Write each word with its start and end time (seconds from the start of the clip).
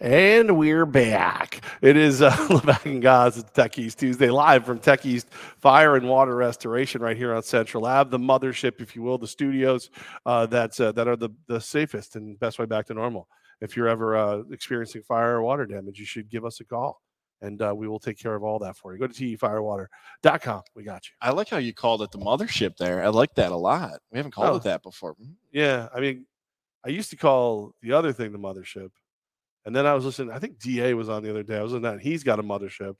And 0.00 0.56
we're 0.58 0.86
back. 0.86 1.64
It 1.80 1.96
is 1.96 2.20
uh, 2.20 2.78
and 2.84 3.00
Gaz. 3.00 3.38
It's 3.38 3.50
Tech 3.52 3.78
East 3.78 3.98
Tuesday, 4.00 4.28
live 4.28 4.64
from 4.66 4.78
Tech 4.80 5.06
East 5.06 5.32
Fire 5.32 5.94
and 5.96 6.08
Water 6.08 6.34
Restoration, 6.34 7.00
right 7.00 7.16
here 7.16 7.32
on 7.34 7.42
Central 7.42 7.84
Lab, 7.84 8.10
the 8.10 8.18
mothership, 8.18 8.80
if 8.80 8.96
you 8.96 9.02
will, 9.02 9.18
the 9.18 9.26
studios 9.28 9.90
uh, 10.26 10.46
that's 10.46 10.80
uh, 10.80 10.90
that 10.92 11.06
are 11.06 11.16
the 11.16 11.30
the 11.46 11.60
safest 11.60 12.16
and 12.16 12.38
best 12.40 12.58
way 12.58 12.66
back 12.66 12.86
to 12.86 12.94
normal. 12.94 13.28
If 13.60 13.76
you're 13.76 13.88
ever 13.88 14.16
uh, 14.16 14.42
experiencing 14.50 15.02
fire 15.02 15.36
or 15.36 15.42
water 15.42 15.64
damage, 15.64 15.98
you 16.00 16.06
should 16.06 16.28
give 16.28 16.44
us 16.44 16.58
a 16.60 16.64
call, 16.64 17.00
and 17.40 17.62
uh, 17.62 17.72
we 17.74 17.86
will 17.86 18.00
take 18.00 18.18
care 18.18 18.34
of 18.34 18.42
all 18.42 18.58
that 18.58 18.76
for 18.76 18.92
you. 18.94 18.98
Go 18.98 19.06
to 19.06 19.14
tefirewater.com. 19.14 20.62
We 20.74 20.82
got 20.82 21.06
you. 21.06 21.12
I 21.22 21.30
like 21.30 21.48
how 21.48 21.58
you 21.58 21.72
called 21.72 22.02
it 22.02 22.10
the 22.10 22.18
mothership 22.18 22.76
there. 22.78 23.02
I 23.04 23.08
like 23.08 23.34
that 23.36 23.52
a 23.52 23.56
lot. 23.56 24.00
We 24.10 24.18
haven't 24.18 24.32
called 24.32 24.50
Oh. 24.50 24.56
it 24.56 24.64
that 24.64 24.82
before. 24.82 25.14
Yeah, 25.52 25.88
I 25.94 26.00
mean, 26.00 26.26
I 26.84 26.88
used 26.88 27.10
to 27.10 27.16
call 27.16 27.74
the 27.80 27.92
other 27.92 28.12
thing 28.12 28.32
the 28.32 28.38
mothership, 28.38 28.90
and 29.64 29.74
then 29.74 29.86
I 29.86 29.94
was 29.94 30.04
listening. 30.04 30.34
I 30.34 30.38
think 30.38 30.58
Da 30.58 30.94
was 30.94 31.08
on 31.08 31.22
the 31.22 31.30
other 31.30 31.42
day. 31.42 31.58
I 31.58 31.62
was 31.62 31.72
to 31.72 31.80
that. 31.80 32.00
He's 32.00 32.22
got 32.22 32.38
a 32.38 32.42
mothership, 32.42 32.96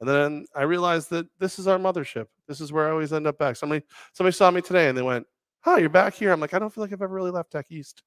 and 0.00 0.08
then 0.08 0.46
I 0.54 0.62
realized 0.62 1.10
that 1.10 1.26
this 1.38 1.58
is 1.58 1.66
our 1.66 1.78
mothership. 1.78 2.26
This 2.46 2.60
is 2.60 2.72
where 2.72 2.88
I 2.88 2.90
always 2.90 3.12
end 3.12 3.26
up 3.26 3.38
back. 3.38 3.56
Somebody, 3.56 3.84
somebody 4.12 4.32
saw 4.32 4.50
me 4.50 4.60
today, 4.60 4.88
and 4.88 4.98
they 4.98 5.02
went, 5.02 5.26
"Huh, 5.60 5.76
you're 5.76 5.88
back 5.88 6.14
here." 6.14 6.32
I'm 6.32 6.40
like, 6.40 6.54
I 6.54 6.58
don't 6.58 6.72
feel 6.72 6.82
like 6.82 6.92
I've 6.92 7.02
ever 7.02 7.14
really 7.14 7.30
left 7.30 7.52
Tech 7.52 7.66
East. 7.70 8.02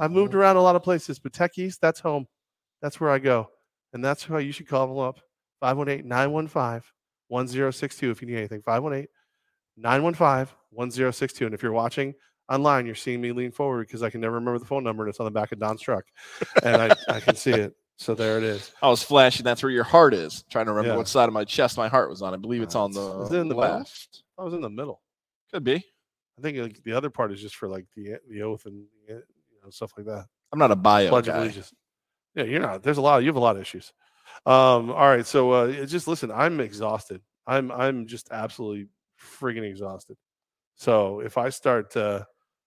I've 0.00 0.12
moved 0.12 0.34
around 0.34 0.56
a 0.56 0.62
lot 0.62 0.76
of 0.76 0.84
places, 0.84 1.18
but 1.18 1.32
Tech 1.32 1.58
East, 1.58 1.80
that's 1.80 1.98
home. 1.98 2.26
That's 2.80 3.00
where 3.00 3.10
I 3.10 3.18
go, 3.18 3.50
and 3.92 4.04
that's 4.04 4.28
why 4.28 4.40
you 4.40 4.52
should 4.52 4.68
call 4.68 4.86
them 4.86 4.98
up. 4.98 5.20
518-915-1062 5.62 8.10
if 8.10 8.20
you 8.20 8.28
need 8.28 8.36
anything. 8.36 8.60
518-915-1062. 8.62 11.46
And 11.46 11.54
if 11.54 11.62
you're 11.62 11.72
watching 11.72 12.14
online, 12.52 12.86
you're 12.86 12.94
seeing 12.94 13.20
me 13.20 13.32
lean 13.32 13.50
forward 13.52 13.86
because 13.86 14.02
I 14.02 14.10
can 14.10 14.20
never 14.20 14.34
remember 14.34 14.58
the 14.58 14.66
phone 14.66 14.84
number 14.84 15.04
and 15.04 15.10
it's 15.10 15.20
on 15.20 15.24
the 15.24 15.30
back 15.30 15.52
of 15.52 15.58
Don's 15.58 15.80
truck. 15.80 16.04
And 16.62 16.76
I, 16.76 16.96
I 17.08 17.20
can 17.20 17.34
see 17.36 17.52
it. 17.52 17.74
So 17.96 18.14
there 18.14 18.36
it 18.38 18.42
is. 18.44 18.72
I 18.82 18.88
was 18.88 19.02
flashing. 19.02 19.44
That's 19.44 19.62
where 19.62 19.70
your 19.70 19.84
heart 19.84 20.12
is. 20.14 20.44
Trying 20.50 20.66
to 20.66 20.72
remember 20.72 20.92
Yeah. 20.92 20.96
what 20.96 21.08
side 21.08 21.28
of 21.28 21.32
my 21.32 21.44
chest 21.44 21.76
my 21.76 21.88
heart 21.88 22.10
was 22.10 22.20
on. 22.22 22.34
I 22.34 22.36
believe 22.36 22.62
it's 22.62 22.74
on 22.74 22.90
the 22.92 23.22
it 23.26 23.32
in 23.32 23.48
the 23.48 23.54
middle? 23.54 23.58
left. 23.58 24.24
I 24.38 24.42
was 24.42 24.54
in 24.54 24.60
the 24.60 24.70
middle. 24.70 25.00
Could 25.52 25.62
be. 25.64 25.84
I 26.38 26.42
think 26.42 26.58
like, 26.58 26.82
the 26.82 26.92
other 26.94 27.10
part 27.10 27.30
is 27.32 27.40
just 27.40 27.54
for 27.54 27.68
like 27.68 27.86
the 27.94 28.16
the 28.28 28.42
oath 28.42 28.66
and 28.66 28.86
you 29.08 29.14
know 29.62 29.70
stuff 29.70 29.92
like 29.96 30.06
that. 30.06 30.26
I'm 30.52 30.58
not 30.58 30.70
a 30.72 30.76
bio 30.76 31.10
Pledge 31.10 31.28
of 31.28 31.34
guy. 31.34 31.40
Allegiance. 31.42 31.72
Yeah, 32.34 32.44
you're 32.44 32.60
not. 32.60 32.82
There's 32.82 32.96
a 32.98 33.02
lot. 33.02 33.18
You 33.22 33.28
have 33.28 33.36
a 33.36 33.40
lot 33.40 33.56
of 33.56 33.62
issues. 33.62 33.92
Um, 34.46 34.90
all 34.90 35.08
right, 35.08 35.26
so 35.26 35.50
uh, 35.52 35.84
just 35.84 36.08
listen. 36.08 36.32
I'm 36.32 36.58
exhausted. 36.60 37.20
I'm 37.46 37.70
I'm 37.70 38.06
just 38.06 38.30
absolutely 38.32 38.88
friggin' 39.20 39.68
exhausted. 39.68 40.16
So 40.74 41.20
if 41.20 41.36
I 41.38 41.50
start 41.50 41.96
uh, 41.96 42.24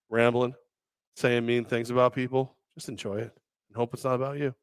rambling, 0.09 0.53
saying 1.15 1.45
mean 1.45 1.65
things 1.65 1.89
about 1.89 2.13
people, 2.13 2.55
just 2.75 2.89
enjoy 2.89 3.17
it 3.17 3.31
and 3.69 3.75
hope 3.75 3.93
it's 3.93 4.03
not 4.03 4.15
about 4.15 4.37
you. 4.37 4.53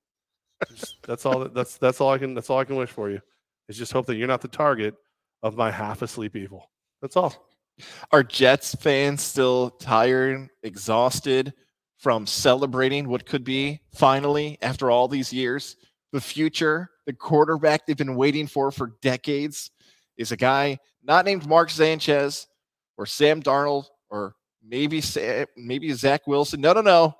Just- 0.70 0.96
that's 1.06 1.26
all. 1.26 1.40
That, 1.40 1.54
that's 1.54 1.76
that's 1.78 2.00
all 2.00 2.10
I 2.10 2.18
can. 2.18 2.34
That's 2.34 2.50
all 2.50 2.58
I 2.58 2.64
can 2.64 2.76
wish 2.76 2.90
for 2.90 3.10
you. 3.10 3.20
Is 3.68 3.76
just 3.76 3.92
hope 3.92 4.06
that 4.06 4.16
you're 4.16 4.28
not 4.28 4.40
the 4.40 4.48
target 4.48 4.94
of 5.42 5.56
my 5.56 5.70
half 5.70 6.02
asleep 6.02 6.36
evil. 6.36 6.70
That's 7.00 7.16
all. 7.16 7.34
Are 8.10 8.22
Jets 8.22 8.74
fans 8.74 9.22
still 9.22 9.70
tired, 9.70 10.48
exhausted 10.62 11.52
from 11.98 12.26
celebrating 12.26 13.08
what 13.08 13.26
could 13.26 13.44
be 13.44 13.80
finally, 13.94 14.58
after 14.60 14.90
all 14.90 15.08
these 15.08 15.32
years, 15.32 15.76
the 16.12 16.20
future, 16.20 16.90
the 17.06 17.12
quarterback 17.12 17.86
they've 17.86 17.96
been 17.96 18.16
waiting 18.16 18.46
for 18.46 18.70
for 18.70 18.94
decades 19.02 19.70
is 20.16 20.32
a 20.32 20.36
guy 20.36 20.78
not 21.02 21.24
named 21.24 21.46
Mark 21.48 21.70
Sanchez 21.70 22.46
or 22.98 23.06
Sam 23.06 23.42
Darnold 23.42 23.86
or 24.10 24.34
maybe 24.66 25.02
maybe 25.56 25.92
Zach 25.92 26.26
Wilson. 26.26 26.60
No, 26.60 26.72
no, 26.72 26.80
no. 26.80 27.14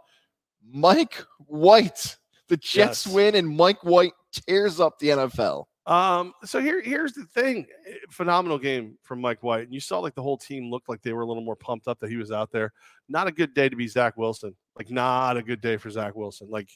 Mike 0.65 1.25
White. 1.47 2.17
The 2.48 2.57
Jets 2.57 3.07
Yes. 3.07 3.15
win 3.15 3.35
and 3.35 3.48
Mike 3.48 3.83
White 3.83 4.12
tears 4.33 4.79
up 4.81 4.98
the 4.98 5.09
NFL. 5.09 5.65
Um, 5.87 6.33
so 6.45 6.61
here, 6.61 6.81
here's 6.81 7.13
the 7.13 7.25
thing. 7.25 7.67
Phenomenal 8.11 8.59
game 8.59 8.98
from 9.03 9.20
Mike 9.20 9.43
White. 9.43 9.65
And 9.65 9.75
you 9.75 9.81
saw 9.81 9.98
like 10.01 10.15
the 10.15 10.23
whole 10.23 10.37
team 10.37 10.70
looked 10.70 10.89
like 10.89 11.03
they 11.03 11.13
were 11.13 11.23
a 11.23 11.27
little 11.27 11.42
more 11.42 11.57
pumped 11.57 11.89
up 11.89 11.98
that 12.01 12.11
he 12.11 12.17
was 12.17 12.30
out 12.30 12.53
there. 12.53 12.73
Not 13.08 13.27
a 13.27 13.33
good 13.33 13.55
day 13.55 13.69
to 13.69 13.74
be 13.77 13.89
Zach 13.89 14.17
Wilson. 14.17 14.55
Like, 14.77 14.91
not 14.91 15.36
a 15.36 15.42
good 15.42 15.61
day 15.61 15.77
for 15.77 15.91
Zach 15.91 16.14
Wilson. 16.14 16.48
Like, 16.51 16.69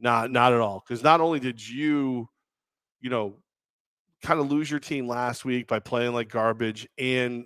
not 0.00 0.30
not 0.30 0.52
at 0.52 0.60
all. 0.60 0.82
Because 0.86 1.02
not 1.04 1.20
only 1.20 1.38
did 1.38 1.66
you, 1.66 2.28
you 3.00 3.10
know, 3.10 3.36
kind 4.22 4.40
of 4.40 4.50
lose 4.50 4.70
your 4.70 4.80
team 4.80 5.06
last 5.06 5.44
week 5.44 5.66
by 5.68 5.78
playing 5.78 6.12
like 6.12 6.28
garbage 6.28 6.88
and 6.98 7.44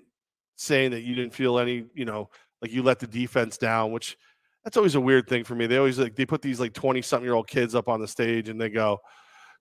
saying 0.56 0.92
that 0.92 1.02
you 1.02 1.14
didn't 1.14 1.34
feel 1.34 1.58
any, 1.58 1.84
you 1.94 2.04
know, 2.04 2.30
like 2.64 2.72
you 2.72 2.82
let 2.82 2.98
the 2.98 3.06
defense 3.06 3.58
down, 3.58 3.92
which 3.92 4.16
that's 4.64 4.78
always 4.78 4.94
a 4.94 5.00
weird 5.00 5.28
thing 5.28 5.44
for 5.44 5.54
me. 5.54 5.66
They 5.66 5.76
always 5.76 5.98
like 5.98 6.16
they 6.16 6.24
put 6.24 6.40
these 6.40 6.58
like 6.58 6.72
20 6.72 7.02
something 7.02 7.26
year 7.26 7.34
old 7.34 7.46
kids 7.46 7.74
up 7.74 7.90
on 7.90 8.00
the 8.00 8.08
stage 8.08 8.48
and 8.48 8.58
they 8.58 8.70
go, 8.70 8.98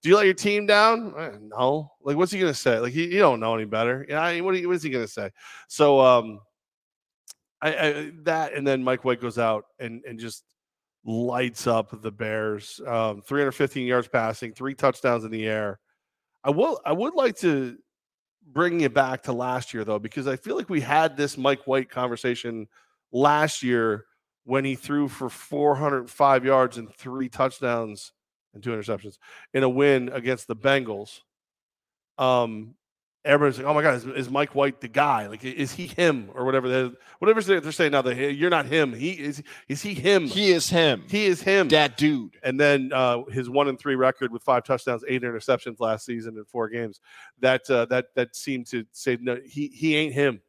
do 0.01 0.07
you 0.07 0.15
let 0.15 0.23
your 0.23 0.33
team 0.33 0.65
down? 0.65 1.13
Eh, 1.17 1.31
No. 1.41 1.91
Like, 2.01 2.15
what's 2.15 2.31
he 2.31 2.39
gonna 2.39 2.53
say? 2.53 2.79
Like, 2.79 2.93
he, 2.93 3.05
you 3.13 3.19
don't 3.19 3.41
know 3.41 3.53
any 3.55 3.65
better. 3.65 4.05
Yeah. 4.07 4.21
I 4.21 4.35
mean, 4.35 4.45
what, 4.45 4.55
what 4.65 4.75
is 4.75 4.83
he 4.83 4.89
gonna 4.89 5.05
say? 5.05 5.31
So, 5.67 5.99
um, 5.99 6.39
I, 7.61 7.75
I 7.75 8.11
that 8.23 8.53
and 8.53 8.65
then 8.65 8.81
Mike 8.81 9.03
White 9.03 9.19
goes 9.19 9.37
out 9.37 9.65
and 9.79 10.01
and 10.05 10.17
just 10.17 10.45
lights 11.03 11.67
up 11.67 12.01
the 12.01 12.11
Bears. 12.11 12.79
Um, 12.87 13.21
315 13.21 13.85
yards 13.85 14.07
passing, 14.07 14.53
three 14.53 14.75
touchdowns 14.75 15.25
in 15.25 15.31
the 15.31 15.45
air. 15.45 15.79
I 16.45 16.51
will. 16.51 16.79
I 16.85 16.93
would 16.93 17.15
like 17.15 17.35
to 17.39 17.77
bring 18.51 18.79
you 18.79 18.89
back 18.89 19.23
to 19.23 19.33
last 19.33 19.73
year 19.73 19.83
though, 19.83 19.99
because 19.99 20.27
I 20.27 20.37
feel 20.37 20.55
like 20.55 20.69
we 20.69 20.81
had 20.81 21.17
this 21.17 21.37
Mike 21.37 21.65
White 21.67 21.89
conversation 21.89 22.67
last 23.13 23.63
year 23.63 24.05
when 24.43 24.65
he 24.65 24.75
threw 24.75 25.07
for 25.07 25.29
405 25.29 26.45
yards 26.45 26.77
and 26.77 26.93
three 26.93 27.29
touchdowns 27.29 28.11
and 28.53 28.61
two 28.61 28.71
interceptions 28.71 29.17
in 29.53 29.63
a 29.63 29.69
win 29.69 30.09
against 30.09 30.47
the 30.47 30.55
Bengals. 30.55 31.21
Um, 32.17 32.75
everybody's 33.25 33.57
like, 33.57 33.67
"Oh 33.67 33.73
my 33.73 33.81
God, 33.81 33.95
is, 33.95 34.05
is 34.05 34.29
Mike 34.29 34.53
White 34.53 34.81
the 34.81 34.87
guy? 34.87 35.27
Like, 35.27 35.43
is 35.43 35.71
he 35.71 35.87
him 35.87 36.29
or 36.35 36.45
whatever? 36.45 36.69
They're, 36.69 36.91
whatever 37.19 37.41
they're 37.41 37.61
they're 37.61 37.71
saying 37.71 37.93
now. 37.93 38.01
That 38.01 38.33
you're 38.33 38.49
not 38.49 38.65
him. 38.65 38.93
He 38.93 39.11
is. 39.11 39.41
Is 39.67 39.81
he 39.81 39.93
him? 39.93 40.27
He 40.27 40.51
is 40.51 40.69
him. 40.69 41.03
he 41.09 41.25
is 41.25 41.41
him. 41.41 41.69
that 41.69 41.97
dude. 41.97 42.37
And 42.43 42.59
then 42.59 42.91
uh, 42.93 43.23
his 43.25 43.49
one 43.49 43.67
and 43.67 43.79
three 43.79 43.95
record 43.95 44.31
with 44.31 44.43
five 44.43 44.63
touchdowns, 44.63 45.03
eight 45.07 45.23
interceptions 45.23 45.79
last 45.79 46.05
season 46.05 46.37
in 46.37 46.45
four 46.45 46.69
games. 46.69 46.99
That 47.39 47.69
uh, 47.69 47.85
that 47.85 48.07
that 48.15 48.35
seemed 48.35 48.67
to 48.67 48.85
say 48.91 49.17
no, 49.19 49.39
he 49.45 49.67
he 49.67 49.95
ain't 49.95 50.13
him. 50.13 50.41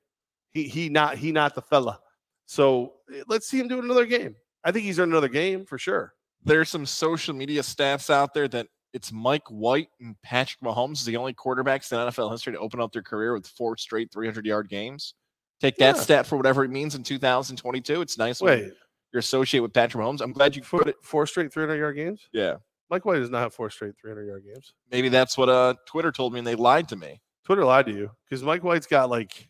He 0.50 0.64
he 0.68 0.88
not 0.88 1.16
he 1.16 1.32
not 1.32 1.54
the 1.54 1.62
fella. 1.62 2.00
So 2.46 2.94
eh, 3.14 3.22
let's 3.28 3.48
see 3.48 3.58
him 3.58 3.68
do 3.68 3.78
another 3.80 4.06
game. 4.06 4.36
I 4.64 4.72
think 4.72 4.84
he's 4.84 4.98
in 4.98 5.04
another 5.10 5.28
game 5.28 5.64
for 5.66 5.78
sure. 5.78 6.14
there's 6.44 6.68
some 6.68 6.84
social 6.86 7.34
media 7.34 7.62
stats 7.62 8.10
out 8.10 8.34
there 8.34 8.48
that 8.48 8.66
it's 8.92 9.10
Mike 9.12 9.46
White 9.48 9.88
and 10.00 10.14
Patrick 10.22 10.60
Mahomes 10.60 10.94
is 10.98 11.04
the 11.04 11.16
only 11.16 11.34
quarterbacks 11.34 11.90
in 11.92 11.98
NFL 11.98 12.30
history 12.30 12.52
to 12.52 12.58
open 12.58 12.80
up 12.80 12.92
their 12.92 13.02
career 13.02 13.32
with 13.34 13.46
four 13.46 13.76
straight 13.76 14.12
300 14.12 14.44
yard 14.46 14.68
games. 14.68 15.14
Take 15.60 15.76
that 15.78 15.96
Yeah. 15.96 16.02
stat 16.02 16.26
for 16.26 16.36
whatever 16.36 16.64
it 16.64 16.70
means 16.70 16.94
in 16.94 17.02
2022. 17.02 18.00
It's 18.02 18.18
nice 18.18 18.40
Wait, 18.40 18.72
you're 19.12 19.20
associated 19.20 19.62
with 19.62 19.72
Patrick 19.72 20.02
Mahomes. 20.04 20.20
I'm 20.20 20.32
glad 20.32 20.54
you 20.54 20.62
four, 20.62 20.80
put 20.80 20.88
it. 20.88 20.96
four 21.02 21.26
straight 21.26 21.52
300 21.52 21.76
yard 21.76 21.96
games? 21.96 22.28
Yeah, 22.32 22.56
Mike 22.90 23.04
White 23.04 23.18
does 23.20 23.30
not 23.30 23.40
have 23.40 23.54
four 23.54 23.70
straight 23.70 23.94
300 24.00 24.26
yard 24.26 24.44
games. 24.44 24.74
maybe 24.90 25.08
that's 25.08 25.36
what 25.38 25.48
uh 25.48 25.74
Twitter 25.86 26.12
told 26.12 26.32
me 26.32 26.38
and 26.40 26.46
they 26.46 26.54
lied 26.54 26.88
to 26.90 26.96
me. 26.96 27.20
Twitter 27.44 27.64
lied 27.64 27.86
to 27.86 27.92
you 27.92 28.10
because 28.28 28.42
Mike 28.42 28.62
White's 28.64 28.86
got 28.86 29.08
like, 29.10 29.48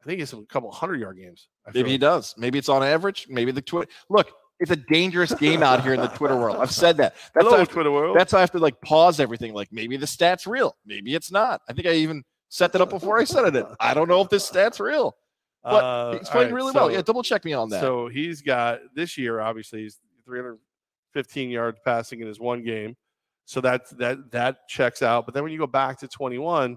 I 0.00 0.04
think 0.04 0.20
it's 0.20 0.32
a 0.32 0.42
couple 0.46 0.70
hundred 0.72 1.00
yard 1.00 1.16
games. 1.16 1.48
Maybe 1.74 1.90
he 1.90 1.98
does. 1.98 2.34
Maybe 2.36 2.58
it's 2.58 2.68
on 2.68 2.82
average. 2.82 3.26
Maybe 3.28 3.52
the 3.52 3.62
Twitter. 3.62 3.90
Look, 4.08 4.32
it's 4.58 4.70
a 4.70 4.76
dangerous 4.76 5.32
game 5.34 5.62
out 5.62 5.82
here 5.82 5.94
in 5.94 6.00
the 6.00 6.08
Twitter 6.08 6.36
world. 6.36 6.56
I've 6.58 6.70
said 6.72 6.96
that. 6.98 7.14
That's 7.34 7.46
Hello, 7.46 7.64
Twitter 7.64 7.90
world. 7.90 8.16
that's 8.16 8.32
why 8.32 8.38
I 8.38 8.40
have 8.42 8.50
to 8.52 8.58
like 8.58 8.80
pause 8.80 9.18
everything. 9.20 9.54
Like 9.54 9.72
maybe 9.72 9.96
the 9.96 10.06
stat's 10.06 10.46
real. 10.46 10.76
Maybe 10.86 11.14
it's 11.14 11.30
not. 11.32 11.60
I 11.68 11.72
think 11.72 11.86
I 11.86 11.92
even 11.92 12.22
set 12.48 12.72
that 12.72 12.80
up 12.82 12.90
before 12.90 13.18
I 13.18 13.24
said 13.24 13.54
it. 13.56 13.66
I 13.80 13.94
don't 13.94 14.08
know 14.08 14.20
if 14.20 14.28
this 14.28 14.44
stat's 14.44 14.78
real. 14.80 15.16
But 15.64 15.84
Uh, 15.84 16.18
he's 16.18 16.28
playing 16.28 16.48
right, 16.48 16.54
really 16.54 16.72
well. 16.72 16.90
Yeah, 16.90 17.02
double 17.02 17.22
check 17.22 17.44
me 17.44 17.52
on 17.52 17.68
that. 17.70 17.80
So 17.80 18.08
he's 18.08 18.42
got 18.42 18.80
this 18.94 19.16
year, 19.16 19.40
obviously, 19.40 19.82
he's 19.82 19.98
315 20.26 21.50
yards 21.50 21.78
passing 21.84 22.20
in 22.20 22.26
his 22.26 22.40
one 22.40 22.62
game. 22.64 22.96
So 23.44 23.60
that 23.60 23.82
that 23.98 24.30
that 24.32 24.68
checks 24.68 25.02
out. 25.02 25.24
But 25.26 25.34
then 25.34 25.42
when 25.42 25.52
you 25.52 25.58
go 25.58 25.66
back 25.66 25.98
to 26.00 26.08
21, 26.08 26.76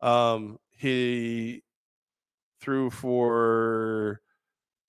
um, 0.00 0.58
he 0.70 1.62
threw 2.60 2.90
for 2.90 4.20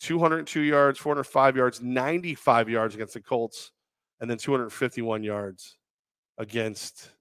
202 0.01 0.61
yards, 0.61 0.99
405 0.99 1.55
yards, 1.55 1.81
95 1.81 2.69
yards 2.69 2.95
against 2.95 3.13
the 3.13 3.21
Colts, 3.21 3.71
and 4.19 4.29
then 4.29 4.37
251 4.37 5.23
yards 5.23 5.77
against 6.37 7.11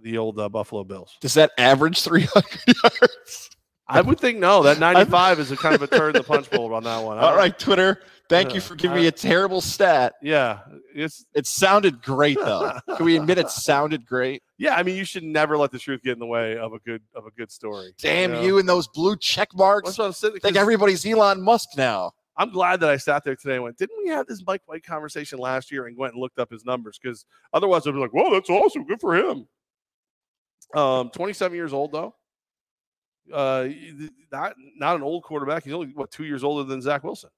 the 0.00 0.18
old 0.18 0.38
uh, 0.38 0.48
Buffalo 0.48 0.84
Bills. 0.84 1.16
Does 1.20 1.34
that 1.34 1.52
average 1.58 2.02
300 2.02 2.44
yards? 2.82 3.50
I 3.86 4.00
would 4.00 4.18
think 4.18 4.38
no. 4.38 4.62
That 4.62 4.78
95 4.78 5.38
is 5.40 5.50
a 5.50 5.56
kind 5.56 5.74
of 5.74 5.82
a 5.82 5.86
turn 5.86 6.14
the 6.14 6.22
punch 6.22 6.50
bowl 6.50 6.72
on 6.74 6.84
that 6.84 7.02
one. 7.02 7.18
All 7.18 7.36
right, 7.36 7.56
Twitter. 7.58 8.00
Thank 8.32 8.48
Yeah, 8.48 8.54
you 8.54 8.60
for 8.62 8.74
giving 8.76 8.96
I- 8.96 9.00
me 9.02 9.06
a 9.08 9.12
terrible 9.12 9.60
stat. 9.60 10.14
Yeah, 10.22 10.60
it's 10.94 11.26
It 11.34 11.46
sounded 11.46 12.02
great 12.02 12.38
though. 12.38 12.78
Can 12.96 13.04
we 13.04 13.18
admit 13.18 13.36
it 13.36 13.50
sounded 13.50 14.06
great? 14.06 14.42
Yeah, 14.56 14.74
I 14.74 14.82
mean, 14.82 14.96
you 14.96 15.04
should 15.04 15.22
never 15.22 15.58
let 15.58 15.70
the 15.70 15.78
truth 15.78 16.00
get 16.02 16.12
in 16.14 16.18
the 16.18 16.26
way 16.26 16.56
of 16.56 16.72
a 16.72 16.78
good 16.78 17.02
of 17.14 17.26
a 17.26 17.30
good 17.32 17.52
story. 17.52 17.92
Damn 17.98 18.32
know? 18.32 18.40
you 18.40 18.58
and 18.58 18.66
those 18.66 18.88
blue 18.88 19.18
check 19.18 19.54
marks. 19.54 19.96
That's 19.96 19.98
I'm 19.98 20.12
saying. 20.14 20.38
I 20.44 20.58
everybody's 20.58 21.04
Elon 21.04 21.42
Musk 21.42 21.76
now. 21.76 22.12
I'm 22.34 22.50
glad 22.50 22.80
that 22.80 22.88
I 22.88 22.96
sat 22.96 23.22
there 23.22 23.36
today 23.36 23.56
and 23.56 23.64
went, 23.64 23.76
didn't 23.76 23.98
we 24.02 24.08
have 24.08 24.26
this 24.26 24.42
Mike 24.46 24.62
White 24.64 24.82
conversation 24.82 25.38
last 25.38 25.70
year 25.70 25.86
and 25.86 25.94
went 25.98 26.14
and 26.14 26.22
looked 26.22 26.38
up 26.38 26.50
his 26.50 26.64
numbers? 26.64 26.98
Because 27.02 27.26
otherwise 27.52 27.86
I'd 27.86 27.92
be 27.92 27.98
like, 27.98 28.14
whoa, 28.14 28.32
that's 28.32 28.48
awesome. 28.48 28.86
Good 28.86 29.02
for 29.02 29.14
him. 29.14 29.46
Um, 30.74 31.10
27 31.10 31.54
years 31.54 31.74
old 31.74 31.92
though. 31.92 32.14
Uh, 33.30 33.68
not 34.32 34.54
not 34.78 34.96
an 34.96 35.02
old 35.02 35.22
quarterback. 35.22 35.64
He's 35.64 35.74
only 35.74 35.88
what 35.88 36.10
two 36.10 36.24
years 36.24 36.42
older 36.42 36.64
than 36.64 36.80
Zach 36.80 37.04
Wilson. 37.04 37.28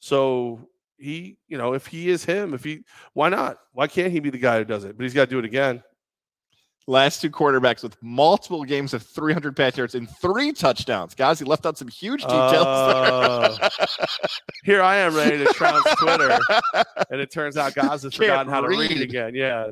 So 0.00 0.68
he, 0.98 1.38
you 1.48 1.58
know, 1.58 1.74
if 1.74 1.86
he 1.86 2.08
is 2.08 2.24
him, 2.24 2.54
if 2.54 2.64
he, 2.64 2.84
why 3.12 3.28
not? 3.28 3.58
Why 3.72 3.86
can't 3.86 4.12
he 4.12 4.20
be 4.20 4.30
the 4.30 4.38
guy 4.38 4.58
who 4.58 4.64
does 4.64 4.84
it? 4.84 4.96
But 4.96 5.04
he's 5.04 5.14
got 5.14 5.26
to 5.26 5.30
do 5.30 5.38
it 5.38 5.44
again. 5.44 5.82
Last 6.86 7.20
two 7.20 7.30
quarterbacks 7.30 7.82
with 7.82 7.96
multiple 8.02 8.64
games 8.64 8.94
of 8.94 9.02
300 9.02 9.54
pass 9.54 9.76
yards 9.76 9.94
and 9.94 10.08
three 10.08 10.52
touchdowns. 10.52 11.14
Guys, 11.14 11.38
he 11.38 11.44
left 11.44 11.66
out 11.66 11.76
some 11.76 11.88
huge 11.88 12.22
details. 12.22 12.64
Uh, 12.64 13.68
here 14.64 14.80
I 14.80 14.96
am 14.96 15.14
ready 15.14 15.36
to 15.36 15.44
trounce 15.52 15.84
Twitter, 15.98 16.38
and 17.10 17.20
it 17.20 17.30
turns 17.30 17.58
out 17.58 17.74
guys 17.74 18.04
have 18.04 18.14
forgotten 18.14 18.50
how 18.50 18.62
to 18.62 18.68
read. 18.68 18.90
read 18.90 19.02
again. 19.02 19.34
Yeah, 19.34 19.70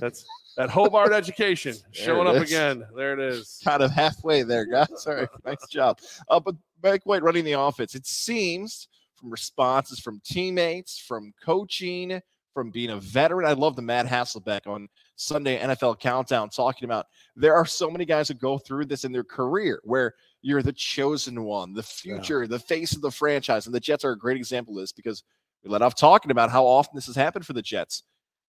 that's 0.00 0.26
that 0.56 0.70
Hobart 0.70 1.12
education 1.12 1.76
showing 1.92 2.26
up 2.26 2.42
again. 2.42 2.84
There 2.96 3.12
it 3.12 3.20
is. 3.20 3.60
Kind 3.64 3.82
of 3.82 3.92
halfway 3.92 4.42
there, 4.42 4.66
guys. 4.66 4.88
Sorry, 4.96 5.28
nice 5.44 5.68
job. 5.70 6.00
Uh, 6.28 6.40
but 6.40 6.56
Mike 6.82 7.06
White 7.06 7.22
running 7.22 7.44
the 7.44 7.52
offense. 7.52 7.94
It 7.94 8.06
seems 8.06 8.88
from 9.20 9.30
responses 9.30 10.00
from 10.00 10.20
teammates, 10.24 10.98
from 10.98 11.32
coaching, 11.42 12.20
from 12.54 12.70
being 12.70 12.90
a 12.90 12.96
veteran. 12.96 13.46
I 13.46 13.52
love 13.52 13.76
the 13.76 13.82
Matt 13.82 14.06
Hasselbeck 14.06 14.66
on 14.66 14.88
Sunday 15.16 15.58
NFL 15.60 16.00
Countdown 16.00 16.48
talking 16.48 16.84
about 16.84 17.06
there 17.36 17.54
are 17.54 17.66
so 17.66 17.90
many 17.90 18.04
guys 18.04 18.28
that 18.28 18.40
go 18.40 18.58
through 18.58 18.86
this 18.86 19.04
in 19.04 19.12
their 19.12 19.24
career 19.24 19.80
where 19.84 20.14
you're 20.42 20.62
the 20.62 20.72
chosen 20.72 21.44
one, 21.44 21.74
the 21.74 21.82
future, 21.82 22.42
yeah. 22.42 22.48
the 22.48 22.58
face 22.58 22.94
of 22.94 23.02
the 23.02 23.10
franchise. 23.10 23.66
And 23.66 23.74
the 23.74 23.80
Jets 23.80 24.04
are 24.04 24.12
a 24.12 24.18
great 24.18 24.36
example 24.36 24.76
of 24.76 24.82
this 24.82 24.92
because 24.92 25.22
we 25.62 25.70
let 25.70 25.82
off 25.82 25.94
talking 25.94 26.30
about 26.30 26.50
how 26.50 26.66
often 26.66 26.96
this 26.96 27.06
has 27.06 27.16
happened 27.16 27.46
for 27.46 27.52
the 27.52 27.62
Jets. 27.62 28.02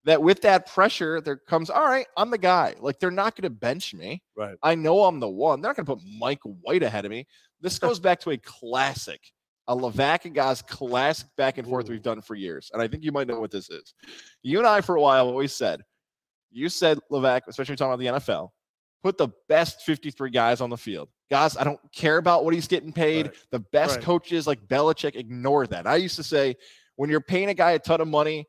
That 0.06 0.24
with 0.24 0.42
that 0.42 0.66
pressure, 0.66 1.22
there 1.22 1.38
comes, 1.38 1.70
all 1.70 1.86
right, 1.86 2.08
I'm 2.18 2.32
the 2.32 2.38
guy. 2.40 2.74
Like 2.80 3.00
they're 3.00 3.12
not 3.12 3.36
going 3.36 3.44
to 3.44 3.56
bench 3.56 3.94
me. 3.94 4.24
Right. 4.36 4.56
I 4.64 4.74
know 4.74 5.04
I'm 5.04 5.20
the 5.20 5.30
one. 5.30 5.62
They're 5.62 5.70
not 5.70 5.76
going 5.76 5.86
to 5.86 5.96
put 5.96 6.04
Mike 6.18 6.40
White 6.44 6.82
ahead 6.82 7.06
of 7.06 7.12
me. 7.12 7.28
This 7.60 7.78
goes 7.78 8.00
back 8.00 8.20
to 8.22 8.32
a 8.32 8.38
classic 8.38 9.22
a 9.68 9.76
Levac 9.76 10.26
and 10.26 10.36
Gaz 10.36 10.62
classic 10.62 11.28
back 11.38 11.58
and 11.58 11.68
forth 11.68 11.90
we've 11.90 12.02
done 12.02 12.22
for 12.22 12.36
years. 12.36 12.72
And 12.74 12.82
I 12.82 12.88
think 12.88 13.04
you 13.04 13.12
might 13.12 13.28
know 13.28 13.40
what 13.40 13.52
this 13.52 13.70
is. 13.70 13.94
You 14.44 14.58
and 14.58 14.68
I, 14.68 14.82
for 14.82 14.96
a 14.96 15.02
while, 15.02 15.28
always 15.28 15.54
said, 15.54 15.82
you 16.52 16.70
said 16.70 17.00
Levac, 17.12 17.42
especially 17.48 17.76
talking 17.76 17.94
about 17.94 18.20
the 18.20 18.20
NFL, 18.20 18.50
put 19.04 19.18
the 19.18 19.30
best 19.48 19.82
53 19.84 20.30
guys 20.30 20.62
on 20.62 20.70
the 20.70 20.78
field. 20.78 21.10
Guys, 21.30 21.56
I 21.56 21.64
don't 21.64 21.80
care 21.94 22.18
about 22.18 22.44
what 22.44 22.54
he's 22.54 22.68
getting 22.68 22.92
paid. 22.92 23.28
Right. 23.28 23.36
The 23.52 23.60
best 23.60 23.96
right. 23.96 24.04
coaches 24.04 24.48
like 24.48 24.68
Belichick, 24.68 25.16
ignore 25.16 25.66
that. 25.68 25.88
I 25.88 25.96
used 25.96 26.18
to 26.18 26.24
say, 26.24 26.56
when 26.98 27.10
you're 27.10 27.22
paying 27.22 27.50
a 27.50 27.54
guy 27.54 27.72
a 27.72 27.80
ton 27.80 28.02
of 28.02 28.08
money, 28.08 28.46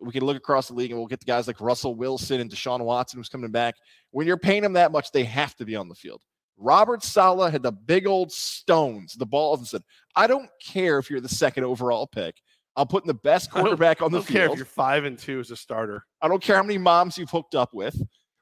we 0.00 0.12
can 0.12 0.24
look 0.24 0.36
across 0.36 0.68
the 0.68 0.74
league 0.74 0.90
and 0.90 0.98
we'll 0.98 1.08
get 1.08 1.20
the 1.20 1.26
guys 1.26 1.46
like 1.46 1.60
Russell 1.60 1.94
Wilson 1.94 2.40
and 2.40 2.50
Deshaun 2.50 2.80
Watson 2.80 3.18
who's 3.18 3.28
coming 3.28 3.50
back. 3.50 3.74
When 4.10 4.26
you're 4.26 4.36
paying 4.36 4.62
them 4.62 4.74
that 4.74 4.92
much, 4.92 5.10
they 5.10 5.24
have 5.24 5.56
to 5.56 5.64
be 5.64 5.74
on 5.74 5.88
the 5.88 5.94
field. 5.94 6.22
Robert 6.58 7.02
Saleh 7.02 7.52
had 7.52 7.62
the 7.62 7.72
big 7.72 8.06
old 8.06 8.32
stones, 8.32 9.14
the 9.14 9.26
balls, 9.26 9.60
and 9.60 9.68
said, 9.68 9.82
I 10.16 10.26
don't 10.26 10.50
care 10.60 10.98
if 10.98 11.08
you're 11.08 11.20
the 11.20 11.28
second 11.28 11.64
overall 11.64 12.06
pick. 12.06 12.36
I'm 12.76 12.86
putting 12.86 13.06
the 13.08 13.14
best 13.14 13.50
quarterback 13.50 14.02
on 14.02 14.12
the 14.12 14.22
field. 14.22 14.36
I 14.36 14.38
don't 14.38 14.46
care 14.46 14.52
if 14.52 14.58
you're 14.58 14.66
five 14.66 15.04
and 15.04 15.18
two 15.18 15.40
as 15.40 15.50
a 15.50 15.56
starter. 15.56 16.04
I 16.20 16.28
don't 16.28 16.42
care 16.42 16.56
how 16.56 16.62
many 16.62 16.78
moms 16.78 17.16
you've 17.16 17.30
hooked 17.30 17.54
up 17.54 17.74
with. 17.74 18.00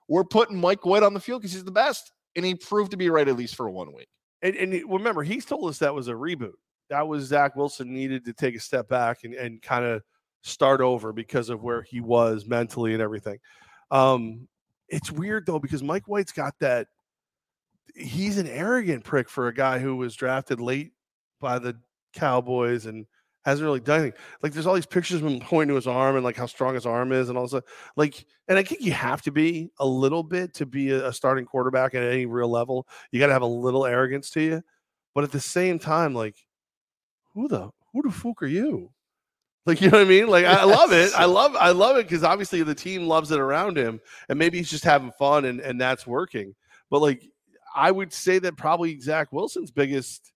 We're 0.08 0.24
putting 0.24 0.60
Mike 0.60 0.84
White 0.84 1.02
on 1.02 1.14
the 1.14 1.20
field 1.20 1.42
because 1.42 1.52
he's 1.52 1.64
the 1.64 1.70
best. 1.70 2.12
And 2.34 2.44
he 2.44 2.54
proved 2.54 2.90
to 2.90 2.98
be 2.98 3.08
right 3.08 3.26
at 3.26 3.36
least 3.36 3.54
for 3.54 3.70
one 3.70 3.94
week. 3.94 4.08
And, 4.42 4.54
and 4.56 4.92
remember, 4.92 5.22
he's 5.22 5.46
told 5.46 5.70
us 5.70 5.78
that 5.78 5.94
was 5.94 6.08
a 6.08 6.12
reboot. 6.12 6.52
That 6.90 7.08
was 7.08 7.24
Zach 7.24 7.56
Wilson 7.56 7.92
needed 7.92 8.26
to 8.26 8.32
take 8.32 8.54
a 8.54 8.60
step 8.60 8.88
back 8.88 9.24
and, 9.24 9.32
and 9.34 9.60
kind 9.62 9.84
of 9.84 10.02
start 10.42 10.80
over 10.80 11.12
because 11.12 11.48
of 11.48 11.62
where 11.62 11.82
he 11.82 12.00
was 12.00 12.46
mentally 12.46 12.92
and 12.92 13.02
everything. 13.02 13.38
Um, 13.90 14.48
it's 14.88 15.10
weird 15.10 15.46
though 15.46 15.58
because 15.58 15.82
Mike 15.82 16.06
White's 16.06 16.32
got 16.32 16.54
that 16.60 16.88
he's 17.96 18.38
an 18.38 18.46
arrogant 18.46 19.04
prick 19.04 19.28
for 19.28 19.48
a 19.48 19.54
guy 19.54 19.78
who 19.78 19.96
was 19.96 20.14
drafted 20.14 20.60
late 20.60 20.92
by 21.40 21.58
the 21.58 21.76
Cowboys 22.12 22.86
and 22.86 23.06
hasn't 23.44 23.64
really 23.64 23.80
done 23.80 24.00
anything. 24.00 24.20
Like 24.42 24.52
there's 24.52 24.66
all 24.66 24.74
these 24.74 24.86
pictures 24.86 25.22
of 25.22 25.26
him 25.26 25.40
pointing 25.42 25.68
to 25.68 25.76
his 25.76 25.86
arm 25.86 26.16
and 26.16 26.24
like 26.24 26.36
how 26.36 26.46
strong 26.46 26.74
his 26.74 26.86
arm 26.86 27.12
is 27.12 27.28
and 27.28 27.38
all 27.38 27.46
this. 27.46 27.62
Like, 27.96 28.26
and 28.48 28.58
I 28.58 28.62
think 28.62 28.82
you 28.82 28.92
have 28.92 29.22
to 29.22 29.32
be 29.32 29.70
a 29.78 29.86
little 29.86 30.22
bit 30.22 30.54
to 30.54 30.66
be 30.66 30.90
a, 30.90 31.08
a 31.08 31.12
starting 31.12 31.46
quarterback 31.46 31.94
at 31.94 32.02
any 32.02 32.26
real 32.26 32.50
level. 32.50 32.86
You 33.12 33.20
got 33.20 33.28
to 33.28 33.32
have 33.32 33.42
a 33.42 33.46
little 33.46 33.86
arrogance 33.86 34.30
to 34.30 34.40
you, 34.40 34.62
but 35.14 35.24
at 35.24 35.32
the 35.32 35.40
same 35.40 35.78
time, 35.78 36.14
like, 36.14 36.36
who 37.34 37.48
the 37.48 37.70
who 37.92 38.02
the 38.02 38.10
fuck 38.10 38.42
are 38.42 38.46
you? 38.46 38.90
Like 39.64 39.80
you 39.80 39.90
know 39.90 39.98
what 39.98 40.06
I 40.06 40.08
mean? 40.08 40.28
Like 40.28 40.44
I 40.44 40.64
love 40.64 40.92
it. 40.92 41.12
I 41.14 41.24
love 41.26 41.54
I 41.56 41.70
love 41.70 41.96
it 41.98 42.08
because 42.08 42.24
obviously 42.24 42.62
the 42.62 42.74
team 42.74 43.06
loves 43.06 43.30
it 43.30 43.38
around 43.38 43.76
him, 43.76 44.00
and 44.28 44.38
maybe 44.38 44.58
he's 44.58 44.70
just 44.70 44.84
having 44.84 45.12
fun 45.12 45.44
and 45.44 45.60
and 45.60 45.80
that's 45.80 46.06
working. 46.06 46.54
But 46.90 47.02
like 47.02 47.28
I 47.76 47.90
would 47.90 48.12
say 48.12 48.38
that 48.38 48.56
probably 48.56 48.98
Zach 48.98 49.32
Wilson's 49.32 49.70
biggest 49.70 50.32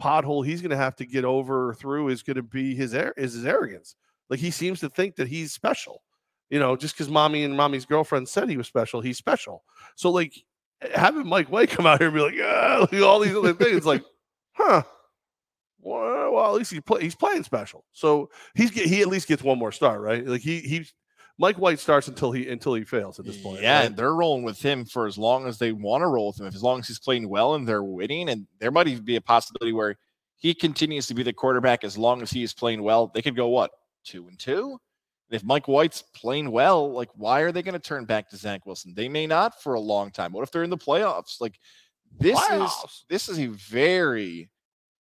pothole 0.00 0.44
he's 0.44 0.62
going 0.62 0.70
to 0.70 0.76
have 0.76 0.96
to 0.96 1.04
get 1.04 1.26
over 1.26 1.74
through 1.74 2.08
is 2.08 2.22
going 2.22 2.36
to 2.36 2.42
be 2.42 2.74
his 2.74 2.94
is 2.94 3.34
his 3.34 3.44
arrogance. 3.44 3.94
Like 4.30 4.40
he 4.40 4.50
seems 4.50 4.80
to 4.80 4.88
think 4.88 5.16
that 5.16 5.28
he's 5.28 5.52
special. 5.52 6.02
You 6.48 6.58
know, 6.58 6.74
just 6.76 6.94
because 6.94 7.10
mommy 7.10 7.44
and 7.44 7.56
mommy's 7.56 7.84
girlfriend 7.84 8.28
said 8.28 8.48
he 8.48 8.56
was 8.56 8.66
special, 8.66 9.00
he's 9.00 9.18
special. 9.18 9.62
So 9.94 10.10
like 10.10 10.34
having 10.94 11.28
Mike 11.28 11.48
White 11.52 11.70
come 11.70 11.86
out 11.86 11.98
here 11.98 12.08
and 12.08 12.16
be 12.16 12.22
like, 12.22 12.34
ah, 12.42 12.88
like 12.90 13.02
all 13.02 13.20
these 13.20 13.36
other 13.36 13.52
things, 13.52 13.84
like, 13.86 14.02
huh? 14.52 14.82
Well, 15.80 16.32
well, 16.32 16.46
at 16.46 16.58
least 16.58 16.72
he's 16.72 16.80
play, 16.80 17.02
he's 17.02 17.14
playing 17.14 17.44
special. 17.44 17.84
So 17.92 18.30
he's 18.54 18.70
he 18.70 19.02
at 19.02 19.08
least 19.08 19.28
gets 19.28 19.42
one 19.42 19.58
more 19.58 19.72
star, 19.72 20.00
right? 20.00 20.26
Like 20.26 20.40
he 20.40 20.60
he's 20.60 20.92
Mike 21.40 21.56
White 21.56 21.78
starts 21.78 22.06
until 22.06 22.32
he 22.32 22.50
until 22.50 22.74
he 22.74 22.84
fails 22.84 23.18
at 23.18 23.24
this 23.24 23.38
point. 23.38 23.62
Yeah, 23.62 23.78
right? 23.78 23.86
and 23.86 23.96
they're 23.96 24.14
rolling 24.14 24.42
with 24.42 24.60
him 24.60 24.84
for 24.84 25.06
as 25.06 25.16
long 25.16 25.46
as 25.46 25.56
they 25.56 25.72
want 25.72 26.02
to 26.02 26.06
roll 26.06 26.26
with 26.26 26.38
him. 26.38 26.46
As 26.46 26.62
long 26.62 26.80
as 26.80 26.86
he's 26.86 26.98
playing 26.98 27.30
well 27.30 27.54
and 27.54 27.66
they're 27.66 27.82
winning, 27.82 28.28
and 28.28 28.46
there 28.58 28.70
might 28.70 28.88
even 28.88 29.06
be 29.06 29.16
a 29.16 29.22
possibility 29.22 29.72
where 29.72 29.96
he 30.36 30.52
continues 30.52 31.06
to 31.06 31.14
be 31.14 31.22
the 31.22 31.32
quarterback 31.32 31.82
as 31.82 31.96
long 31.96 32.20
as 32.20 32.30
he 32.30 32.42
is 32.42 32.52
playing 32.52 32.82
well. 32.82 33.10
They 33.14 33.22
could 33.22 33.36
go 33.36 33.48
what 33.48 33.70
two 34.04 34.28
and 34.28 34.38
two. 34.38 34.78
if 35.30 35.42
Mike 35.42 35.66
White's 35.66 36.02
playing 36.14 36.50
well, 36.50 36.92
like 36.92 37.08
why 37.14 37.40
are 37.40 37.52
they 37.52 37.62
going 37.62 37.72
to 37.72 37.78
turn 37.78 38.04
back 38.04 38.28
to 38.28 38.36
Zach 38.36 38.66
Wilson? 38.66 38.92
They 38.94 39.08
may 39.08 39.26
not 39.26 39.62
for 39.62 39.74
a 39.74 39.80
long 39.80 40.10
time. 40.10 40.32
What 40.32 40.42
if 40.42 40.50
they're 40.50 40.62
in 40.62 40.68
the 40.68 40.76
playoffs? 40.76 41.40
Like 41.40 41.58
this 42.18 42.38
playoffs. 42.38 42.84
is 42.84 43.04
this 43.08 43.28
is 43.30 43.38
a 43.38 43.46
very 43.46 44.50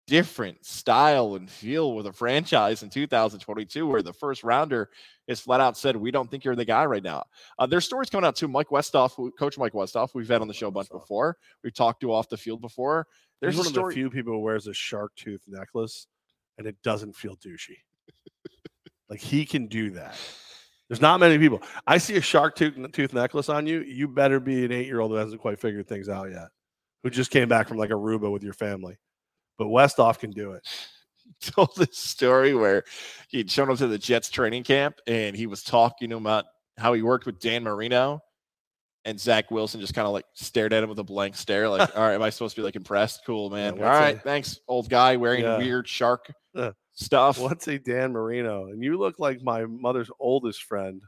different 0.09 0.65
style 0.65 1.35
and 1.37 1.49
feel 1.49 1.95
with 1.95 2.07
a 2.07 2.13
franchise 2.13 2.83
in 2.83 2.89
2022 2.89 3.87
where 3.87 4.03
the 4.03 4.13
first 4.13 4.43
rounder 4.43 4.89
is 5.29 5.39
flat 5.39 5.61
out 5.61 5.77
said 5.77 5.95
we 5.95 6.11
don't 6.11 6.31
think 6.31 6.45
you're 6.45 6.57
the 6.57 6.65
guy 6.65 6.85
right 6.87 7.03
now. 7.03 7.23
Uh, 7.59 7.67
there's 7.67 7.85
stories 7.85 8.09
coming 8.11 8.27
out 8.27 8.35
too. 8.35 8.49
Mike 8.49 8.69
westhoff 8.71 9.31
coach 9.39 9.59
mike 9.59 9.75
westhoff 9.75 10.09
we've 10.15 10.29
had 10.29 10.41
on 10.41 10.49
the 10.49 10.55
show 10.55 10.69
a 10.69 10.71
bunch 10.71 10.89
before. 10.89 11.37
We've 11.63 11.75
talked 11.75 12.01
to 12.01 12.13
off 12.13 12.29
the 12.31 12.39
field 12.39 12.63
before. 12.63 13.07
There's 13.41 13.55
He's 13.55 13.67
one 13.67 13.73
story- 13.73 13.93
of 13.93 13.95
the 13.95 14.01
few 14.01 14.11
people 14.11 14.33
who 14.33 14.41
wears 14.41 14.67
a 14.67 14.75
shark 14.75 15.13
tooth 15.15 15.43
necklace 15.47 16.07
and 16.57 16.67
it 16.67 16.77
doesn't 16.83 17.15
feel 17.15 17.37
douchey. 17.37 17.77
Like 19.11 19.21
he 19.21 19.47
can 19.47 19.69
do 19.69 19.91
that. 19.93 20.17
There's 20.89 21.01
not 21.03 21.21
many 21.21 21.39
people. 21.39 21.63
I 21.87 21.99
see 21.99 22.17
a 22.17 22.21
shark 22.23 22.57
tooth, 22.57 22.75
tooth 22.93 23.13
necklace 23.13 23.49
on 23.51 23.67
you 23.67 23.81
you 23.83 24.09
better 24.09 24.41
be 24.41 24.65
an 24.65 24.73
eight 24.73 24.87
year 24.87 25.01
old 25.01 25.11
who 25.11 25.17
hasn't 25.19 25.41
quite 25.41 25.61
figured 25.61 25.87
things 25.87 26.09
out 26.09 26.31
yet 26.31 26.49
who 27.03 27.11
just 27.11 27.31
came 27.31 27.49
back 27.49 27.69
from 27.69 27.77
like 27.77 27.91
aruba 27.91 28.33
with 28.33 28.43
your 28.43 28.55
family 28.55 28.97
but 29.59 29.67
Westhoff 29.67 30.19
can 30.19 30.31
do 30.31 30.53
it. 30.53 30.67
He 31.25 31.35
told 31.51 31.77
this 31.77 31.99
story 31.99 32.55
where 32.55 32.85
he'd 33.29 33.51
shown 33.51 33.71
up 33.71 33.79
to 33.79 33.87
the 33.87 33.99
Jets 33.99 34.31
training 34.31 34.65
camp 34.65 35.01
and 35.07 35.37
he 35.37 35.47
was 35.47 35.63
talking 35.63 36.13
about 36.13 36.47
how 36.79 36.95
he 36.95 37.03
worked 37.03 37.27
with 37.27 37.41
Dan 37.41 37.65
Marino. 37.65 38.23
And 39.05 39.19
Zach 39.19 39.51
Wilson 39.51 39.81
just 39.81 39.95
kind 39.95 40.07
of 40.07 40.13
like 40.13 40.27
stared 40.35 40.73
at 40.73 40.83
him 40.83 40.91
with 40.91 40.99
a 40.99 41.05
blank 41.05 41.35
stare, 41.35 41.69
like, 41.69 41.91
all 41.97 42.03
right, 42.03 42.15
am 42.15 42.23
I 42.23 42.31
supposed 42.31 42.57
to 42.57 42.61
be 42.61 42.65
like 42.65 42.77
impressed? 42.77 43.23
Cool, 43.25 43.49
man. 43.49 43.77
Yeah, 43.77 43.85
all 43.85 43.99
right, 43.99 44.17
a, 44.17 44.21
thanks, 44.21 44.61
old 44.69 44.91
guy 44.91 45.17
wearing 45.17 45.45
yeah. 45.45 45.57
weird 45.57 45.89
shark 45.89 46.31
uh, 46.55 46.73
stuff. 46.93 47.39
What's 47.39 47.69
a 47.69 47.79
Dan 47.79 48.13
Marino? 48.13 48.67
And 48.67 48.83
you 48.83 48.99
look 48.99 49.19
like 49.19 49.41
my 49.43 49.65
mother's 49.65 50.11
oldest 50.21 50.65
friend 50.65 51.01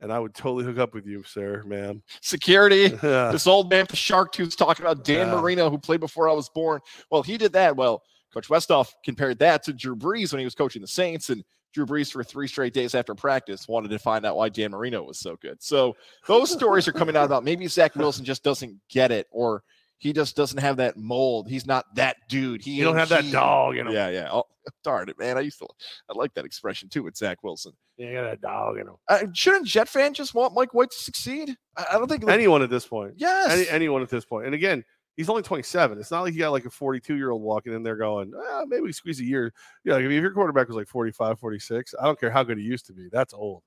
and 0.00 0.12
I 0.12 0.18
would 0.18 0.34
totally 0.34 0.64
hook 0.64 0.78
up 0.78 0.94
with 0.94 1.06
you, 1.06 1.22
sir, 1.24 1.62
ma'am. 1.66 2.02
Security. 2.20 2.88
this 3.02 3.46
old 3.46 3.70
man 3.70 3.86
with 3.88 3.98
shark 3.98 4.32
tooth 4.32 4.56
talking 4.56 4.84
about 4.84 5.04
Dan 5.04 5.28
yeah. 5.28 5.34
Marino, 5.34 5.70
who 5.70 5.78
played 5.78 6.00
before 6.00 6.28
I 6.28 6.32
was 6.32 6.48
born. 6.48 6.80
Well, 7.10 7.22
he 7.22 7.36
did 7.36 7.52
that. 7.54 7.76
Well, 7.76 8.02
Coach 8.32 8.48
Westhoff 8.48 8.92
compared 9.04 9.38
that 9.40 9.62
to 9.64 9.72
Drew 9.72 9.96
Brees 9.96 10.32
when 10.32 10.38
he 10.38 10.44
was 10.44 10.54
coaching 10.54 10.82
the 10.82 10.88
Saints, 10.88 11.30
and 11.30 11.42
Drew 11.72 11.86
Brees 11.86 12.12
for 12.12 12.22
three 12.22 12.48
straight 12.48 12.72
days 12.72 12.94
after 12.94 13.14
practice 13.14 13.68
wanted 13.68 13.90
to 13.90 13.98
find 13.98 14.24
out 14.24 14.36
why 14.36 14.48
Dan 14.48 14.70
Marino 14.70 15.02
was 15.02 15.18
so 15.18 15.36
good. 15.36 15.62
So 15.62 15.96
those 16.26 16.50
stories 16.50 16.88
are 16.88 16.92
coming 16.92 17.16
out 17.16 17.24
about 17.24 17.44
maybe 17.44 17.66
Zach 17.66 17.94
Wilson 17.96 18.24
just 18.24 18.42
doesn't 18.42 18.76
get 18.88 19.10
it, 19.10 19.26
or 19.30 19.62
he 19.98 20.12
just 20.12 20.36
doesn't 20.36 20.58
have 20.58 20.76
that 20.78 20.96
mold. 20.96 21.48
He's 21.48 21.66
not 21.66 21.84
that 21.96 22.16
dude. 22.28 22.62
He 22.62 22.72
you 22.72 22.84
don't 22.84 22.96
have 22.96 23.08
he, 23.08 23.16
that 23.16 23.32
dog 23.32 23.76
in 23.76 23.86
him. 23.86 23.92
Yeah, 23.92 24.08
yeah. 24.08 24.28
Oh, 24.32 24.44
darn 24.84 25.08
it, 25.08 25.18
man. 25.18 25.36
I 25.36 25.40
used 25.40 25.58
to 25.58 25.66
I 26.08 26.16
like 26.16 26.32
that 26.34 26.44
expression 26.44 26.88
too 26.88 27.02
with 27.02 27.16
Zach 27.16 27.42
Wilson. 27.42 27.72
Yeah, 27.96 28.12
got 28.12 28.32
a 28.32 28.36
dog 28.36 28.78
in 28.78 28.86
him. 28.86 28.94
Uh, 29.08 29.24
shouldn't 29.32 29.66
Jet 29.66 29.88
fan 29.88 30.14
just 30.14 30.34
want 30.34 30.54
Mike 30.54 30.72
White 30.72 30.90
to 30.90 30.98
succeed? 30.98 31.56
I, 31.76 31.86
I 31.90 31.98
don't 31.98 32.08
think 32.08 32.24
like, 32.24 32.34
anyone 32.34 32.62
at 32.62 32.70
this 32.70 32.86
point. 32.86 33.14
Yes, 33.16 33.50
Any, 33.50 33.68
anyone 33.68 34.02
at 34.02 34.08
this 34.08 34.24
point. 34.24 34.46
And 34.46 34.54
again, 34.54 34.84
He's 35.18 35.28
only 35.28 35.42
27. 35.42 35.98
It's 35.98 36.12
not 36.12 36.22
like 36.22 36.32
you 36.32 36.38
got 36.38 36.52
like 36.52 36.64
a 36.64 36.70
42 36.70 37.16
year 37.16 37.32
old 37.32 37.42
walking 37.42 37.72
in 37.72 37.82
there 37.82 37.96
going, 37.96 38.32
ah, 38.36 38.64
maybe 38.68 38.82
we 38.82 38.92
squeeze 38.92 39.18
a 39.18 39.24
year. 39.24 39.52
Yeah, 39.84 39.94
like, 39.94 40.04
if 40.04 40.12
your 40.12 40.30
quarterback 40.30 40.68
was 40.68 40.76
like 40.76 40.86
45, 40.86 41.40
46, 41.40 41.92
I 42.00 42.04
don't 42.04 42.20
care 42.20 42.30
how 42.30 42.44
good 42.44 42.56
he 42.56 42.62
used 42.62 42.86
to 42.86 42.92
be. 42.92 43.08
That's 43.10 43.34
old. 43.34 43.64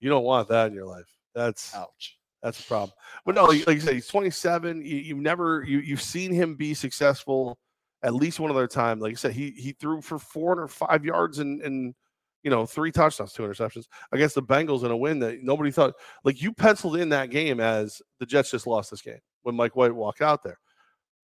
You 0.00 0.10
don't 0.10 0.24
want 0.24 0.48
that 0.48 0.66
in 0.66 0.74
your 0.74 0.86
life. 0.86 1.06
That's 1.36 1.72
Ouch. 1.72 2.17
That's 2.42 2.60
a 2.60 2.64
problem. 2.64 2.92
But 3.26 3.34
no, 3.34 3.42
oh, 3.42 3.46
like, 3.46 3.66
like 3.66 3.74
you 3.76 3.80
said, 3.80 3.94
he's 3.94 4.06
27. 4.06 4.82
You, 4.82 4.96
you've 4.96 5.18
never 5.18 5.64
you 5.64 5.80
you've 5.80 6.02
seen 6.02 6.32
him 6.32 6.54
be 6.54 6.74
successful 6.74 7.58
at 8.02 8.14
least 8.14 8.38
one 8.40 8.50
other 8.50 8.68
time. 8.68 9.00
Like 9.00 9.12
I 9.12 9.16
said, 9.16 9.32
he 9.32 9.50
he 9.50 9.72
threw 9.72 10.00
for 10.00 10.18
405 10.18 11.04
yards 11.04 11.38
and 11.40 11.60
and 11.62 11.94
you 12.42 12.50
know 12.50 12.64
three 12.64 12.92
touchdowns, 12.92 13.32
two 13.32 13.42
interceptions 13.42 13.86
against 14.12 14.34
the 14.34 14.42
Bengals 14.42 14.84
in 14.84 14.90
a 14.90 14.96
win 14.96 15.18
that 15.20 15.42
nobody 15.42 15.70
thought. 15.70 15.94
Like 16.24 16.40
you 16.40 16.52
penciled 16.52 16.96
in 16.96 17.08
that 17.08 17.30
game 17.30 17.60
as 17.60 18.00
the 18.20 18.26
Jets 18.26 18.50
just 18.50 18.66
lost 18.66 18.90
this 18.90 19.02
game 19.02 19.18
when 19.42 19.56
Mike 19.56 19.74
White 19.74 19.94
walked 19.94 20.22
out 20.22 20.42
there. 20.42 20.58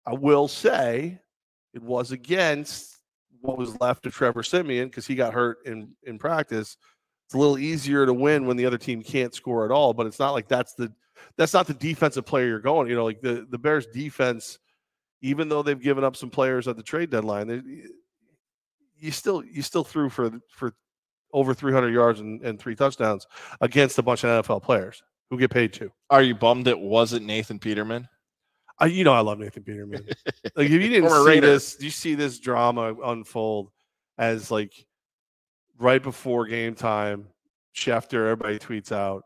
I 0.05 0.13
will 0.13 0.47
say 0.47 1.19
it 1.73 1.81
was 1.81 2.11
against 2.11 2.97
what 3.41 3.57
was 3.57 3.79
left 3.79 4.05
of 4.05 4.13
Trevor 4.13 4.43
Siemian 4.43 4.89
because 4.89 5.07
he 5.07 5.15
got 5.15 5.33
hurt 5.33 5.59
in 5.65 5.95
in 6.03 6.19
practice. 6.19 6.75
It's 7.29 7.35
a 7.35 7.37
little 7.37 7.59
easier 7.59 8.07
to 8.07 8.13
win 8.13 8.47
when 8.47 8.57
the 8.57 8.65
other 8.65 8.79
team 8.79 9.03
can't 9.03 9.35
score 9.35 9.63
at 9.63 9.69
all, 9.69 9.93
but 9.93 10.07
it's 10.07 10.17
not 10.17 10.31
like 10.31 10.47
that's 10.47 10.73
the 10.73 10.91
that's 11.37 11.53
not 11.53 11.67
the 11.67 11.75
defensive 11.75 12.25
player 12.25 12.47
you're 12.47 12.59
going. 12.59 12.87
You 12.87 12.95
know, 12.95 13.05
like 13.05 13.21
the 13.21 13.45
the 13.47 13.59
Bears 13.59 13.85
defense, 13.85 14.57
even 15.21 15.47
though 15.47 15.61
they've 15.61 15.79
given 15.79 16.03
up 16.03 16.15
some 16.15 16.31
players 16.31 16.67
at 16.67 16.75
the 16.75 16.81
trade 16.81 17.11
deadline, 17.11 17.45
they, 17.45 17.61
you 18.97 19.11
still 19.11 19.43
you 19.45 19.61
still 19.61 19.83
threw 19.83 20.09
for 20.09 20.31
for 20.49 20.73
over 21.31 21.53
300 21.53 21.93
yards 21.93 22.19
and, 22.19 22.41
and 22.41 22.59
three 22.59 22.73
touchdowns 22.73 23.27
against 23.61 23.99
a 23.99 24.01
bunch 24.01 24.23
of 24.23 24.43
NFL 24.43 24.63
players 24.63 25.03
who 25.29 25.37
get 25.37 25.51
paid 25.51 25.71
too. 25.71 25.91
Are 26.09 26.23
you 26.23 26.33
bummed 26.33 26.67
it 26.67 26.79
wasn't 26.79 27.27
Nathan 27.27 27.59
Peterman? 27.59 28.09
I, 28.79 28.87
you 28.87 29.03
know, 29.03 29.13
I 29.13 29.19
love 29.19 29.37
Nathan 29.37 29.61
Peterman. 29.61 30.03
like 30.55 30.65
if 30.65 30.71
you 30.71 30.79
didn't 30.79 31.11
see 31.11 31.39
this, 31.39 31.77
you 31.79 31.91
see 31.91 32.15
this 32.15 32.39
drama 32.39 32.95
unfold 33.03 33.69
as 34.17 34.49
like 34.49 34.73
right 35.79 36.03
before 36.03 36.45
game 36.45 36.75
time. 36.75 37.27
Schefter, 37.75 38.29
everybody 38.29 38.59
tweets 38.59 38.91
out 38.91 39.23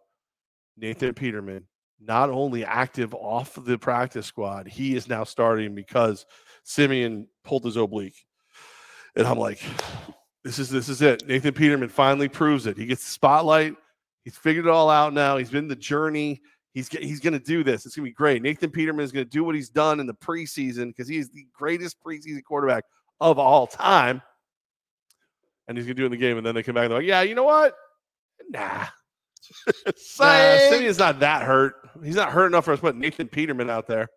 Nathan 0.78 1.14
Peterman 1.14 1.66
not 2.06 2.30
only 2.30 2.66
active 2.66 3.14
off 3.14 3.58
the 3.64 3.78
practice 3.78 4.26
squad, 4.26 4.68
he 4.68 4.96
is 4.96 5.08
now 5.08 5.24
starting 5.24 5.74
because 5.74 6.26
Siemian 6.64 7.28
pulled 7.44 7.66
his 7.66 7.78
oblique. 7.78 8.26
And 9.16 9.28
I'm 9.28 9.38
like, 9.38 9.62
this 10.44 10.60
is 10.60 10.70
this 10.70 10.90
is 10.90 11.02
it. 11.02 11.28
Nathan 11.28 11.54
Peterman 11.54 11.90
finally 11.90 12.28
proves 12.28 12.66
it. 12.66 12.78
He 12.78 12.86
gets 12.86 13.04
the 13.04 13.12
spotlight. 13.12 13.76
He's 14.24 14.38
figured 14.38 14.66
it 14.66 14.72
all 14.72 14.90
out 14.90 15.14
now. 15.14 15.38
He's 15.38 15.52
been 15.52 15.68
the 15.68 15.76
journey. 15.76 16.42
He's 16.74 16.88
he's 16.90 17.20
going 17.20 17.34
to 17.34 17.40
do 17.40 17.64
this. 17.64 17.86
It's 17.86 17.96
going 17.96 18.06
to 18.06 18.10
be 18.10 18.16
great. 18.16 18.42
Nathan 18.42 18.72
Peterman 18.72 19.06
is 19.06 19.12
going 19.12 19.26
to 19.26 19.30
do 19.30 19.44
what 19.44 19.56
he's 19.56 19.70
done 19.70 20.00
in 20.00 20.08
the 20.08 20.14
preseason 20.14 20.88
because 20.88 21.08
he 21.08 21.18
is 21.18 21.30
the 21.30 21.46
greatest 21.54 21.98
preseason 22.04 22.44
quarterback 22.44 22.84
of 23.20 23.38
all 23.38 23.68
time. 23.68 24.22
And 25.68 25.78
he's 25.78 25.86
going 25.86 25.96
to 25.96 26.02
do 26.02 26.04
it 26.04 26.08
in 26.08 26.12
the 26.12 26.18
game. 26.18 26.38
And 26.38 26.46
then 26.46 26.56
they 26.56 26.64
come 26.64 26.76
back 26.76 26.84
and 26.84 26.92
they're 26.92 27.00
like, 27.00 27.08
yeah, 27.08 27.22
you 27.22 27.36
know 27.36 27.44
what? 27.44 27.74
Nah. 28.50 28.86
Nah, 29.86 29.92
Psych. 29.98 30.60
Siemian's 30.72 31.00
not 31.00 31.20
that 31.20 31.44
hurt. 31.44 31.76
He's 32.04 32.16
not 32.16 32.32
hurt 32.32 32.48
enough 32.48 32.66
for 32.66 32.74
us 32.74 32.80
to 32.80 32.82
put 32.82 32.96
Nathan 32.96 33.28
Peterman 33.28 33.70
out 33.70 33.88
there. 33.88 34.08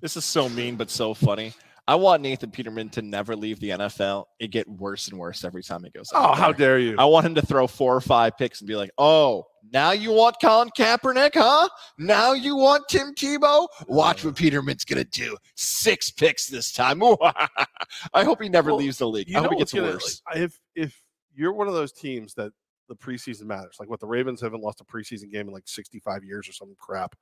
This 0.00 0.16
is 0.16 0.24
so 0.24 0.48
mean, 0.48 0.76
but 0.76 0.90
so 0.90 1.14
funny. 1.14 1.54
I 1.88 1.96
want 1.96 2.22
Nathan 2.22 2.52
Peterman 2.52 2.90
to 2.90 3.02
never 3.02 3.34
leave 3.34 3.58
the 3.58 3.70
NFL. 3.70 4.26
It 4.38 4.48
get 4.52 4.68
worse 4.68 5.08
and 5.08 5.18
worse 5.18 5.42
every 5.44 5.64
time 5.64 5.82
he 5.82 5.90
goes. 5.90 6.08
Oh, 6.14 6.32
how 6.32 6.52
dare 6.52 6.78
you? 6.78 6.94
I 6.96 7.04
want 7.06 7.26
him 7.26 7.34
to 7.34 7.42
throw 7.42 7.66
four 7.66 7.96
or 7.96 8.00
five 8.00 8.38
picks 8.38 8.60
and 8.60 8.68
be 8.68 8.76
like, 8.76 8.90
"Oh, 8.98 9.44
now 9.72 9.90
you 9.90 10.12
want 10.12 10.36
Colin 10.40 10.70
Kaepernick, 10.78 11.32
huh? 11.34 11.68
Now 11.98 12.34
you 12.34 12.56
want 12.56 12.84
Tim 12.88 13.12
Tebow? 13.14 13.66
Watch 13.88 14.24
what 14.24 14.36
Peterman's 14.36 14.84
gonna 14.84 15.02
do. 15.04 15.36
Six 15.56 16.10
picks 16.12 16.46
this 16.46 16.72
time. 16.72 17.02
I 18.14 18.24
hope 18.24 18.40
he 18.40 18.48
never 18.48 18.70
Well, 18.70 18.78
leaves 18.78 18.98
the 18.98 19.08
league. 19.08 19.34
I 19.34 19.40
hope 19.40 19.52
it 19.52 19.58
gets 19.58 19.72
gonna- 19.72 19.88
worse. 19.92 20.22
like, 20.28 20.36
if 20.38 20.60
if 20.76 21.02
you're 21.34 21.52
one 21.52 21.66
of 21.66 21.74
those 21.74 21.92
teams 21.92 22.34
that 22.34 22.52
the 22.88 22.94
preseason 22.94 23.44
matters, 23.46 23.76
like 23.80 23.90
what 23.90 23.98
the 23.98 24.06
Ravens 24.06 24.40
haven't 24.40 24.60
lost 24.62 24.80
a 24.80 24.84
preseason 24.84 25.32
game 25.32 25.48
in 25.48 25.52
like 25.54 25.66
65 25.66 26.22
years 26.24 26.48
or 26.48 26.52
some 26.52 26.76
crap, 26.78 27.16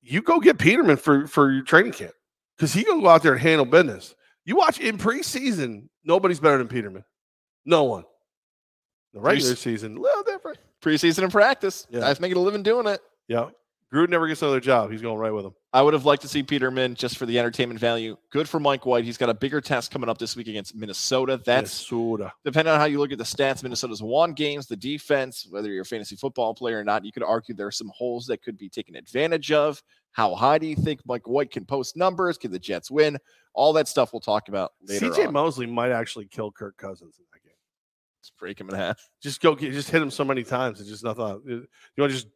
you 0.00 0.22
go 0.22 0.40
get 0.40 0.58
Peterman 0.58 0.96
for 0.96 1.26
for 1.26 1.52
your 1.52 1.62
training 1.64 1.92
camp 1.92 2.12
because 2.56 2.72
he 2.72 2.84
gonna 2.84 3.02
go 3.02 3.08
out 3.08 3.22
there 3.22 3.32
and 3.32 3.42
handle 3.42 3.64
business. 3.64 4.14
You 4.44 4.56
watch 4.56 4.78
in 4.78 4.98
preseason, 4.98 5.88
nobody's 6.04 6.40
better 6.40 6.58
than 6.58 6.68
Peterman. 6.68 7.04
No 7.64 7.84
one. 7.84 8.04
The 9.14 9.20
regular 9.20 9.56
season, 9.56 9.96
a 9.96 10.00
little 10.00 10.22
different. 10.22 10.58
Preseason 10.82 11.22
and 11.22 11.32
practice. 11.32 11.86
Yeah. 11.88 12.00
Guys 12.00 12.20
making 12.20 12.36
a 12.36 12.40
living 12.40 12.62
doing 12.62 12.86
it. 12.86 13.00
Yeah. 13.28 13.50
Gruden 13.92 14.08
never 14.08 14.26
gets 14.26 14.42
another 14.42 14.58
job. 14.58 14.90
He's 14.90 15.00
going 15.02 15.18
right 15.18 15.30
with 15.30 15.44
him. 15.44 15.54
I 15.72 15.80
would 15.80 15.94
have 15.94 16.04
liked 16.04 16.22
to 16.22 16.28
see 16.28 16.42
Peterman 16.42 16.96
just 16.96 17.16
for 17.16 17.26
the 17.26 17.38
entertainment 17.38 17.78
value. 17.78 18.16
Good 18.32 18.48
for 18.48 18.58
Mike 18.58 18.84
White. 18.84 19.04
He's 19.04 19.16
got 19.16 19.30
a 19.30 19.34
bigger 19.34 19.60
test 19.60 19.92
coming 19.92 20.08
up 20.08 20.18
this 20.18 20.34
week 20.34 20.48
against 20.48 20.74
Minnesota. 20.74 21.40
That's 21.44 21.90
Minnesota. 21.90 22.32
depending 22.44 22.74
on 22.74 22.80
how 22.80 22.86
you 22.86 22.98
look 22.98 23.12
at 23.12 23.18
the 23.18 23.24
stats, 23.24 23.62
Minnesota's 23.62 24.02
won 24.02 24.32
games, 24.32 24.66
the 24.66 24.74
defense, 24.76 25.46
whether 25.48 25.70
you're 25.70 25.82
a 25.82 25.86
fantasy 25.86 26.16
football 26.16 26.54
player 26.54 26.80
or 26.80 26.84
not, 26.84 27.04
you 27.04 27.12
could 27.12 27.22
argue 27.22 27.54
there 27.54 27.68
are 27.68 27.72
some 27.72 27.92
holes 27.94 28.26
that 28.26 28.42
could 28.42 28.58
be 28.58 28.68
taken 28.68 28.96
advantage 28.96 29.52
of. 29.52 29.80
How 30.14 30.34
high 30.34 30.58
do 30.58 30.66
you 30.66 30.76
think 30.76 31.00
Mike 31.06 31.28
White 31.28 31.50
can 31.50 31.64
post 31.64 31.96
numbers? 31.96 32.38
Can 32.38 32.50
the 32.52 32.58
Jets 32.58 32.90
win? 32.90 33.18
All 33.52 33.72
that 33.74 33.88
stuff 33.88 34.12
we'll 34.12 34.20
talk 34.20 34.48
about 34.48 34.72
later 34.88 35.10
CJ 35.10 35.26
on. 35.26 35.32
Mosley 35.32 35.66
might 35.66 35.90
actually 35.90 36.26
kill 36.26 36.50
Kirk 36.52 36.76
Cousins 36.76 37.16
in 37.18 37.24
that 37.32 37.42
game. 37.42 37.56
Let's 38.20 38.30
break 38.38 38.60
him 38.60 38.68
in 38.68 38.76
half. 38.76 38.98
Just 39.20 39.40
go 39.42 39.54
get, 39.54 39.72
just 39.72 39.90
hit 39.90 40.00
him 40.00 40.10
so 40.10 40.24
many 40.24 40.44
times. 40.44 40.80
It's 40.80 40.88
just 40.88 41.04
nothing. 41.04 41.24
You 41.46 41.66
want 41.98 42.10
to 42.12 42.16
just 42.16 42.28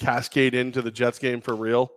cascade 0.00 0.54
into 0.54 0.82
the 0.82 0.90
Jets 0.90 1.18
game 1.18 1.40
for 1.40 1.54
real? 1.54 1.90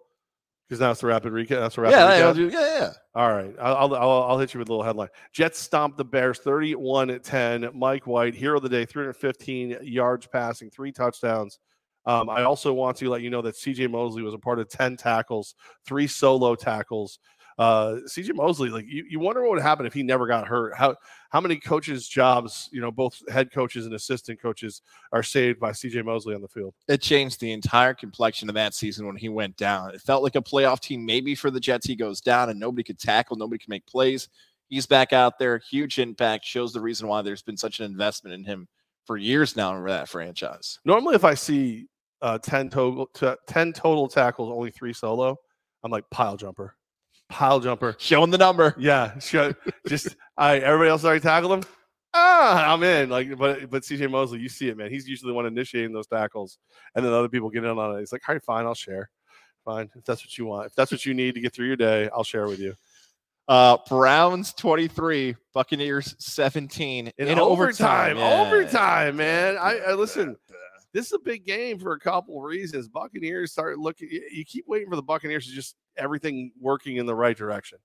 Because 0.67 0.79
now 0.79 0.91
it's 0.91 1.01
the 1.01 1.07
rapid 1.07 1.33
recap. 1.33 1.49
That's 1.59 1.75
the 1.75 1.81
rapid 1.81 1.95
Yeah, 1.97 2.31
recap. 2.33 2.51
yeah, 2.53 2.59
yeah, 2.59 2.79
yeah. 2.79 2.93
All 3.13 3.29
right, 3.33 3.53
I'll, 3.59 3.93
I'll 3.95 4.23
I'll 4.23 4.37
hit 4.39 4.53
you 4.53 4.59
with 4.59 4.69
a 4.69 4.71
little 4.71 4.85
headline. 4.85 5.09
Jets 5.33 5.59
stomped 5.59 5.97
the 5.97 6.05
Bears 6.05 6.39
31 6.39 7.09
at 7.09 7.23
10. 7.25 7.71
Mike 7.73 8.07
White, 8.07 8.33
hero 8.35 8.57
of 8.57 8.63
the 8.63 8.69
day, 8.69 8.85
315 8.85 9.79
yards 9.81 10.27
passing, 10.27 10.69
three 10.69 10.91
touchdowns. 10.91 11.59
Um, 12.05 12.29
I 12.29 12.43
also 12.43 12.73
want 12.73 12.97
to 12.97 13.09
let 13.09 13.21
you 13.21 13.29
know 13.29 13.41
that 13.41 13.55
CJ 13.55 13.89
Mosley 13.89 14.23
was 14.23 14.33
a 14.33 14.39
part 14.39 14.59
of 14.59 14.69
10 14.69 14.97
tackles, 14.97 15.55
three 15.85 16.07
solo 16.07 16.55
tackles. 16.55 17.19
Uh, 17.57 17.99
CJ 18.07 18.33
Mosley, 18.33 18.69
like 18.69 18.85
you, 18.87 19.05
you 19.07 19.19
wonder 19.19 19.41
what 19.41 19.51
would 19.51 19.61
happen 19.61 19.85
if 19.85 19.93
he 19.93 20.01
never 20.01 20.25
got 20.25 20.47
hurt. 20.47 20.75
How 20.75 20.95
how 21.29 21.39
many 21.39 21.57
coaches' 21.57 22.07
jobs, 22.07 22.69
you 22.71 22.81
know, 22.81 22.91
both 22.91 23.21
head 23.29 23.51
coaches 23.51 23.85
and 23.85 23.93
assistant 23.93 24.41
coaches 24.41 24.81
are 25.11 25.21
saved 25.21 25.59
by 25.59 25.71
CJ 25.71 26.03
Mosley 26.03 26.33
on 26.33 26.41
the 26.41 26.47
field? 26.47 26.73
It 26.87 27.01
changed 27.01 27.39
the 27.39 27.51
entire 27.51 27.93
complexion 27.93 28.49
of 28.49 28.55
that 28.55 28.73
season 28.73 29.05
when 29.05 29.15
he 29.15 29.29
went 29.29 29.57
down. 29.57 29.93
It 29.93 30.01
felt 30.01 30.23
like 30.23 30.35
a 30.35 30.41
playoff 30.41 30.79
team, 30.79 31.05
maybe 31.05 31.35
for 31.35 31.51
the 31.51 31.59
Jets. 31.59 31.85
He 31.85 31.95
goes 31.95 32.19
down 32.19 32.49
and 32.49 32.59
nobody 32.59 32.83
could 32.83 32.99
tackle, 32.99 33.35
nobody 33.35 33.59
could 33.59 33.69
make 33.69 33.85
plays. 33.85 34.27
He's 34.67 34.87
back 34.87 35.11
out 35.13 35.37
there, 35.37 35.59
huge 35.59 35.99
impact, 35.99 36.45
shows 36.45 36.71
the 36.71 36.81
reason 36.81 37.07
why 37.07 37.21
there's 37.21 37.43
been 37.43 37.57
such 37.57 37.79
an 37.79 37.85
investment 37.85 38.33
in 38.33 38.43
him 38.45 38.67
for 39.05 39.17
years 39.17 39.55
now 39.55 39.75
in 39.75 39.83
that 39.85 40.09
franchise. 40.09 40.79
Normally, 40.85 41.15
if 41.15 41.25
I 41.25 41.33
see 41.33 41.87
uh, 42.21 42.37
10 42.37 42.69
total 42.69 43.07
t- 43.07 43.33
10 43.47 43.73
total 43.73 44.07
tackles, 44.07 44.51
only 44.51 44.71
three 44.71 44.93
solo, 44.93 45.37
I'm 45.83 45.91
like 45.91 46.09
pile 46.11 46.37
jumper, 46.37 46.75
pile 47.29 47.59
jumper. 47.59 47.95
Showing 47.99 48.29
the 48.31 48.37
number. 48.37 48.75
Yeah, 48.77 49.17
sure. 49.19 49.55
just 49.87 50.15
right. 50.39 50.61
Everybody 50.63 50.89
else 50.89 51.03
already 51.03 51.21
tackled 51.21 51.51
him. 51.53 51.63
Ah, 52.13 52.73
I'm 52.73 52.83
in. 52.83 53.09
Like, 53.09 53.37
but 53.37 53.69
but 53.69 53.83
CJ 53.83 54.11
Mosley, 54.11 54.39
you 54.39 54.49
see 54.49 54.67
it, 54.69 54.77
man. 54.77 54.89
He's 54.91 55.07
usually 55.07 55.29
the 55.31 55.33
one 55.35 55.45
initiating 55.45 55.93
those 55.93 56.07
tackles, 56.07 56.57
and 56.95 57.05
then 57.05 57.13
other 57.13 57.29
people 57.29 57.49
get 57.49 57.63
in 57.63 57.77
on 57.77 57.95
it. 57.95 57.99
He's 57.99 58.11
like, 58.11 58.21
all 58.27 58.35
right, 58.35 58.43
fine, 58.43 58.65
I'll 58.65 58.73
share. 58.75 59.09
Fine, 59.63 59.89
if 59.95 60.03
that's 60.03 60.23
what 60.23 60.37
you 60.37 60.45
want, 60.45 60.65
if 60.67 60.75
that's 60.75 60.91
what 60.91 61.05
you 61.05 61.13
need 61.13 61.35
to 61.35 61.39
get 61.41 61.53
through 61.53 61.67
your 61.67 61.75
day, 61.75 62.09
I'll 62.13 62.23
share 62.23 62.47
with 62.47 62.59
you. 62.59 62.73
Uh, 63.47 63.77
Browns 63.89 64.53
23, 64.53 65.35
Buccaneers 65.53 66.15
17 66.19 67.11
In, 67.17 67.39
overtime, 67.39 68.17
Yeah. 68.17 68.41
overtime, 68.41 69.17
man. 69.17 69.57
I, 69.57 69.77
I 69.89 69.93
listen. 69.93 70.35
This 70.93 71.07
is 71.07 71.13
a 71.13 71.19
big 71.19 71.45
game 71.45 71.79
for 71.79 71.93
a 71.93 71.99
couple 71.99 72.37
of 72.37 72.43
reasons. 72.43 72.87
Buccaneers 72.89 73.51
start 73.51 73.79
looking. 73.79 74.09
you- 74.11 74.45
keep 74.45 74.65
waiting 74.67 74.89
for 74.89 74.95
the 74.95 75.03
Buccaneers 75.03 75.47
to 75.47 75.53
just 75.53 75.75
everything 75.97 76.51
working 76.59 76.97
in 76.97 77.05
the 77.05 77.15
right 77.15 77.37
direction, 77.37 77.77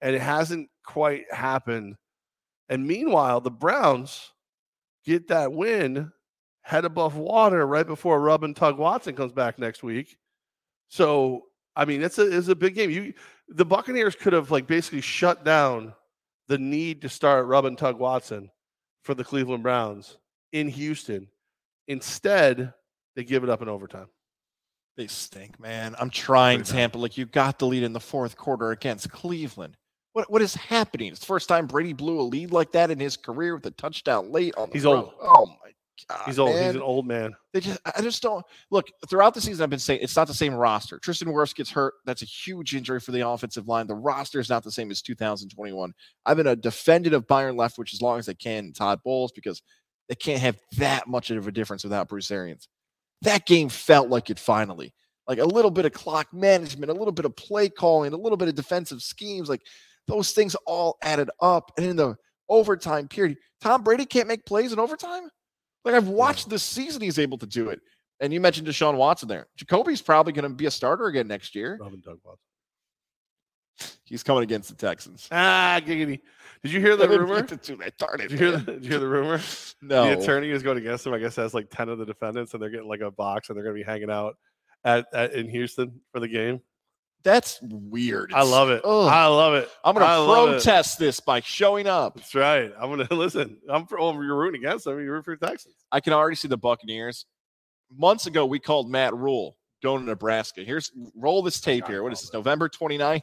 and 0.00 0.14
it 0.14 0.22
hasn't 0.22 0.70
quite 0.84 1.32
happened. 1.32 1.96
And 2.68 2.86
meanwhile, 2.86 3.40
the 3.40 3.50
Browns 3.50 4.32
get 5.04 5.28
that 5.28 5.52
win, 5.52 6.12
head 6.62 6.84
above 6.84 7.16
water 7.16 7.66
right 7.66 7.86
before 7.86 8.20
Rub 8.20 8.44
and 8.44 8.54
Tug 8.56 8.78
Watson 8.78 9.16
comes 9.16 9.32
back 9.32 9.58
next 9.58 9.82
week. 9.82 10.16
So 10.88 11.46
I 11.76 11.84
mean, 11.84 12.02
it's 12.02 12.18
a 12.18 12.36
it's 12.36 12.48
a 12.48 12.54
big 12.54 12.74
game. 12.74 12.90
You 12.90 13.14
the 13.48 13.64
Buccaneers 13.64 14.14
could 14.14 14.32
have 14.32 14.50
like 14.50 14.66
basically 14.66 15.00
shut 15.00 15.44
down 15.44 15.94
the 16.48 16.58
need 16.58 17.02
to 17.02 17.08
start 17.08 17.46
Rub 17.46 17.64
and 17.64 17.78
Tug 17.78 17.98
Watson 17.98 18.50
for 19.02 19.14
the 19.14 19.24
Cleveland 19.24 19.62
Browns 19.62 20.18
in 20.52 20.68
Houston. 20.68 21.28
Instead, 21.90 22.72
they 23.16 23.24
give 23.24 23.42
it 23.42 23.50
up 23.50 23.62
in 23.62 23.68
overtime. 23.68 24.06
They 24.96 25.08
stink, 25.08 25.58
man. 25.58 25.96
I'm 25.98 26.08
trying. 26.08 26.62
Tampa. 26.62 26.98
Like 26.98 27.18
you 27.18 27.26
got 27.26 27.58
the 27.58 27.66
lead 27.66 27.82
in 27.82 27.92
the 27.92 27.98
fourth 28.00 28.36
quarter 28.36 28.70
against 28.70 29.10
Cleveland. 29.10 29.76
What 30.12 30.30
what 30.30 30.40
is 30.40 30.54
happening? 30.54 31.10
It's 31.10 31.20
the 31.20 31.26
first 31.26 31.48
time 31.48 31.66
Brady 31.66 31.92
blew 31.92 32.20
a 32.20 32.22
lead 32.22 32.52
like 32.52 32.70
that 32.72 32.90
in 32.92 33.00
his 33.00 33.16
career 33.16 33.54
with 33.56 33.66
a 33.66 33.72
touchdown 33.72 34.30
late 34.30 34.54
on 34.56 34.68
the 34.68 34.74
He's 34.74 34.84
road. 34.84 34.92
old. 35.04 35.12
Oh 35.20 35.46
my 35.46 35.70
God, 36.08 36.22
He's 36.26 36.38
old. 36.38 36.54
man. 36.54 36.64
He's 36.66 36.74
an 36.76 36.82
old 36.82 37.06
man. 37.06 37.34
They 37.52 37.60
just, 37.60 37.80
I 37.96 38.00
just 38.02 38.22
don't 38.22 38.44
look 38.70 38.86
throughout 39.08 39.34
the 39.34 39.40
season. 39.40 39.62
I've 39.64 39.70
been 39.70 39.78
saying 39.80 40.00
it's 40.02 40.16
not 40.16 40.28
the 40.28 40.34
same 40.34 40.54
roster. 40.54 40.98
Tristan 41.00 41.28
Wirfs 41.28 41.54
gets 41.54 41.70
hurt. 41.70 41.94
That's 42.06 42.22
a 42.22 42.26
huge 42.26 42.74
injury 42.76 43.00
for 43.00 43.10
the 43.12 43.26
offensive 43.26 43.66
line. 43.68 43.86
The 43.88 43.94
roster 43.94 44.38
is 44.38 44.48
not 44.48 44.62
the 44.64 44.70
same 44.72 44.90
as 44.92 45.02
2021. 45.02 45.92
I've 46.26 46.36
been 46.36 46.46
a 46.46 46.56
defendant 46.56 47.14
of 47.14 47.26
Byron 47.26 47.56
Leftwich 47.56 47.92
as 47.94 48.00
long 48.02 48.18
as 48.18 48.28
I 48.28 48.34
can, 48.34 48.72
Todd 48.72 49.00
Bowles, 49.04 49.32
because 49.32 49.62
they 50.10 50.16
can't 50.16 50.40
have 50.40 50.58
that 50.76 51.06
much 51.06 51.30
of 51.30 51.46
a 51.46 51.52
difference 51.52 51.84
without 51.84 52.08
Bruce 52.08 52.32
Arians. 52.32 52.66
That 53.22 53.46
game 53.46 53.68
felt 53.68 54.08
like 54.08 54.28
it 54.28 54.40
finally, 54.40 54.92
like 55.28 55.38
a 55.38 55.44
little 55.44 55.70
bit 55.70 55.86
of 55.86 55.92
clock 55.92 56.34
management, 56.34 56.90
a 56.90 56.94
little 56.94 57.12
bit 57.12 57.26
of 57.26 57.36
play 57.36 57.68
calling, 57.68 58.12
a 58.12 58.16
little 58.16 58.36
bit 58.36 58.48
of 58.48 58.56
defensive 58.56 59.02
schemes, 59.02 59.48
like 59.48 59.62
those 60.08 60.32
things 60.32 60.56
all 60.66 60.96
added 61.00 61.30
up. 61.40 61.70
And 61.76 61.86
in 61.86 61.94
the 61.94 62.16
overtime 62.48 63.06
period, 63.06 63.38
Tom 63.60 63.84
Brady 63.84 64.04
can't 64.04 64.26
make 64.26 64.44
plays 64.44 64.72
in 64.72 64.80
overtime. 64.80 65.30
Like 65.84 65.94
I've 65.94 66.08
watched 66.08 66.50
this 66.50 66.64
season, 66.64 67.02
he's 67.02 67.20
able 67.20 67.38
to 67.38 67.46
do 67.46 67.68
it. 67.68 67.80
And 68.18 68.32
you 68.32 68.40
mentioned 68.40 68.66
Deshaun 68.66 68.96
Watson 68.96 69.28
there. 69.28 69.46
Jacoby's 69.56 70.02
probably 70.02 70.32
going 70.32 70.42
to 70.42 70.48
be 70.48 70.66
a 70.66 70.72
starter 70.72 71.06
again 71.06 71.28
next 71.28 71.54
year. 71.54 71.78
Rub 71.80 71.92
and 71.92 72.02
Tug 72.02 72.18
Watson. 72.24 72.40
He's 74.02 74.24
coming 74.24 74.42
against 74.42 74.70
the 74.70 74.74
Texans. 74.74 75.28
Ah, 75.30 75.80
giggity. 75.80 76.20
Did 76.62 76.72
you 76.72 76.80
hear 76.80 76.96
the 76.96 77.08
rumor? 77.08 77.36
get 77.36 77.48
to 77.48 77.56
do 77.56 77.76
that. 77.76 77.96
Darn 77.96 78.20
it, 78.20 78.28
Did 78.28 78.32
you 78.32 78.38
hear 78.38 78.56
the, 78.58 78.72
did 78.72 78.84
you 78.84 78.90
hear 78.90 79.00
the 79.00 79.08
rumor? 79.08 79.40
No. 79.82 80.04
The 80.04 80.20
attorney 80.20 80.50
is 80.50 80.62
going 80.62 80.76
against 80.76 81.06
him. 81.06 81.14
I 81.14 81.18
guess 81.18 81.36
has 81.36 81.54
like 81.54 81.68
ten 81.70 81.88
of 81.88 81.96
the 81.96 82.04
defendants, 82.04 82.52
and 82.52 82.62
they're 82.62 82.68
getting 82.68 82.86
like 82.86 83.00
a 83.00 83.10
box, 83.10 83.48
and 83.48 83.56
they're 83.56 83.64
going 83.64 83.74
to 83.74 83.82
be 83.82 83.90
hanging 83.90 84.10
out 84.10 84.36
at, 84.84 85.06
at 85.14 85.32
in 85.32 85.48
Houston 85.48 86.02
for 86.12 86.20
the 86.20 86.28
game. 86.28 86.60
That's 87.22 87.58
weird. 87.62 88.34
I 88.34 88.42
love 88.42 88.68
it. 88.68 88.82
Ugh. 88.84 89.08
I 89.08 89.26
love 89.26 89.54
it. 89.54 89.70
I'm 89.82 89.94
going 89.94 90.06
to 90.06 90.52
protest 90.52 90.98
this 90.98 91.18
by 91.18 91.40
showing 91.40 91.86
up. 91.86 92.16
That's 92.16 92.34
right. 92.34 92.70
I'm 92.78 92.90
gonna 92.90 93.08
listen. 93.14 93.58
I'm 93.70 93.86
for, 93.86 93.98
oh, 93.98 94.12
you're 94.20 94.36
rooting 94.36 94.62
against 94.62 94.84
them. 94.84 95.00
You're 95.00 95.12
rooting 95.12 95.24
for 95.24 95.36
Texans. 95.36 95.76
I 95.90 96.00
can 96.00 96.12
already 96.12 96.36
see 96.36 96.48
the 96.48 96.58
Buccaneers. 96.58 97.24
Months 97.96 98.26
ago, 98.26 98.44
we 98.44 98.58
called 98.58 98.90
Matt 98.90 99.14
Rhule 99.14 99.56
going 99.82 100.00
to 100.00 100.06
Nebraska. 100.06 100.62
Here's 100.62 100.92
roll 101.16 101.42
this 101.42 101.60
oh 101.62 101.64
tape 101.64 101.86
here. 101.86 102.02
What 102.02 102.12
is 102.12 102.20
this? 102.20 102.32
November 102.32 102.68
29th? 102.68 103.22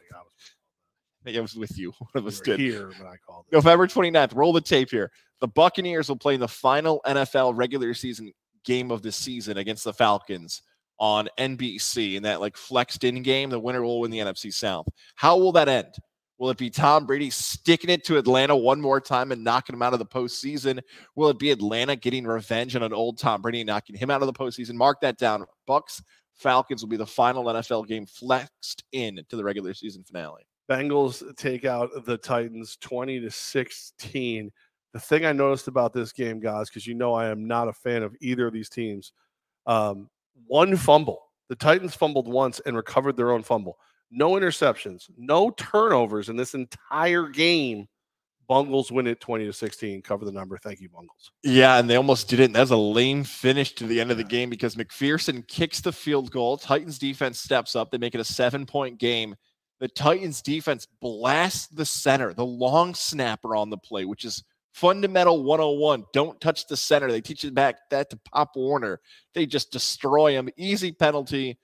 I 1.36 1.40
was 1.40 1.56
with 1.56 1.78
you. 1.78 1.92
One 1.98 2.10
of 2.16 2.28
us 2.28 2.40
did. 2.40 2.60
here 2.60 2.90
when 2.90 3.08
I 3.08 3.16
called 3.26 3.46
it. 3.52 3.56
November 3.56 3.88
29th. 3.88 4.36
Roll 4.36 4.54
the 4.54 4.62
tape 4.62 4.90
here. 4.90 5.12
The 5.42 5.48
Buccaneers 5.48 6.10
will 6.10 6.18
play 6.18 6.34
in 6.34 6.40
the 6.40 6.48
final 6.48 7.02
NFL 7.06 7.56
regular 7.56 7.94
season 7.94 8.32
game 8.66 8.92
of 8.92 9.02
the 9.02 9.12
season 9.12 9.58
against 9.58 9.84
the 9.84 9.94
Falcons 9.94 10.62
on 11.00 11.30
NBC 11.38 12.16
in 12.16 12.24
that 12.24 12.42
like 12.42 12.58
flexed 12.58 13.04
in 13.04 13.22
game. 13.22 13.50
The 13.50 13.60
winner 13.60 13.84
will 13.84 14.02
win 14.02 14.12
the 14.12 14.20
NFC 14.20 14.54
South. 14.54 14.88
How 15.16 15.38
will 15.38 15.52
that 15.54 15.70
end? 15.70 15.94
Will 16.40 16.52
it 16.52 16.58
be 16.58 16.70
Tom 16.70 17.08
Brady 17.08 17.32
sticking 17.32 17.90
it 17.90 18.04
to 18.06 18.18
Atlanta 18.18 18.56
one 18.56 18.80
more 18.80 19.02
time 19.02 19.32
and 19.32 19.44
knocking 19.44 19.76
him 19.76 19.82
out 19.82 19.94
of 19.94 20.00
the 20.00 20.06
postseason? 20.06 20.80
Will 21.16 21.30
it 21.30 21.40
be 21.40 21.50
Atlanta 21.50 21.96
getting 21.96 22.26
revenge 22.26 22.76
on 22.76 22.84
an 22.84 22.94
old 22.94 23.18
Tom 23.18 23.42
Brady 23.42 23.62
and 23.62 23.68
knocking 23.68 23.96
him 23.96 24.12
out 24.12 24.22
of 24.22 24.28
the 24.28 24.34
postseason? 24.34 24.74
Mark 24.74 25.02
that 25.02 25.18
down. 25.18 25.46
Bucks 25.66 26.02
Falcons 26.38 26.84
will 26.84 26.90
be 26.90 26.98
the 26.98 27.06
final 27.06 27.46
NFL 27.46 27.88
game 27.88 28.06
flexed 28.06 28.84
in 28.92 29.20
to 29.30 29.36
the 29.36 29.44
regular 29.44 29.74
season 29.74 30.04
finale. 30.04 30.47
Bengals 30.70 31.36
take 31.38 31.66
out 31.66 31.90
the 32.06 32.18
Titans 32.18 32.78
20 32.82 33.22
to 33.22 33.32
16. 33.32 34.52
The 34.94 35.00
thing 35.00 35.26
I 35.26 35.32
noticed 35.32 35.68
about 35.68 35.94
this 35.94 36.12
game, 36.12 36.40
guys, 36.40 36.70
because 36.70 36.88
you 36.88 36.94
know 36.94 37.14
I 37.14 37.28
am 37.28 37.48
not 37.48 37.68
a 37.68 37.74
fan 37.74 38.04
of 38.04 38.16
either 38.22 38.48
of 38.48 38.54
these 38.54 38.70
teams, 38.70 39.14
um, 39.66 40.10
one 40.48 40.76
fumble. 40.76 41.24
The 41.50 41.56
Titans 41.56 41.96
fumbled 41.96 42.28
once 42.28 42.60
and 42.66 42.76
recovered 42.76 43.16
their 43.16 43.32
own 43.32 43.44
fumble. 43.44 43.78
No 44.12 44.32
interceptions, 44.32 45.10
no 45.18 45.52
turnovers 45.52 46.30
in 46.30 46.36
this 46.36 46.54
entire 46.54 47.28
game. 47.28 47.88
Bungles 48.48 48.94
win 48.94 49.08
it 49.08 49.20
20 49.20 49.46
to 49.46 49.52
16. 49.52 50.02
Cover 50.02 50.24
the 50.24 50.32
number. 50.32 50.58
Thank 50.58 50.80
you, 50.80 50.88
Bungles. 50.88 51.32
Yeah, 51.44 51.78
and 51.78 51.90
they 51.90 51.98
almost 51.98 52.30
did 52.30 52.40
it. 52.40 52.46
And 52.46 52.56
that 52.56 52.70
a 52.70 52.78
lame 52.78 53.26
finish 53.26 53.74
to 53.76 53.86
the 53.86 54.00
end 54.00 54.10
of 54.10 54.16
the 54.16 54.24
game 54.24 54.50
because 54.50 54.76
McPherson 54.76 55.46
kicks 55.50 55.82
the 55.82 55.92
field 55.92 56.32
goal. 56.32 56.58
Titans 56.58 56.98
defense 56.98 57.42
steps 57.42 57.76
up. 57.76 57.92
They 57.92 57.98
make 57.98 58.16
it 58.16 58.22
a 58.22 58.26
seven 58.26 58.66
point 58.66 59.00
game. 59.00 59.36
The 59.80 59.88
Titans 59.88 60.42
defense 60.42 60.88
blasts 61.02 61.68
the 61.68 61.86
center, 61.86 62.34
the 62.34 62.46
long 62.46 62.96
snapper 62.96 63.56
on 63.56 63.70
the 63.70 63.78
play, 63.78 64.06
which 64.06 64.26
is 64.26 64.44
fundamental 64.74 65.44
101. 65.44 66.06
Don't 66.14 66.40
touch 66.42 66.68
the 66.68 66.78
center. 66.78 67.12
They 67.12 67.22
teach 67.22 67.44
it 67.44 67.54
back 67.54 67.78
that 67.92 68.10
to 68.10 68.20
Pop 68.32 68.56
Warner. 68.56 69.00
They 69.34 69.46
just 69.46 69.72
destroy 69.72 70.34
him. 70.34 70.50
Easy 70.58 70.92
penalty. 70.92 71.60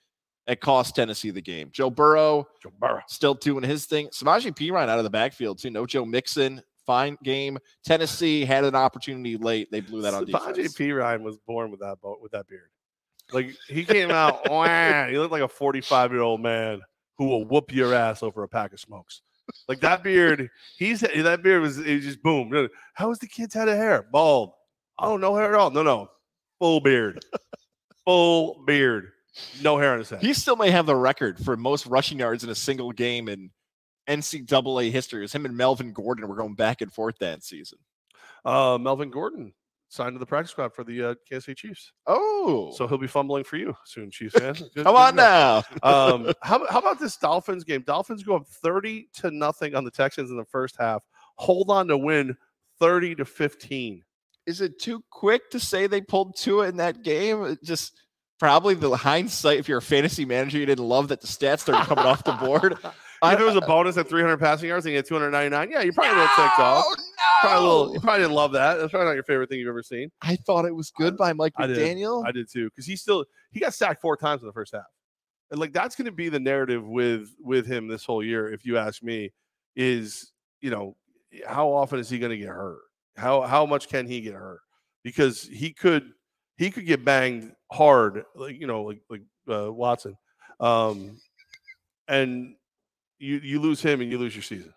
It 0.46 0.60
cost 0.60 0.96
Tennessee 0.96 1.30
the 1.32 1.42
game. 1.42 1.70
Joe 1.72 1.90
Burrow 1.90 2.48
Joe 2.62 2.72
Burrow. 2.78 3.02
still 3.08 3.34
doing 3.34 3.64
his 3.64 3.86
thing. 3.86 4.10
Samaje 4.10 4.54
Perine 4.54 4.90
out 4.90 4.98
of 4.98 5.06
the 5.06 5.10
backfield 5.10 5.58
too. 5.58 5.70
No 5.70 5.86
Joe 5.86 6.06
Mixon. 6.06 6.62
Fine 6.86 7.18
game. 7.24 7.58
Tennessee 7.86 8.44
had 8.44 8.66
an 8.66 8.76
opportunity 8.76 9.38
late. 9.38 9.72
They 9.72 9.80
blew 9.80 10.02
that 10.02 10.14
on 10.14 10.26
defense. 10.26 10.58
Savaje 10.58 10.76
P. 10.76 10.92
Ryan 10.92 11.24
was 11.24 11.38
born 11.38 11.72
with 11.72 11.80
that 11.80 12.02
boat 12.02 12.20
with 12.22 12.34
that 12.34 12.46
beard. 12.48 12.70
Like 13.32 13.56
he 13.70 13.86
came 13.86 14.12
out, 14.12 14.46
he 15.10 15.18
looked 15.18 15.32
like 15.32 15.42
a 15.42 15.48
45 15.48 16.12
year 16.12 16.22
old 16.22 16.42
man 16.42 16.82
who 17.24 17.30
will 17.30 17.46
whoop 17.46 17.72
your 17.72 17.94
ass 17.94 18.22
over 18.22 18.44
a 18.44 18.48
pack 18.48 18.74
of 18.74 18.80
smokes. 18.80 19.22
Like 19.68 19.80
that 19.82 20.04
beard, 20.04 20.50
he's 20.78 21.02
that 21.02 21.44
beard 21.44 21.62
was 21.62 21.78
it 21.78 21.96
was 21.96 22.06
just 22.06 22.24
boom. 22.24 22.70
How 22.94 23.10
was 23.10 23.20
the 23.20 23.28
kid's 23.28 23.54
head 23.54 23.68
of 23.68 23.78
hair? 23.78 24.08
Bald. 24.12 24.52
Oh, 25.00 25.18
no 25.18 25.36
hair 25.36 25.54
at 25.54 25.60
all. 25.60 25.72
No, 25.72 25.84
no, 25.84 26.10
full 26.60 26.80
beard, 26.80 27.26
full 28.06 28.64
beard, 28.66 29.12
no 29.62 29.78
hair 29.78 29.94
on 29.94 30.00
his 30.00 30.10
head. 30.10 30.22
He 30.22 30.34
still 30.34 30.56
may 30.56 30.72
have 30.72 30.86
the 30.86 30.96
record 30.96 31.44
for 31.44 31.58
most 31.58 31.86
rushing 31.86 32.20
yards 32.20 32.44
in 32.44 32.50
a 32.50 32.56
single 32.56 32.92
game 32.92 33.28
in 33.28 33.50
NCAA 34.08 34.92
history. 34.92 35.20
It 35.20 35.24
was 35.24 35.34
him 35.34 35.46
and 35.46 35.58
Melvin 35.58 35.92
Gordon 35.92 36.28
were 36.28 36.36
going 36.36 36.56
back 36.56 36.82
and 36.82 36.92
forth 36.92 37.18
that 37.20 37.44
season. 37.44 37.80
Uh, 38.46 38.78
Melvin 38.80 39.10
Gordon 39.10 39.54
signed 39.94 40.16
to 40.16 40.20
the 40.20 40.26
practice 40.26 40.52
squad 40.52 40.74
for 40.74 40.84
the 40.84 41.04
uh, 41.12 41.16
Kansas 41.30 41.46
City 41.46 41.68
Chiefs, 41.68 41.94
Oh, 42.08 42.74
so 42.76 42.88
he'll 42.88 42.98
be 42.98 43.08
fumbling 43.08 43.44
for 43.44 43.58
you 43.58 43.76
soon, 43.86 44.10
Chiefs 44.10 44.34
fan. 44.38 44.54
Good- 44.76 44.84
come 44.84 44.96
on 44.96 45.16
now. 45.16 45.58
um, 45.84 46.34
how, 46.42 46.66
how 46.68 46.80
about 46.80 47.00
this 47.00 47.16
Dolphins 47.18 47.64
game? 47.64 47.84
Dolphins 47.86 48.24
go 48.24 48.36
up 48.36 48.48
30 48.48 49.10
to 49.16 49.32
nothing 49.32 49.76
on 49.76 49.84
the 49.84 49.92
Texans 49.92 50.32
in 50.32 50.38
the 50.38 50.46
first 50.46 50.76
half. 50.80 51.04
Hold 51.36 51.70
on 51.70 51.88
to 51.88 51.98
win 51.98 52.36
30 52.80 53.16
to 53.16 53.26
15. 53.26 54.04
Is 54.46 54.62
it 54.62 54.80
too 54.80 55.04
quick 55.10 55.50
to 55.52 55.60
say 55.60 55.88
they 55.88 56.02
pulled 56.02 56.36
two 56.36 56.62
in 56.62 56.78
that 56.78 57.04
game? 57.04 57.44
It 57.46 57.64
just 57.64 58.02
probably 58.40 58.74
the 58.74 58.96
hindsight. 58.96 59.60
If 59.60 59.70
you're 59.70 59.78
a 59.78 59.82
fantasy 59.82 60.26
manager, 60.26 60.58
you 60.58 60.66
didn't 60.66 60.84
love 60.84 61.08
that 61.10 61.22
the 61.22 61.28
stats 61.28 61.60
started 61.62 61.86
coming 61.86 62.06
off 62.06 62.24
the 62.24 62.34
board. 62.34 62.78
if 63.34 63.40
it 63.40 63.44
was 63.44 63.56
a 63.56 63.62
bonus 63.68 63.98
at 63.98 64.08
300 64.08 64.38
passing 64.38 64.70
yards 64.70 64.86
and 64.86 64.92
you 64.92 64.98
had 64.98 65.06
299, 65.06 65.72
yeah, 65.72 65.82
you're 65.82 65.94
probably 65.94 66.12
a 66.12 66.16
little 66.16 66.36
ticked 66.36 66.60
off. 66.60 66.86
No, 66.88 67.04
Probably, 67.42 67.58
a 67.58 67.62
little, 67.62 67.94
you 67.94 68.00
probably 68.00 68.22
didn't 68.22 68.36
love 68.36 68.52
that. 68.54 68.76
That's 68.76 68.92
probably 68.92 69.08
not 69.08 69.16
your 69.16 69.24
favorite 69.24 69.50
thing 69.50 69.60
you've 69.60 69.68
ever 69.68 69.84
seen. 69.84 70.10
I 70.22 70.36
thought 70.38 70.66
it 70.66 70.76
was 70.76 70.92
good 70.92 71.18
by 71.18 71.34
Mike 71.34 71.54
I 71.58 71.68
did. 71.68 71.78
McDaniel. 71.78 72.26
I 72.26 72.32
did 72.32 72.50
too, 72.50 72.70
because 72.70 72.86
he 72.86 72.96
still 72.96 73.26
he 73.52 73.60
got 73.60 73.74
sacked 73.74 74.02
four 74.02 74.16
times 74.16 74.42
in 74.42 74.48
the 74.48 74.54
first 74.54 74.74
half, 74.74 74.84
and 75.52 75.60
like 75.60 75.74
that's 75.74 75.96
going 75.96 76.06
to 76.06 76.12
be 76.12 76.30
the 76.30 76.40
narrative 76.40 76.88
with 76.88 77.36
with 77.42 77.66
him 77.66 77.88
this 77.88 78.06
whole 78.06 78.24
year. 78.24 78.52
If 78.52 78.66
you 78.66 78.78
ask 78.78 79.04
me, 79.04 79.32
is 79.76 80.32
you 80.62 80.70
know 80.70 80.96
how 81.46 81.70
often 81.70 82.00
is 82.00 82.10
he 82.10 82.18
going 82.18 82.32
to 82.32 82.38
get 82.38 82.48
hurt? 82.48 82.80
How 83.18 83.42
how 83.42 83.66
much 83.66 83.90
can 83.90 84.08
he 84.08 84.22
get 84.22 84.36
hurt? 84.36 84.62
Because 85.04 85.44
he 85.44 85.74
could 85.74 86.12
he 86.58 86.72
could 86.72 86.86
get 86.86 87.04
banged 87.04 87.52
hard, 87.72 88.24
like 88.36 88.60
you 88.60 88.68
know, 88.68 88.84
like 88.84 89.02
like 89.10 89.22
uh, 89.50 89.72
Watson, 89.72 90.16
um, 90.60 91.18
and 92.08 92.56
you 93.24 93.38
you 93.40 93.60
lose 93.60 93.82
him 93.82 94.02
and 94.02 94.12
you 94.12 94.18
lose 94.18 94.36
your 94.36 94.44
season. 94.44 94.74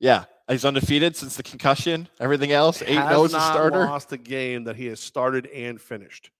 yeah, 0.00 0.24
he's 0.48 0.64
undefeated 0.64 1.16
since 1.16 1.36
the 1.36 1.42
concussion. 1.42 2.08
Everything 2.20 2.52
else, 2.52 2.82
eight 2.82 2.96
Has 2.96 3.10
no 3.10 3.24
a 3.24 3.28
starter. 3.28 3.84
Lost 3.86 4.12
a 4.12 4.16
game 4.18 4.64
that 4.64 4.76
he 4.76 4.86
has 4.86 5.00
started 5.00 5.46
and 5.46 5.80
finished. 5.80 6.30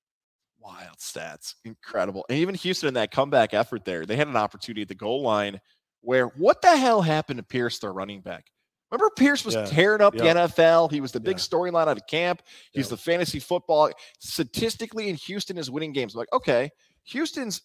Wild 0.60 0.98
stats, 0.98 1.54
incredible. 1.64 2.26
And 2.28 2.38
even 2.38 2.54
Houston 2.56 2.88
in 2.88 2.94
that 2.94 3.10
comeback 3.12 3.54
effort 3.54 3.84
there, 3.84 4.04
they 4.04 4.16
had 4.16 4.28
an 4.28 4.36
opportunity 4.36 4.82
at 4.82 4.88
the 4.88 4.94
goal 4.96 5.22
line 5.22 5.60
where 6.00 6.26
what 6.26 6.60
the 6.62 6.76
hell 6.76 7.02
happened 7.02 7.38
to 7.38 7.42
Pierce, 7.44 7.78
their 7.78 7.92
running 7.92 8.20
back? 8.20 8.46
Remember, 8.90 9.10
Pierce 9.16 9.44
was 9.44 9.54
Yeah. 9.54 9.64
tearing 9.64 10.00
up 10.00 10.14
Yep. 10.14 10.22
the 10.22 10.28
NFL. 10.28 10.88
He 10.88 11.00
was 11.00 11.10
the 11.12 11.18
big 11.20 11.38
Yeah. 11.38 11.42
storyline 11.44 11.88
out 11.88 11.96
of 11.96 12.06
camp. 12.06 12.42
He's 12.72 12.86
Yep. 12.86 12.90
the 12.90 12.96
fantasy 12.96 13.40
football. 13.40 13.90
Statistically, 14.20 15.08
in 15.08 15.16
Houston 15.16 15.56
is 15.58 15.70
winning 15.70 15.92
games. 15.92 16.14
I'm 16.14 16.18
like, 16.20 16.32
okay, 16.32 16.70
Houston's 17.04 17.62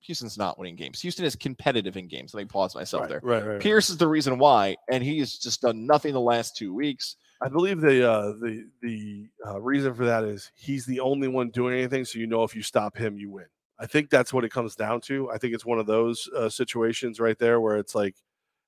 Houston's 0.00 0.36
not 0.36 0.58
winning 0.58 0.76
games. 0.76 1.00
Houston 1.00 1.24
is 1.24 1.36
competitive 1.36 1.96
in 1.96 2.08
games. 2.08 2.34
Let 2.34 2.42
me 2.42 2.46
pause 2.46 2.74
myself 2.74 3.02
right, 3.02 3.10
there. 3.10 3.20
right, 3.22 3.46
right. 3.46 3.60
Pierce 3.60 3.90
is 3.90 3.96
the 3.96 4.08
reason 4.08 4.38
why, 4.38 4.76
and 4.90 5.02
he 5.02 5.18
has 5.20 5.38
just 5.38 5.62
done 5.62 5.86
nothing 5.86 6.12
the 6.12 6.20
last 6.20 6.56
two 6.56 6.74
weeks. 6.74 7.16
I 7.42 7.48
believe 7.48 7.80
the 7.80 8.10
uh, 8.10 8.32
the 8.40 8.66
the 8.80 9.28
uh, 9.46 9.60
reason 9.60 9.94
for 9.94 10.04
that 10.04 10.24
is 10.24 10.50
he's 10.54 10.86
the 10.86 11.00
only 11.00 11.28
one 11.28 11.50
doing 11.50 11.74
anything, 11.74 12.04
so 12.04 12.18
you 12.18 12.26
know 12.26 12.44
if 12.44 12.54
you 12.54 12.62
stop 12.62 12.96
him, 12.96 13.18
you 13.18 13.30
win. 13.30 13.46
I 13.78 13.86
think 13.86 14.08
that's 14.08 14.32
what 14.32 14.44
it 14.44 14.50
comes 14.50 14.76
down 14.76 15.00
to. 15.02 15.30
I 15.30 15.38
think 15.38 15.52
it's 15.54 15.64
one 15.64 15.78
of 15.78 15.86
those 15.86 16.28
uh, 16.36 16.48
situations 16.48 17.18
right 17.18 17.38
there 17.38 17.60
where 17.60 17.76
it's 17.76 17.94
like, 17.94 18.14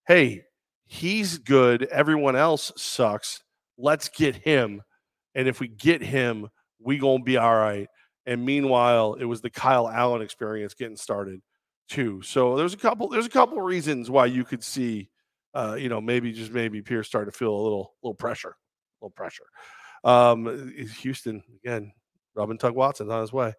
hey, 0.07 0.42
he's 0.87 1.38
good, 1.38 1.85
everyone 1.85 2.35
else 2.35 2.72
sucks. 2.76 3.42
Let's 3.79 4.09
get 4.09 4.35
him, 4.35 4.83
and 5.35 5.48
if 5.48 5.61
we 5.61 5.68
get 5.68 6.02
him, 6.02 6.48
we 6.81 6.98
gonna 6.98 7.22
be 7.22 7.37
all 7.37 7.55
right. 7.55 7.88
And 8.26 8.44
meanwhile, 8.44 9.14
it 9.14 9.24
was 9.24 9.40
the 9.40 9.50
Kyle 9.50 9.88
Allen 9.88 10.22
experience 10.22 10.74
getting 10.74 10.96
started 10.96 11.40
too. 11.88 12.20
So 12.22 12.56
there's 12.56 12.74
a 12.74 12.78
couple 12.78 13.08
there's 13.08 13.26
a 13.26 13.30
couple 13.30 13.60
reasons 13.60 14.10
why 14.10 14.26
you 14.26 14.44
could 14.44 14.64
see 14.64 15.10
uh, 15.56 15.74
you 15.74 15.88
know, 15.88 16.02
maybe 16.02 16.32
just 16.32 16.52
maybe 16.52 16.82
Pierce 16.82 17.08
started 17.08 17.32
to 17.32 17.36
feel 17.36 17.54
a 17.54 17.62
little 17.62 17.94
little 18.02 18.14
pressure, 18.14 18.50
a 18.50 19.04
little 19.04 19.14
pressure. 19.14 19.46
Um, 20.04 20.74
Houston 21.00 21.42
again, 21.64 21.92
Rub 22.34 22.50
and 22.50 22.60
Tug 22.60 22.74
Watson's 22.74 23.10
on 23.10 23.22
his 23.22 23.32
way. 23.32 23.54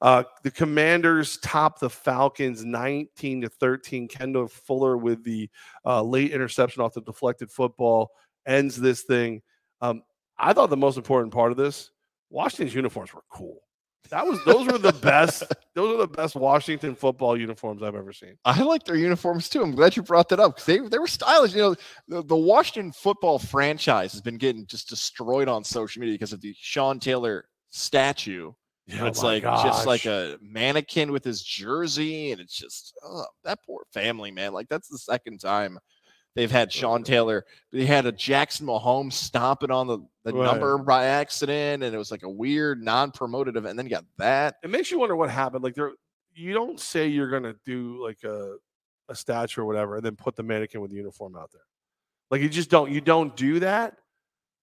Uh, 0.00 0.22
the 0.44 0.52
Commanders 0.52 1.38
top 1.38 1.80
the 1.80 1.90
Falcons 1.90 2.64
19 2.64 3.40
to 3.40 3.48
13. 3.48 4.06
Kendall 4.06 4.46
Fuller 4.46 4.96
with 4.96 5.24
the 5.24 5.50
uh, 5.84 6.00
late 6.02 6.30
interception 6.30 6.82
off 6.82 6.94
the 6.94 7.00
deflected 7.00 7.50
football 7.50 8.12
ends 8.46 8.76
this 8.76 9.02
thing. 9.02 9.42
Um, 9.80 10.02
I 10.38 10.52
thought 10.52 10.70
the 10.70 10.76
most 10.76 10.98
important 10.98 11.34
part 11.34 11.50
of 11.50 11.58
this 11.58 11.90
Washington's 12.30 12.76
uniforms 12.76 13.12
were 13.12 13.24
cool. 13.28 13.58
That 14.08 14.26
was 14.26 14.44
those 14.44 14.66
were 14.66 14.78
the 14.78 14.92
best. 14.92 15.44
Those 15.74 15.94
are 15.94 15.98
the 15.98 16.08
best 16.08 16.34
Washington 16.34 16.96
football 16.96 17.38
uniforms 17.38 17.82
I've 17.82 17.94
ever 17.94 18.12
seen. 18.12 18.36
I 18.44 18.60
like 18.62 18.84
their 18.84 18.96
uniforms 18.96 19.48
too. 19.48 19.62
I'm 19.62 19.74
glad 19.74 19.96
you 19.96 20.02
brought 20.02 20.28
that 20.30 20.40
up 20.40 20.56
because 20.56 20.66
they 20.66 20.78
they 20.78 20.98
were 20.98 21.06
stylish. 21.06 21.54
You 21.54 21.60
know, 21.60 21.76
the, 22.08 22.22
the 22.24 22.36
Washington 22.36 22.92
football 22.92 23.38
franchise 23.38 24.12
has 24.12 24.20
been 24.20 24.36
getting 24.36 24.66
just 24.66 24.88
destroyed 24.88 25.48
on 25.48 25.62
social 25.62 26.00
media 26.00 26.14
because 26.14 26.32
of 26.32 26.40
the 26.40 26.54
Sean 26.58 26.98
Taylor 26.98 27.44
statue. 27.70 28.52
Yeah, 28.86 29.06
it's 29.06 29.22
oh 29.22 29.26
like 29.26 29.44
just 29.44 29.86
like 29.86 30.06
a 30.06 30.38
mannequin 30.42 31.12
with 31.12 31.22
his 31.22 31.42
jersey, 31.42 32.32
and 32.32 32.40
it's 32.40 32.56
just 32.56 32.92
oh, 33.04 33.26
that 33.44 33.60
poor 33.64 33.84
family, 33.92 34.32
man. 34.32 34.52
Like 34.52 34.68
that's 34.68 34.88
the 34.88 34.98
second 34.98 35.38
time 35.38 35.78
they've 36.34 36.50
had 36.50 36.72
Sean 36.72 37.02
Taylor. 37.02 37.44
They 37.72 37.86
had 37.86 38.06
a 38.06 38.12
Jackson 38.12 38.66
Mahomes 38.66 39.14
stomping 39.14 39.70
on 39.70 39.86
the, 39.86 39.98
the 40.24 40.32
Right. 40.32 40.44
number 40.44 40.78
by 40.78 41.06
accident, 41.06 41.82
and 41.82 41.94
it 41.94 41.98
was 41.98 42.10
like 42.10 42.22
a 42.22 42.28
weird 42.28 42.82
non-promoted 42.82 43.56
event. 43.56 43.70
And 43.70 43.78
then 43.78 43.86
you 43.86 43.90
got 43.90 44.04
that. 44.18 44.56
it 44.62 44.70
makes 44.70 44.90
you 44.90 44.98
wonder 44.98 45.16
what 45.16 45.30
happened. 45.30 45.64
Like 45.64 45.74
there, 45.74 45.92
you 46.34 46.52
don't 46.52 46.78
say 46.78 47.08
you're 47.08 47.30
gonna 47.30 47.54
do 47.64 48.02
like 48.02 48.22
a 48.24 48.56
a 49.08 49.14
statue 49.14 49.62
or 49.62 49.64
whatever, 49.64 49.96
and 49.96 50.04
then 50.04 50.14
put 50.14 50.36
the 50.36 50.42
mannequin 50.42 50.80
with 50.80 50.90
the 50.92 50.96
uniform 50.96 51.34
out 51.36 51.50
there. 51.52 51.62
Like 52.30 52.42
you 52.42 52.48
just 52.48 52.70
don't. 52.70 52.90
You 52.92 53.00
don't 53.00 53.34
do 53.36 53.58
that. 53.60 53.96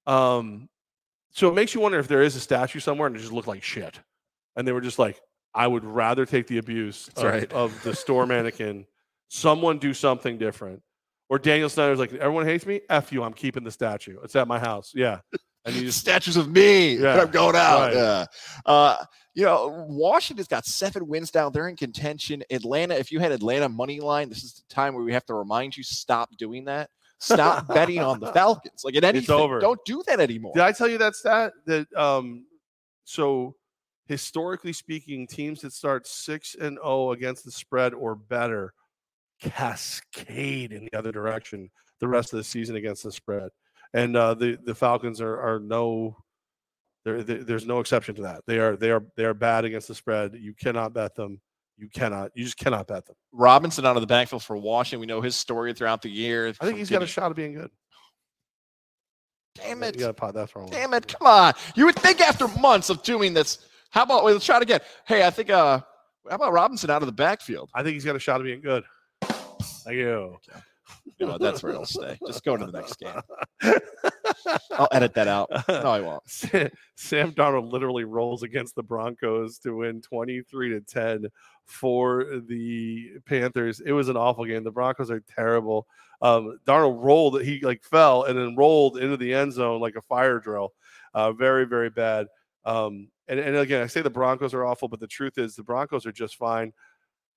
Um, 0.06 0.70
so 1.32 1.50
it 1.50 1.54
makes 1.54 1.74
you 1.76 1.82
wonder 1.82 2.00
if 2.00 2.08
there 2.08 2.22
is 2.22 2.36
a 2.38 2.40
statue 2.40 2.80
somewhere 2.80 3.08
and 3.08 3.16
it 3.16 3.20
just 3.20 3.34
looked 3.34 3.50
like 3.50 3.62
shit, 3.62 4.00
and 4.56 4.66
they 4.68 4.72
were 4.72 4.80
just 4.82 5.00
like, 5.00 5.20
I 5.54 5.68
would 5.68 5.84
rather 5.84 6.26
take 6.26 6.48
the 6.48 6.60
abuse 6.60 7.10
of, 7.18 7.24
right. 7.24 7.52
of 7.52 7.84
the 7.84 7.94
store 7.94 8.26
mannequin. 8.26 8.86
Someone 9.28 9.80
do 9.80 9.94
something 9.94 10.38
different. 10.38 10.82
Or 11.30 11.38
Daniel 11.40 11.70
Snyder's 11.70 12.00
like, 12.00 12.14
everyone 12.14 12.46
hates 12.46 12.66
me. 12.66 12.82
F 12.90 13.12
you. 13.12 13.24
I'm 13.24 13.34
keeping 13.34 13.64
the 13.64 13.72
statue. 13.72 14.18
It's 14.24 14.36
at 14.36 14.48
my 14.48 14.60
house. 14.60 14.94
Yeah. 14.96 15.20
And 15.66 15.76
you 15.76 15.82
just 15.86 16.00
statues 16.00 16.38
of 16.38 16.50
me. 16.50 16.96
Yeah, 16.96 17.22
I'm 17.22 17.32
going 17.32 17.56
out. 17.56 17.80
right. 17.80 17.94
Yeah. 17.94 18.26
Uh, 18.66 18.98
you 19.36 19.44
know, 19.44 19.86
Washington's 19.88 20.48
got 20.48 20.66
seven 20.66 21.08
wins 21.08 21.30
down. 21.30 21.52
They're 21.52 21.68
in 21.68 21.76
contention. 21.76 22.44
Atlanta, 22.50 22.96
if 22.96 23.12
you 23.12 23.20
had 23.20 23.32
Atlanta 23.32 23.68
money 23.70 24.00
line, 24.00 24.30
this 24.30 24.44
is 24.44 24.54
the 24.54 24.74
time 24.74 24.96
where 24.96 25.04
we 25.04 25.14
have 25.14 25.26
to 25.26 25.34
remind 25.34 25.76
you 25.76 25.84
stop 25.84 26.30
doing 26.38 26.66
that. 26.66 26.90
Stop 27.20 27.68
betting 27.74 28.00
on 28.00 28.20
the 28.20 28.32
Falcons. 28.32 28.84
Like 28.84 28.96
at 28.96 29.04
anything, 29.04 29.36
over. 29.36 29.60
don't 29.60 29.84
do 29.86 30.02
that 30.08 30.20
anymore. 30.20 30.54
Did 30.56 30.64
I 30.64 30.72
tell 30.72 30.88
you 30.88 30.98
that 31.00 31.16
stat? 31.16 31.54
That 31.66 31.92
um, 31.96 32.46
so 33.04 33.56
historically 34.08 34.74
speaking, 34.74 35.28
teams 35.28 35.62
that 35.62 35.74
start 35.74 36.08
six 36.08 36.56
and 36.56 36.78
zero 36.78 37.12
against 37.12 37.44
the 37.44 37.52
spread 37.52 37.94
or 37.94 38.16
better 38.16 38.74
cascade 39.40 40.72
in 40.72 40.86
the 40.86 40.98
other 40.98 41.12
direction 41.12 41.70
the 42.00 42.08
rest 42.08 42.34
of 42.34 42.38
the 42.38 42.44
season 42.44 42.76
against 42.76 43.04
the 43.04 43.12
spread, 43.12 43.50
and 43.94 44.16
uh, 44.16 44.34
the 44.36 44.58
the 44.64 44.76
Falcons 44.76 45.20
are 45.22 45.40
are 45.40 45.60
no. 45.60 46.16
There, 47.06 47.24
there- 47.24 47.44
there's 47.44 47.66
no 47.66 47.80
exception 47.80 48.16
to 48.16 48.22
that. 48.24 48.42
They 48.48 48.60
are 48.60 48.76
they 48.76 48.92
are 48.92 49.04
they 49.16 49.24
are 49.26 49.34
bad 49.34 49.66
against 49.66 49.88
the 49.88 49.96
spread. 49.96 50.36
You 50.36 50.54
cannot 50.54 50.94
bet 50.94 51.16
them. 51.16 51.40
You 51.78 51.88
cannot. 51.90 52.32
You 52.36 52.44
just 52.44 52.58
cannot 52.58 52.88
bet 52.88 53.06
them. 53.06 53.16
Robinson 53.32 53.86
out 53.86 53.96
of 53.96 54.02
the 54.02 54.08
backfield 54.08 54.44
for 54.44 54.58
Washington. 54.58 55.00
We 55.00 55.06
know 55.06 55.22
his 55.22 55.36
story 55.36 55.74
throughout 55.74 56.02
the 56.02 56.10
year. 56.10 56.48
I 56.60 56.66
think 56.66 56.78
he's 56.78 56.90
got 56.90 57.02
a 57.04 57.08
shot 57.08 57.32
of 57.32 57.38
being 57.38 57.54
good. 57.54 57.72
Damn 59.56 59.82
You 59.82 59.88
it. 59.90 59.98
got 60.00 60.08
to 60.08 60.14
pot 60.14 60.34
that 60.36 60.50
for 60.50 60.62
him. 60.62 60.70
Damn 60.70 60.94
it. 60.94 61.08
Come 61.08 61.28
on. 61.28 61.54
You 61.76 61.86
would 61.86 61.96
think 61.96 62.22
after 62.22 62.48
months 62.60 62.90
of 62.90 63.02
doing 63.04 63.34
this. 63.34 63.60
How 63.90 64.04
about 64.04 64.24
wait, 64.24 64.34
let's 64.34 64.46
try 64.46 64.58
it 64.58 64.64
again. 64.64 64.82
Hey, 65.08 65.26
I 65.26 65.30
think 65.30 65.50
uh 65.50 65.80
how 66.30 66.36
about 66.36 66.52
Robinson 66.52 66.90
out 66.90 67.02
of 67.02 67.06
the 67.06 67.14
backfield? 67.14 67.70
I 67.74 67.84
think 67.84 67.94
he's 67.94 68.06
got 68.06 68.16
a 68.16 68.20
shot 68.20 68.40
of 68.42 68.46
being 68.46 68.62
good. 68.62 68.84
Thank 69.84 69.98
you. 69.98 70.38
You 71.18 71.26
know, 71.26 71.38
that's 71.38 71.64
where 71.64 71.74
it'll 71.74 71.86
stay. 71.86 72.18
Just 72.26 72.44
go 72.44 72.56
to 72.56 72.66
the 72.66 72.72
next 72.72 73.00
game. 73.00 73.20
I'll 74.72 74.88
edit 74.92 75.14
that 75.16 75.28
out. 75.28 75.50
No, 75.68 75.92
I 75.92 76.02
won't. 76.02 76.24
Sam, 76.96 77.32
Darnold 77.34 77.72
literally 77.72 78.04
rolls 78.04 78.44
against 78.44 78.76
the 78.76 78.84
Broncos 78.84 79.58
to 79.60 79.76
win 79.76 80.02
23 80.02 80.70
to 80.70 80.82
10 80.82 81.26
for 81.66 82.42
the 82.48 83.12
Panthers. 83.26 83.80
It 83.80 83.92
was 83.92 84.10
an 84.10 84.18
awful 84.18 84.46
game. 84.46 84.64
The 84.64 84.72
Broncos 84.72 85.12
are 85.12 85.24
terrible. 85.36 85.88
Um, 86.22 86.60
Darnold 86.66 87.04
rolled, 87.04 87.42
he 87.42 87.60
like 87.62 87.84
fell 87.84 88.24
and 88.24 88.38
then 88.38 88.56
rolled 88.56 88.98
into 88.98 89.18
the 89.18 89.34
end 89.34 89.54
zone 89.54 89.82
like 89.82 89.96
a 89.96 90.02
fire 90.02 90.40
drill. 90.40 90.74
Uh, 91.14 91.32
very, 91.32 91.66
very 91.66 91.90
bad. 91.90 92.28
Um, 92.66 93.10
and, 93.28 93.40
and 93.40 93.58
again, 93.58 93.84
I 93.84 93.88
say 93.88 94.02
the 94.02 94.10
Broncos 94.10 94.54
are 94.54 94.66
awful, 94.66 94.88
but 94.88 95.00
the 95.00 95.08
truth 95.08 95.38
is 95.38 95.56
the 95.56 95.64
Broncos 95.64 96.06
are 96.06 96.12
just 96.12 96.38
fine. 96.38 96.74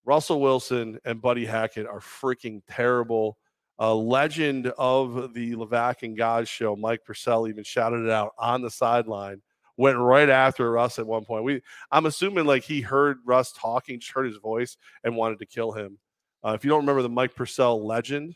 Russell 0.04 0.40
Wilson 0.40 0.98
and 1.04 1.20
Buddy 1.20 1.44
Hackett 1.44 1.86
are 1.86 2.00
freaking 2.00 2.62
terrible. 2.68 3.38
A 3.78 3.94
legend 3.94 4.66
of 4.78 5.32
the 5.32 5.54
Levac 5.54 6.02
and 6.02 6.16
Gaz 6.16 6.48
show, 6.48 6.76
Mike 6.76 7.04
Purcell, 7.04 7.48
even 7.48 7.64
shouted 7.64 8.04
it 8.04 8.10
out 8.10 8.32
on 8.38 8.60
the 8.60 8.70
sideline. 8.70 9.40
Went 9.76 9.96
right 9.96 10.28
after 10.28 10.70
Russ 10.70 10.98
at 10.98 11.06
one 11.06 11.24
point. 11.24 11.44
We, 11.44 11.62
I'm 11.90 12.04
assuming 12.04 12.44
like 12.44 12.62
he 12.62 12.82
heard 12.82 13.18
Russ 13.24 13.52
talking, 13.52 13.98
just 13.98 14.12
heard 14.12 14.26
his 14.26 14.36
voice, 14.36 14.76
and 15.02 15.16
wanted 15.16 15.38
to 15.38 15.46
kill 15.46 15.72
him. 15.72 15.98
Uh, 16.44 16.52
if 16.52 16.64
you 16.64 16.70
don't 16.70 16.80
remember 16.80 17.02
the 17.02 17.08
Mike 17.08 17.34
Purcell 17.34 17.86
legend, 17.86 18.34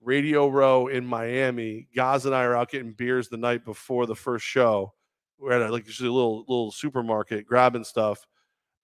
Radio 0.00 0.48
Row 0.48 0.86
in 0.86 1.04
Miami, 1.04 1.88
Gaz 1.94 2.24
and 2.24 2.34
I 2.34 2.44
are 2.44 2.56
out 2.56 2.70
getting 2.70 2.92
beers 2.92 3.28
the 3.28 3.36
night 3.36 3.64
before 3.64 4.06
the 4.06 4.14
first 4.14 4.46
show. 4.46 4.94
We're 5.38 5.52
at 5.52 5.62
a, 5.62 5.70
like 5.70 5.84
just 5.84 6.00
a 6.00 6.04
little 6.04 6.40
little 6.40 6.70
supermarket 6.70 7.46
grabbing 7.46 7.84
stuff. 7.84 8.26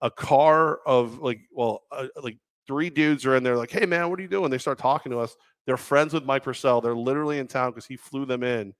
A 0.02 0.10
car 0.10 0.78
of 0.86 1.18
like, 1.18 1.40
well, 1.50 1.82
uh, 1.90 2.08
like 2.22 2.38
three 2.66 2.90
dudes 2.90 3.24
are 3.24 3.36
in 3.36 3.42
there, 3.42 3.56
like, 3.56 3.70
hey 3.70 3.86
man, 3.86 4.10
what 4.10 4.18
are 4.18 4.22
you 4.22 4.28
doing? 4.28 4.50
They 4.50 4.58
start 4.58 4.78
talking 4.78 5.12
to 5.12 5.18
us. 5.18 5.36
They're 5.66 5.76
friends 5.76 6.12
with 6.12 6.24
Mike 6.24 6.44
Purcell. 6.44 6.80
They're 6.80 6.94
literally 6.94 7.38
in 7.38 7.46
town 7.46 7.70
because 7.70 7.86
he 7.86 7.96
flew 7.96 8.24
them 8.24 8.42
in 8.42 8.72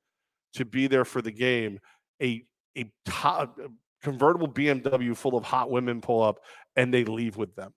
to 0.54 0.64
be 0.64 0.86
there 0.86 1.04
for 1.04 1.22
the 1.22 1.32
game. 1.32 1.80
A 2.22 2.44
a 2.76 2.90
top, 3.06 3.58
convertible 4.02 4.48
BMW 4.48 5.16
full 5.16 5.36
of 5.36 5.44
hot 5.44 5.70
women 5.70 6.00
pull 6.00 6.22
up 6.22 6.38
and 6.76 6.92
they 6.92 7.04
leave 7.04 7.36
with 7.36 7.54
them. 7.56 7.72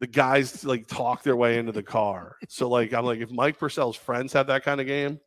The 0.00 0.06
guys 0.06 0.64
like 0.64 0.86
talk 0.86 1.22
their 1.22 1.36
way 1.36 1.58
into 1.58 1.72
the 1.72 1.82
car. 1.82 2.36
So 2.48 2.68
like 2.68 2.92
I'm 2.92 3.04
like, 3.04 3.20
if 3.20 3.30
Mike 3.30 3.58
Purcell's 3.58 3.96
friends 3.96 4.32
have 4.32 4.48
that 4.48 4.64
kind 4.64 4.80
of 4.80 4.86
game, 4.86 5.20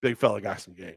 big 0.00 0.18
fella 0.18 0.40
got 0.40 0.60
some 0.60 0.74
game. 0.74 0.96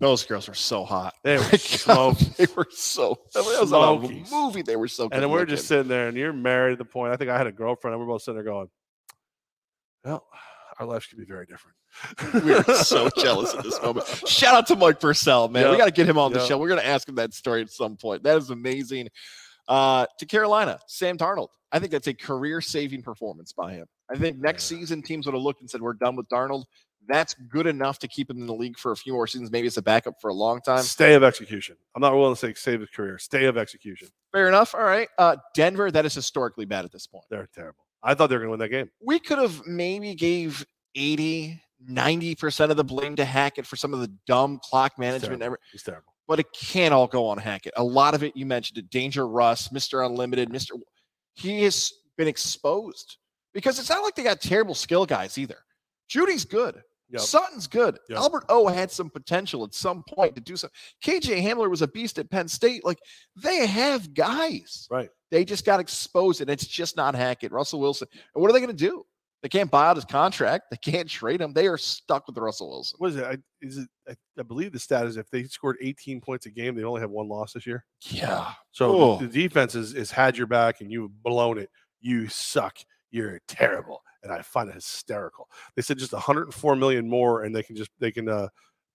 Those 0.00 0.24
girls 0.24 0.46
were 0.46 0.54
so 0.54 0.84
hot. 0.84 1.14
They 1.24 1.38
were 1.38 1.42
so. 1.58 2.12
They 2.36 2.46
were 2.56 2.68
so. 2.70 3.18
That 3.34 3.44
was 3.44 3.72
on 3.72 4.04
a 4.04 4.24
movie. 4.30 4.62
They 4.62 4.76
were 4.76 4.88
so. 4.88 5.08
And 5.10 5.22
then 5.22 5.30
we're 5.30 5.44
just 5.44 5.66
sitting 5.66 5.88
there, 5.88 6.08
and 6.08 6.16
you're 6.16 6.32
married 6.32 6.72
at 6.72 6.78
the 6.78 6.84
point. 6.84 7.12
I 7.12 7.16
think 7.16 7.30
I 7.30 7.36
had 7.38 7.46
a 7.48 7.52
girlfriend, 7.52 7.94
and 7.94 8.00
we're 8.00 8.12
both 8.12 8.22
sitting 8.22 8.36
there 8.36 8.44
going, 8.44 8.68
"Well, 10.04 10.24
our 10.78 10.86
lives 10.86 11.06
could 11.06 11.18
be 11.18 11.24
very 11.24 11.46
different." 11.46 11.76
we 12.44 12.54
are 12.54 12.62
so 12.76 13.08
jealous 13.18 13.54
at 13.54 13.64
this 13.64 13.80
moment. 13.82 14.06
Shout 14.26 14.54
out 14.54 14.66
to 14.68 14.76
Mike 14.76 15.00
Purcell, 15.00 15.48
man. 15.48 15.70
We 15.70 15.76
got 15.76 15.86
to 15.86 15.90
get 15.90 16.08
him 16.08 16.18
on 16.18 16.32
the 16.32 16.38
Yep. 16.40 16.48
show. 16.48 16.58
We're 16.58 16.68
going 16.68 16.80
to 16.80 16.86
ask 16.86 17.08
him 17.08 17.16
that 17.16 17.34
story 17.34 17.62
at 17.62 17.70
some 17.70 17.96
point. 17.96 18.22
That 18.22 18.36
is 18.38 18.50
amazing. 18.50 19.08
Uh, 19.66 20.06
to 20.18 20.26
Carolina, 20.26 20.78
Sam 20.86 21.18
Darnold. 21.18 21.48
I 21.72 21.78
think 21.78 21.92
that's 21.92 22.06
a 22.06 22.14
career 22.14 22.60
saving 22.62 23.02
performance 23.02 23.52
by 23.52 23.72
him. 23.74 23.86
I 24.10 24.16
think 24.16 24.38
next 24.38 24.64
season 24.64 25.02
teams 25.02 25.26
would 25.26 25.34
have 25.34 25.42
looked 25.42 25.60
and 25.60 25.68
said, 25.68 25.82
We're 25.82 25.92
done 25.94 26.16
with 26.16 26.28
Darnold. 26.28 26.64
That's 27.08 27.34
good 27.34 27.66
enough 27.66 27.98
to 28.00 28.08
keep 28.08 28.30
him 28.30 28.38
in 28.38 28.46
the 28.46 28.54
league 28.54 28.78
for 28.78 28.92
a 28.92 28.96
few 28.96 29.14
more 29.14 29.26
seasons, 29.26 29.50
maybe 29.50 29.66
as 29.66 29.76
a 29.78 29.82
backup 29.82 30.20
for 30.20 30.28
a 30.28 30.34
long 30.34 30.60
time. 30.60 30.82
Stay 30.82 31.14
of 31.14 31.22
execution. 31.22 31.76
I'm 31.96 32.02
not 32.02 32.14
willing 32.14 32.34
to 32.34 32.38
say 32.38 32.54
save 32.54 32.80
his 32.80 32.90
career. 32.90 33.18
Stay 33.18 33.46
of 33.46 33.56
execution. 33.56 34.08
Fair 34.32 34.46
enough. 34.48 34.74
All 34.74 34.82
right. 34.84 35.08
Uh, 35.18 35.36
Denver, 35.54 35.90
that 35.90 36.04
is 36.04 36.14
historically 36.14 36.66
bad 36.66 36.84
at 36.84 36.92
this 36.92 37.06
point. 37.06 37.24
They're 37.30 37.48
terrible. 37.54 37.84
I 38.02 38.14
thought 38.14 38.28
they 38.28 38.36
were 38.36 38.40
going 38.42 38.48
to 38.48 38.50
win 38.52 38.60
that 38.60 38.68
game. 38.68 38.90
we 39.00 39.18
could 39.18 39.38
have 39.38 39.66
maybe 39.66 40.14
gave 40.14 40.64
80 40.94 41.60
90% 41.88 42.70
of 42.70 42.76
the 42.76 42.82
blame 42.84 43.14
to 43.16 43.24
hackett 43.24 43.64
for 43.64 43.76
some 43.76 43.94
of 43.94 44.00
the 44.00 44.12
dumb 44.26 44.58
clock 44.62 44.98
management 44.98 45.40
terrible. 45.40 45.44
ever 45.44 45.58
It's 45.72 45.84
terrible. 45.84 46.12
but 46.26 46.40
it 46.40 46.46
can't 46.52 46.92
all 46.92 47.06
go 47.06 47.26
on 47.26 47.38
hackett 47.38 47.72
a 47.76 47.84
lot 47.84 48.14
of 48.14 48.24
it 48.24 48.36
you 48.36 48.44
mentioned 48.46 48.78
it 48.78 48.90
danger 48.90 49.28
russ 49.28 49.68
mr 49.68 50.04
unlimited 50.04 50.48
mr 50.50 50.70
he 51.34 51.62
has 51.62 51.92
been 52.16 52.26
exposed 52.26 53.18
because 53.54 53.78
it's 53.78 53.88
not 53.90 54.02
like 54.02 54.16
they 54.16 54.24
got 54.24 54.40
terrible 54.40 54.74
skill 54.74 55.06
guys 55.06 55.38
either 55.38 55.58
Jeudy's 56.10 56.44
good 56.44 56.82
Yep. 57.10 57.20
Sutton's 57.22 57.66
good. 57.66 57.98
Yep. 58.08 58.18
Albert 58.18 58.44
O 58.48 58.66
had 58.66 58.90
some 58.90 59.08
potential 59.08 59.64
at 59.64 59.74
some 59.74 60.02
point 60.08 60.34
to 60.34 60.42
do 60.42 60.56
something. 60.56 60.76
KJ 61.02 61.42
Hamler 61.42 61.70
was 61.70 61.82
a 61.82 61.88
beast 61.88 62.18
at 62.18 62.30
Penn 62.30 62.48
State. 62.48 62.84
Like 62.84 62.98
they 63.36 63.66
have 63.66 64.12
guys. 64.12 64.86
Right. 64.90 65.08
They 65.30 65.44
just 65.44 65.64
got 65.64 65.80
exposed, 65.80 66.40
and 66.40 66.50
it's 66.50 66.66
just 66.66 66.96
not 66.96 67.14
Hackett. 67.14 67.52
Russell 67.52 67.80
Wilson. 67.80 68.08
And 68.34 68.42
what 68.42 68.50
are 68.50 68.52
they 68.52 68.60
going 68.60 68.76
to 68.76 68.84
do? 68.84 69.04
They 69.42 69.48
can't 69.48 69.70
buy 69.70 69.86
out 69.86 69.96
his 69.96 70.04
contract. 70.04 70.64
They 70.70 70.76
can't 70.78 71.08
trade 71.08 71.40
him. 71.40 71.52
They 71.52 71.68
are 71.68 71.78
stuck 71.78 72.26
with 72.26 72.36
Russell 72.36 72.70
Wilson. 72.70 72.96
What 72.98 73.10
is 73.10 73.16
it? 73.16 73.24
I, 73.24 73.38
is 73.62 73.78
it? 73.78 73.88
I, 74.08 74.14
I 74.38 74.42
believe 74.42 74.72
the 74.72 74.80
stat 74.80 75.06
is 75.06 75.16
if 75.16 75.30
they 75.30 75.44
scored 75.44 75.76
18 75.80 76.20
points 76.20 76.46
a 76.46 76.50
game, 76.50 76.74
they 76.74 76.82
only 76.82 77.00
have 77.00 77.10
one 77.10 77.28
loss 77.28 77.52
this 77.52 77.66
year. 77.66 77.84
Yeah. 78.00 78.52
So 78.72 79.18
the, 79.18 79.26
the 79.26 79.32
defense 79.32 79.74
has, 79.74 79.94
is 79.94 80.10
had 80.10 80.36
your 80.36 80.48
back 80.48 80.80
and 80.80 80.90
you've 80.90 81.22
blown 81.22 81.58
it. 81.58 81.70
You 82.00 82.28
suck. 82.28 82.78
You're 83.10 83.40
terrible. 83.46 84.02
And 84.22 84.32
I 84.32 84.42
find 84.42 84.68
it 84.68 84.74
hysterical. 84.74 85.48
They 85.76 85.82
said 85.82 85.98
just 85.98 86.12
104 86.12 86.76
million 86.76 87.08
more, 87.08 87.44
and 87.44 87.54
they 87.54 87.62
can 87.62 87.76
just 87.76 87.90
they 87.98 88.10
can 88.10 88.28
uh, 88.28 88.48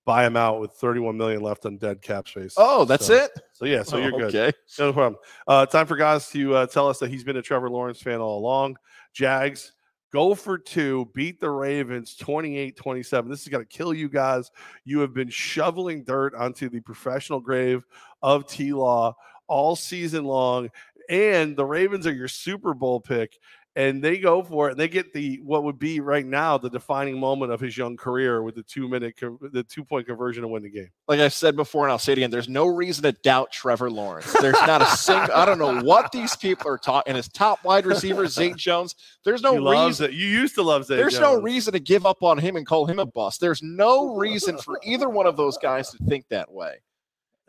buy 0.05 0.25
him 0.25 0.35
out 0.35 0.59
with 0.59 0.71
31 0.73 1.17
million 1.17 1.41
left 1.41 1.65
on 1.65 1.77
dead 1.77 2.01
cap 2.01 2.27
space. 2.27 2.55
Oh, 2.57 2.85
that's 2.85 3.07
so, 3.07 3.13
it. 3.13 3.31
So 3.53 3.65
yeah, 3.65 3.83
so 3.83 3.97
Oh, 3.97 3.99
you're 3.99 4.11
good. 4.11 4.35
Okay. 4.35 4.51
No 4.79 4.91
problem. 4.91 5.17
Uh, 5.47 5.65
time 5.65 5.87
for 5.87 5.95
Gaz 5.95 6.29
to 6.31 6.55
uh, 6.55 6.65
tell 6.67 6.87
us 6.87 6.99
that 6.99 7.09
he's 7.09 7.23
been 7.23 7.37
a 7.37 7.41
Trevor 7.41 7.69
Lawrence 7.69 8.01
fan 8.01 8.19
all 8.19 8.37
along. 8.37 8.77
Jags 9.13 9.73
go 10.11 10.35
for 10.35 10.57
two, 10.57 11.09
beat 11.13 11.39
the 11.39 11.49
Ravens 11.49 12.15
28 12.15 12.75
27. 12.75 13.31
This 13.31 13.41
is 13.41 13.47
going 13.47 13.65
to 13.65 13.77
kill 13.77 13.93
you 13.93 14.09
guys. 14.09 14.51
You 14.83 14.99
have 14.99 15.13
been 15.13 15.29
shoveling 15.29 16.03
dirt 16.03 16.35
onto 16.35 16.69
the 16.69 16.81
professional 16.81 17.39
grave 17.39 17.85
of 18.21 18.47
T 18.47 18.73
Law 18.73 19.15
all 19.47 19.75
season 19.75 20.25
long. 20.25 20.69
And 21.09 21.57
the 21.57 21.65
Ravens 21.65 22.07
are 22.07 22.13
your 22.13 22.29
Super 22.29 22.73
Bowl 22.73 23.01
pick. 23.01 23.37
And 23.75 24.03
they 24.03 24.19
go 24.19 24.43
for 24.43 24.67
it, 24.67 24.73
and 24.73 24.79
they 24.79 24.87
get 24.87 25.13
the 25.13 25.39
what 25.43 25.63
would 25.63 25.79
be 25.79 25.99
right 25.99 26.25
now 26.25 26.59
the 26.59 26.69
defining 26.69 27.19
moment 27.19 27.51
of 27.51 27.59
his 27.59 27.75
young 27.75 27.97
career 27.97 28.43
with 28.43 28.53
the 28.53 28.61
two 28.61 28.87
minute, 28.87 29.15
the 29.19 29.65
two 29.67 29.83
point 29.83 30.05
conversion 30.05 30.43
to 30.43 30.47
win 30.47 30.61
the 30.61 30.69
game. 30.69 30.89
Like 31.07 31.19
I've 31.19 31.33
said 31.33 31.55
before, 31.55 31.85
and 31.85 31.91
I'll 31.91 31.97
say 31.97 32.11
it 32.11 32.19
again. 32.19 32.29
There's 32.29 32.47
no 32.47 32.67
reason 32.67 33.01
to 33.03 33.11
doubt 33.11 33.51
Trevor 33.51 33.89
Lawrence. 33.89 34.31
There's 34.33 34.53
not 34.53 34.83
a 34.83 34.85
single. 34.85 35.33
I 35.33 35.45
don't 35.45 35.57
know 35.57 35.81
what 35.81 36.11
these 36.11 36.35
people 36.35 36.69
are 36.69 36.77
talking. 36.77 37.09
And 37.09 37.17
his 37.17 37.27
top 37.29 37.63
wide 37.63 37.87
receiver, 37.87 38.27
Zay 38.27 38.53
Jones. 38.53 38.93
There's 39.25 39.41
no 39.41 39.55
reason. 39.55 40.05
it. 40.05 40.13
You 40.13 40.27
used 40.27 40.53
to 40.53 40.61
love 40.61 40.85
Zay 40.85 40.95
There's 40.95 41.19
no 41.19 41.41
reason 41.41 41.73
to 41.73 41.79
give 41.79 42.05
up 42.05 42.21
on 42.21 42.37
him 42.37 42.57
and 42.57 42.67
call 42.67 42.85
him 42.85 42.99
a 42.99 43.07
bust. 43.07 43.41
There's 43.41 43.63
no 43.63 44.15
reason 44.15 44.59
for 44.59 44.79
either 44.83 45.09
one 45.09 45.25
of 45.25 45.35
those 45.35 45.57
guys 45.57 45.89
to 45.91 45.97
think 46.05 46.25
that 46.29 46.51
way. 46.51 46.75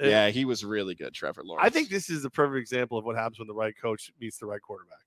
Yeah, 0.01 0.31
he 0.31 0.45
was 0.45 0.65
really 0.65 0.95
good, 0.95 1.13
Trevor 1.13 1.43
Lawrence. 1.45 1.67
I 1.67 1.71
think 1.71 1.89
this 1.89 2.11
is 2.11 2.23
the 2.23 2.31
perfect 2.31 2.61
example 2.61 2.99
of 2.99 3.05
what 3.05 3.15
happens 3.15 3.39
when 3.39 3.47
the 3.47 3.55
right 3.55 3.75
coach 3.81 4.11
meets 4.21 4.39
the 4.39 4.47
right 4.47 4.61
quarterback. 4.61 4.99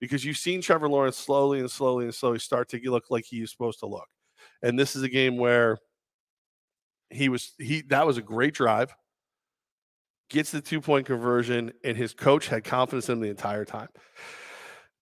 Because 0.00 0.24
you've 0.24 0.36
seen 0.36 0.60
Trevor 0.60 0.88
Lawrence 0.88 1.16
slowly 1.16 1.58
and 1.60 1.70
slowly 1.70 2.04
and 2.04 2.14
slowly 2.14 2.38
start 2.38 2.68
to 2.70 2.90
look 2.90 3.04
like 3.10 3.24
he 3.24 3.42
is 3.42 3.50
supposed 3.50 3.80
to 3.80 3.86
look. 3.86 4.08
And 4.62 4.78
this 4.78 4.94
is 4.94 5.02
a 5.02 5.08
game 5.08 5.36
where 5.36 5.78
he 7.10 7.28
was 7.28 7.52
he 7.58 7.82
that 7.88 8.06
was 8.06 8.18
a 8.18 8.22
great 8.22 8.54
drive. 8.54 8.94
Gets 10.28 10.50
the 10.50 10.60
two-point 10.60 11.06
conversion, 11.06 11.72
and 11.84 11.96
his 11.96 12.12
coach 12.12 12.48
had 12.48 12.64
confidence 12.64 13.08
in 13.08 13.14
him 13.14 13.20
the 13.20 13.28
entire 13.28 13.64
time. 13.64 13.88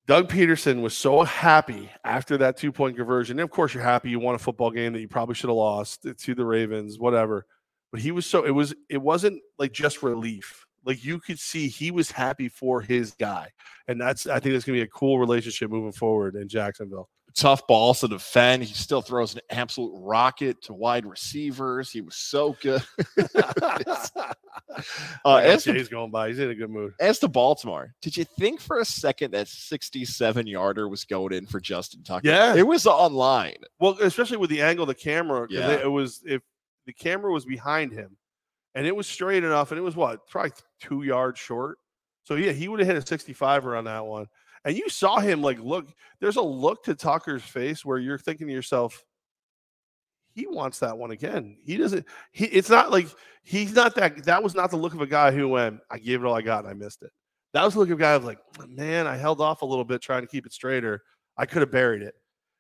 Doug 0.07 0.29
Pederson 0.29 0.83
was 0.83 0.95
so 0.95 1.23
happy 1.23 1.91
after 2.05 2.37
that 2.37 2.59
two-point 2.59 2.95
conversion. 2.95 3.39
And 3.39 3.45
of 3.45 3.51
course, 3.51 3.73
you're 3.73 3.83
happy 3.83 4.11
you 4.11 4.21
won 4.21 4.35
a 4.35 4.39
football 4.39 4.71
game 4.71 4.93
that 4.93 5.01
you 5.01 5.09
probably 5.09 5.35
should 5.35 5.49
have 5.49 5.57
lost 5.57 6.07
to 6.19 6.35
the 6.35 6.45
Ravens, 6.45 6.99
whatever 6.99 7.47
but 7.95 8.01
he 8.01 8.11
was 8.11 8.27
so 8.27 8.43
it 8.43 8.51
was 8.51 8.75
it 8.89 9.01
wasn't 9.01 9.41
like 9.57 9.73
just 9.73 10.03
relief 10.03 10.67
like 10.85 11.05
you 11.05 11.19
could 11.19 11.39
see 11.39 11.69
he 11.69 11.91
was 11.91 12.11
happy 12.11 12.49
for 12.49 12.81
his 12.81 13.13
guy 13.13 13.51
and 13.89 14.01
that's 14.01 14.27
i 14.27 14.39
think 14.39 14.55
that's 14.55 14.65
going 14.65 14.79
to 14.79 14.85
be 14.85 14.89
a 14.89 14.89
cool 14.89 15.19
relationship 15.19 15.71
moving 15.71 15.93
forward 15.93 16.37
in 16.37 16.49
jacksonville 16.49 17.09
tough 17.35 17.67
balls 17.67 18.01
to 18.01 18.09
defend. 18.09 18.63
He 18.65 18.75
still 18.75 19.03
throws 19.03 19.35
an 19.35 19.41
absolute 19.51 19.93
rocket 19.97 20.63
to 20.63 20.73
wide 20.73 21.05
receivers. 21.05 21.91
He 21.91 22.01
was 22.01 22.17
so 22.17 22.57
good. 22.61 22.83
uh, 25.25 25.37
as, 25.37 25.65
Jay's 25.65 25.89
going 25.89 26.11
by 26.11 26.29
he's 26.29 26.39
in 26.39 26.51
a 26.51 26.55
good 26.55 26.71
mood 26.71 26.95
as 27.01 27.19
to 27.21 27.29
Baltimore, 27.29 27.95
did 28.01 28.17
you 28.17 28.25
think 28.25 28.61
for 28.61 28.79
a 28.81 28.85
second 28.85 29.33
that 29.33 29.49
67 29.49 30.47
yarder 30.47 30.89
was 30.89 31.05
going 31.05 31.33
in 31.33 31.47
for 31.47 31.61
Justin 31.61 32.03
Tucker? 32.03 32.29
Yeah. 32.29 32.55
It 32.55 32.67
was 32.67 32.87
online. 32.87 33.57
well 33.81 33.97
especially 34.01 34.37
with 34.37 34.51
the 34.51 34.63
angle 34.63 34.85
of 34.85 34.89
the 34.89 34.95
camera, 34.95 35.47
Yeah. 35.51 35.73
it 35.73 35.91
was 35.91 36.23
if 36.25 36.43
the 36.87 36.93
camera 36.93 37.33
was 37.33 37.45
behind 37.45 37.93
him 37.93 38.17
and 38.75 38.87
it 38.87 38.95
was 38.95 39.07
straight 39.07 39.45
enough 39.45 39.71
and 39.71 39.79
it 39.79 39.83
was 39.83 39.97
what 39.97 40.27
probably 40.29 40.53
two 40.81 41.03
yards 41.03 41.39
short. 41.39 41.79
So 42.25 42.35
yeah 42.35 42.53
he 42.53 42.69
would 42.69 42.81
have 42.81 42.89
hit 42.89 42.97
a 42.97 43.07
65 43.07 43.67
on 43.67 43.85
that 43.85 44.07
one 44.07 44.27
and 44.65 44.77
you 44.77 44.89
saw 44.89 45.19
him 45.19 45.43
like 45.43 45.59
look 45.59 45.87
there's 46.21 46.37
a 46.37 46.43
look 46.43 46.85
to 46.85 46.95
tucker's 46.95 47.43
face 47.43 47.85
where 47.85 47.99
you're 47.99 48.19
thinking 48.19 48.47
to 48.47 48.53
yourself 48.53 49.05
he 50.35 50.49
wants 50.49 50.81
that 50.81 50.99
one 50.99 51.13
again. 51.13 51.57
He 51.65 51.77
doesn't 51.77 52.05
he 52.33 52.47
it's 52.47 52.71
not 52.71 52.91
like 52.91 53.07
he's 53.43 53.73
not 53.73 53.95
that 53.95 54.25
that 54.25 54.43
was 54.43 54.55
not 54.55 54.71
the 54.71 54.77
look 54.77 54.95
of 54.95 55.01
a 55.01 55.07
guy 55.07 55.31
who 55.31 55.49
went 55.49 55.79
i 55.91 55.99
gave 55.99 56.21
it 56.21 56.27
all 56.27 56.35
i 56.35 56.43
got 56.43 56.65
and 56.65 56.69
i 56.69 56.75
missed 56.75 57.03
it. 57.03 57.11
That 57.53 57.65
was 57.65 57.75
the 57.75 57.81
look 57.81 57.91
of 57.91 57.99
a 57.99 58.03
guy 58.03 58.13
of 58.13 58.25
like 58.25 58.39
man 58.67 59.07
i 59.07 59.17
held 59.17 59.41
off 59.41 59.63
a 59.63 59.67
little 59.67 59.85
bit 59.85 60.03
trying 60.03 60.23
to 60.23 60.29
keep 60.29 60.47
it 60.47 60.53
straighter. 60.53 61.03
I 61.37 61.47
could 61.47 61.63
have 61.63 61.71
buried 61.71 62.03
it 62.03 62.15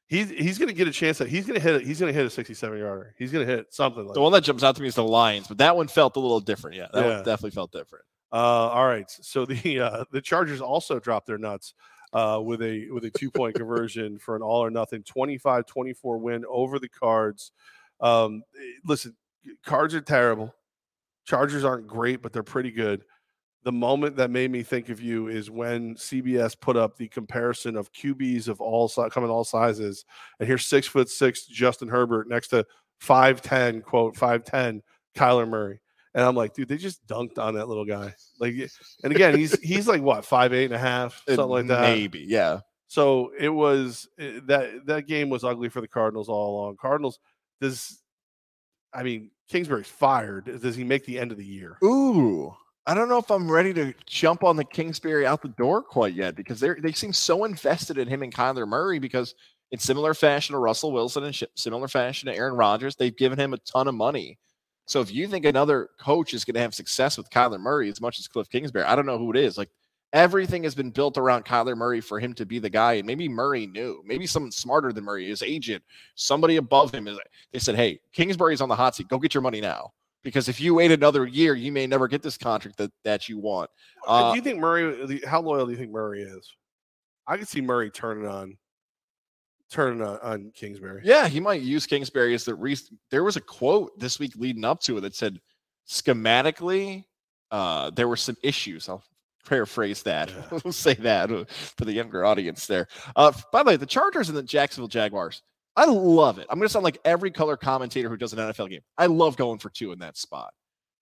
He's 0.07 0.29
he's 0.31 0.59
gonna 0.59 0.73
get 0.75 0.87
a 0.87 0.93
chance 0.93 1.19
that 1.19 1.29
he's 1.29 1.47
gonna 1.47 1.61
hit 1.61 1.77
it. 1.77 1.83
He's 1.87 1.99
gonna 1.99 2.13
hit 2.13 2.27
a 2.27 2.31
67 2.31 2.79
yarder. 2.79 3.15
He's 3.19 3.33
gonna 3.33 3.47
hit 3.47 3.73
something 3.73 4.05
like 4.05 4.15
The 4.15 4.21
one 4.21 4.33
that 4.33 4.43
jumps 4.45 4.63
out 4.63 4.77
to 4.77 4.83
me 4.83 4.89
is 4.89 4.95
the 4.97 5.05
Lions, 5.05 5.49
but 5.49 5.59
that 5.59 5.77
one 5.77 5.89
felt 5.89 6.17
a 6.17 6.21
little 6.21 6.41
different. 6.41 6.77
Yeah, 6.77 6.89
that 6.93 7.01
Yeah. 7.05 7.15
one 7.17 7.25
definitely 7.25 7.53
felt 7.53 7.73
different. 7.73 8.05
Uh, 8.33 8.37
all 8.37 8.87
right. 8.87 9.11
So 9.11 9.47
the 9.47 9.81
uh, 9.81 10.05
the 10.13 10.21
Chargers 10.21 10.61
also 10.61 10.99
dropped 11.01 11.27
their 11.27 11.39
nuts 11.39 11.73
uh, 12.13 12.41
with 12.45 12.61
a 12.63 12.89
with 12.91 13.05
a 13.07 13.11
two 13.11 13.31
point 13.31 13.55
conversion 13.57 14.19
for 14.19 14.37
an 14.37 14.43
all 14.43 14.63
or 14.63 14.71
nothing 14.71 15.03
25-24 15.05 16.21
win 16.21 16.45
over 16.49 16.79
the 16.79 16.89
Cards. 16.89 17.53
Um, 18.01 18.43
eh, 18.61 18.63
listen, 18.85 19.17
Cards 19.65 19.95
are 19.95 20.01
terrible. 20.01 20.55
Chargers 21.25 21.65
aren't 21.65 21.87
great, 21.87 22.21
but 22.23 22.33
they're 22.33 22.43
pretty 22.43 22.71
good. 22.71 23.05
The 23.65 23.73
moment 23.73 24.17
that 24.17 24.31
made 24.31 24.51
me 24.51 24.63
think 24.63 24.91
of 24.91 25.01
you 25.01 25.29
is 25.29 25.51
when 25.51 25.95
CBS 25.95 26.59
put 26.59 26.77
up 26.77 26.97
the 26.97 27.09
comparison 27.09 27.77
of 27.77 27.93
QBs 27.93 28.49
of 28.49 28.61
all 28.61 28.89
coming 28.89 29.31
all 29.31 29.45
sizes, 29.45 30.05
and 30.39 30.47
here's 30.47 30.67
six 30.67 30.87
foot 30.87 31.09
six 31.09 31.47
Justin 31.47 31.89
Herbert 31.89 32.29
next 32.29 32.49
to 32.49 32.67
five 33.01 33.41
ten 33.43 33.81
quote 33.81 34.17
five 34.17 34.45
ten 34.45 34.83
Kyler 35.17 35.49
Murray. 35.49 35.81
And 36.15 36.25
I'm 36.25 36.37
like, 36.37 36.55
dude, 36.55 36.69
they 36.69 36.77
just 36.77 37.05
dunked 37.07 37.39
on 37.39 37.55
that 37.55 37.67
little 37.67 37.85
guy. 37.85 38.15
Like, 38.39 38.55
and 39.03 39.13
again, 39.13 39.37
he's 39.37 39.59
he's 39.63 39.89
like 39.89 40.03
what 40.03 40.25
five 40.25 40.53
eight 40.53 40.67
and 40.67 40.75
a 40.75 40.79
half, 40.79 41.23
something 41.27 41.47
like 41.47 41.67
that. 41.69 41.81
Maybe, 41.81 42.25
yeah. 42.29 42.61
So 42.87 43.33
it 43.39 43.49
was 43.49 44.09
eh, 44.19 44.41
that 44.47 44.87
that 44.87 45.07
game 45.07 45.31
was 45.31 45.43
ugly 45.43 45.69
for 45.69 45.81
the 45.81 45.89
Cardinals 45.89 46.29
all 46.29 46.57
along. 46.57 46.77
Cardinals 46.77 47.19
does, 47.61 48.01
I 48.93 49.03
mean, 49.03 49.31
Kingsbury's 49.49 49.89
fired. 49.89 50.61
Does 50.61 50.77
he 50.77 50.85
make 50.85 51.05
the 51.05 51.19
end 51.19 51.33
of 51.33 51.39
the 51.39 51.45
year? 51.45 51.79
Ooh, 51.83 52.55
I 52.87 52.93
don't 52.93 53.09
know 53.09 53.19
if 53.19 53.31
I'm 53.31 53.51
ready 53.51 53.73
to 53.75 53.95
jump 54.07 54.45
on 54.45 54.57
the 54.57 54.65
Kingsbury 54.65 55.27
out 55.27 55.41
the 55.41 55.49
door 55.49 55.83
quite 55.83 56.15
yet 56.15 56.37
because 56.37 56.61
they 56.61 56.75
they 56.75 56.93
seem 56.93 57.13
so 57.13 57.45
invested 57.45 57.97
in 57.97 58.09
him 58.09 58.23
and 58.23 58.35
Kyler 58.35 58.69
Murray 58.69 58.99
because 58.99 59.35
in 59.71 59.79
similar 59.79 60.13
fashion 60.13 60.53
to 60.53 60.59
Russell 60.59 60.93
Wilson 60.93 61.25
and 61.25 61.43
similar 61.57 61.89
fashion 61.89 62.29
to 62.29 62.37
Aaron 62.37 62.55
Rodgers, 62.55 62.95
they've 62.97 63.17
given 63.17 63.39
him 63.39 63.55
a 63.55 63.59
ton 63.59 63.89
of 63.89 63.95
money. 63.95 64.39
So 64.87 65.01
if 65.01 65.13
you 65.13 65.27
think 65.27 65.47
another 65.47 65.89
coach 65.99 66.35
is 66.35 66.45
going 66.45 66.55
to 66.55 66.61
have 66.61 66.75
success 66.75 67.17
with 67.17 67.31
Kyler 67.31 67.59
Murray 67.59 67.89
as 67.89 68.03
much 68.03 68.19
as 68.19 68.29
Cliff 68.29 68.51
Kingsbury, 68.51 68.85
I 68.85 68.95
don't 68.95 69.07
know 69.07 69.19
who 69.19 69.31
it 69.31 69.39
is. 69.39 69.57
Like 69.57 69.71
everything 70.13 70.63
has 70.65 70.75
been 70.75 70.91
built 70.91 71.17
around 71.17 71.47
Kyler 71.47 71.77
Murray 71.77 72.03
for 72.03 72.21
him 72.21 72.35
to 72.35 72.45
be 72.45 72.59
the 72.59 72.69
guy, 72.69 72.95
and 72.95 73.07
maybe 73.07 73.29
Murray 73.29 73.67
knew, 73.67 74.03
maybe 74.05 74.27
someone 74.27 74.53
smarter 74.53 74.93
than 74.93 75.05
Murray, 75.05 75.29
his 75.29 75.43
agent, 75.43 75.83
somebody 76.17 76.57
above 76.57 76.95
him 76.95 77.09
is. 77.09 77.19
They 77.51 77.59
said, 77.61 77.77
"Hey, 77.77 78.01
Kingsbury's 78.13 78.61
on 78.61 78.69
the 78.69 78.77
hot 78.77 78.95
seat. 78.95 79.09
Go 79.09 79.19
get 79.19 79.33
your 79.33 79.43
money 79.43 79.63
now." 79.63 79.93
Because 80.25 80.49
if 80.49 80.61
you 80.61 80.75
wait 80.75 80.91
another 80.91 81.27
year, 81.27 81.55
you 81.55 81.71
may 81.71 81.87
never 81.87 82.09
get 82.09 82.23
this 82.23 82.37
contract 82.37 82.79
that, 82.79 82.91
that 83.05 83.29
you 83.29 83.39
want. 83.39 83.71
Uh, 84.09 84.33
do 84.33 84.37
you 84.37 84.43
think 84.43 84.59
Murray? 84.59 85.21
How 85.27 85.41
loyal 85.41 85.67
do 85.67 85.73
you 85.73 85.79
think 85.79 85.93
Murray 85.93 86.23
is? 86.23 86.51
I 87.27 87.37
could 87.37 87.47
see 87.47 87.61
Murray 87.61 87.91
turning 87.91 88.27
on, 88.27 88.57
turning 89.71 90.03
on, 90.03 90.19
on 90.23 90.53
Kingsbury. 90.55 91.03
Yeah, 91.05 91.29
he 91.29 91.41
might 91.41 91.61
use 91.63 91.87
Kingsbury 91.87 92.35
as 92.35 92.45
the 92.45 92.55
reason. 92.55 92.99
There 93.11 93.23
was 93.23 93.37
a 93.37 93.41
quote 93.41 93.99
this 93.99 94.19
week 94.19 94.33
leading 94.37 94.65
up 94.65 94.81
to 94.81 94.99
it 94.99 95.03
that 95.03 95.15
said, 95.15 95.39
schematically, 95.87 97.05
uh, 97.51 97.91
there 97.91 98.09
were 98.09 98.17
some 98.17 98.37
issues. 98.43 98.89
I'll 98.89 99.05
paraphrase 99.47 100.03
that. 100.03 100.31
Yeah. 100.31 100.59
we'll 100.65 100.73
say 100.73 100.95
that 100.95 101.31
uh, 101.31 101.45
for 101.77 101.85
the 101.85 101.93
younger 101.93 102.25
audience 102.25 102.67
there. 102.67 102.89
Uh, 103.15 103.33
by 103.53 103.63
the 103.63 103.69
way, 103.69 103.77
the 103.77 103.87
Chargers 103.87 104.29
and 104.29 104.37
the 104.39 104.43
Jacksonville 104.43 104.89
Jaguars, 104.89 105.43
I 105.77 105.87
love 105.87 106.39
it. 106.39 106.47
I'm 106.49 106.59
going 106.59 106.69
to 106.69 106.73
sound 106.73 106.85
like 106.85 106.99
every 107.05 107.31
color 107.31 107.57
commentator 107.57 108.09
who 108.09 108.17
does 108.17 108.33
an 108.33 108.39
NFL 108.39 108.71
game. 108.71 108.81
I 108.97 109.07
love 109.07 109.37
going 109.37 109.59
for 109.59 109.71
two 109.71 109.93
in 109.93 109.99
that 110.01 110.17
spot. 110.17 110.53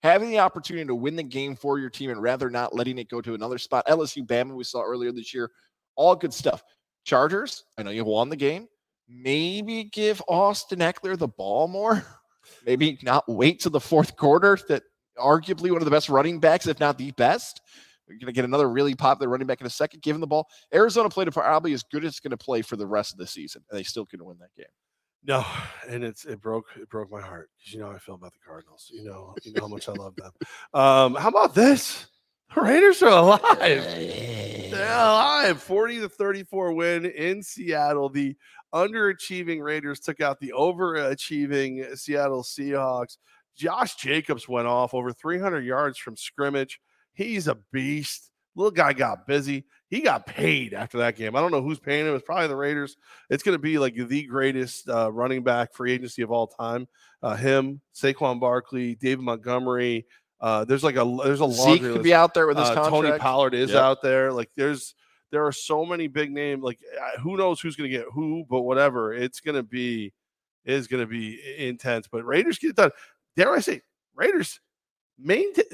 Having 0.02 0.30
the 0.30 0.38
opportunity 0.38 0.86
to 0.86 0.94
win 0.94 1.14
the 1.14 1.22
game 1.22 1.54
for 1.54 1.78
your 1.78 1.90
team 1.90 2.10
and 2.10 2.22
rather 2.22 2.50
not 2.50 2.74
letting 2.74 2.98
it 2.98 3.08
go 3.08 3.20
to 3.20 3.34
another 3.34 3.58
spot. 3.58 3.86
LSU, 3.86 4.26
Bama, 4.26 4.54
we 4.54 4.64
saw 4.64 4.82
earlier 4.82 5.12
this 5.12 5.32
year, 5.34 5.50
all 5.94 6.16
good 6.16 6.32
stuff. 6.32 6.62
Chargers, 7.04 7.64
I 7.78 7.82
know 7.82 7.90
you 7.90 8.04
won 8.04 8.28
the 8.28 8.36
game. 8.36 8.66
Maybe 9.08 9.84
give 9.84 10.22
Austin 10.26 10.78
Ekeler 10.78 11.18
the 11.18 11.28
ball 11.28 11.68
more. 11.68 12.04
Maybe 12.66 12.98
not 13.02 13.28
wait 13.28 13.60
to 13.60 13.70
the 13.70 13.80
fourth 13.80 14.16
quarter. 14.16 14.58
That 14.68 14.82
arguably 15.18 15.70
one 15.70 15.82
of 15.82 15.84
the 15.84 15.90
best 15.90 16.08
running 16.08 16.40
backs, 16.40 16.66
if 16.66 16.80
not 16.80 16.98
the 16.98 17.10
best. 17.12 17.60
You're 18.08 18.18
going 18.18 18.26
to 18.26 18.32
get 18.32 18.44
another 18.44 18.68
really 18.68 18.94
popular 18.94 19.30
running 19.30 19.46
back 19.46 19.60
in 19.60 19.66
a 19.66 19.70
second. 19.70 20.02
Give 20.02 20.14
him 20.14 20.20
the 20.20 20.26
ball. 20.26 20.48
Arizona 20.74 21.08
played 21.08 21.32
probably 21.32 21.72
as 21.72 21.82
good 21.84 22.04
as 22.04 22.10
it's 22.10 22.20
going 22.20 22.32
to 22.32 22.36
play 22.36 22.62
for 22.62 22.76
the 22.76 22.86
rest 22.86 23.12
of 23.12 23.18
the 23.18 23.26
season, 23.26 23.62
and 23.70 23.78
they 23.78 23.84
still 23.84 24.04
couldn't 24.04 24.26
win 24.26 24.38
that 24.38 24.54
game. 24.56 24.66
No, 25.24 25.44
and 25.88 26.02
it's 26.02 26.24
it 26.24 26.40
broke 26.40 26.66
it 26.76 26.88
broke 26.88 27.10
my 27.10 27.20
heart 27.20 27.48
because 27.56 27.72
you 27.72 27.78
know 27.78 27.86
how 27.86 27.92
I 27.92 27.98
feel 27.98 28.16
about 28.16 28.32
the 28.32 28.40
Cardinals. 28.44 28.90
You 28.92 29.04
know, 29.04 29.34
you 29.44 29.52
know 29.52 29.62
how 29.62 29.68
much 29.68 29.88
I 29.88 29.92
love 29.92 30.16
them. 30.16 30.32
Um, 30.74 31.14
how 31.14 31.28
about 31.28 31.54
this? 31.54 32.06
The 32.54 32.60
Raiders 32.60 33.02
are 33.02 33.08
alive. 33.08 33.40
They're 33.60 34.92
alive. 34.92 35.62
40 35.62 36.00
to 36.00 36.08
34 36.08 36.72
win 36.72 37.06
in 37.06 37.42
Seattle. 37.42 38.08
The 38.08 38.36
underachieving 38.74 39.62
Raiders 39.62 40.00
took 40.00 40.20
out 40.20 40.40
the 40.40 40.52
overachieving 40.56 41.96
Seattle 41.96 42.42
Seahawks. 42.42 43.16
Josh 43.56 43.96
Jacobs 43.96 44.48
went 44.48 44.66
off 44.66 44.92
over 44.92 45.12
300 45.12 45.64
yards 45.64 45.98
from 45.98 46.16
scrimmage. 46.16 46.80
He's 47.14 47.48
a 47.48 47.56
beast. 47.72 48.30
Little 48.54 48.70
guy 48.70 48.92
got 48.92 49.26
busy. 49.26 49.64
He 49.88 50.00
got 50.00 50.26
paid 50.26 50.74
after 50.74 50.98
that 50.98 51.16
game. 51.16 51.34
I 51.36 51.40
don't 51.40 51.50
know 51.52 51.62
who's 51.62 51.78
paying 51.78 52.06
him. 52.06 52.14
It's 52.14 52.24
probably 52.24 52.48
the 52.48 52.56
Raiders. 52.56 52.96
It's 53.30 53.42
going 53.42 53.54
to 53.54 53.62
be 53.62 53.78
like 53.78 53.94
the 53.94 54.22
greatest 54.24 54.88
uh, 54.88 55.10
running 55.10 55.42
back 55.42 55.74
free 55.74 55.92
agency 55.92 56.22
of 56.22 56.30
all 56.30 56.46
time. 56.46 56.86
Uh, 57.22 57.34
him, 57.36 57.80
Saquon 57.94 58.40
Barkley, 58.40 58.94
David 58.96 59.24
Montgomery. 59.24 60.06
Uh, 60.40 60.64
there's 60.64 60.82
like 60.84 60.96
a 60.96 61.18
there's 61.24 61.40
a 61.40 61.50
Zeke 61.50 61.80
could 61.82 62.02
be 62.02 62.12
out 62.14 62.34
there 62.34 62.46
with 62.46 62.58
his 62.58 62.68
Uh, 62.68 62.74
contract. 62.74 63.06
Tony 63.06 63.18
Pollard 63.18 63.54
is 63.54 63.70
Yep. 63.70 63.78
out 63.82 64.02
there. 64.02 64.32
Like 64.32 64.50
there's 64.56 64.94
there 65.30 65.46
are 65.46 65.52
so 65.52 65.86
many 65.86 66.08
big 66.08 66.32
names. 66.32 66.62
Like 66.62 66.78
who 67.20 67.36
knows 67.36 67.60
who's 67.60 67.76
going 67.76 67.90
to 67.90 67.96
get 67.96 68.06
who, 68.12 68.44
but 68.50 68.62
whatever. 68.62 69.14
It's 69.14 69.40
going 69.40 69.54
to 69.54 69.62
be 69.62 70.12
is 70.64 70.88
going 70.88 71.02
to 71.02 71.06
be 71.06 71.40
intense. 71.58 72.08
But 72.10 72.24
Raiders 72.24 72.58
get 72.58 72.70
it 72.70 72.76
done. 72.76 72.90
Dare 73.36 73.52
I 73.52 73.60
say, 73.60 73.82
Raiders 74.14 74.58
maintain 75.18 75.64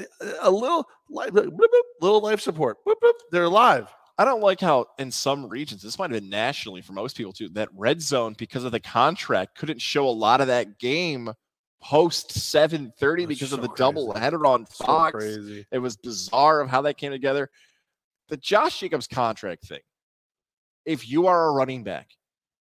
a 0.40 0.50
little 0.50 0.86
life, 1.08 1.30
little 1.32 2.20
life 2.20 2.40
support. 2.40 2.78
Bloop, 2.86 2.94
bloop, 3.02 3.12
they're 3.30 3.44
alive. 3.44 3.88
I 4.20 4.24
don't 4.24 4.40
like 4.42 4.60
how 4.60 4.86
in 4.98 5.12
some 5.12 5.48
regions, 5.48 5.82
this 5.82 5.98
might 5.98 6.10
have 6.10 6.20
been 6.20 6.28
nationally 6.28 6.82
for 6.82 6.92
most 6.92 7.16
people 7.16 7.32
too, 7.32 7.48
that 7.50 7.68
red 7.74 8.02
zone 8.02 8.34
because 8.36 8.64
of 8.64 8.72
the 8.72 8.80
contract 8.80 9.56
couldn't 9.56 9.80
show 9.80 10.08
a 10.08 10.10
lot 10.10 10.40
of 10.40 10.48
that 10.48 10.78
game 10.80 11.30
post 11.80 12.32
7:30 12.32 12.90
That's 13.26 13.28
because 13.28 13.52
of 13.52 13.60
the 13.60 13.68
crazy. 13.68 13.78
double 13.78 14.12
header 14.14 14.44
on 14.44 14.66
So 14.66 14.84
Fox. 14.84 15.12
crazy. 15.14 15.64
It 15.70 15.78
was 15.78 15.96
bizarre 15.96 16.60
of 16.60 16.68
how 16.68 16.82
that 16.82 16.96
came 16.96 17.12
together. 17.12 17.48
The 18.28 18.36
Josh 18.36 18.80
Jacobs 18.80 19.06
contract 19.06 19.66
thing. 19.68 19.80
If 20.84 21.08
you 21.08 21.28
are 21.28 21.48
a 21.48 21.52
running 21.52 21.84
back, 21.84 22.10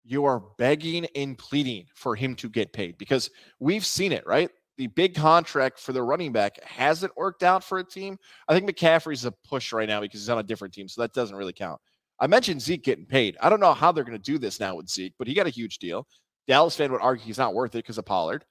you 0.05 0.25
are 0.25 0.43
begging 0.59 1.07
and 1.15 1.39
pleading 1.39 1.87
for 1.95 2.17
him 2.17 2.35
to 2.37 2.49
get 2.49 2.73
paid 2.73 2.99
because 2.99 3.31
we've 3.61 3.87
seen 3.87 4.11
it, 4.13 4.27
right? 4.27 4.51
The 4.77 4.89
big 4.89 5.15
contract 5.15 5.79
for 5.79 5.93
the 5.93 6.03
running 6.03 6.33
back 6.33 6.63
hasn't 6.65 7.17
worked 7.17 7.43
out 7.43 7.63
for 7.63 7.79
a 7.79 7.85
team. 7.85 8.19
I 8.49 8.55
think 8.55 8.69
McCaffrey's 8.69 9.25
a 9.25 9.33
push 9.47 9.73
right 9.73 9.89
now 9.89 10.01
because 10.01 10.21
he's 10.21 10.29
on 10.29 10.39
a 10.39 10.43
different 10.43 10.75
team, 10.75 10.89
so 10.89 11.01
that 11.03 11.13
doesn't 11.13 11.37
really 11.37 11.53
count. 11.53 11.81
I 12.19 12.27
mentioned 12.27 12.63
Zeke 12.63 12.83
getting 12.83 13.07
paid. 13.07 13.37
I 13.41 13.49
don't 13.49 13.61
know 13.61 13.73
how 13.73 13.93
they're 13.93 14.05
going 14.05 14.19
to 14.19 14.33
do 14.33 14.39
this 14.39 14.59
now 14.61 14.77
with 14.77 14.89
Zeke, 14.89 15.15
but 15.19 15.29
he 15.29 15.35
got 15.35 15.47
a 15.47 15.51
huge 15.51 15.79
deal. 15.79 16.07
Dallas 16.47 16.77
fan 16.77 16.93
would 16.93 17.01
argue 17.01 17.25
he's 17.25 17.39
not 17.39 17.55
worth 17.55 17.75
it 17.75 17.79
because 17.79 17.99
of 17.99 18.05
Pollard. 18.05 18.45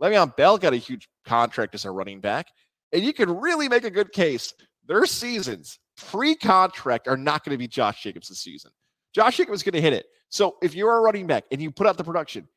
Le'Veon 0.00 0.36
Bell 0.36 0.58
got 0.58 0.72
a 0.72 0.76
huge 0.76 1.08
contract 1.24 1.74
as 1.74 1.84
a 1.84 1.90
running 1.90 2.20
back, 2.20 2.48
and 2.92 3.02
you 3.02 3.12
could 3.12 3.30
really 3.30 3.68
make 3.68 3.84
a 3.84 3.90
good 3.90 4.12
case. 4.12 4.54
Their 4.86 5.06
seasons 5.06 5.78
pre-contract 5.96 7.08
are 7.08 7.16
not 7.16 7.44
going 7.44 7.54
to 7.54 7.58
be 7.58 7.68
Josh 7.68 8.02
Jacobs 8.02 8.28
season. 8.38 8.70
Josh 9.14 9.36
Jacobs 9.36 9.60
is 9.60 9.62
going 9.62 9.74
to 9.74 9.80
hit 9.80 9.92
it. 9.92 10.06
So 10.28 10.56
if 10.62 10.74
you're 10.74 10.96
a 10.96 11.00
running 11.00 11.26
back 11.26 11.44
and 11.50 11.60
you 11.60 11.70
put 11.70 11.86
out 11.86 11.96
the 11.96 12.04
production, 12.04 12.48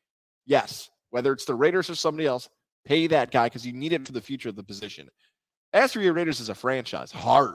yes, 0.46 0.90
whether 1.10 1.32
it's 1.32 1.44
the 1.44 1.54
Raiders 1.54 1.90
or 1.90 1.94
somebody 1.94 2.26
else, 2.26 2.48
pay 2.84 3.06
that 3.08 3.30
guy 3.30 3.46
because 3.46 3.66
you 3.66 3.72
need 3.72 3.92
it 3.92 4.06
for 4.06 4.12
the 4.12 4.20
future 4.20 4.48
of 4.48 4.56
the 4.56 4.62
position. 4.64 5.08
As 5.72 5.92
for 5.92 6.00
your 6.00 6.12
Raiders 6.12 6.40
as 6.40 6.48
a 6.48 6.54
franchise, 6.54 7.10
heart. 7.10 7.54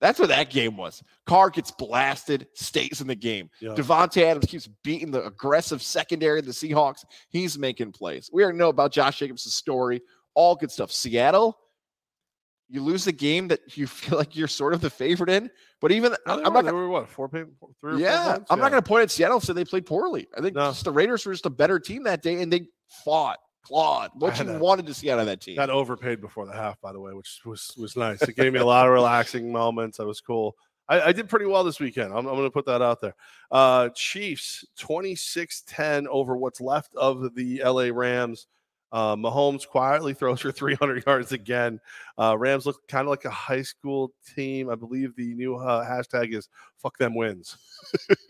That's 0.00 0.20
what 0.20 0.28
that 0.28 0.48
game 0.50 0.76
was. 0.76 1.02
Carr 1.26 1.50
gets 1.50 1.72
blasted, 1.72 2.46
stays 2.54 3.00
in 3.00 3.08
the 3.08 3.16
game. 3.16 3.50
Yeah. 3.60 3.70
Davante 3.70 4.22
Adams 4.22 4.46
keeps 4.46 4.68
beating 4.84 5.10
the 5.10 5.24
aggressive 5.24 5.82
secondary 5.82 6.38
of 6.38 6.46
the 6.46 6.52
Seahawks. 6.52 7.04
He's 7.30 7.58
making 7.58 7.90
plays. 7.92 8.30
We 8.32 8.44
already 8.44 8.58
know 8.58 8.68
about 8.68 8.92
Josh 8.92 9.18
Jacobs' 9.18 9.52
story. 9.52 10.00
All 10.34 10.54
good 10.54 10.70
stuff. 10.70 10.92
Seattle, 10.92 11.58
you 12.68 12.80
lose 12.80 13.04
the 13.06 13.12
game 13.12 13.48
that 13.48 13.76
you 13.76 13.86
feel 13.88 14.16
like 14.18 14.36
you're 14.36 14.46
sort 14.46 14.72
of 14.72 14.80
the 14.80 14.90
favorite 14.90 15.30
in. 15.30 15.50
But 15.80 15.90
even 15.90 16.12
No, 16.12 16.34
I'm 16.34 16.36
were, 16.38 16.42
not 16.44 16.64
gonna, 16.64 16.74
were 16.74 16.88
what 16.88 17.08
four, 17.08 17.28
three 17.28 17.40
or 17.40 17.46
four 17.80 17.94
yeah, 17.98 18.34
points? 18.34 18.50
I'm 18.50 18.60
not 18.60 18.70
going 18.70 18.80
to 18.82 18.88
point 18.88 19.02
at 19.02 19.10
Seattle 19.10 19.38
and 19.38 19.42
say 19.44 19.52
they 19.52 19.64
played 19.64 19.84
poorly. 19.86 20.28
I 20.36 20.40
think 20.42 20.54
No. 20.54 20.66
just 20.70 20.84
the 20.84 20.92
Raiders 20.92 21.26
were 21.26 21.32
just 21.32 21.46
a 21.46 21.50
better 21.50 21.80
team 21.80 22.04
that 22.04 22.22
day, 22.22 22.40
and 22.40 22.52
they 22.52 22.68
fought, 23.04 23.38
clawed. 23.68 24.10
What 24.14 24.38
you 24.38 24.48
a- 24.48 24.58
wanted 24.58 24.86
to 24.86 24.94
see 24.94 25.10
out 25.10 25.18
of 25.18 25.26
that 25.26 25.40
team. 25.40 25.56
got 25.56 25.70
overpaid 25.70 26.20
before 26.20 26.46
the 26.46 26.52
half, 26.52 26.80
by 26.80 26.92
the 26.92 27.00
way, 27.00 27.12
which 27.12 27.40
was 27.44 27.72
was 27.78 27.96
nice. 27.96 28.22
It 28.22 28.36
gave 28.36 28.52
me 28.52 28.58
a 28.60 28.64
lot 28.66 28.86
of 28.86 28.92
relaxing 28.92 29.52
moments. 29.52 29.98
That 29.98 30.06
was 30.06 30.20
cool. 30.20 30.56
I, 30.88 31.00
I 31.02 31.12
did 31.12 31.28
pretty 31.28 31.44
well 31.46 31.64
this 31.64 31.80
weekend. 31.80 32.12
I'm, 32.12 32.26
I'm 32.26 32.34
going 32.34 32.44
to 32.44 32.50
put 32.50 32.66
that 32.66 32.80
out 32.82 33.00
there. 33.00 33.14
Uh, 33.50 33.90
Chiefs 33.90 34.64
26 34.78 35.64
10 35.66 36.08
over 36.08 36.36
what's 36.36 36.60
left 36.60 36.94
of 36.94 37.34
the 37.34 37.62
LA 37.64 37.90
Rams. 37.92 38.46
Uh, 38.90 39.14
Mahomes 39.14 39.68
quietly 39.68 40.14
throws 40.14 40.40
for 40.40 40.50
300 40.50 41.04
yards 41.06 41.32
again. 41.32 41.78
Uh, 42.16 42.34
Rams 42.38 42.64
look 42.64 42.88
kind 42.88 43.02
of 43.06 43.10
like 43.10 43.26
a 43.26 43.30
high 43.30 43.60
school 43.60 44.12
team. 44.34 44.70
I 44.70 44.76
believe 44.76 45.14
the 45.14 45.34
new 45.34 45.56
uh, 45.56 45.86
hashtag 45.86 46.34
is 46.34 46.48
"fuck 46.78 46.96
them 46.96 47.14
wins." 47.14 47.58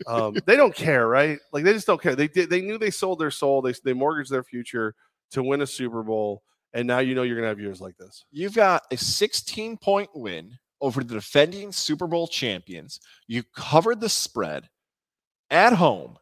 um, 0.07 0.35
they 0.45 0.57
don't 0.57 0.75
care, 0.75 1.07
right? 1.07 1.39
Like 1.53 1.63
they 1.63 1.71
just 1.71 1.87
don't 1.87 2.01
care. 2.01 2.13
They 2.13 2.27
did. 2.27 2.49
They 2.49 2.59
knew 2.59 2.77
they 2.77 2.91
sold 2.91 3.19
their 3.19 3.31
soul. 3.31 3.61
They 3.61 3.73
they 3.85 3.93
mortgaged 3.93 4.31
their 4.31 4.43
future 4.43 4.95
to 5.31 5.43
win 5.43 5.61
a 5.61 5.67
Super 5.67 6.03
Bowl, 6.03 6.43
and 6.73 6.87
now 6.87 6.99
you 6.99 7.15
know 7.15 7.23
you're 7.23 7.35
gonna 7.35 7.47
have 7.47 7.59
years 7.59 7.81
like 7.81 7.97
this. 7.97 8.25
You've 8.31 8.55
got 8.55 8.83
a 8.91 8.97
16 8.97 9.77
point 9.77 10.09
win 10.13 10.57
over 10.81 11.03
the 11.03 11.15
defending 11.15 11.71
Super 11.71 12.07
Bowl 12.07 12.27
champions. 12.27 12.99
You 13.27 13.43
covered 13.55 13.99
the 13.99 14.09
spread 14.09 14.69
at 15.49 15.73
home, 15.73 16.17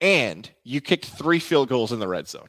and 0.00 0.50
you 0.64 0.80
kicked 0.80 1.06
three 1.06 1.38
field 1.38 1.68
goals 1.68 1.92
in 1.92 1.98
the 1.98 2.08
red 2.08 2.28
zone. 2.28 2.48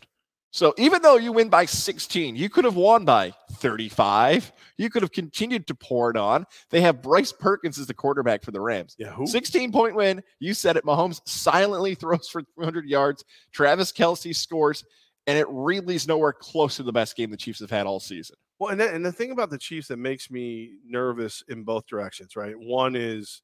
So 0.54 0.74
even 0.78 1.02
though 1.02 1.16
you 1.16 1.32
win 1.32 1.48
by 1.48 1.66
16, 1.66 2.36
you 2.36 2.50
could 2.50 2.66
have 2.66 2.76
won 2.76 3.06
by 3.06 3.34
35. 3.54 4.52
You 4.78 4.90
could 4.90 5.02
have 5.02 5.14
continued 5.14 5.66
to 5.68 5.76
pour 5.76 6.12
it 6.12 6.18
on. 6.18 6.46
They 6.70 6.82
have 6.82 7.02
Bryce 7.02 7.32
Perkins 7.32 7.80
as 7.80 7.88
the 7.88 7.94
quarterback 7.94 8.44
for 8.44 8.52
the 8.52 8.60
Rams. 8.60 8.96
Yeah, 9.00 9.12
who? 9.12 9.26
16 9.26 9.72
point 9.72 9.96
win. 9.96 10.22
You 10.40 10.54
said 10.54 10.76
it. 10.76 10.84
Mahomes 10.84 11.22
silently 11.26 11.96
throws 11.96 12.28
for 12.28 12.42
300 12.56 12.86
yards. 12.86 13.24
Travis 13.54 13.94
Kelce 13.94 14.36
scores, 14.36 14.84
and 15.28 15.38
it 15.38 15.48
really 15.50 15.96
is 15.96 16.08
nowhere 16.08 16.34
close 16.34 16.78
to 16.78 16.84
the 16.84 16.92
best 16.92 17.16
game 17.16 17.30
the 17.30 17.38
Chiefs 17.38 17.60
have 17.60 17.70
had 17.70 17.86
all 17.86 18.00
season. 18.00 18.36
Well, 18.60 18.72
and, 18.72 18.82
and 18.82 19.06
the 19.06 19.12
thing 19.12 19.32
about 19.32 19.50
the 19.50 19.58
Chiefs 19.58 19.88
that 19.88 19.98
makes 19.98 20.30
me 20.32 20.74
nervous 20.86 21.44
in 21.48 21.64
both 21.64 21.86
directions, 21.88 22.36
right? 22.36 22.58
One 22.58 22.96
is, 22.96 23.42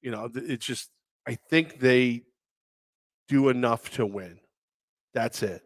you 0.00 0.10
know, 0.10 0.30
it's 0.34 0.64
just 0.64 0.90
I 1.26 1.36
think 1.50 1.78
they 1.78 2.22
do 3.28 3.48
enough 3.48 3.90
to 3.92 4.06
win. 4.06 4.38
That's 5.14 5.42
it. 5.42 5.62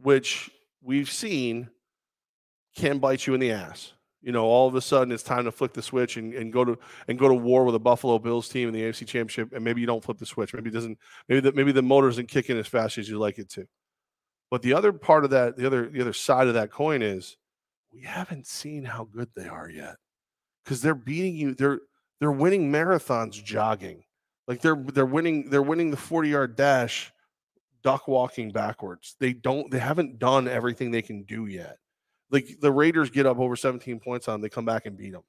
Which 0.00 0.50
we've 0.82 1.10
seen 1.10 1.68
can 2.76 2.98
bite 2.98 3.26
you 3.26 3.34
in 3.34 3.40
the 3.40 3.52
ass. 3.52 3.92
You 4.20 4.32
know, 4.32 4.44
all 4.44 4.66
of 4.66 4.74
a 4.74 4.80
sudden 4.80 5.12
it's 5.12 5.22
time 5.22 5.44
to 5.44 5.52
flick 5.52 5.72
the 5.72 5.82
switch 5.82 6.16
and, 6.16 6.34
and 6.34 6.52
go 6.52 6.64
to 6.64 6.78
and 7.06 7.18
go 7.18 7.28
to 7.28 7.34
war 7.34 7.64
with 7.64 7.74
a 7.76 7.78
Buffalo 7.80 8.18
Bills 8.18 8.48
team 8.48 8.68
in 8.68 8.74
the 8.74 8.82
AFC 8.82 9.06
Championship, 9.06 9.52
and 9.52 9.64
maybe 9.64 9.80
you 9.80 9.86
don't 9.86 10.02
flip 10.02 10.18
the 10.18 10.26
switch. 10.26 10.52
Maybe 10.52 10.70
it 10.70 10.72
doesn't. 10.72 10.98
Maybe 11.28 11.40
the 11.40 11.52
maybe 11.52 11.72
the 11.72 11.82
motor 11.82 12.08
isn't 12.08 12.28
kicking 12.28 12.58
as 12.58 12.66
fast 12.66 12.98
as 12.98 13.08
you 13.08 13.18
like 13.18 13.38
it 13.38 13.48
to. 13.50 13.66
But 14.50 14.62
the 14.62 14.72
other 14.72 14.92
part 14.92 15.24
of 15.24 15.30
that, 15.30 15.56
the 15.56 15.66
other 15.66 15.88
the 15.88 16.00
other 16.00 16.12
side 16.12 16.48
of 16.48 16.54
that 16.54 16.70
coin 16.70 17.02
is 17.02 17.36
we 17.92 18.02
haven't 18.02 18.46
seen 18.46 18.84
how 18.84 19.04
good 19.04 19.28
they 19.34 19.46
are 19.46 19.68
yet 19.68 19.96
because 20.64 20.80
they're 20.80 20.94
beating 20.94 21.36
you. 21.36 21.54
They're 21.54 21.80
they're 22.20 22.32
winning 22.32 22.72
marathons 22.72 23.42
jogging, 23.42 24.04
like 24.46 24.60
they're 24.60 24.82
they're 24.92 25.06
winning 25.06 25.50
they're 25.50 25.62
winning 25.62 25.90
the 25.90 25.96
forty 25.96 26.30
yard 26.30 26.56
dash, 26.56 27.12
duck 27.82 28.08
walking 28.08 28.50
backwards. 28.50 29.16
They 29.20 29.34
don't 29.34 29.70
they 29.70 29.78
haven't 29.78 30.18
done 30.18 30.48
everything 30.48 30.90
they 30.90 31.02
can 31.02 31.24
do 31.24 31.46
yet. 31.46 31.76
Like 32.30 32.48
the 32.60 32.72
Raiders 32.72 33.10
get 33.10 33.26
up 33.26 33.38
over 33.38 33.56
seventeen 33.56 34.00
points 34.00 34.28
on, 34.28 34.34
them, 34.34 34.40
they 34.42 34.48
come 34.48 34.64
back 34.64 34.86
and 34.86 34.96
beat 34.96 35.12
them. 35.12 35.22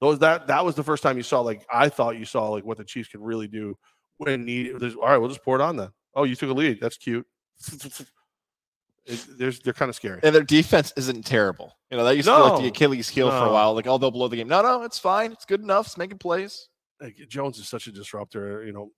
Those 0.00 0.20
that 0.20 0.46
that 0.46 0.64
was 0.64 0.76
the 0.76 0.84
first 0.84 1.02
time 1.02 1.16
you 1.16 1.24
saw 1.24 1.40
like 1.40 1.66
I 1.72 1.88
thought 1.88 2.16
you 2.16 2.24
saw 2.24 2.48
like 2.50 2.64
what 2.64 2.78
the 2.78 2.84
Chiefs 2.84 3.08
could 3.08 3.20
really 3.20 3.48
do 3.48 3.76
when 4.18 4.44
need. 4.44 4.72
All 4.72 5.02
right, 5.02 5.18
we'll 5.18 5.28
just 5.28 5.44
pour 5.44 5.56
it 5.56 5.62
on 5.62 5.76
then. 5.76 5.90
Oh, 6.14 6.24
you 6.24 6.36
took 6.36 6.50
a 6.50 6.54
lead. 6.54 6.80
That's 6.80 6.96
cute. 6.96 7.26
It, 9.10 9.26
there's 9.38 9.60
they're 9.60 9.72
kind 9.72 9.88
of 9.88 9.94
scary. 9.96 10.20
And 10.22 10.34
their 10.34 10.42
defense 10.44 10.92
isn't 10.96 11.26
terrible. 11.26 11.72
You 11.90 11.96
know, 11.96 12.04
that 12.04 12.16
used 12.16 12.28
to 12.28 12.34
be 12.34 12.40
like 12.40 12.60
the 12.60 12.68
Achilles 12.68 13.08
heel 13.08 13.30
for 13.30 13.46
a 13.46 13.52
while. 13.52 13.74
Like, 13.74 13.86
oh, 13.86 13.98
they'll 13.98 14.10
blow 14.10 14.28
the 14.28 14.36
game. 14.36 14.48
No, 14.48 14.62
no, 14.62 14.82
it's 14.82 14.98
fine. 14.98 15.32
It's 15.32 15.44
good 15.44 15.60
enough. 15.60 15.86
It's 15.86 15.98
making 15.98 16.18
plays. 16.18 16.68
like 17.00 17.16
Jones 17.28 17.58
is 17.58 17.68
such 17.68 17.86
a 17.86 17.92
disruptor, 17.92 18.64
you 18.64 18.72
know. 18.72 18.90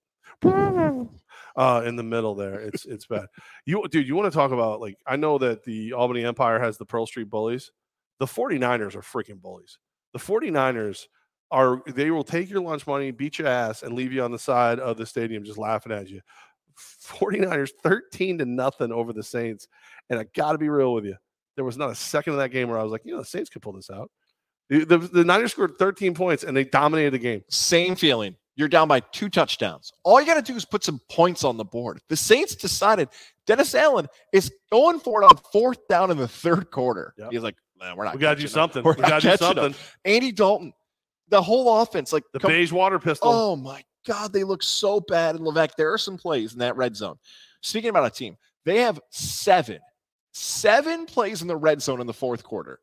Uh, 1.55 1.83
in 1.85 1.97
the 1.97 2.03
middle 2.03 2.35
there, 2.35 2.61
it's 2.61 2.85
it's 2.87 3.07
bad. 3.07 3.27
You 3.67 3.87
dude, 3.91 4.09
you 4.09 4.15
want 4.17 4.33
to 4.33 4.37
talk 4.37 4.53
about 4.53 4.81
like 4.81 4.97
I 5.07 5.17
know 5.17 5.39
that 5.39 5.65
the 5.65 5.93
Albany 5.93 6.25
Empire 6.25 6.59
has 6.59 6.79
the 6.79 6.87
Pearl 6.87 7.07
Street 7.07 7.29
Bullies. 7.29 7.71
The 8.19 8.27
49ers 8.27 8.95
are 8.95 9.03
freaking 9.03 9.41
bullies. 9.41 9.79
The 10.13 10.19
49ers 10.19 11.07
are 11.51 11.83
they 11.87 12.11
will 12.11 12.25
take 12.25 12.49
your 12.49 12.63
lunch 12.63 12.87
money, 12.87 13.11
beat 13.11 13.39
your 13.39 13.49
ass, 13.49 13.83
and 13.83 13.95
leave 13.95 14.13
you 14.13 14.23
on 14.23 14.33
the 14.33 14.39
side 14.39 14.79
of 14.79 14.97
the 14.97 15.05
stadium 15.05 15.45
just 15.45 15.59
laughing 15.59 15.93
at 15.93 16.09
you. 16.09 16.21
49ers 16.77 17.71
13 17.83 18.39
to 18.39 18.45
nothing 18.45 18.93
over 18.93 19.13
the 19.13 19.23
Saints. 19.23 19.69
And 20.11 20.19
I 20.19 20.27
gotta 20.35 20.59
be 20.59 20.69
real 20.69 20.95
with 20.95 21.05
you. 21.05 21.17
There 21.57 21.65
was 21.65 21.77
not 21.77 21.91
a 21.91 21.95
second 21.95 22.33
of 22.35 22.39
that 22.39 22.51
game 22.51 22.69
where 22.69 22.79
I 22.79 22.83
was 22.83 22.93
like, 22.93 23.03
you 23.05 23.13
know, 23.13 23.19
the 23.21 23.25
Saints 23.27 23.51
could 23.51 23.63
pull 23.63 23.73
this 23.73 23.91
out. 23.91 24.11
The, 24.69 24.85
the, 24.85 24.99
the 24.99 25.25
Niners 25.25 25.53
scored 25.53 25.73
13 25.79 26.15
points 26.15 26.45
and 26.45 26.57
they 26.57 26.65
dominated 26.65 27.11
the 27.13 27.19
game. 27.19 27.43
Same 27.51 27.95
feeling. 27.95 28.37
You're 28.55 28.69
down 28.69 28.87
by 28.89 29.01
two 29.01 29.29
touchdowns. 29.29 29.93
All 30.05 30.21
you 30.21 30.27
got 30.27 30.35
to 30.35 30.53
do 30.53 30.57
is 30.57 30.65
put 30.65 30.85
some 30.85 31.01
points 31.11 31.43
on 31.43 31.57
the 31.57 31.65
board. 31.65 32.01
The 32.09 32.17
Saints 32.17 32.55
decided 32.55 33.09
Dennis 33.47 33.75
Allen 33.75 34.09
is 34.33 34.53
going 34.71 35.01
for 35.01 35.23
it 35.23 35.27
on 35.27 35.39
fourth 35.53 35.87
down 35.89 36.11
in 36.11 36.19
the 36.19 36.29
third 36.29 36.71
quarter. 36.71 37.15
Yep. 37.19 37.33
He's 37.33 37.43
like, 37.43 37.57
"Man, 37.81 37.97
we're 37.97 38.05
not. 38.05 38.15
We 38.15 38.21
got 38.21 38.35
to 38.35 38.37
do 38.37 38.43
catching 38.43 38.59
up. 38.61 38.73
something. 38.73 38.85
We're 38.85 38.95
We 38.95 39.03
got 39.03 39.21
to 39.23 39.27
do 39.27 39.29
catching 39.31 39.47
up." 39.47 39.57
something. 39.57 39.75
Andy 40.05 40.33
Dalton, 40.33 40.73
the 41.33 41.43
whole 41.43 41.81
offense, 41.83 42.13
like 42.13 42.25
The 42.33 42.39
come- 42.39 42.51
beige 42.53 42.71
water 42.71 42.99
pistol. 43.01 43.29
Oh 43.31 43.57
my 43.57 43.83
God, 44.07 44.33
they 44.33 44.45
look 44.45 44.63
so 44.63 45.01
bad 45.01 45.35
in 45.35 45.43
Levesque. 45.45 45.77
There 45.77 45.93
are 45.93 45.99
some 45.99 46.17
plays 46.17 46.53
in 46.53 46.59
that 46.61 46.77
red 46.77 46.95
zone. 46.95 47.17
Speaking 47.63 47.91
about 47.91 48.07
a 48.07 48.11
team, 48.11 48.37
they 48.65 48.79
have 48.83 49.01
seven, 49.11 49.79
seven 50.33 51.07
plays 51.07 51.43
in 51.43 51.49
the 51.49 51.57
red 51.57 51.83
zone 51.83 52.01
in 52.01 52.07
the 52.07 52.13
fourth 52.13 52.43
quarter. 52.45 52.79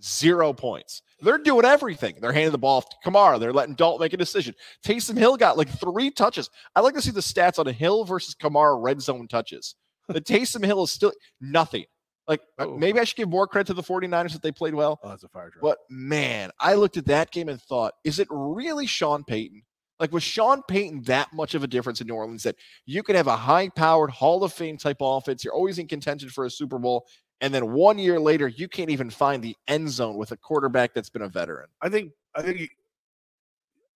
zero 0.00 0.52
points. 0.52 1.02
They're 1.20 1.38
doing 1.38 1.64
everything. 1.64 2.14
They're 2.20 2.30
handing 2.32 2.52
the 2.52 2.58
ball 2.58 2.76
off 2.76 2.88
to 2.88 2.96
Kamara. 3.04 3.40
They're 3.40 3.52
letting 3.52 3.74
Dalton 3.74 4.00
make 4.04 4.12
a 4.12 4.16
decision. 4.16 4.54
Taysom 4.84 5.18
Hill 5.18 5.36
got 5.36 5.58
like 5.58 5.68
three 5.68 6.12
touches. 6.12 6.48
I 6.76 6.80
like 6.80 6.94
to 6.94 7.02
see 7.02 7.10
the 7.10 7.18
stats 7.20 7.58
on 7.58 7.66
a 7.66 7.72
Hill 7.72 8.04
versus 8.04 8.36
Kamara 8.40 8.80
red 8.80 9.02
zone 9.02 9.26
touches. 9.26 9.74
The 10.08 10.20
Taysom 10.20 10.64
Hill 10.64 10.84
is 10.84 10.92
still 10.92 11.12
nothing. 11.40 11.84
Like 12.28 12.42
Oh. 12.58 12.76
maybe 12.76 13.00
I 13.00 13.04
should 13.04 13.16
give 13.16 13.28
more 13.30 13.46
credit 13.46 13.66
to 13.68 13.74
the 13.74 13.82
49ers 13.82 14.32
that 14.34 14.42
they 14.42 14.52
played 14.52 14.74
well. 14.74 15.00
Oh, 15.02 15.08
that's 15.08 15.24
a 15.24 15.28
fire 15.28 15.50
drill. 15.50 15.62
But 15.62 15.78
man, 15.88 16.50
I 16.60 16.74
looked 16.74 16.98
at 16.98 17.06
that 17.06 17.30
game 17.30 17.48
and 17.48 17.60
thought, 17.60 17.94
is 18.04 18.18
it 18.18 18.28
really 18.30 18.86
Sean 18.86 19.24
Payton? 19.24 19.62
Like, 19.98 20.12
was 20.12 20.22
Sean 20.22 20.62
Payton 20.68 21.02
that 21.04 21.32
much 21.32 21.54
of 21.54 21.64
a 21.64 21.66
difference 21.66 22.00
in 22.00 22.06
New 22.06 22.14
Orleans 22.14 22.44
that 22.44 22.54
you 22.86 23.02
could 23.02 23.16
have 23.16 23.26
a 23.26 23.34
high 23.36 23.68
powered 23.70 24.10
Hall 24.10 24.44
of 24.44 24.52
Fame 24.52 24.76
type 24.76 24.98
offense? 25.00 25.42
You're 25.42 25.54
always 25.54 25.78
in 25.78 25.88
contention 25.88 26.28
for 26.28 26.44
a 26.44 26.50
Super 26.50 26.78
Bowl. 26.78 27.06
And 27.40 27.52
then 27.52 27.72
one 27.72 27.98
year 27.98 28.20
later, 28.20 28.46
you 28.46 28.68
can't 28.68 28.90
even 28.90 29.10
find 29.10 29.42
the 29.42 29.56
end 29.66 29.90
zone 29.90 30.16
with 30.16 30.30
a 30.32 30.36
quarterback 30.36 30.92
that's 30.94 31.10
been 31.10 31.22
a 31.22 31.28
veteran. 31.28 31.68
I 31.80 31.88
think 31.88 32.12
I 32.34 32.42
think 32.42 32.70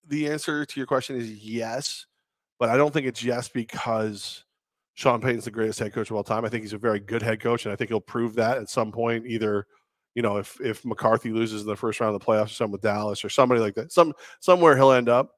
the 0.07 0.29
answer 0.29 0.65
to 0.65 0.79
your 0.79 0.87
question 0.87 1.15
is 1.15 1.29
yes, 1.31 2.05
but 2.59 2.69
I 2.69 2.77
don't 2.77 2.91
think 2.93 3.05
it's 3.05 3.23
yes 3.23 3.47
because 3.47 4.43
Sean 4.95 5.21
Payton's 5.21 5.45
the 5.45 5.51
greatest 5.51 5.79
head 5.79 5.93
coach 5.93 6.09
of 6.11 6.15
all 6.15 6.23
time. 6.23 6.45
I 6.45 6.49
think 6.49 6.63
he's 6.63 6.73
a 6.73 6.77
very 6.77 6.99
good 6.99 7.21
head 7.21 7.41
coach, 7.41 7.65
and 7.65 7.73
I 7.73 7.75
think 7.75 7.89
he'll 7.89 7.99
prove 7.99 8.35
that 8.35 8.57
at 8.57 8.69
some 8.69 8.91
point. 8.91 9.25
Either 9.25 9.65
you 10.15 10.21
know, 10.21 10.37
if 10.37 10.59
if 10.61 10.85
McCarthy 10.85 11.31
loses 11.31 11.61
in 11.61 11.67
the 11.67 11.75
first 11.75 11.99
round 11.99 12.13
of 12.13 12.21
the 12.21 12.25
playoffs 12.25 12.45
or 12.45 12.49
something 12.49 12.73
with 12.73 12.81
Dallas 12.81 13.25
or 13.25 13.29
somebody 13.29 13.59
like 13.59 13.75
that, 13.75 13.91
some 13.91 14.13
somewhere 14.39 14.75
he'll 14.75 14.91
end 14.91 15.09
up. 15.09 15.31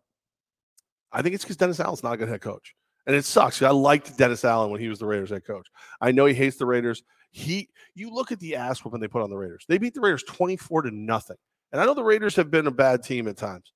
I 1.12 1.22
think 1.22 1.36
it's 1.36 1.46
because 1.46 1.58
Dennis 1.58 1.80
Allen's 1.80 2.04
not 2.04 2.14
a 2.14 2.18
good 2.18 2.28
head 2.28 2.42
coach, 2.42 2.76
and 3.08 3.16
it 3.16 3.24
sucks. 3.24 3.62
I 3.62 3.70
liked 3.70 4.18
Dennis 4.18 4.44
Allen 4.44 4.72
when 4.72 4.82
he 4.82 4.90
was 4.90 5.00
the 5.00 5.06
Raiders 5.06 5.30
head 5.30 5.46
coach. 5.46 5.68
I 6.02 6.12
know 6.12 6.26
he 6.26 6.34
hates 6.34 6.58
the 6.58 6.66
Raiders. 6.66 7.04
He, 7.32 7.70
you 7.96 8.10
look 8.14 8.32
at 8.32 8.40
the 8.40 8.56
ass 8.56 8.80
whooping 8.80 9.02
they 9.02 9.08
put 9.08 9.22
on 9.22 9.30
the 9.30 9.36
Raiders. 9.36 9.66
They 9.68 9.78
beat 9.78 9.94
the 9.94 10.02
Raiders 10.02 10.24
twenty 10.24 10.58
four 10.58 10.82
to 10.82 10.92
nothing. 10.92 11.38
And 11.72 11.82
I 11.82 11.86
know 11.86 11.94
the 11.94 12.04
Raiders 12.04 12.36
have 12.36 12.52
been 12.52 12.68
a 12.68 12.72
bad 12.72 13.04
team 13.04 13.28
at 13.28 13.38
times. 13.38 13.72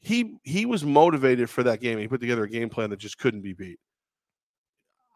He 0.00 0.36
he 0.42 0.66
was 0.66 0.84
motivated 0.84 1.48
for 1.48 1.62
that 1.62 1.80
game. 1.80 1.98
He 1.98 2.08
put 2.08 2.20
together 2.20 2.44
a 2.44 2.50
game 2.50 2.68
plan 2.68 2.90
that 2.90 2.98
just 2.98 3.18
couldn't 3.18 3.40
be 3.40 3.54
beat. 3.54 3.78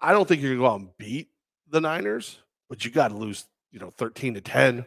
I 0.01 0.13
don't 0.13 0.27
think 0.29 0.43
you're 0.43 0.53
gonna 0.55 0.69
go 0.69 0.73
out 0.75 0.81
and 0.81 0.91
beat 0.99 1.29
the 1.69 1.81
Niners, 1.81 2.39
but 2.69 2.85
you 2.85 2.91
got 2.91 3.09
to 3.09 3.17
lose, 3.17 3.47
you 3.73 3.79
know, 3.81 3.91
thirteen 3.91 4.35
to 4.35 4.41
ten. 4.41 4.87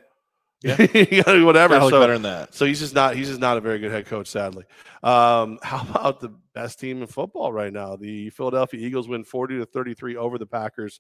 Yeah. 0.63 0.79
you 0.93 1.23
gotta 1.23 1.39
do 1.39 1.45
whatever. 1.45 1.79
So, 1.79 1.89
better 1.99 2.13
than 2.13 2.21
that. 2.21 2.53
so 2.53 2.65
he's 2.65 2.79
just 2.79 2.93
not 2.93 3.15
he's 3.15 3.27
just 3.27 3.39
not 3.39 3.57
a 3.57 3.61
very 3.61 3.79
good 3.79 3.91
head 3.91 4.05
coach, 4.05 4.27
sadly. 4.27 4.63
Um, 5.03 5.57
how 5.63 5.81
about 5.89 6.19
the 6.19 6.29
best 6.53 6.79
team 6.79 7.01
in 7.01 7.07
football 7.07 7.51
right 7.51 7.73
now? 7.73 7.95
The 7.95 8.29
Philadelphia 8.29 8.79
Eagles 8.85 9.07
win 9.07 9.23
40 9.23 9.57
to 9.57 9.65
33 9.65 10.17
over 10.17 10.37
the 10.37 10.45
Packers. 10.45 10.99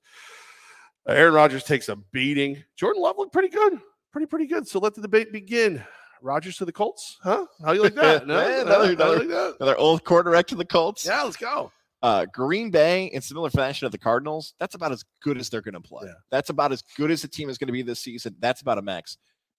Aaron 1.07 1.33
Rodgers 1.33 1.63
takes 1.63 1.89
a 1.89 1.95
beating. 1.95 2.63
Jordan 2.75 3.01
Love 3.01 3.17
looked 3.17 3.33
pretty 3.33 3.49
good. 3.49 3.79
Pretty, 4.11 4.27
pretty 4.27 4.45
good. 4.47 4.67
So 4.67 4.79
let 4.79 4.93
the 4.93 5.01
debate 5.01 5.31
begin. 5.31 5.83
Rodgers 6.23 6.57
to 6.57 6.65
the 6.65 6.71
Colts, 6.71 7.17
huh? 7.23 7.45
How 7.65 7.71
you 7.71 7.81
like 7.81 7.95
that? 7.95 8.27
No, 8.27 8.39
Yeah, 8.39 8.57
no, 8.57 8.61
another- 8.61 8.91
another- 8.93 9.17
like 9.19 9.27
that? 9.29 9.55
Another 9.59 9.77
old 9.77 10.03
quarterback 10.03 10.45
to 10.47 10.55
the 10.55 10.65
Colts. 10.65 11.05
Yeah, 11.05 11.23
let's 11.23 11.37
go. 11.37 11.71
Uh, 12.01 12.25
Green 12.33 12.71
Bay, 12.71 13.05
in 13.05 13.21
similar 13.21 13.49
fashion 13.49 13.85
of 13.85 13.91
the 13.91 13.97
Cardinals, 13.97 14.55
that's 14.59 14.73
about 14.73 14.91
as 14.91 15.03
good 15.21 15.37
as 15.37 15.49
they're 15.49 15.61
going 15.61 15.75
to 15.75 15.81
play. 15.81 16.07
Yeah. 16.07 16.13
That's 16.31 16.49
about 16.49 16.71
as 16.71 16.81
good 16.97 17.11
as 17.11 17.21
the 17.21 17.27
team 17.27 17.49
is 17.49 17.57
going 17.57 17.67
to 17.67 17.73
be 17.73 17.83
this 17.83 17.99
season. 17.99 18.35
That's 18.39 18.61
about 18.61 18.79
a 18.79 18.81
max. 18.81 19.17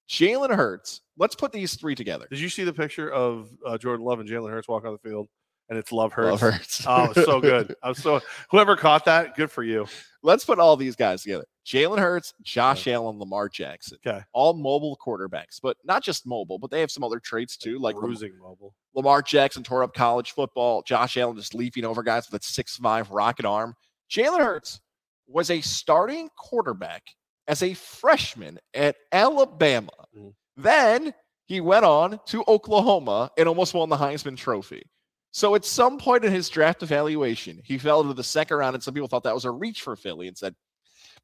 Jalen 0.09 0.55
Hurts. 0.55 1.03
Let's 1.17 1.35
put 1.35 1.53
these 1.53 1.77
three 1.77 1.95
together. 1.95 2.27
Did 2.29 2.41
you 2.41 2.49
see 2.49 2.65
the 2.65 2.73
picture 2.73 3.11
of 3.11 3.49
uh, 3.65 3.79
Jordan 3.79 4.05
Love 4.05 4.21
and 4.21 4.29
Jalen 4.29 4.51
Hurts 4.51 4.69
walking 4.69 4.89
on 4.89 4.99
the 5.01 5.09
field? 5.09 5.29
And 5.69 5.79
it's 5.79 5.93
Love 5.93 6.13
Hurts. 6.13 6.31
Love 6.31 6.41
Hurts. 6.41 6.85
Oh, 6.87 7.13
so 7.13 7.41
good. 7.41 7.75
I'm 7.83 7.95
so 7.95 8.21
whoever 8.51 8.77
caught 8.77 9.05
that, 9.05 9.37
good 9.37 9.51
for 9.51 9.63
you. 9.63 9.87
Let's 10.23 10.45
put 10.45 10.59
all 10.59 10.77
these 10.77 10.97
guys 10.97 11.23
together. 11.23 11.45
Jalen 11.67 11.99
Hurts, 11.99 12.35
Josh 12.43 12.89
Allen, 12.89 13.19
Lamar 13.19 13.49
Jackson. 13.49 13.99
Okay. 14.05 14.21
All 14.33 14.53
mobile 14.55 14.99
quarterbacks, 15.05 15.61
but 15.63 15.77
not 15.85 16.03
just 16.03 16.27
mobile, 16.27 16.59
but 16.59 16.71
they 16.71 16.81
have 16.81 16.91
some 16.91 17.05
other 17.05 17.21
traits 17.21 17.57
too. 17.57 17.79
Like 17.79 17.95
Lam- 17.95 18.05
Bruising 18.05 18.37
mobile. 18.41 18.75
Lamar 18.95 19.23
Jackson 19.23 19.63
tore 19.63 19.83
up 19.83 19.95
college 19.95 20.33
football. 20.33 20.83
Josh 20.83 21.17
Allen 21.17 21.37
just 21.37 21.55
leaping 21.55 21.85
over 21.85 22.03
guys 22.03 22.31
with 22.31 22.43
a 22.43 22.45
six-five 22.45 23.11
rocket 23.11 23.45
arm. 23.47 23.75
Jalen 24.11 24.41
Hurts 24.41 24.81
was 25.29 25.51
a 25.51 25.61
starting 25.61 26.29
quarterback 26.37 27.03
as 27.49 27.63
a 27.63 27.75
freshman 27.75 28.59
at 28.75 28.97
Alabama. 29.13 29.91
Mhm. 30.17 30.35
Then 30.57 31.15
he 31.47 31.61
went 31.61 31.85
on 31.85 32.21
to 32.27 32.45
Oklahoma 32.49 33.31
and 33.39 33.49
almost 33.49 33.73
won 33.73 33.89
the 33.89 33.97
Heisman 33.97 34.37
Trophy. 34.37 34.83
So 35.31 35.55
at 35.55 35.65
some 35.65 35.97
point 35.97 36.25
in 36.25 36.33
his 36.33 36.49
draft 36.51 36.83
evaluation, 36.83 37.61
he 37.65 37.79
fell 37.79 38.01
into 38.03 38.13
the 38.15 38.23
second 38.25 38.59
round, 38.59 38.75
and 38.75 38.83
some 38.83 38.93
people 38.93 39.09
thought 39.09 39.23
that 39.23 39.35
was 39.35 39.47
a 39.47 39.51
reach 39.51 39.81
for 39.81 39.97
Philly 39.97 40.29
and 40.29 40.37
said, 40.37 40.55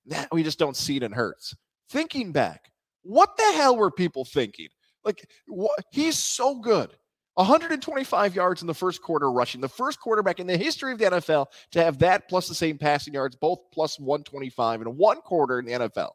nah, 0.09 0.25
we 0.33 0.43
just 0.43 0.59
don't 0.59 0.77
see 0.77 0.97
it 0.97 1.03
in 1.03 1.13
Hurts. 1.13 1.55
Thinking 1.91 2.33
back, 2.33 2.71
what 3.03 3.37
the 3.37 3.53
hell 3.55 3.77
were 3.77 3.91
people 3.91 4.25
thinking? 4.25 4.69
Like, 5.05 5.29
what? 5.47 5.79
he's 5.93 6.19
so 6.19 6.59
good. 6.59 6.91
125 7.35 8.35
yards 8.35 8.63
in 8.63 8.67
the 8.67 8.75
first 8.75 9.01
quarter 9.01 9.31
rushing, 9.31 9.61
the 9.61 9.69
first 9.69 10.01
quarterback 10.01 10.41
in 10.41 10.47
the 10.49 10.57
history 10.57 10.91
of 10.93 10.99
the 10.99 11.05
NFL 11.05 11.47
to 11.71 11.83
have 11.85 11.99
that 12.01 12.29
plus 12.29 12.49
the 12.49 12.55
same 12.55 12.77
passing 12.77 13.15
yards, 13.15 13.37
both 13.37 13.61
plus 13.73 13.99
125 14.01 14.83
in 14.83 14.89
one 14.97 15.19
quarter 15.19 15.61
in 15.61 15.65
the 15.65 15.73
NFL. 15.73 16.11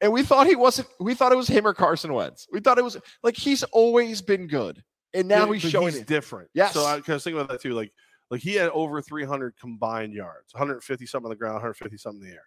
And 0.00 0.12
we 0.12 0.24
thought 0.24 0.48
he 0.48 0.56
wasn't, 0.56 0.88
we 0.98 1.14
thought 1.14 1.30
it 1.30 1.36
was 1.36 1.46
him 1.46 1.64
or 1.64 1.74
Carson 1.74 2.12
Wentz. 2.12 2.48
We 2.52 2.58
thought 2.58 2.76
it 2.76 2.84
was 2.84 2.96
like 3.22 3.36
he's 3.36 3.62
always 3.62 4.20
been 4.20 4.48
good. 4.48 4.82
And 5.14 5.28
now 5.28 5.46
Yeah, 5.46 5.58
he's 5.58 5.70
showing 5.70 5.92
he's 5.92 6.02
it. 6.02 6.08
different. 6.08 6.50
Yes. 6.54 6.74
So 6.74 6.82
I, 6.82 6.94
I 6.94 6.96
was 6.96 7.22
thinking 7.22 7.34
about 7.40 7.48
that 7.50 7.62
too. 7.62 7.72
Like, 7.72 7.92
like 8.28 8.40
he 8.40 8.54
had 8.54 8.70
over 8.70 9.00
300 9.00 9.54
combined 9.58 10.12
yards, 10.12 10.52
150 10.52 11.06
something 11.06 11.26
on 11.26 11.30
the 11.30 11.36
ground, 11.36 11.54
150 11.54 11.96
something 11.96 12.20
in 12.22 12.28
the 12.28 12.34
air. 12.34 12.42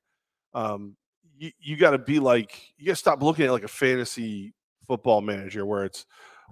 Um, 0.53 0.95
you, 1.37 1.51
you 1.59 1.77
got 1.77 1.91
to 1.91 1.97
be 1.97 2.19
like, 2.19 2.73
you 2.77 2.85
got 2.85 2.93
to 2.93 2.95
stop 2.97 3.23
looking 3.23 3.45
at 3.45 3.51
like 3.51 3.63
a 3.63 3.69
fantasy 3.69 4.53
football 4.87 5.21
manager 5.21 5.65
where 5.65 5.85
it's, 5.85 6.05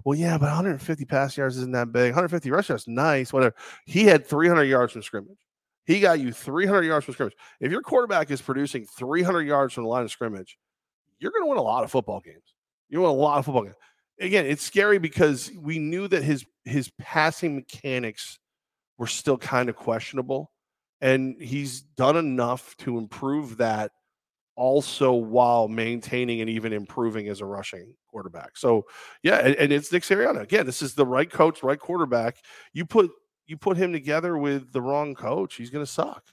well, 0.04 0.18
yeah, 0.18 0.38
but 0.38 0.46
150 0.46 1.04
pass 1.04 1.36
yards 1.36 1.56
isn't 1.56 1.72
that 1.72 1.92
big. 1.92 2.12
150 2.12 2.50
rush 2.50 2.68
yards, 2.68 2.86
nice, 2.86 3.32
whatever. 3.32 3.54
He 3.84 4.04
had 4.04 4.26
300 4.26 4.64
yards 4.64 4.92
from 4.92 5.02
scrimmage. 5.02 5.38
He 5.86 6.00
got 6.00 6.20
you 6.20 6.32
300 6.32 6.82
yards 6.82 7.04
from 7.04 7.14
scrimmage. 7.14 7.36
If 7.60 7.72
your 7.72 7.82
quarterback 7.82 8.30
is 8.30 8.40
producing 8.40 8.86
300 8.86 9.42
yards 9.42 9.74
from 9.74 9.84
the 9.84 9.90
line 9.90 10.04
of 10.04 10.10
scrimmage, 10.10 10.58
you're 11.18 11.32
going 11.32 11.42
to 11.42 11.48
win 11.48 11.58
a 11.58 11.62
lot 11.62 11.82
of 11.82 11.90
football 11.90 12.20
games. 12.20 12.54
You 12.88 13.00
win 13.00 13.10
a 13.10 13.12
lot 13.12 13.38
of 13.38 13.44
football 13.44 13.64
games 13.64 13.76
again, 14.20 14.46
it's 14.46 14.62
scary 14.62 14.98
because 14.98 15.50
we 15.60 15.78
knew 15.78 16.08
that 16.08 16.22
his 16.22 16.44
his 16.64 16.90
passing 16.98 17.56
mechanics 17.56 18.38
were 18.98 19.06
still 19.06 19.38
kind 19.38 19.68
of 19.68 19.76
questionable, 19.76 20.50
and 21.00 21.40
he's 21.40 21.80
done 21.80 22.16
enough 22.16 22.76
to 22.78 22.98
improve 22.98 23.58
that 23.58 23.92
also 24.56 25.12
while 25.12 25.68
maintaining 25.68 26.40
and 26.40 26.50
even 26.50 26.72
improving 26.72 27.28
as 27.28 27.40
a 27.40 27.44
rushing 27.44 27.94
quarterback. 28.08 28.56
So 28.56 28.84
yeah, 29.22 29.36
and, 29.36 29.54
and 29.54 29.72
it's 29.72 29.92
Nick 29.92 30.02
Sirianni. 30.02 30.42
Again, 30.42 30.66
this 30.66 30.82
is 30.82 30.94
the 30.94 31.06
right 31.06 31.30
coach, 31.30 31.62
right 31.62 31.78
quarterback. 31.78 32.36
You 32.72 32.84
put 32.84 33.10
you 33.46 33.56
put 33.56 33.76
him 33.76 33.92
together 33.92 34.36
with 34.36 34.72
the 34.72 34.82
wrong 34.82 35.14
coach, 35.14 35.54
he's 35.54 35.70
gonna 35.70 35.86
suck. 35.86 36.24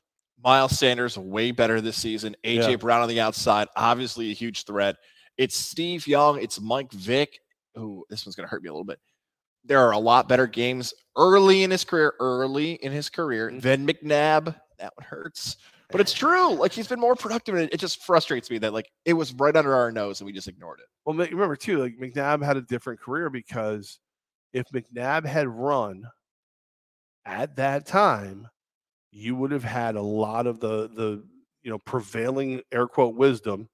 Miles 0.44 0.78
Sanders 0.78 1.18
way 1.18 1.52
better 1.52 1.82
this 1.82 1.98
season. 1.98 2.36
AJ 2.44 2.72
Yeah. 2.72 2.76
Brown 2.76 3.02
on 3.02 3.10
the 3.10 3.22
outside, 3.22 3.68
obviously 3.76 4.32
a 4.32 4.34
huge 4.34 4.66
threat. 4.66 4.98
It's 5.38 5.56
Steve 5.56 6.08
Young, 6.08 6.42
it's 6.42 6.60
Mike 6.60 6.92
Vick, 6.92 7.40
who 7.76 8.06
this 8.10 8.26
one's 8.26 8.36
going 8.36 8.48
to 8.48 8.50
hurt 8.50 8.64
me 8.64 8.70
a 8.70 8.72
little 8.72 8.86
bit. 8.86 9.00
There 9.66 9.80
are 9.80 9.92
a 9.92 10.00
lot 10.00 10.30
better 10.30 10.48
games 10.48 10.94
early 11.18 11.64
in 11.64 11.72
his 11.72 11.84
career, 11.84 12.14
early 12.20 12.74
in 12.74 12.92
his 12.92 13.10
career 13.10 13.50
Mhm. 13.52 13.62
than 13.62 13.88
McNabb. 13.88 14.56
That 14.80 14.94
one 14.96 15.06
hurts. 15.08 15.58
But 15.90 16.02
it's 16.02 16.14
true. 16.14 16.54
Like 16.54 16.72
he's 16.74 16.88
been 16.88 17.00
more 17.00 17.16
productive, 17.16 17.56
and 17.56 17.64
it, 17.66 17.74
it 17.76 17.80
just 17.80 18.04
frustrates 18.04 18.50
me 18.50 18.58
that 18.60 18.74
like 18.74 18.90
it 19.06 19.14
was 19.14 19.34
right 19.34 19.56
under 19.56 19.74
our 19.74 19.92
nose 19.92 20.20
and 20.20 20.26
we 20.26 20.34
just 20.34 20.48
ignored 20.48 20.80
it. 20.80 20.88
Well, 21.06 21.16
remember 21.16 21.56
too, 21.56 21.78
like 21.80 21.98
McNabb 21.98 22.44
had 22.44 22.58
a 22.58 22.62
different 22.62 23.00
career 23.00 23.30
because 23.30 24.00
if 24.54 24.66
McNabb 24.74 25.26
had 25.26 25.48
run 25.48 26.04
at 27.26 27.56
that 27.56 27.86
time, 27.86 28.48
you 29.12 29.36
would 29.36 29.52
have 29.52 29.64
had 29.64 29.96
a 29.96 30.02
lot 30.02 30.48
of 30.48 30.60
the 30.60 30.90
the 30.90 31.24
you 31.64 31.72
know 31.72 31.80
prevailing 31.80 32.62
air 32.72 32.88
quote 32.88 33.16
wisdom. 33.16 33.70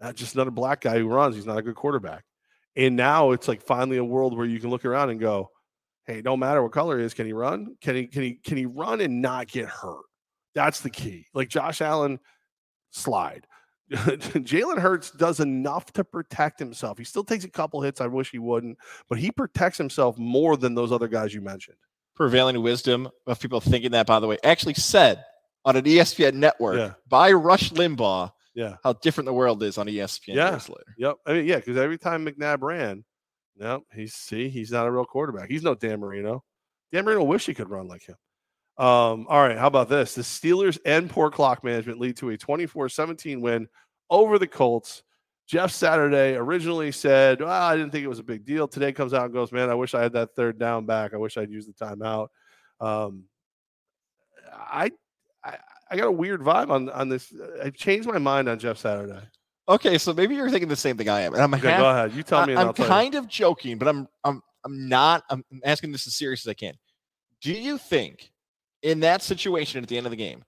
Not 0.00 0.14
just 0.14 0.34
another 0.34 0.50
black 0.52 0.80
guy 0.80 0.98
who 0.98 1.08
runs. 1.08 1.34
He's 1.34 1.46
not 1.46 1.58
a 1.58 1.62
good 1.62 1.74
quarterback. 1.74 2.24
And 2.76 2.96
now 2.96 3.32
it's 3.32 3.48
like 3.48 3.62
finally 3.62 3.96
a 3.96 4.04
world 4.04 4.36
where 4.36 4.46
you 4.46 4.60
can 4.60 4.70
look 4.70 4.84
around 4.84 5.10
and 5.10 5.18
go, 5.20 5.50
"Hey, 6.06 6.22
no 6.24 6.36
matter 6.36 6.62
what 6.62 6.72
color 6.72 6.98
he 6.98 7.04
is, 7.04 7.14
can 7.14 7.26
he 7.26 7.32
run? 7.32 7.76
Can 7.80 7.96
he 7.96 8.06
can 8.06 8.22
he 8.22 8.34
can 8.34 8.56
he 8.56 8.66
run 8.66 9.00
and 9.00 9.20
not 9.20 9.48
get 9.48 9.66
hurt? 9.66 10.04
That's 10.54 10.80
the 10.80 10.90
key. 10.90 11.26
Like 11.34 11.48
Josh 11.48 11.80
Allen, 11.80 12.20
slide. 12.90 13.46
Jalen 13.90 14.78
Hurts 14.78 15.10
does 15.10 15.40
enough 15.40 15.92
to 15.94 16.04
protect 16.04 16.58
himself. 16.58 16.98
He 16.98 17.04
still 17.04 17.24
takes 17.24 17.44
a 17.44 17.50
couple 17.50 17.80
hits. 17.80 18.00
I 18.02 18.06
wish 18.06 18.30
he 18.30 18.38
wouldn't, 18.38 18.76
but 19.08 19.18
he 19.18 19.30
protects 19.30 19.78
himself 19.78 20.18
more 20.18 20.56
than 20.58 20.74
those 20.74 20.92
other 20.92 21.08
guys 21.08 21.32
you 21.32 21.40
mentioned. 21.40 21.78
Prevailing 22.14 22.60
wisdom 22.62 23.08
of 23.26 23.40
people 23.40 23.60
thinking 23.60 23.92
that, 23.92 24.06
by 24.06 24.20
the 24.20 24.26
way, 24.26 24.36
actually 24.44 24.74
said 24.74 25.24
on 25.64 25.76
an 25.76 25.84
ESPN 25.84 26.34
network 26.34 26.76
Yeah. 26.76 26.92
by 27.08 27.32
Rush 27.32 27.70
Limbaugh 27.70 28.30
Yeah. 28.58 28.76
how 28.82 28.94
different 28.94 29.26
the 29.26 29.32
world 29.32 29.62
is 29.62 29.78
on 29.78 29.86
ESPN 29.86 30.34
Yeah. 30.34 30.50
years 30.50 30.68
later. 30.68 30.94
Yep. 30.98 31.16
I 31.26 31.32
mean, 31.34 31.46
yeah, 31.46 31.56
because 31.56 31.76
every 31.76 31.96
time 31.98 32.26
McNabb 32.26 32.60
ran, 32.62 33.04
no, 33.56 33.84
he's 33.94 34.14
see, 34.14 34.48
he's 34.48 34.72
not 34.72 34.86
a 34.86 34.90
real 34.90 35.04
quarterback. 35.04 35.48
He's 35.48 35.62
no 35.62 35.74
Dan 35.76 36.00
Marino. 36.00 36.42
Dan 36.92 37.04
Marino 37.04 37.22
wish 37.22 37.46
he 37.46 37.54
could 37.54 37.70
run 37.70 37.86
like 37.86 38.04
him. 38.04 38.16
Um, 38.76 39.26
all 39.28 39.40
right, 39.46 39.56
how 39.58 39.66
about 39.68 39.88
this? 39.88 40.14
The 40.16 40.22
Steelers 40.22 40.78
and 40.84 41.08
poor 41.08 41.30
clock 41.30 41.62
management 41.62 42.00
lead 42.00 42.16
to 42.16 42.30
a 42.30 42.36
24-17 42.38 43.40
win 43.40 43.68
over 44.10 44.38
the 44.38 44.46
Colts. 44.48 45.02
Jeff 45.46 45.70
Saturday 45.70 46.34
originally 46.34 46.90
said, 46.92 47.40
well, 47.40 47.50
I 47.50 47.76
didn't 47.76 47.90
think 47.92 48.04
it 48.04 48.08
was 48.08 48.18
a 48.18 48.24
big 48.24 48.44
deal. 48.44 48.66
Today 48.68 48.92
comes 48.92 49.14
out 49.14 49.24
and 49.24 49.32
goes, 49.32 49.50
man, 49.52 49.70
I 49.70 49.74
wish 49.74 49.94
I 49.94 50.02
had 50.02 50.12
that 50.14 50.34
third 50.34 50.58
down 50.58 50.84
back. 50.84 51.14
I 51.14 51.16
wish 51.16 51.36
I'd 51.36 51.50
used 51.50 51.68
the 51.68 51.84
timeout. 51.84 52.28
Um, 52.80 53.24
I, 54.52 54.90
I, 55.44 55.58
I 55.90 55.96
got 55.96 56.06
a 56.06 56.12
weird 56.12 56.40
vibe 56.40 56.70
on 56.70 56.88
on 56.90 57.08
this. 57.08 57.32
Uh, 57.32 57.64
I 57.66 57.70
changed 57.70 58.08
my 58.08 58.18
mind 58.18 58.48
on 58.48 58.58
Jeff 58.58 58.78
Saturday. 58.78 59.20
Okay, 59.68 59.98
so 59.98 60.14
maybe 60.14 60.34
you're 60.34 60.50
thinking 60.50 60.68
the 60.68 60.76
same 60.76 60.96
thing 60.96 61.08
I 61.08 61.20
am, 61.22 61.34
and 61.34 61.42
I'm 61.42 61.52
Okay, 61.54 61.68
half, 61.68 61.80
go 61.80 61.90
ahead. 61.90 62.12
You 62.14 62.22
tell 62.22 62.46
me. 62.46 62.52
and 62.54 62.60
I, 62.60 62.62
I'll 62.62 62.68
am 62.68 62.74
tell 62.74 62.86
you. 62.86 62.90
kind 62.90 63.14
of 63.14 63.28
joking, 63.28 63.78
but 63.78 63.88
I'm 63.88 64.08
I'm 64.24 64.42
I'm 64.64 64.88
not. 64.88 65.24
I'm 65.30 65.44
asking 65.64 65.92
this 65.92 66.06
as 66.06 66.16
serious 66.16 66.46
as 66.46 66.50
I 66.50 66.54
can. 66.54 66.74
Do 67.40 67.52
you 67.52 67.78
think 67.78 68.30
in 68.82 69.00
that 69.00 69.22
situation 69.22 69.82
at 69.82 69.88
the 69.88 69.96
end 69.96 70.06
of 70.06 70.10
the 70.10 70.16
game, 70.16 70.42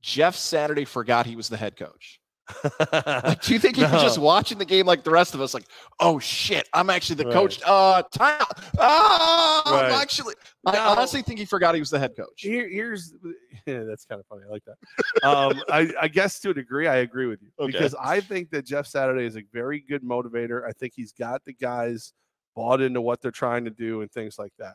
Jeff 0.00 0.34
Saturday 0.36 0.84
forgot 0.84 1.26
he 1.26 1.36
was 1.36 1.48
the 1.48 1.56
head 1.56 1.76
coach? 1.76 2.18
Like, 2.92 3.40
do 3.42 3.52
you 3.52 3.58
think 3.58 3.76
he 3.76 3.82
was 3.82 3.90
just 4.02 4.18
watching 4.18 4.58
the 4.58 4.64
game 4.64 4.84
like 4.86 5.04
the 5.04 5.10
rest 5.10 5.34
of 5.34 5.40
us? 5.40 5.54
Like, 5.54 5.64
oh 6.00 6.18
shit, 6.18 6.68
I'm 6.72 6.90
actually 6.90 7.16
the 7.16 7.24
Right. 7.24 7.32
coach. 7.32 7.60
Uh, 7.64 8.02
time. 8.12 8.40
Ah, 8.78 9.62
Right. 9.66 9.84
I'm 9.86 9.92
actually. 10.00 10.34
I 10.66 10.72
No. 10.72 10.80
honestly 10.90 11.22
think 11.22 11.38
he 11.38 11.44
forgot 11.44 11.74
he 11.74 11.80
was 11.80 11.90
the 11.90 11.98
head 11.98 12.16
coach. 12.16 12.28
Here, 12.42 12.68
here's 12.68 13.14
yeah, 13.66 13.84
that's 13.84 14.04
kind 14.04 14.20
of 14.20 14.26
funny. 14.26 14.42
I 14.46 14.50
like 14.50 14.62
that. 14.64 15.26
Um, 15.26 15.62
I, 15.70 15.92
I 16.02 16.08
guess 16.08 16.40
to 16.40 16.50
a 16.50 16.54
degree, 16.54 16.86
I 16.88 16.96
agree 16.96 17.26
with 17.26 17.42
you 17.42 17.48
Okay. 17.58 17.72
because 17.72 17.94
I 18.00 18.20
think 18.20 18.50
that 18.50 18.66
Jeff 18.66 18.86
Saturday 18.86 19.24
is 19.24 19.36
a 19.36 19.42
very 19.52 19.80
good 19.80 20.02
motivator. 20.02 20.66
I 20.68 20.72
think 20.72 20.92
he's 20.96 21.12
got 21.12 21.44
the 21.44 21.52
guys 21.54 22.12
bought 22.54 22.80
into 22.80 23.00
what 23.00 23.20
they're 23.22 23.30
trying 23.30 23.64
to 23.64 23.70
do 23.70 24.02
and 24.02 24.10
things 24.12 24.38
like 24.38 24.52
that. 24.58 24.74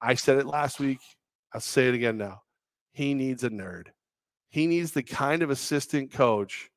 I 0.00 0.14
said 0.14 0.38
it 0.38 0.46
last 0.46 0.80
week. 0.80 0.98
I'll 1.52 1.60
say 1.60 1.88
it 1.88 1.94
again 1.94 2.16
now. 2.16 2.42
He 2.92 3.14
needs 3.14 3.44
a 3.44 3.50
nerd. 3.50 3.88
He 4.48 4.66
needs 4.66 4.92
the 4.92 5.02
kind 5.02 5.42
of 5.42 5.50
assistant 5.50 6.12
coach 6.12 6.70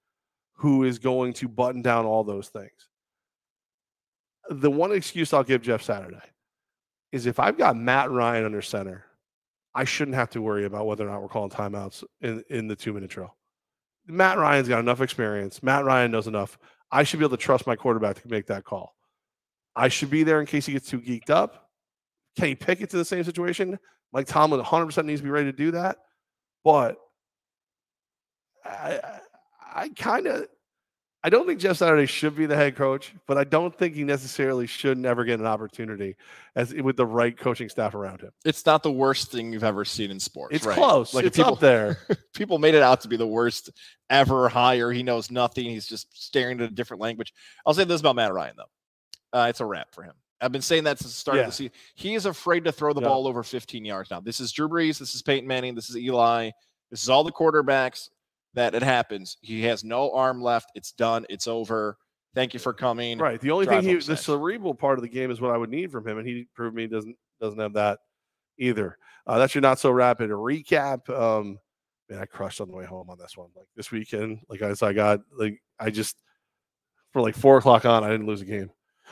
who 0.56 0.84
is 0.84 1.00
going 1.00 1.34
to 1.34 1.48
button 1.48 1.82
down 1.82 2.06
all 2.06 2.24
those 2.24 2.50
things. 2.50 2.90
The 4.50 4.72
one 4.72 4.92
excuse 4.92 5.34
I'll 5.34 5.44
give 5.44 5.62
Jeff 5.62 5.82
Saturday 5.82 6.22
is 7.12 7.26
if 7.26 7.40
I've 7.40 7.58
got 7.58 7.76
Matt 7.76 8.12
Ryan 8.12 8.46
under 8.46 8.62
center, 8.62 9.06
I 9.74 9.84
shouldn't 9.84 10.16
have 10.16 10.30
to 10.32 10.42
worry 10.42 10.66
about 10.66 10.86
whether 10.86 11.06
or 11.08 11.12
not 11.12 11.22
we're 11.22 11.28
calling 11.28 11.50
timeouts 11.50 12.04
in, 12.22 12.44
in 12.50 12.68
the 12.68 12.76
two 12.76 12.94
minute 12.94 13.10
drill. 13.10 13.36
Matt 14.08 14.38
Ryan's 14.38 14.70
got 14.70 14.80
enough 14.80 15.02
experience. 15.02 15.64
Matt 15.64 15.84
Ryan 15.84 16.12
knows 16.12 16.28
enough. 16.28 16.58
I 16.92 17.04
should 17.04 17.20
be 17.20 17.26
able 17.26 17.38
to 17.38 17.44
trust 17.44 17.68
my 17.68 17.76
quarterback 17.76 18.22
to 18.22 18.28
make 18.28 18.46
that 18.48 18.64
call. 18.64 18.96
I 19.76 19.90
should 19.90 20.10
be 20.10 20.24
there 20.24 20.40
in 20.40 20.46
case 20.46 20.66
he 20.66 20.74
gets 20.74 20.90
too 20.90 21.02
geeked 21.02 21.30
up. 21.30 21.70
Kenny 22.38 22.56
Pickett's 22.56 22.94
in 22.94 23.00
the 23.00 23.06
same 23.06 23.24
situation. 23.24 23.80
Mike 24.14 24.28
Tomlin 24.28 24.62
100% 24.62 25.06
needs 25.06 25.20
to 25.20 25.26
be 25.26 25.30
ready 25.30 25.52
to 25.52 25.58
do 25.58 25.72
that. 25.72 25.98
But 26.64 26.98
I, 28.64 29.00
I, 29.76 29.90
kind 29.90 30.26
of, 30.26 30.48
I 31.24 31.30
don't 31.30 31.46
think 31.46 31.60
Jeff 31.60 31.78
Saturday 31.78 32.06
should 32.06 32.36
be 32.36 32.46
the 32.46 32.56
head 32.56 32.76
coach, 32.76 33.14
but 33.28 33.38
I 33.38 33.44
don't 33.44 33.76
think 33.76 33.94
he 33.96 34.04
necessarily 34.04 34.68
should 34.68 34.98
never 34.98 35.26
get 35.26 35.40
an 35.40 35.46
opportunity 35.46 36.16
as 36.56 36.74
with 36.74 36.96
the 36.96 37.06
right 37.06 37.38
coaching 37.38 37.68
staff 37.68 37.94
around 37.94 38.22
him. 38.22 38.32
It's 38.46 38.66
not 38.66 38.84
the 38.84 38.92
worst 38.92 39.32
thing 39.32 39.52
you've 39.52 39.64
ever 39.64 39.84
seen 39.84 40.12
in 40.12 40.20
sports. 40.20 40.56
It's 40.56 40.66
right? 40.66 40.78
close. 40.78 41.14
Like 41.14 41.26
it's 41.26 41.36
people, 41.36 41.54
up 41.54 41.60
there. 41.60 41.98
people 42.34 42.58
made 42.58 42.76
it 42.76 42.82
out 42.82 43.02
to 43.02 43.08
be 43.08 43.18
the 43.18 43.28
worst 43.28 43.72
ever 44.10 44.48
hire. 44.48 44.92
He 44.92 45.04
knows 45.04 45.30
nothing. 45.30 45.66
He's 45.66 45.88
just 45.88 46.08
staring 46.16 46.62
at 46.62 46.70
a 46.70 46.74
different 46.74 47.02
language. 47.02 47.34
I'll 47.66 47.74
say 47.74 47.84
this 47.84 48.02
about 48.02 48.16
Matt 48.16 48.34
Ryan 48.34 48.56
though. 48.58 49.38
Uh, 49.40 49.48
it's 49.50 49.60
a 49.60 49.66
wrap 49.66 49.94
for 49.94 50.04
him. 50.04 50.14
I've 50.40 50.52
been 50.52 50.62
saying 50.62 50.84
that 50.84 51.00
since 51.00 51.12
the 51.12 51.20
start 51.20 51.38
Yeah. 51.38 51.44
of 51.44 51.48
the 51.50 51.54
season. 51.54 51.74
He 51.96 52.14
is 52.14 52.26
afraid 52.26 52.66
to 52.66 52.72
throw 52.72 52.94
the 52.94 53.02
Yeah. 53.02 53.08
ball 53.08 53.28
over 53.28 53.42
15 53.42 53.84
yards 53.84 54.12
now. 54.12 54.20
This 54.20 54.40
is 54.40 54.52
Drew 54.52 54.70
Brees. 54.70 55.00
This 55.00 55.16
is 55.16 55.22
Peyton 55.22 55.48
Manning. 55.48 55.76
This 55.76 55.90
is 55.90 55.98
Eli. 55.98 56.52
This 56.92 57.02
is 57.02 57.10
all 57.10 57.24
the 57.24 57.32
quarterbacks 57.32 58.10
that 58.56 58.74
it 58.74 58.82
happens. 58.82 59.38
He 59.42 59.62
has 59.64 59.84
no 59.84 60.12
arm 60.12 60.42
left. 60.42 60.72
It's 60.76 60.92
done. 60.92 61.26
It's 61.30 61.48
over. 61.48 61.98
Thank 62.34 62.54
you 62.54 62.60
for 62.60 62.74
coming. 62.74 63.18
Right. 63.18 63.40
The 63.40 63.52
only 63.52 63.66
drive 63.66 63.82
thing 63.82 63.90
he, 63.90 63.96
home 63.96 64.04
the 64.06 64.18
cerebral 64.18 64.74
part 64.74 64.98
of 64.98 65.04
the 65.04 65.10
game 65.10 65.32
is 65.32 65.40
what 65.40 65.52
I 65.52 65.58
would 65.58 65.70
need 65.70 65.92
from 65.92 66.08
him, 66.08 66.18
and 66.18 66.28
he 66.28 66.48
proved 66.54 66.76
me 66.76 66.84
he 66.84 66.88
doesn't 66.88 67.16
doesn't 67.40 67.60
have 67.60 67.74
that 67.74 68.00
either. 68.58 68.98
Uh, 69.28 69.38
that's 69.38 69.56
your 69.56 69.62
not 69.62 69.80
so 69.80 69.92
rapid 69.92 70.30
recap. 70.32 71.10
Um, 71.10 71.60
man, 72.10 72.20
I 72.20 72.26
crushed 72.26 72.62
on 72.62 72.68
the 72.68 72.76
way 72.76 72.86
home 72.86 73.10
on 73.10 73.18
this 73.18 73.38
one. 73.38 73.50
Like 73.56 73.68
this 73.76 73.92
weekend, 73.92 74.40
like 74.50 74.62
as 74.62 74.82
I 74.84 74.94
got 74.94 75.22
like 75.38 75.62
I 75.80 75.90
just 75.90 76.18
for 77.14 77.22
like 77.22 77.36
four 77.36 77.58
o'clock 77.58 77.86
on, 77.86 78.04
I 78.04 78.10
didn't 78.10 78.28
lose 78.28 78.42
a 78.42 78.46
game. 78.46 78.70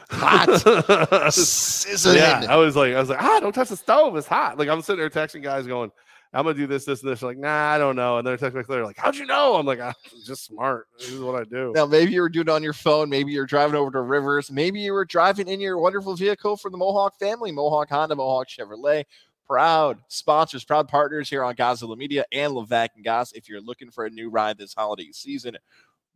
Hot. 0.09 1.31
Sizzling. 1.33 2.17
yeah, 2.17 2.45
I 2.49 2.57
was 2.57 2.75
like, 2.75 2.93
I 2.93 2.99
was 2.99 3.09
like, 3.09 3.21
ah, 3.21 3.39
don't 3.39 3.53
touch 3.53 3.69
the 3.69 3.77
stove. 3.77 4.15
It's 4.17 4.27
hot. 4.27 4.57
Like 4.57 4.69
I'm 4.69 4.81
sitting 4.81 4.99
there 4.99 5.09
texting 5.09 5.43
guys 5.43 5.65
going, 5.67 5.91
I'm 6.33 6.43
gonna 6.43 6.55
do 6.55 6.67
this, 6.67 6.85
this, 6.85 7.03
and 7.03 7.11
this. 7.11 7.21
Like, 7.21 7.37
nah, 7.37 7.71
I 7.71 7.77
don't 7.77 7.95
know. 7.95 8.17
And 8.17 8.25
they're 8.25 8.37
texting 8.37 8.55
me 8.55 8.63
later, 8.67 8.85
like, 8.85 8.97
how'd 8.97 9.15
you 9.15 9.25
know? 9.25 9.55
I'm 9.55 9.65
like, 9.65 9.79
ah, 9.81 9.93
I'm 10.11 10.19
just 10.25 10.45
smart. 10.45 10.87
This 10.97 11.09
is 11.09 11.21
what 11.21 11.39
I 11.39 11.43
do. 11.43 11.71
Now, 11.75 11.85
maybe 11.85 12.11
you 12.13 12.21
were 12.21 12.29
doing 12.29 12.47
it 12.47 12.51
on 12.51 12.63
your 12.63 12.73
phone. 12.73 13.09
Maybe 13.09 13.31
you're 13.31 13.45
driving 13.45 13.75
over 13.75 13.91
to 13.91 14.01
Rivers. 14.01 14.51
Maybe 14.51 14.79
you 14.79 14.93
were 14.93 15.05
driving 15.05 15.47
in 15.47 15.61
your 15.61 15.77
wonderful 15.77 16.15
vehicle 16.15 16.57
from 16.57 16.71
the 16.71 16.77
Mohawk 16.77 17.19
family, 17.19 17.51
Mohawk 17.51 17.89
Honda, 17.89 18.15
Mohawk 18.15 18.47
Chevrolet. 18.47 19.05
Proud 19.45 19.99
sponsors, 20.07 20.63
proud 20.63 20.87
partners 20.87 21.29
here 21.29 21.43
on 21.43 21.53
Godzilla 21.53 21.97
Media 21.97 22.23
and 22.31 22.53
Levac 22.53 22.89
and 22.95 23.03
Gaz. 23.03 23.33
If 23.33 23.49
you're 23.49 23.61
looking 23.61 23.91
for 23.91 24.05
a 24.05 24.09
new 24.09 24.29
ride 24.29 24.57
this 24.57 24.73
holiday 24.73 25.09
season, 25.11 25.57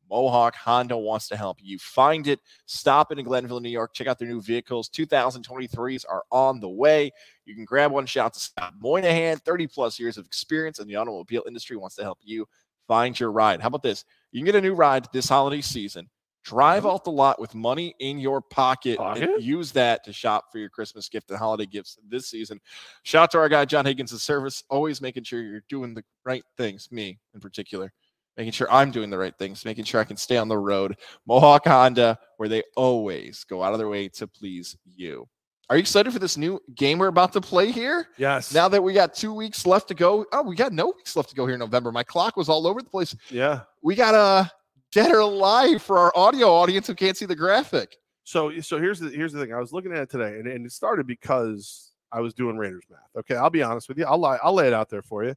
Mohawk 0.09 0.55
Honda 0.55 0.97
wants 0.97 1.27
to 1.29 1.35
help 1.35 1.57
you 1.61 1.77
find 1.79 2.27
it. 2.27 2.39
Stop 2.65 3.11
it 3.11 3.19
in 3.19 3.25
Glenville, 3.25 3.59
New 3.59 3.69
York. 3.69 3.93
Check 3.93 4.07
out 4.07 4.19
their 4.19 4.27
new 4.27 4.41
vehicles. 4.41 4.89
2023s 4.89 6.05
are 6.09 6.23
on 6.31 6.59
the 6.59 6.69
way. 6.69 7.11
You 7.45 7.55
can 7.55 7.65
grab 7.65 7.91
one. 7.91 8.05
Shout 8.05 8.27
out 8.27 8.33
to 8.33 8.39
Scott 8.39 8.73
Moynihan, 8.79 9.37
30 9.37 9.67
plus 9.67 9.99
years 9.99 10.17
of 10.17 10.25
experience 10.25 10.79
in 10.79 10.87
the 10.87 10.95
automobile 10.95 11.43
industry, 11.47 11.77
wants 11.77 11.95
to 11.95 12.03
help 12.03 12.19
you 12.23 12.47
find 12.87 13.19
your 13.19 13.31
ride. 13.31 13.61
How 13.61 13.67
about 13.67 13.83
this? 13.83 14.05
You 14.31 14.39
can 14.39 14.45
get 14.45 14.55
a 14.55 14.61
new 14.61 14.73
ride 14.73 15.07
this 15.11 15.29
holiday 15.29 15.61
season. 15.61 16.09
Drive 16.43 16.83
mm-hmm. 16.83 16.91
off 16.91 17.03
the 17.03 17.11
lot 17.11 17.41
with 17.41 17.53
money 17.53 17.93
in 17.99 18.19
your 18.19 18.39
pocket, 18.39 18.97
Pocket? 18.97 19.29
and 19.29 19.43
use 19.43 19.73
that 19.73 20.05
to 20.05 20.13
shop 20.13 20.45
for 20.49 20.59
your 20.59 20.69
Christmas 20.69 21.09
gift 21.09 21.29
and 21.29 21.37
holiday 21.37 21.65
gifts 21.65 21.97
this 22.07 22.29
season. 22.29 22.61
Shout 23.03 23.23
out 23.23 23.31
to 23.31 23.37
our 23.39 23.49
guy 23.49 23.65
John 23.65 23.85
Higgins' 23.85 24.23
service, 24.23 24.63
always 24.69 25.01
making 25.01 25.23
sure 25.23 25.41
you're 25.41 25.63
doing 25.67 25.93
the 25.93 26.05
right 26.23 26.43
things. 26.55 26.89
Me 26.89 27.19
in 27.33 27.41
particular, 27.41 27.91
making 28.37 28.51
sure 28.51 28.71
I'm 28.71 28.91
doing 28.91 29.09
the 29.09 29.17
right 29.17 29.35
things, 29.37 29.65
making 29.65 29.85
sure 29.85 29.99
I 29.99 30.03
can 30.03 30.17
stay 30.17 30.37
on 30.37 30.47
the 30.47 30.57
road. 30.57 30.97
Mohawk 31.27 31.65
Honda, 31.65 32.17
where 32.37 32.47
they 32.47 32.63
always 32.75 33.43
go 33.43 33.63
out 33.63 33.73
of 33.73 33.79
their 33.79 33.89
way 33.89 34.07
to 34.09 34.27
please 34.27 34.77
you. 34.85 35.27
Are 35.69 35.75
you 35.75 35.81
excited 35.81 36.13
for 36.13 36.19
this 36.19 36.37
new 36.37 36.61
game 36.75 36.97
we're 36.97 37.07
about 37.07 37.33
to 37.33 37.41
play 37.41 37.71
here? 37.71 38.07
Yes. 38.17 38.53
Now 38.53 38.69
that 38.69 38.81
we 38.81 38.93
got 38.93 39.13
two 39.13 39.33
weeks 39.33 39.65
left 39.65 39.89
to 39.89 39.95
go. 39.95 40.25
Oh, 40.31 40.43
we 40.43 40.55
got 40.55 40.71
no 40.71 40.93
weeks 40.95 41.15
left 41.17 41.29
to 41.29 41.35
go 41.35 41.45
here 41.45 41.55
in 41.55 41.59
November. 41.59 41.91
My 41.91 42.03
clock 42.03 42.37
was 42.37 42.47
all 42.47 42.67
over 42.67 42.81
the 42.81 42.89
place. 42.89 43.13
yeah. 43.29 43.61
We 43.81 43.95
got 43.95 44.15
a 44.15 44.49
dead 44.93 45.11
or 45.11 45.19
alive 45.19 45.81
for 45.81 45.97
our 45.97 46.13
audio 46.15 46.47
audience 46.47 46.87
who 46.87 46.95
can't 46.95 47.17
see 47.17 47.25
the 47.25 47.35
graphic. 47.35 47.97
So 48.23 48.59
so 48.61 48.79
here's 48.79 48.99
the 48.99 49.09
here's 49.09 49.33
the 49.33 49.41
thing. 49.41 49.53
I 49.53 49.59
was 49.59 49.73
looking 49.73 49.91
at 49.91 49.99
it 49.99 50.09
today, 50.09 50.39
and, 50.39 50.47
and 50.47 50.65
it 50.65 50.71
started 50.71 51.05
because 51.05 51.91
I 52.11 52.21
was 52.21 52.33
doing 52.33 52.57
Raiders 52.57 52.83
math. 52.89 52.99
Okay, 53.17 53.35
I'll 53.35 53.49
be 53.49 53.63
honest 53.63 53.89
with 53.89 53.97
you. 53.97 54.05
I'll 54.05 54.17
lie, 54.17 54.37
I'll 54.41 54.53
lay 54.53 54.67
it 54.67 54.73
out 54.73 54.89
there 54.89 55.01
for 55.01 55.23
you. 55.25 55.35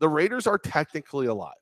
The 0.00 0.08
Raiders 0.08 0.46
are 0.46 0.58
technically 0.58 1.26
alive. 1.26 1.54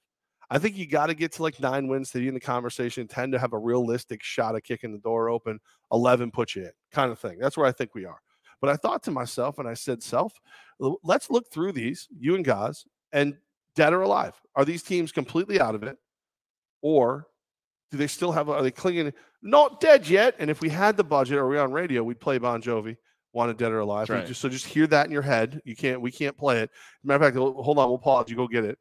I 0.51 0.59
think 0.59 0.77
you 0.77 0.87
got 0.87 1.07
to 1.07 1.15
get 1.15 1.33
to 1.33 1.43
like 1.43 1.61
nine 1.61 1.89
wins 1.89 2.11
to 2.13 2.19
be 2.19 2.29
in 2.29 2.35
the 2.35 2.41
conversation. 2.41 3.07
Ten 3.07 3.31
to 3.33 3.39
have 3.39 3.53
a 3.53 3.59
realistic 3.59 4.23
shot 4.23 4.57
at 4.57 4.65
kicking 4.65 4.93
the 4.93 4.99
door 4.99 5.29
open. 5.29 5.61
Eleven 5.93 6.31
put 6.31 6.55
you 6.55 6.63
in, 6.65 6.71
kind 6.91 7.13
of 7.13 7.19
thing. 7.19 7.39
That's 7.39 7.57
where 7.57 7.67
I 7.67 7.73
think 7.73 7.95
we 7.95 8.05
are. 8.07 8.21
But 8.61 8.71
I 8.71 8.77
thought 8.77 9.03
to 9.05 9.11
myself, 9.11 9.59
and 9.59 9.69
I 9.69 9.75
said, 9.75 10.03
"Self, 10.03 10.33
let's 11.03 11.31
look 11.31 11.51
through 11.53 11.73
these, 11.73 12.09
you 12.19 12.35
and 12.35 12.45
Gaz, 12.45 12.85
and 13.13 13.37
dead 13.75 13.93
or 13.93 14.03
alive. 14.03 14.41
Are 14.57 14.65
these 14.65 14.83
teams 14.83 15.13
completely 15.13 15.61
out 15.61 15.75
of 15.75 15.83
it, 15.83 15.97
or 16.83 17.27
do 17.91 17.99
they 17.99 18.07
still 18.07 18.33
have? 18.33 18.49
Are 18.49 18.63
they 18.63 18.71
clinging? 18.71 19.13
Not 19.43 19.81
dead 19.81 20.09
yet. 20.09 20.35
And 20.39 20.51
if 20.51 20.61
we 20.61 20.69
had 20.69 20.97
the 20.97 21.05
budget, 21.05 21.39
or 21.39 21.47
we 21.47 21.59
on 21.59 21.73
radio, 21.73 22.03
we'd 22.03 22.21
play 22.21 22.39
Bon 22.39 22.61
Jovi, 22.61 22.97
"Wanted 23.33 23.59
Dead 23.59 23.71
or 23.71 23.81
Alive." 23.81 24.09
Right. 24.09 24.27
Just, 24.27 24.41
so 24.41 24.49
just 24.49 24.67
hear 24.67 24.87
that 24.89 25.07
in 25.07 25.13
your 25.13 25.23
head. 25.23 25.61
You 25.65 25.77
can't. 25.77 26.01
We 26.01 26.11
can't 26.11 26.37
play 26.37 26.61
it. 26.61 26.71
Matter 27.05 27.25
of 27.25 27.35
fact, 27.35 27.37
hold 27.37 27.79
on. 27.79 27.89
We'll 27.89 27.99
pause. 27.99 28.29
You 28.29 28.37
go 28.37 28.49
get 28.49 28.65
it. 28.65 28.79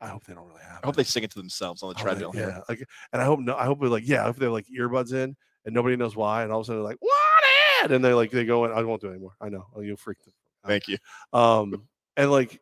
I 0.00 0.08
hope 0.08 0.24
they 0.24 0.34
don't 0.34 0.46
really 0.46 0.62
have. 0.62 0.80
I 0.82 0.86
hope 0.86 0.94
it. 0.94 0.98
they 0.98 1.04
sing 1.04 1.22
it 1.24 1.30
to 1.32 1.38
themselves 1.38 1.82
on 1.82 1.88
the 1.90 1.94
they- 1.94 2.02
treadmill. 2.02 2.32
Yeah, 2.34 2.60
like, 2.68 2.84
and 3.12 3.22
I 3.22 3.24
hope 3.24 3.40
no. 3.40 3.56
I 3.56 3.64
hope 3.64 3.80
they're 3.80 3.88
like, 3.88 4.06
yeah. 4.06 4.22
I 4.22 4.26
hope 4.26 4.36
they're 4.36 4.50
like 4.50 4.66
earbuds 4.66 5.12
in, 5.12 5.36
and 5.64 5.74
nobody 5.74 5.96
knows 5.96 6.14
why, 6.16 6.42
and 6.42 6.52
all 6.52 6.60
of 6.60 6.64
a 6.64 6.66
sudden 6.66 6.82
they're 6.82 6.90
like, 6.90 6.98
"Wanted," 7.00 7.94
and 7.94 8.04
they 8.04 8.12
like 8.12 8.30
they 8.30 8.44
go 8.44 8.64
in. 8.66 8.72
I 8.72 8.82
won't 8.82 9.00
do 9.00 9.08
it 9.08 9.12
anymore. 9.12 9.32
I 9.40 9.48
know. 9.48 9.66
Oh, 9.74 9.80
you 9.80 9.96
freaked. 9.96 10.24
Them. 10.24 10.34
Thank 10.66 10.88
you. 10.88 10.98
Um, 11.32 11.86
and 12.16 12.30
like 12.30 12.60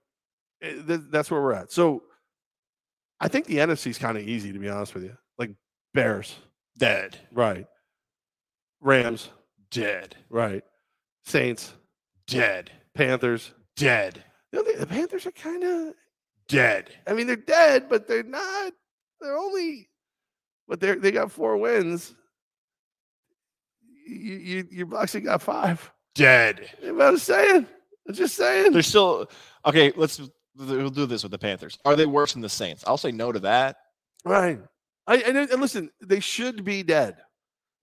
eh, 0.63 0.75
th- 0.87 1.01
that's 1.11 1.31
where 1.31 1.43
we're 1.43 1.55
at. 1.55 1.73
So 1.73 2.03
I 3.21 3.29
think 3.29 3.47
the 3.47 3.57
NFC 3.59 3.89
is 3.89 3.99
kind 3.99 4.17
of 4.19 4.29
easy 4.29 4.53
to 4.53 4.59
be 4.59 4.69
honest 4.69 4.95
with 4.95 5.05
you. 5.05 5.17
Like 5.39 5.51
Bears, 5.93 6.37
Dead. 6.79 7.19
right? 7.33 7.67
Rams, 8.81 9.31
Dead. 9.71 10.15
right? 10.31 10.63
Saints, 11.25 11.73
Dead. 12.27 12.71
Panthers. 12.95 13.53
Dead. 13.77 14.23
You 14.53 14.63
know, 14.63 14.71
the, 14.73 14.79
the 14.81 14.87
Panthers 14.87 15.27
are 15.27 15.33
kind 15.33 15.65
of. 15.65 15.95
Dead. 16.49 16.91
I 17.07 17.13
mean, 17.15 17.27
they're 17.27 17.37
dead, 17.37 17.89
but 17.89 18.07
they're 18.07 18.23
not. 18.23 18.73
They're 19.21 19.37
only. 19.37 19.89
But 20.69 20.81
they 20.81 20.91
are 20.91 20.97
they 20.97 21.11
got 21.11 21.33
four 21.33 21.57
wins. 21.57 22.15
You 24.07 24.35
you 24.35 24.69
your 24.71 24.87
Bucks 24.87 25.15
got 25.17 25.43
five. 25.43 25.91
Dead. 26.15 26.69
You 26.83 26.89
know 26.89 26.95
what 26.95 27.09
I'm 27.09 27.19
saying? 27.19 27.67
I'm 28.09 28.15
just 28.15 28.37
saying. 28.37 28.73
They're 28.73 28.83
still 28.83 29.31
okay. 29.67 29.93
Let's 29.97 30.21
we'll 30.57 30.91
do 30.91 31.07
this 31.07 31.23
with 31.23 31.33
the 31.33 31.39
Panthers. 31.39 31.79
Are 31.85 31.97
they 31.97 32.07
worse 32.07 32.33
than 32.33 32.43
the 32.43 32.49
Saints? 32.49 32.85
I'll 32.87 32.99
say 32.99 33.13
no 33.13 33.33
to 33.33 33.41
that. 33.41 33.77
Right. 34.25 34.61
I 35.07 35.17
and, 35.17 35.37
and 35.37 35.61
listen, 35.61 35.91
they 36.01 36.21
should 36.21 36.65
be 36.65 36.83
dead, 36.83 37.17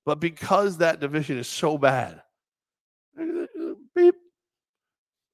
but 0.06 0.20
because 0.20 0.78
that 0.78 1.00
division 1.00 1.38
is 1.38 1.48
so 1.48 1.78
bad, 1.78 2.22
beep, 3.16 4.16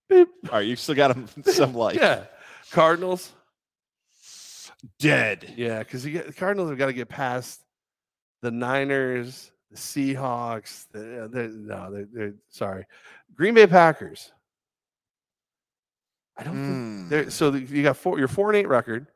beep. 0.10 0.28
All 0.50 0.58
right, 0.58 0.68
you 0.68 0.76
still 0.76 0.96
got 0.96 1.12
'em 1.12 1.28
some 1.46 1.74
life. 1.76 1.96
Yeah, 1.96 2.26
Cardinals. 2.72 3.34
Dead. 5.00 5.54
Yeah, 5.58 5.80
because 5.80 6.06
you 6.06 6.12
get 6.12 6.28
the 6.28 6.34
Cardinals 6.34 6.70
have 6.70 6.78
got 6.78 6.88
to 6.88 6.94
get 6.94 7.10
past 7.10 7.62
the 8.42 8.52
Niners, 8.52 9.52
the 9.72 9.78
Seahawks. 9.78 10.86
The, 10.92 11.28
they're, 11.32 11.50
no, 11.50 11.92
they're, 11.92 12.08
they're 12.12 12.34
sorry, 12.50 12.86
Green 13.36 13.54
Bay 13.56 13.68
Packers. 13.68 14.32
I 16.38 16.44
don't 16.44 16.54
think 16.54 16.68
Mm. 16.68 17.10
There, 17.10 17.30
so 17.32 17.50
the- 17.52 17.62
you 17.62 17.82
got 17.84 17.98
four. 17.98 18.20
Your 18.20 18.28
four 18.28 18.50
and 18.50 18.58
eight 18.58 18.68
record. 18.68 19.08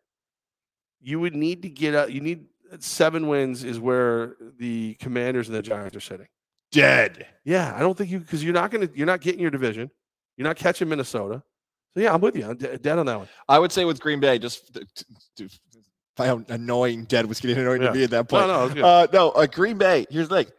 You 1.02 1.20
would 1.20 1.36
need 1.36 1.62
to 1.64 1.70
get 1.70 1.94
up. 1.94 2.10
You 2.10 2.22
need 2.22 2.46
seven 2.80 3.28
wins 3.28 3.64
is 3.64 3.80
where 3.80 4.36
the 4.58 4.96
Commanders 4.96 5.48
and 5.48 5.56
the 5.58 5.62
Giants 5.62 5.96
are 5.96 6.00
sitting. 6.02 6.28
Dead. 6.72 7.28
Yeah, 7.44 7.74
I 7.76 7.80
don't 7.82 7.98
think 7.98 8.10
you 8.10 8.20
because 8.20 8.44
you're 8.44 8.54
not 8.54 8.72
gonna 8.72 8.90
you're 8.96 9.06
not 9.08 9.22
getting 9.22 9.42
your 9.42 9.52
division. 9.52 9.92
You're 10.38 10.48
not 10.48 10.56
catching 10.56 10.90
Minnesota. 10.90 11.44
So 11.96 12.02
yeah, 12.02 12.14
I'm 12.14 12.22
with 12.22 12.36
you. 12.36 12.46
I'm 12.46 12.56
de- 12.58 12.78
dead 12.78 12.98
on 13.00 13.06
that 13.08 13.18
one. 13.20 13.28
I 13.50 13.60
would 13.60 13.72
say 13.72 13.84
with 13.86 14.00
Green 14.00 14.20
Bay, 14.20 14.40
just 14.40 14.78
to, 15.38 15.50
how 16.18 16.44
annoying 16.50 17.06
dead 17.06 17.26
was 17.26 17.40
getting 17.42 17.58
annoying 17.58 17.82
Yeah. 17.82 17.90
to 17.90 17.94
me 17.96 18.04
at 18.04 18.10
that 18.12 18.30
point. 18.30 18.48
no, 18.48 18.70
good. 18.70 18.84
Uh, 18.84 19.08
no, 19.12 19.30
uh, 19.32 19.46
Green 19.48 19.78
Bay. 19.78 20.06
Here's 20.10 20.30
the 20.30 20.44
thing: 20.44 20.54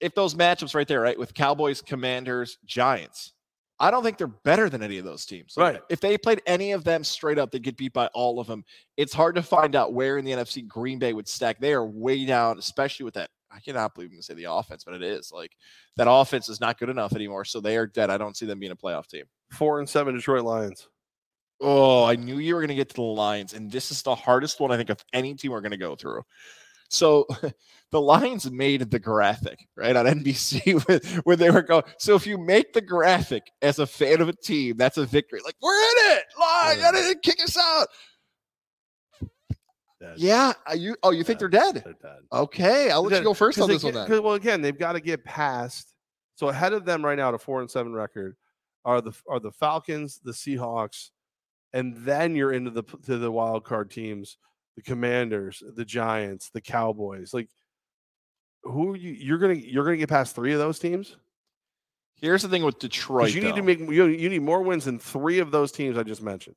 if 0.00 0.14
those 0.14 0.34
matchups 0.34 0.74
right 0.74 0.86
there, 0.88 1.00
right, 1.00 1.18
with 1.18 1.34
Cowboys, 1.34 1.82
Commanders, 1.82 2.56
Giants, 2.64 3.32
I 3.80 3.90
don't 3.90 4.02
think 4.02 4.16
they're 4.18 4.26
better 4.28 4.68
than 4.70 4.82
any 4.82 4.98
of 4.98 5.04
those 5.04 5.26
teams. 5.26 5.54
Like, 5.56 5.74
Right. 5.74 5.82
If 5.88 6.00
they 6.00 6.16
played 6.18 6.40
any 6.46 6.72
of 6.72 6.84
them 6.84 7.04
straight 7.04 7.38
up, 7.38 7.50
they'd 7.50 7.62
get 7.62 7.76
beat 7.76 7.92
by 7.92 8.06
all 8.14 8.40
of 8.40 8.46
them. 8.46 8.64
It's 8.96 9.12
hard 9.12 9.34
to 9.36 9.42
find 9.42 9.76
out 9.76 9.92
where 9.92 10.18
in 10.18 10.24
the 10.24 10.32
NFC 10.32 10.66
Green 10.66 10.98
Bay 10.98 11.12
would 11.12 11.28
stack. 11.28 11.58
They 11.60 11.72
are 11.74 11.84
way 11.86 12.24
down, 12.24 12.58
especially 12.58 13.04
with 13.04 13.14
that. 13.14 13.30
I 13.50 13.60
cannot 13.60 13.94
believe 13.94 14.08
I'm 14.08 14.12
going 14.12 14.20
to 14.20 14.24
say 14.26 14.34
the 14.34 14.52
offense, 14.52 14.84
but 14.84 14.94
it 14.94 15.02
is 15.02 15.30
like 15.32 15.52
that 15.96 16.10
offense 16.10 16.48
is 16.48 16.60
not 16.60 16.78
good 16.78 16.88
enough 16.90 17.14
anymore. 17.14 17.44
So 17.44 17.60
they 17.60 17.76
are 17.76 17.86
dead. 17.86 18.10
I 18.10 18.18
don't 18.18 18.36
see 18.36 18.46
them 18.46 18.58
being 18.58 18.72
a 18.72 18.76
playoff 18.76 19.06
team. 19.08 19.24
Four 19.50 19.78
and 19.78 19.88
seven 19.88 20.14
Detroit 20.14 20.44
Lions. 20.44 20.88
Oh, 21.60 22.04
I 22.04 22.14
knew 22.14 22.38
you 22.38 22.54
were 22.54 22.60
going 22.60 22.68
to 22.68 22.74
get 22.74 22.88
to 22.90 22.94
the 22.94 23.02
Lions, 23.02 23.52
and 23.52 23.70
this 23.70 23.90
is 23.90 24.02
the 24.02 24.14
hardest 24.14 24.60
one 24.60 24.70
I 24.70 24.76
think 24.76 24.90
of 24.90 25.02
any 25.12 25.34
team 25.34 25.50
we're 25.52 25.60
going 25.60 25.72
to 25.72 25.76
go 25.76 25.96
through. 25.96 26.22
So 26.90 27.26
the 27.90 28.00
Lions 28.00 28.50
made 28.50 28.90
the 28.90 28.98
graphic 28.98 29.58
right 29.76 29.96
on 29.96 30.06
NBC 30.06 30.86
where, 30.88 31.20
where 31.24 31.36
they 31.36 31.50
were 31.50 31.62
going. 31.62 31.82
So 31.98 32.14
if 32.14 32.26
you 32.26 32.38
make 32.38 32.72
the 32.72 32.80
graphic 32.80 33.42
as 33.60 33.78
a 33.78 33.86
fan 33.86 34.20
of 34.20 34.28
a 34.28 34.34
team, 34.34 34.76
that's 34.76 34.98
a 34.98 35.04
victory. 35.06 35.40
Like 35.44 35.56
we're 35.60 35.74
in 35.74 36.16
it, 36.16 36.24
Lions, 36.38 36.80
Yeah. 36.80 37.12
kick 37.22 37.42
us 37.42 37.56
out. 37.58 37.88
Dead. 40.00 40.14
Yeah, 40.18 40.52
are 40.66 40.76
you. 40.76 40.96
Oh, 41.02 41.10
you 41.10 41.24
think 41.24 41.38
they're 41.40 41.48
dead? 41.48 41.82
They're 41.84 41.92
dead. 41.94 42.20
Okay, 42.32 42.90
I'll 42.90 43.02
let 43.02 43.10
Dead. 43.10 43.18
you 43.18 43.24
go 43.24 43.34
first 43.34 43.58
on 43.60 43.68
they 43.68 43.74
this 43.74 43.82
one 43.82 43.92
get- 43.94 43.98
then. 44.00 44.08
'cause- 44.08 44.20
Well, 44.20 44.34
again, 44.34 44.62
they've 44.62 44.78
got 44.78 44.92
to 44.92 45.00
get 45.00 45.24
past. 45.24 45.92
So 46.36 46.48
ahead 46.50 46.72
of 46.72 46.84
them 46.84 47.04
right 47.04 47.16
now, 47.16 47.32
to 47.32 47.38
four 47.38 47.60
and 47.60 47.68
seven 47.70 47.92
record, 47.92 48.36
are 48.84 49.00
the 49.00 49.12
are 49.28 49.40
the 49.40 49.50
Falcons, 49.50 50.20
the 50.22 50.30
Seahawks, 50.30 51.10
and 51.72 51.96
then 51.96 52.36
you're 52.36 52.52
into 52.52 52.70
the 52.70 52.84
p- 52.84 52.98
to 53.06 53.18
the 53.18 53.32
wild 53.32 53.64
card 53.64 53.90
teams, 53.90 54.38
the 54.76 54.82
Commanders, 54.82 55.62
the 55.74 55.84
Giants, 55.84 56.50
the 56.50 56.60
Cowboys. 56.60 57.34
Like, 57.34 57.48
who 58.62 58.92
are 58.92 58.96
you? 58.96 59.10
You're 59.10 59.38
gonna 59.38 59.54
you're 59.54 59.84
gonna 59.84 59.96
get 59.96 60.08
past 60.08 60.36
three 60.36 60.52
of 60.52 60.60
those 60.60 60.78
teams. 60.78 61.16
Here's 62.14 62.42
the 62.42 62.48
thing 62.48 62.64
with 62.64 62.78
Detroit. 62.78 63.32
you 63.34 63.40
need 63.40 63.54
to 63.56 63.62
make 63.62 63.78
you, 63.80 64.06
you 64.06 64.28
need 64.28 64.42
more 64.42 64.62
wins 64.62 64.84
than 64.84 64.98
three 65.00 65.40
of 65.40 65.50
those 65.50 65.72
teams 65.72 65.98
I 65.98 66.04
just 66.04 66.22
mentioned. 66.22 66.56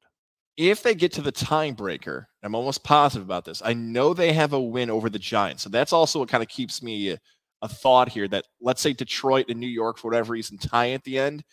If 0.58 0.84
they 0.84 0.96
get 0.96 1.14
to 1.14 1.22
the 1.22 1.32
tiebreaker, 1.32 2.26
I'm 2.44 2.56
almost 2.56 2.84
positive 2.84 3.26
about 3.26 3.46
this. 3.46 3.62
I 3.64 3.74
know 3.74 4.14
they 4.14 4.34
have 4.34 4.54
a 4.54 4.60
win 4.60 4.90
over 4.90 5.10
the 5.10 5.20
Giants. 5.20 5.64
So 5.64 5.70
that's 5.70 5.94
also 5.94 6.20
what 6.20 6.30
kind 6.30 6.44
of 6.44 6.50
keeps 6.50 6.84
me 6.84 7.12
a, 7.12 7.20
a 7.62 7.68
thought 7.68 8.10
here 8.10 8.28
that 8.28 8.46
let's 8.62 8.82
say 8.82 8.94
Detroit 8.94 9.46
and 9.50 9.60
New 9.60 9.68
York, 9.68 9.98
for 9.98 10.10
whatever 10.10 10.34
reason, 10.34 10.58
tie 10.58 10.92
at 10.92 11.04
the 11.04 11.18
end. 11.18 11.44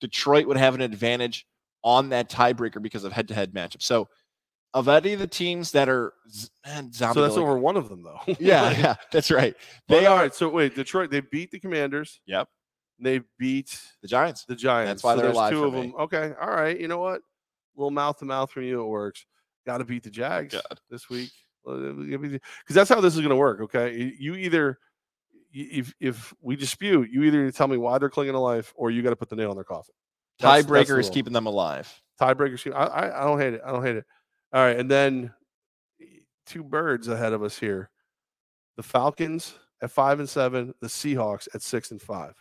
Detroit 0.00 0.46
would 0.46 0.56
have 0.56 0.74
an 0.74 0.80
advantage 0.80 1.46
on 1.82 2.10
that 2.10 2.30
tiebreaker 2.30 2.82
because 2.82 3.04
of 3.04 3.12
head 3.12 3.28
to 3.28 3.34
head 3.34 3.52
matchup. 3.52 3.82
So, 3.82 4.08
of 4.72 4.88
any 4.88 5.12
of 5.12 5.20
the 5.20 5.26
teams 5.26 5.70
that 5.70 5.88
are, 5.88 6.12
man, 6.66 6.92
zombie 6.92 7.14
So 7.14 7.22
that's 7.22 7.36
over 7.36 7.56
one 7.56 7.76
of 7.76 7.88
them 7.88 8.02
though. 8.02 8.18
Yeah, 8.40 8.70
yeah, 8.72 8.94
that's 9.12 9.30
right. 9.30 9.54
They 9.88 10.04
are 10.04 10.16
right. 10.16 10.34
So 10.34 10.48
wait, 10.48 10.74
Detroit 10.74 11.10
they 11.10 11.20
beat 11.20 11.52
the 11.52 11.60
Commanders. 11.60 12.20
Yep. 12.26 12.48
They 12.98 13.20
beat 13.38 13.78
the 14.02 14.08
Giants. 14.08 14.44
the 14.46 14.56
Giants. 14.56 15.02
That's 15.02 15.04
why 15.04 15.14
so 15.14 15.22
they're 15.22 15.32
there's 15.32 15.50
two 15.50 15.64
of 15.64 15.74
me. 15.74 15.82
them. 15.82 15.94
Okay, 16.00 16.32
all 16.40 16.50
right. 16.50 16.78
You 16.78 16.88
know 16.88 16.98
what? 16.98 17.20
Little 17.76 17.90
mouth 17.90 18.18
to 18.18 18.24
mouth 18.24 18.50
from 18.50 18.64
you. 18.64 18.80
It 18.80 18.86
works. 18.86 19.26
Got 19.66 19.78
to 19.78 19.84
beat 19.84 20.02
the 20.02 20.10
Jags 20.10 20.54
God. 20.54 20.80
this 20.90 21.08
week 21.08 21.30
because 21.64 22.40
that's 22.68 22.90
how 22.90 23.00
this 23.00 23.14
is 23.14 23.20
going 23.20 23.30
to 23.30 23.36
work. 23.36 23.60
Okay, 23.62 24.14
You- 24.18 24.34
either 24.34 24.78
if 25.52 25.94
if 26.00 26.34
we 26.40 26.56
dispute, 26.56 27.10
you 27.10 27.22
either 27.22 27.50
tell 27.52 27.68
me 27.68 27.76
why 27.76 27.96
they're 27.98 28.10
clinging 28.10 28.34
to 28.34 28.38
life, 28.40 28.72
or 28.76 28.90
you 28.90 29.02
got 29.02 29.10
to 29.10 29.16
put 29.16 29.28
the 29.30 29.36
nail 29.36 29.50
in 29.50 29.56
their 29.56 29.64
coffin. 29.64 29.94
That's- 30.38 30.66
that's 30.66 30.88
the 30.88 30.94
Tiebreaker 30.94 30.98
is 30.98 31.08
keeping 31.10 31.32
them 31.32 31.46
alive. 31.46 32.02
Tiebreaker. 32.20 32.74
I, 32.74 32.84
I 32.86 33.22
I 33.22 33.24
don't 33.24 33.38
hate 33.40 33.54
it. 33.54 33.62
I 33.64 33.72
don't 33.72 33.84
hate 33.84 33.96
it. 33.96 34.04
All 34.52 34.60
right, 34.62 34.78
and 34.78 34.90
then 34.90 35.32
eh, 36.00 36.04
two 36.46 36.62
birds 36.62 37.08
ahead 37.08 37.32
of 37.32 37.42
us 37.42 37.58
here: 37.58 37.88
the 38.76 38.82
Falcons 38.82 39.54
at 39.80 39.90
five 39.90 40.18
and 40.20 40.28
seven, 40.28 40.74
the 40.80 40.86
Seahawks 40.88 41.48
at 41.54 41.62
six 41.62 41.90
and 41.92 42.02
five. 42.02 42.34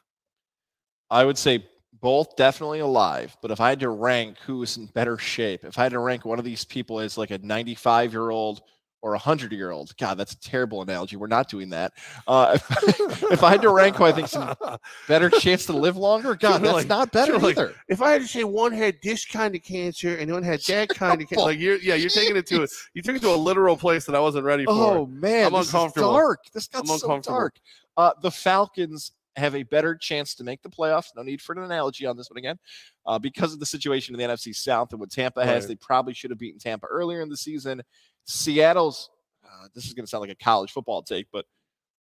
I 1.09 1.23
would 1.23 1.38
say 1.38 1.65
both 2.01 2.35
definitely 2.35 2.79
alive, 2.79 3.35
but 3.41 3.51
if 3.51 3.61
I 3.61 3.69
had 3.69 3.79
to 3.81 3.89
rank 3.89 4.37
who 4.39 4.63
is 4.63 4.77
in 4.77 4.87
better 4.87 5.17
shape, 5.17 5.63
if 5.63 5.77
I 5.77 5.83
had 5.83 5.91
to 5.93 5.99
rank 5.99 6.25
one 6.25 6.39
of 6.39 6.45
these 6.45 6.65
people 6.65 6.99
as 6.99 7.17
like 7.17 7.31
a 7.31 7.37
95 7.37 8.11
year 8.11 8.29
old 8.29 8.61
or 9.01 9.11
a 9.11 9.17
100 9.17 9.51
year 9.51 9.71
old, 9.71 9.95
God, 9.97 10.17
that's 10.17 10.33
a 10.33 10.39
terrible 10.39 10.81
analogy. 10.81 11.17
We're 11.17 11.27
not 11.27 11.49
doing 11.49 11.69
that. 11.69 11.91
Uh, 12.25 12.57
if, 12.83 13.23
if 13.31 13.43
I 13.43 13.51
had 13.51 13.61
to 13.61 13.69
rank 13.69 13.97
who 13.97 14.05
I 14.05 14.11
think's 14.13 14.35
in 14.35 14.47
better 15.07 15.29
chance 15.29 15.65
to 15.67 15.73
live 15.73 15.97
longer, 15.97 16.35
God, 16.35 16.61
that's 16.61 16.73
like- 16.73 16.87
not 16.87 17.11
better 17.11 17.37
like, 17.37 17.57
either. 17.57 17.75
if 17.89 18.01
I 18.01 18.11
had 18.11 18.21
to 18.21 18.27
say 18.27 18.43
one 18.43 18.71
had 18.71 18.95
this 19.03 19.25
kind 19.25 19.55
of 19.55 19.61
cancer 19.61 20.15
and 20.15 20.31
one 20.31 20.43
had 20.43 20.61
that 20.61 20.89
kind 20.89 21.21
of 21.21 21.29
cancer, 21.29 21.45
like 21.45 21.59
you're 21.59 21.77
yeah, 21.77 21.95
you're 21.95 22.09
taking 22.09 22.35
it 22.37 22.47
to 22.47 22.63
a, 22.63 22.67
you 22.93 23.01
took 23.01 23.15
it 23.15 23.21
to 23.21 23.29
a 23.29 23.35
literal 23.35 23.77
place 23.77 24.05
that 24.05 24.15
I 24.15 24.19
wasn't 24.19 24.45
ready 24.45 24.65
for. 24.65 24.71
Oh 24.71 25.05
man, 25.05 25.47
I'm 25.47 25.55
uncomfortable. 25.55 26.13
dark. 26.13 26.39
This 26.53 26.67
got 26.67 26.87
so 26.87 27.19
dark. 27.19 27.57
Uh, 27.97 28.11
the 28.21 28.31
Falcons 28.31 29.11
have 29.36 29.55
a 29.55 29.63
better 29.63 29.95
chance 29.95 30.36
to 30.36 30.43
make 30.43 30.61
the 30.61 30.69
playoffs. 30.69 31.07
No 31.15 31.23
need 31.23 31.41
for 31.41 31.53
an 31.53 31.63
analogy 31.63 32.05
on 32.05 32.17
this 32.17 32.29
one 32.29 32.38
again, 32.38 32.57
uh, 33.05 33.19
because 33.19 33.53
of 33.53 33.59
the 33.59 33.65
situation 33.65 34.13
in 34.13 34.19
the 34.19 34.34
NFC 34.34 34.55
South 34.55 34.91
and 34.91 34.99
what 34.99 35.11
Tampa 35.11 35.45
has. 35.45 35.67
They 35.67 35.75
probably 35.75 36.13
should 36.13 36.31
have 36.31 36.39
beaten 36.39 36.59
Tampa 36.59 36.88
earlier 36.88 37.21
in 37.21 37.29
the 37.29 37.38
season. 37.38 37.81
Seattle's. 38.25 39.09
Uh, 39.43 39.67
this 39.75 39.86
is 39.86 39.93
going 39.93 40.05
to 40.05 40.09
sound 40.09 40.21
like 40.21 40.31
a 40.31 40.43
college 40.43 40.71
football 40.71 41.03
take, 41.03 41.27
but 41.31 41.45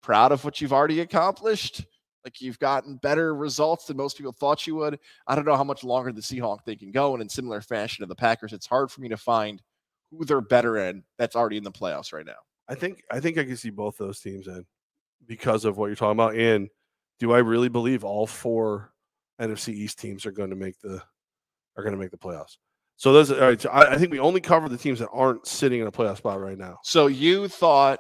proud 0.02 0.32
of 0.32 0.44
what 0.46 0.62
you've 0.62 0.74
already 0.74 1.02
accomplished. 1.02 1.86
Like 2.24 2.42
you've 2.42 2.60
gotten 2.60 2.98
better 2.98 3.36
results 3.36 3.86
than 3.86 3.98
most 3.98 4.18
people 4.18 4.32
thought 4.32 4.66
you 4.66 4.76
would. 4.76 5.00
I 5.28 5.36
don't 5.36 5.46
know 5.46 5.56
how 5.56 5.64
much 5.64 5.84
longer 5.84 6.12
the 6.12 6.22
Seahawks 6.22 6.64
thing 6.64 6.80
can 6.80 6.92
go, 6.92 7.14
and 7.14 7.22
in 7.22 7.30
similar 7.30 7.62
fashion 7.62 8.02
to 8.04 8.08
the 8.08 8.16
Packers, 8.16 8.52
it's 8.52 8.66
hard 8.66 8.90
for 8.90 9.02
me 9.02 9.10
to 9.10 9.18
find 9.18 9.62
who 10.10 10.26
they're 10.26 10.42
better 10.42 10.78
in 10.78 11.04
that's 11.18 11.36
already 11.36 11.58
in 11.58 11.64
the 11.64 11.72
playoffs 11.72 12.14
right 12.14 12.26
now. 12.26 12.34
I 12.68 12.76
think 12.76 13.04
I 13.12 13.20
think 13.20 13.38
I 13.38 13.44
can 13.44 13.58
see 13.58 13.70
both 13.70 13.98
those 13.98 14.20
teams 14.22 14.48
in 14.48 14.66
because 15.28 15.66
of 15.66 15.78
what 15.78 15.88
you're 15.88 15.96
talking 15.96 16.14
about. 16.14 16.36
And 16.36 16.70
do 17.20 17.32
I 17.34 17.40
really 17.40 17.70
believe 17.70 18.04
all 18.04 18.28
four 18.28 18.92
NFC 19.42 19.70
East 19.70 20.00
teams 20.00 20.26
are 20.26 20.32
going 20.32 20.50
to 20.50 20.56
make 20.56 20.80
the 20.82 21.02
are 21.78 21.84
going 21.84 21.94
to 21.94 22.00
make 22.00 22.12
the 22.12 22.18
playoffs? 22.18 22.58
So 22.98 23.12
those 23.14 23.32
all 23.32 23.40
right. 23.40 23.60
So 23.60 23.70
I, 23.70 23.94
I 23.94 23.98
think 23.98 24.12
we 24.12 24.20
only 24.20 24.40
cover 24.42 24.70
the 24.70 24.78
teams 24.78 25.00
that 25.00 25.10
aren't 25.12 25.46
sitting 25.48 25.82
in 25.82 25.88
a 25.88 25.92
playoff 25.92 26.18
spot 26.18 26.40
right 26.40 26.58
now. 26.58 26.78
So 26.84 27.08
you 27.08 27.48
thought 27.50 28.00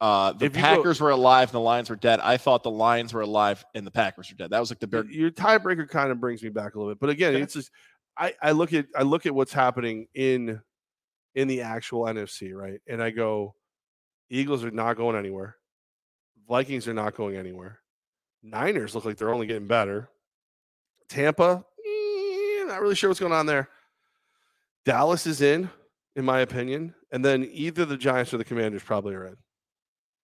uh, 0.00 0.32
the 0.32 0.46
If 0.46 0.56
you 0.56 0.62
go- 0.62 0.68
Packers 0.76 1.00
were 1.00 1.10
alive 1.10 1.48
and 1.48 1.54
the 1.54 1.60
Lions 1.60 1.90
were 1.90 1.96
dead. 1.96 2.20
I 2.20 2.36
thought 2.36 2.62
the 2.62 2.70
Lions 2.70 3.12
were 3.14 3.22
alive 3.22 3.64
and 3.74 3.86
the 3.86 3.90
Packers 3.90 4.30
were 4.30 4.36
dead. 4.36 4.50
That 4.50 4.60
was 4.60 4.70
like 4.70 4.78
the 4.78 4.86
big. 4.86 5.10
Your 5.10 5.30
tiebreaker 5.30 5.88
kind 5.88 6.10
of 6.10 6.20
brings 6.20 6.42
me 6.42 6.48
back 6.48 6.74
a 6.74 6.78
little 6.78 6.92
bit, 6.92 7.00
but 7.00 7.10
again, 7.10 7.34
Okay. 7.34 7.42
it's 7.42 7.54
just 7.54 7.70
I, 8.18 8.32
I 8.42 8.52
look 8.52 8.72
at 8.72 8.86
I 8.96 9.02
look 9.02 9.26
at 9.26 9.34
what's 9.34 9.52
happening 9.52 10.06
in 10.14 10.60
in 11.34 11.48
the 11.48 11.60
actual 11.62 12.04
NFC, 12.04 12.54
right? 12.54 12.80
And 12.88 13.02
I 13.02 13.10
go, 13.10 13.54
Eagles 14.30 14.64
are 14.64 14.70
not 14.70 14.96
going 14.96 15.16
anywhere. 15.16 15.56
Vikings 16.48 16.88
are 16.88 16.94
not 16.94 17.14
going 17.14 17.36
anywhere. 17.36 17.80
Niners 18.50 18.94
look 18.94 19.04
like 19.04 19.16
they're 19.16 19.32
only 19.34 19.46
getting 19.46 19.66
better. 19.66 20.08
Tampa, 21.08 21.64
eh, 21.86 22.64
not 22.66 22.80
really 22.80 22.94
sure 22.94 23.10
what's 23.10 23.20
going 23.20 23.32
on 23.32 23.46
there. 23.46 23.68
Dallas 24.84 25.26
is 25.26 25.40
in, 25.40 25.68
in 26.14 26.24
my 26.24 26.40
opinion, 26.40 26.94
and 27.10 27.24
then 27.24 27.48
either 27.52 27.84
the 27.84 27.96
Giants 27.96 28.32
or 28.32 28.38
the 28.38 28.44
Commanders 28.44 28.82
probably 28.82 29.14
are 29.14 29.26
in 29.26 29.36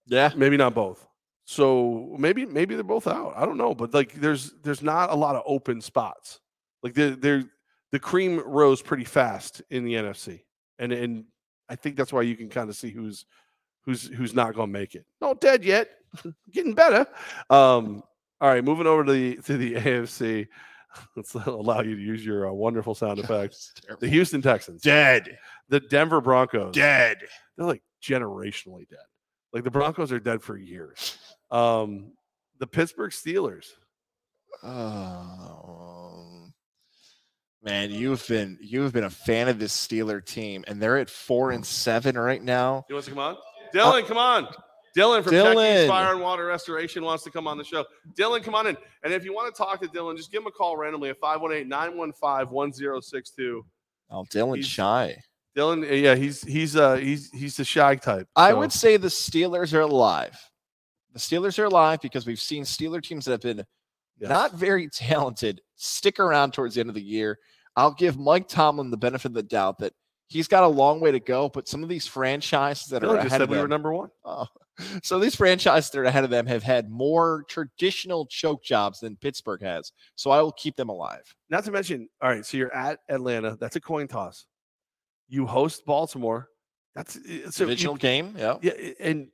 Yeah. 0.06 0.32
maybe 0.36 0.56
not 0.56 0.74
both. 0.74 1.06
So 1.44 2.14
maybe 2.18 2.46
maybe 2.46 2.74
they're 2.76 2.84
both 2.84 3.08
out. 3.08 3.34
I 3.36 3.44
don't 3.44 3.58
know, 3.58 3.74
but 3.74 3.92
like 3.92 4.12
there's 4.14 4.52
there's 4.62 4.82
not 4.82 5.10
a 5.10 5.14
lot 5.14 5.34
of 5.34 5.42
open 5.44 5.80
spots. 5.80 6.40
Like 6.84 6.94
the 6.94 7.10
the 7.10 7.48
the 7.90 7.98
cream 7.98 8.40
rose 8.46 8.80
pretty 8.80 9.04
fast 9.04 9.60
in 9.70 9.84
the 9.84 9.94
NFC, 9.94 10.42
and 10.78 10.92
and 10.92 11.24
I 11.68 11.74
think 11.74 11.96
that's 11.96 12.12
why 12.12 12.22
you 12.22 12.36
can 12.36 12.48
kind 12.48 12.70
of 12.70 12.76
see 12.76 12.90
who's 12.90 13.26
who's 13.84 14.06
who's 14.06 14.34
not 14.34 14.54
going 14.54 14.68
to 14.68 14.72
make 14.72 14.94
it. 14.94 15.04
Not 15.20 15.40
dead 15.40 15.64
yet, 15.64 15.90
getting 16.52 16.74
better. 16.74 17.06
Um, 17.50 18.04
all 18.42 18.48
right, 18.48 18.64
moving 18.64 18.88
over 18.88 19.04
to 19.04 19.12
the 19.12 19.36
to 19.36 19.56
the 19.56 19.74
AFC. 19.74 20.48
Let's 21.16 21.32
allow 21.46 21.80
you 21.80 21.94
to 21.96 22.02
use 22.02 22.26
your 22.26 22.48
uh, 22.48 22.52
wonderful 22.52 22.94
sound 22.94 23.18
effects. 23.20 23.72
The 24.00 24.08
Houston 24.08 24.42
Texans, 24.42 24.82
Dead. 24.82 25.38
the 25.68 25.80
Denver 25.80 26.20
Broncos, 26.20 26.74
Dead. 26.74 27.18
they're 27.56 27.66
like 27.66 27.82
generationally 28.02 28.88
dead. 28.88 28.98
Like 29.52 29.64
the 29.64 29.70
Broncos 29.70 30.10
are 30.12 30.18
dead 30.20 30.42
for 30.42 30.56
years. 30.56 31.16
Um, 31.50 32.12
the 32.58 32.66
Pittsburgh 32.66 33.12
Steelers. 33.12 33.66
Oh, 34.64 36.48
man, 37.62 37.90
you've 37.90 38.26
been 38.26 38.58
you've 38.60 38.92
been 38.92 39.04
a 39.04 39.10
fan 39.10 39.48
of 39.48 39.58
this 39.58 39.74
Steeler 39.74 40.24
team, 40.24 40.64
and 40.66 40.82
they're 40.82 40.98
at 40.98 41.08
four 41.08 41.52
and 41.52 41.64
seven 41.64 42.18
right 42.18 42.42
now. 42.42 42.84
You 42.88 42.96
want 42.96 43.04
to 43.04 43.10
come 43.12 43.18
on? 43.20 43.36
Dylan, 43.72 44.06
come 44.06 44.18
on. 44.18 44.48
Dylan 44.96 45.22
from 45.24 45.32
Dylan. 45.32 45.86
Fire 45.88 46.12
and 46.12 46.20
Water 46.20 46.44
Restoration 46.46 47.02
wants 47.04 47.24
to 47.24 47.30
come 47.30 47.46
on 47.46 47.56
the 47.58 47.64
show. 47.64 47.84
Dylan, 48.18 48.42
come 48.42 48.54
on 48.54 48.66
in. 48.66 48.76
And 49.02 49.12
if 49.12 49.24
you 49.24 49.32
want 49.34 49.54
to 49.54 49.56
talk 49.56 49.80
to 49.80 49.88
Dylan, 49.88 50.16
just 50.16 50.30
give 50.30 50.42
him 50.42 50.46
a 50.48 50.50
call 50.50 50.76
randomly 50.76 51.08
at 51.10 51.18
518 51.18 51.68
915 51.68 52.48
1062. 52.54 53.64
Oh, 54.10 54.24
Dylan 54.24 54.56
He's- 54.56 54.66
shy. 54.66 55.16
Dylan, 55.56 55.82
uh, 55.90 55.92
yeah, 55.94 56.14
he's 56.14 56.40
he's 56.42 56.76
uh 56.76 56.94
he's 56.96 57.30
he's 57.30 57.56
the 57.58 57.64
shy 57.64 57.94
type. 57.96 58.26
I 58.36 58.54
would 58.54 58.72
say 58.72 58.96
the 58.96 59.08
Steelers 59.08 59.74
are 59.74 59.80
alive. 59.82 60.34
The 61.12 61.18
Steelers 61.18 61.58
are 61.58 61.64
alive 61.66 62.00
because 62.00 62.26
we've 62.26 62.40
seen 62.40 62.64
Steeler 62.64 63.02
teams 63.02 63.26
that 63.26 63.32
have 63.32 63.40
been 63.42 63.62
Yes. 64.18 64.30
not 64.30 64.54
very 64.54 64.88
talented 64.88 65.60
stick 65.76 66.18
around 66.20 66.52
towards 66.54 66.74
the 66.76 66.80
end 66.80 66.88
of 66.88 66.94
the 66.94 67.02
year. 67.02 67.38
I'll 67.76 67.92
give 67.92 68.18
Mike 68.18 68.48
Tomlin 68.48 68.90
the 68.90 68.96
benefit 68.96 69.26
of 69.26 69.34
the 69.34 69.42
doubt 69.42 69.78
that 69.80 69.92
he's 70.28 70.48
got 70.48 70.62
a 70.64 70.68
long 70.68 71.00
way 71.00 71.10
to 71.12 71.20
go, 71.20 71.48
but 71.50 71.68
some 71.68 71.82
of 71.82 71.88
these 71.90 72.06
franchises 72.06 72.86
that 72.88 73.02
Dylan 73.02 73.18
are 73.18 73.22
just 73.24 73.30
said 73.30 73.42
of 73.42 73.50
we 73.50 73.58
were 73.58 73.68
number 73.68 73.92
one. 73.92 74.08
oh, 74.24 74.46
so 75.02 75.18
these 75.18 75.34
franchises 75.34 75.90
that 75.90 75.98
are 75.98 76.04
ahead 76.04 76.24
of 76.24 76.30
them 76.30 76.46
have 76.46 76.62
had 76.62 76.90
more 76.90 77.44
traditional 77.48 78.26
choke 78.26 78.62
jobs 78.62 79.00
than 79.00 79.16
Pittsburgh 79.16 79.62
has. 79.62 79.92
So 80.16 80.30
I 80.30 80.40
will 80.42 80.52
keep 80.52 80.76
them 80.76 80.88
alive. 80.88 81.22
Not 81.50 81.64
to 81.64 81.70
mention, 81.70 82.08
all 82.20 82.28
right, 82.30 82.44
so 82.44 82.56
you're 82.56 82.74
at 82.74 83.00
Atlanta. 83.08 83.56
That's 83.60 83.76
a 83.76 83.80
coin 83.80 84.08
toss. 84.08 84.46
You 85.28 85.46
host 85.46 85.84
Baltimore. 85.86 86.48
That's 86.94 87.16
uh, 87.16 87.50
so 87.50 87.64
you- 87.64 87.70
Divisional 87.70 87.96
game, 87.96 88.34
yeah. 88.38 88.56
Yeah, 88.62 88.72
i- 88.78 88.94
and 89.00 89.28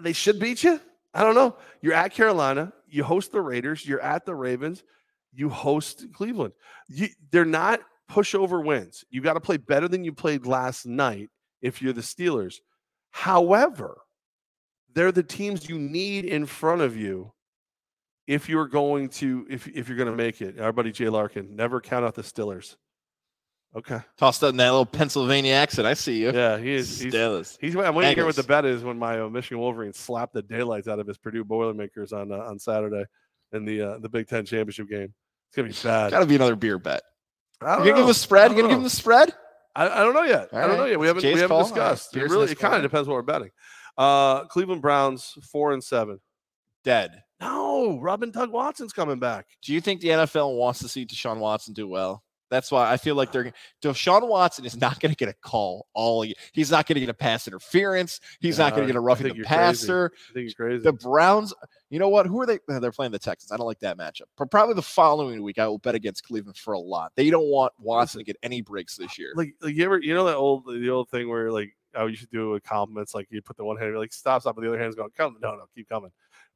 they 0.00 0.12
should 0.12 0.40
beat 0.40 0.62
you. 0.64 0.80
I 1.12 1.22
don't 1.22 1.34
know. 1.34 1.56
You're 1.80 1.94
at 1.94 2.12
Carolina. 2.12 2.72
You 2.88 3.04
host 3.04 3.32
the 3.32 3.40
Raiders. 3.40 3.86
You're 3.86 4.00
at 4.00 4.24
the 4.26 4.34
Ravens. 4.34 4.82
You 5.32 5.48
host 5.48 6.06
Cleveland. 6.12 6.52
You, 6.88 7.08
they're 7.30 7.44
not 7.44 7.80
pushover 8.10 8.64
wins. 8.64 9.04
You 9.10 9.20
got 9.20 9.34
to 9.34 9.40
play 9.40 9.56
better 9.56 9.88
than 9.88 10.04
you 10.04 10.12
played 10.12 10.46
last 10.46 10.86
night 10.86 11.30
if 11.62 11.80
you're 11.80 11.92
the 11.92 12.00
Steelers. 12.00 12.56
However, 13.14 13.98
they're 14.92 15.12
the 15.12 15.22
teams 15.22 15.68
you 15.68 15.78
need 15.78 16.24
in 16.24 16.46
front 16.46 16.80
of 16.80 16.96
you 16.96 17.32
if 18.26 18.48
you're 18.48 18.66
going 18.66 19.08
to 19.10 19.46
if 19.48 19.68
if 19.68 19.88
you're 19.88 19.96
going 19.96 20.10
to 20.10 20.16
make 20.16 20.40
it. 20.42 20.58
Our 20.58 20.72
buddy 20.72 20.90
Jay 20.90 21.08
Larkin, 21.08 21.54
never 21.54 21.80
count 21.80 22.04
out 22.04 22.16
the 22.16 22.22
Steelers. 22.22 22.74
Okay. 23.76 24.00
Tossed 24.18 24.42
out 24.42 24.48
in 24.48 24.56
that 24.56 24.70
little 24.70 24.84
Pennsylvania 24.84 25.52
accent. 25.52 25.86
I 25.86 25.94
see 25.94 26.20
you. 26.20 26.32
Yeah, 26.32 26.58
he 26.58 26.72
is. 26.74 26.98
He's, 27.00 27.14
Steelers. 27.14 27.56
He's. 27.60 27.76
I'm 27.76 27.94
waiting 27.94 28.10
to 28.10 28.14
hear 28.16 28.26
what 28.26 28.34
the 28.34 28.42
bet 28.42 28.64
is 28.64 28.82
when 28.82 28.98
my 28.98 29.20
uh, 29.20 29.28
Michigan 29.28 29.60
Wolverines 29.60 29.96
slap 29.96 30.32
the 30.32 30.42
daylights 30.42 30.88
out 30.88 30.98
of 30.98 31.06
his 31.06 31.16
Purdue 31.16 31.44
Boilermakers 31.44 32.12
on 32.12 32.32
uh, 32.32 32.38
on 32.38 32.58
Saturday 32.58 33.04
in 33.52 33.64
the 33.64 33.80
uh, 33.80 33.98
the 33.98 34.08
Big 34.08 34.26
Ten 34.26 34.44
championship 34.44 34.88
game. 34.88 35.14
It's 35.48 35.56
gonna 35.56 35.68
be 35.68 35.74
bad. 35.84 36.10
Got 36.10 36.18
to 36.18 36.26
be 36.26 36.34
another 36.34 36.56
beer 36.56 36.80
bet. 36.80 37.02
I 37.60 37.64
You 37.64 37.76
don't 37.76 37.78
gonna 37.78 37.96
give 37.96 38.04
him 38.06 38.10
a 38.10 38.14
spread? 38.14 38.50
You 38.50 38.56
gonna 38.56 38.62
don't 38.62 38.70
give 38.70 38.76
him 38.78 38.82
know. 38.82 38.88
the 38.88 38.90
spread? 38.90 39.34
I, 39.74 39.88
I 39.88 40.04
don't 40.04 40.14
know 40.14 40.22
yet. 40.22 40.48
All 40.52 40.58
I 40.58 40.66
don't 40.66 40.76
know 40.76 40.86
yet. 40.86 40.98
We 40.98 41.06
haven't 41.06 41.22
Jay's 41.22 41.34
we 41.34 41.40
haven't 41.40 41.48
call. 41.48 41.58
All 41.58 41.64
right. 41.64 41.90
discussed. 41.90 42.16
It 42.16 42.22
really, 42.22 42.52
it 42.52 42.58
kind 42.58 42.76
of 42.76 42.82
depends 42.82 43.08
what 43.08 43.14
we're 43.14 43.22
betting. 43.22 43.50
Uh, 43.96 44.44
Cleveland 44.46 44.82
Browns 44.82 45.34
four 45.50 45.72
and 45.72 45.82
seven. 45.82 46.20
Dead. 46.84 47.22
No, 47.40 47.98
Rub 47.98 48.22
and 48.22 48.32
Tug 48.32 48.50
Watson's 48.52 48.92
coming 48.92 49.18
back. 49.18 49.46
Do 49.62 49.72
you 49.72 49.80
think 49.80 50.00
the 50.00 50.08
NFL 50.08 50.56
wants 50.56 50.80
to 50.80 50.88
see 50.88 51.04
Deshaun 51.04 51.38
Watson 51.38 51.74
do 51.74 51.88
well? 51.88 52.22
That's 52.54 52.70
why 52.70 52.90
I 52.90 52.96
feel 52.96 53.14
like 53.14 53.32
they're 53.32 53.52
Deshaun 53.82 54.28
Watson 54.28 54.64
is 54.64 54.76
not 54.76 55.00
going 55.00 55.10
to 55.10 55.16
get 55.16 55.28
a 55.28 55.34
call 55.34 55.86
all 55.92 56.24
year. 56.24 56.34
He's 56.52 56.70
not 56.70 56.86
going 56.86 56.94
to 56.94 57.00
get 57.00 57.08
a 57.08 57.14
pass 57.14 57.46
interference. 57.46 58.20
He's 58.40 58.58
not 58.58 58.74
going 58.74 58.82
to 58.82 58.86
get 58.86 58.96
a 58.96 59.00
roughing 59.00 59.28
the 59.28 59.42
passer. 59.42 60.12
I 60.30 60.32
think 60.32 60.44
he's 60.44 60.54
crazy. 60.54 60.82
The 60.82 60.92
Browns, 60.92 61.52
you 61.90 61.98
know 61.98 62.08
what? 62.08 62.26
Who 62.26 62.40
are 62.40 62.46
they? 62.46 62.58
They're 62.68 62.92
playing 62.92 63.12
the 63.12 63.18
Texans. 63.18 63.52
I 63.52 63.56
don't 63.56 63.66
like 63.66 63.80
that 63.80 63.98
matchup. 63.98 64.22
But 64.36 64.50
probably 64.50 64.74
the 64.74 64.82
following 64.82 65.42
week, 65.42 65.58
I 65.58 65.66
will 65.66 65.78
bet 65.78 65.94
against 65.94 66.24
Cleveland 66.24 66.56
for 66.56 66.74
a 66.74 66.80
lot. 66.80 67.12
They 67.16 67.30
don't 67.30 67.48
want 67.48 67.72
Watson 67.78 68.20
to 68.20 68.24
get 68.24 68.36
any 68.42 68.60
breaks 68.60 68.96
this 68.96 69.18
year. 69.18 69.32
like, 69.36 69.54
like 69.60 69.74
you 69.74 69.84
ever 69.84 69.98
you 69.98 70.14
know 70.14 70.24
that 70.24 70.36
old 70.36 70.66
the 70.66 70.90
old 70.90 71.08
thing 71.10 71.28
where 71.28 71.50
like 71.50 71.76
oh 71.94 72.06
you 72.06 72.16
should 72.16 72.30
do 72.30 72.50
with 72.50 72.62
compliments 72.62 73.14
like 73.14 73.26
you 73.30 73.40
put 73.40 73.56
the 73.56 73.64
one 73.64 73.76
hand 73.76 73.90
you're 73.90 73.98
like 73.98 74.12
stop 74.12 74.42
stop 74.42 74.54
but 74.54 74.62
the 74.62 74.68
other 74.68 74.78
hand's 74.78 74.96
going 74.96 75.10
come 75.16 75.36
no 75.40 75.54
no 75.54 75.64
keep 75.74 75.88
coming 75.88 76.10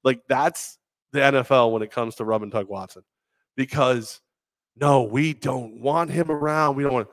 like 0.04 0.20
that's 0.28 0.78
the 1.12 1.20
NFL 1.20 1.72
when 1.72 1.82
it 1.82 1.90
comes 1.90 2.16
to 2.16 2.24
rub 2.24 2.42
and 2.42 2.52
tug 2.52 2.68
Watson 2.68 3.02
because 3.56 4.20
no 4.80 5.02
we 5.02 5.34
don't 5.34 5.80
want 5.80 6.10
him 6.10 6.30
around 6.30 6.76
we 6.76 6.82
don't 6.82 6.92
want 6.92 7.08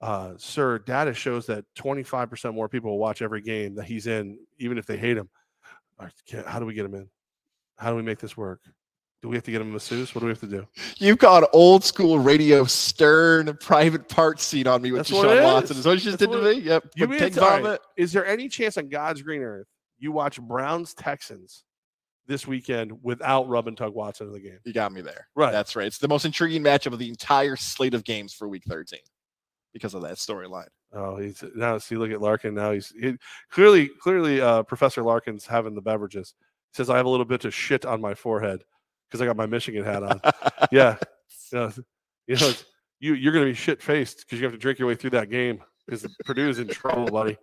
uh 0.00 0.32
sir 0.36 0.78
data 0.78 1.12
shows 1.12 1.46
that 1.46 1.64
25% 1.78 2.54
more 2.54 2.68
people 2.68 2.90
will 2.90 2.98
watch 2.98 3.22
every 3.22 3.40
game 3.42 3.74
that 3.74 3.84
he's 3.84 4.06
in 4.06 4.38
even 4.58 4.78
if 4.78 4.86
they 4.86 4.96
hate 4.96 5.16
him 5.16 5.28
All 5.98 6.06
right, 6.06 6.14
can- 6.26 6.44
how 6.44 6.58
do 6.58 6.66
we 6.66 6.74
get 6.74 6.84
him 6.86 6.94
in 6.94 7.08
how 7.76 7.90
do 7.90 7.96
we 7.96 8.02
make 8.02 8.18
this 8.18 8.36
work 8.36 8.60
do 9.22 9.28
we 9.28 9.36
have 9.36 9.44
to 9.44 9.50
get 9.50 9.60
him 9.60 9.68
a 9.68 9.72
masseuse 9.72 10.14
what 10.14 10.20
do 10.20 10.26
we 10.26 10.30
have 10.32 10.40
to 10.40 10.46
do 10.46 10.66
You've 10.96 11.18
got 11.18 11.48
old 11.52 11.84
school 11.84 12.18
radio 12.18 12.64
stern 12.64 13.54
private 13.60 14.08
part 14.08 14.40
seat 14.40 14.66
on 14.66 14.80
me 14.80 14.92
with 14.92 15.00
That's 15.00 15.12
what 15.12 15.26
it 15.28 15.40
Deshaun 15.40 15.44
Watson. 15.44 15.76
is. 15.76 15.86
What 15.86 15.92
you 15.92 15.98
just 16.00 16.18
That's 16.18 16.32
did 16.32 16.38
to 16.38 16.54
me? 16.54 16.60
Yep. 16.60 16.84
You 16.96 17.08
mean 17.08 17.18
pigs 17.18 17.36
it's 17.36 17.44
all 17.44 17.52
on 17.52 17.62
right. 17.64 17.78
Is 17.98 18.12
there 18.12 18.24
any 18.24 18.48
chance 18.48 18.78
on 18.78 18.88
God's 18.88 19.20
green 19.20 19.42
earth 19.42 19.66
you 19.98 20.12
watch 20.12 20.40
Browns 20.40 20.94
Texans 20.94 21.64
this 22.30 22.46
weekend 22.46 22.92
without 23.02 23.48
Rub 23.48 23.68
and 23.68 23.76
Tug 23.76 23.94
Watson 23.94 24.28
in 24.28 24.32
the 24.32 24.40
game? 24.40 24.58
You 24.64 24.72
got 24.72 24.92
me 24.92 25.02
there. 25.02 25.28
Right. 25.34 25.52
That's 25.52 25.76
right. 25.76 25.86
It's 25.86 25.98
the 25.98 26.08
most 26.08 26.24
intriguing 26.24 26.62
matchup 26.62 26.92
of 26.92 26.98
the 26.98 27.08
entire 27.08 27.56
slate 27.56 27.92
of 27.92 28.04
games 28.04 28.32
for 28.32 28.48
week 28.48 28.62
13 28.66 29.00
because 29.72 29.94
of 29.94 30.02
that 30.02 30.14
storyline. 30.14 30.68
Oh, 30.92 31.16
he's 31.16 31.42
now 31.54 31.78
see. 31.78 31.96
Look 31.96 32.10
at 32.10 32.20
Larkin. 32.20 32.54
Now 32.54 32.72
he's 32.72 32.92
he, 33.00 33.16
clearly, 33.50 33.88
clearly, 34.00 34.40
uh, 34.40 34.62
Professor 34.64 35.02
Larkin's 35.02 35.46
having 35.46 35.74
the 35.74 35.80
beverages. 35.80 36.34
He 36.72 36.76
says 36.76 36.90
I 36.90 36.96
have 36.96 37.06
a 37.06 37.10
little 37.10 37.26
bit 37.26 37.44
of 37.44 37.54
shit 37.54 37.84
on 37.84 38.00
my 38.00 38.14
forehead 38.14 38.62
because 39.08 39.20
I 39.20 39.26
got 39.26 39.36
my 39.36 39.46
Michigan 39.46 39.84
hat 39.84 40.02
on. 40.02 40.20
yeah, 40.72 40.96
you 41.52 41.58
know, 41.58 41.72
you 42.26 42.36
know, 42.36 42.52
you 42.98 43.14
you're 43.14 43.32
gonna 43.32 43.44
be 43.44 43.54
shit 43.54 43.80
faced 43.80 44.20
because 44.20 44.40
you 44.40 44.44
have 44.44 44.52
to 44.52 44.58
drink 44.58 44.78
your 44.80 44.88
way 44.88 44.96
through 44.96 45.10
that 45.10 45.30
game 45.30 45.62
because 45.86 46.06
Purdue's 46.24 46.58
in 46.58 46.66
trouble, 46.68 47.06
buddy, 47.06 47.36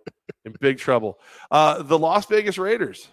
in 0.44 0.54
big 0.60 0.78
trouble. 0.78 1.18
Uh, 1.50 1.82
the 1.82 1.98
Las 1.98 2.26
Vegas 2.26 2.58
Raiders. 2.58 3.08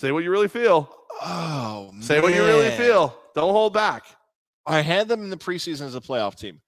Say 0.00 0.12
what 0.12 0.24
you 0.24 0.30
really 0.30 0.48
feel. 0.48 0.90
Oh, 1.20 1.92
Say 2.00 2.22
what 2.22 2.34
you 2.34 2.42
really 2.42 2.70
feel. 2.70 3.14
Don't 3.34 3.52
hold 3.52 3.74
back. 3.74 4.06
I 4.64 4.80
had 4.80 5.08
them 5.08 5.24
in 5.24 5.28
the 5.28 5.36
preseason 5.36 5.82
as 5.82 5.94
a 5.94 6.00
playoff 6.00 6.36
team. 6.36 6.62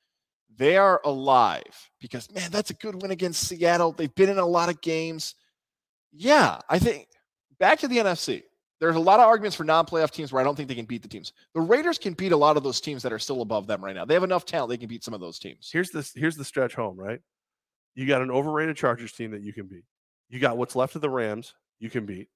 They 0.54 0.76
are 0.76 1.00
alive 1.02 1.90
because, 1.98 2.30
man, 2.30 2.50
that's 2.50 2.68
a 2.68 2.74
good 2.74 3.00
win 3.00 3.10
against 3.10 3.48
Seattle. 3.48 3.92
They've 3.92 4.14
been 4.14 4.28
in 4.28 4.36
a 4.36 4.44
lot 4.44 4.68
of 4.68 4.82
games. 4.82 5.34
Yeah, 6.12 6.58
I 6.68 6.78
think 6.78 7.06
back 7.58 7.78
to 7.78 7.88
the 7.88 7.96
NFC. 7.96 8.42
There's 8.80 8.96
a 8.96 9.00
lot 9.00 9.18
of 9.18 9.26
arguments 9.28 9.56
for 9.56 9.64
non-playoff 9.64 10.10
teams 10.10 10.30
where 10.30 10.42
I 10.42 10.44
don't 10.44 10.54
think 10.54 10.68
they 10.68 10.74
can 10.74 10.84
beat 10.84 11.00
the 11.00 11.08
teams. 11.08 11.32
The 11.54 11.60
Raiders 11.62 11.96
can 11.96 12.12
beat 12.12 12.32
a 12.32 12.36
lot 12.36 12.58
of 12.58 12.62
those 12.62 12.82
teams 12.82 13.02
that 13.02 13.14
are 13.14 13.18
still 13.18 13.40
above 13.40 13.66
them 13.66 13.82
right 13.82 13.96
now. 13.96 14.04
They 14.04 14.12
have 14.12 14.24
enough 14.24 14.44
talent; 14.44 14.68
they 14.68 14.76
can 14.76 14.88
beat 14.88 15.04
some 15.04 15.14
of 15.14 15.20
those 15.22 15.38
teams. 15.38 15.70
Here's 15.72 15.88
this. 15.88 16.12
Here's 16.14 16.36
the 16.36 16.44
stretch 16.44 16.74
home. 16.74 16.98
Right. 16.98 17.20
You 17.94 18.06
got 18.06 18.20
an 18.20 18.30
overrated 18.30 18.76
Chargers 18.76 19.12
team 19.12 19.30
that 19.30 19.40
you 19.40 19.54
can 19.54 19.68
beat. 19.68 19.84
You 20.28 20.38
got 20.38 20.58
what's 20.58 20.76
left 20.76 20.96
of 20.96 21.00
the 21.00 21.08
Rams 21.08 21.54
you 21.78 21.88
can 21.88 22.04
beat. 22.04 22.28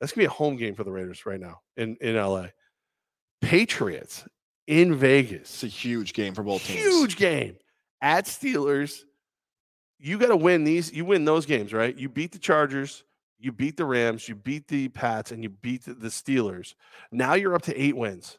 That's 0.00 0.12
gonna 0.12 0.22
be 0.22 0.26
a 0.26 0.30
home 0.30 0.56
game 0.56 0.74
for 0.74 0.84
the 0.84 0.92
Raiders 0.92 1.26
right 1.26 1.40
now 1.40 1.60
in 1.76 1.96
in 2.00 2.16
LA. 2.16 2.48
Patriots 3.40 4.24
in 4.66 4.94
Vegas. 4.94 5.42
It's 5.42 5.64
a 5.64 5.66
huge 5.66 6.12
game 6.12 6.34
for 6.34 6.42
both 6.42 6.64
teams. 6.64 6.80
Huge 6.80 7.16
game 7.16 7.56
at 8.00 8.26
Steelers. 8.26 9.02
You 9.98 10.18
got 10.18 10.28
to 10.28 10.36
win 10.36 10.64
these. 10.64 10.92
You 10.92 11.04
win 11.04 11.24
those 11.24 11.46
games, 11.46 11.72
right? 11.72 11.96
You 11.96 12.08
beat 12.08 12.32
the 12.32 12.38
Chargers, 12.38 13.04
you 13.38 13.52
beat 13.52 13.76
the 13.76 13.84
Rams, 13.84 14.28
you 14.28 14.34
beat 14.34 14.68
the 14.68 14.88
Pats, 14.88 15.30
and 15.30 15.42
you 15.42 15.48
beat 15.48 15.84
the, 15.84 15.94
the 15.94 16.08
Steelers. 16.08 16.74
Now 17.10 17.34
you're 17.34 17.54
up 17.54 17.62
to 17.62 17.80
eight 17.80 17.96
wins. 17.96 18.38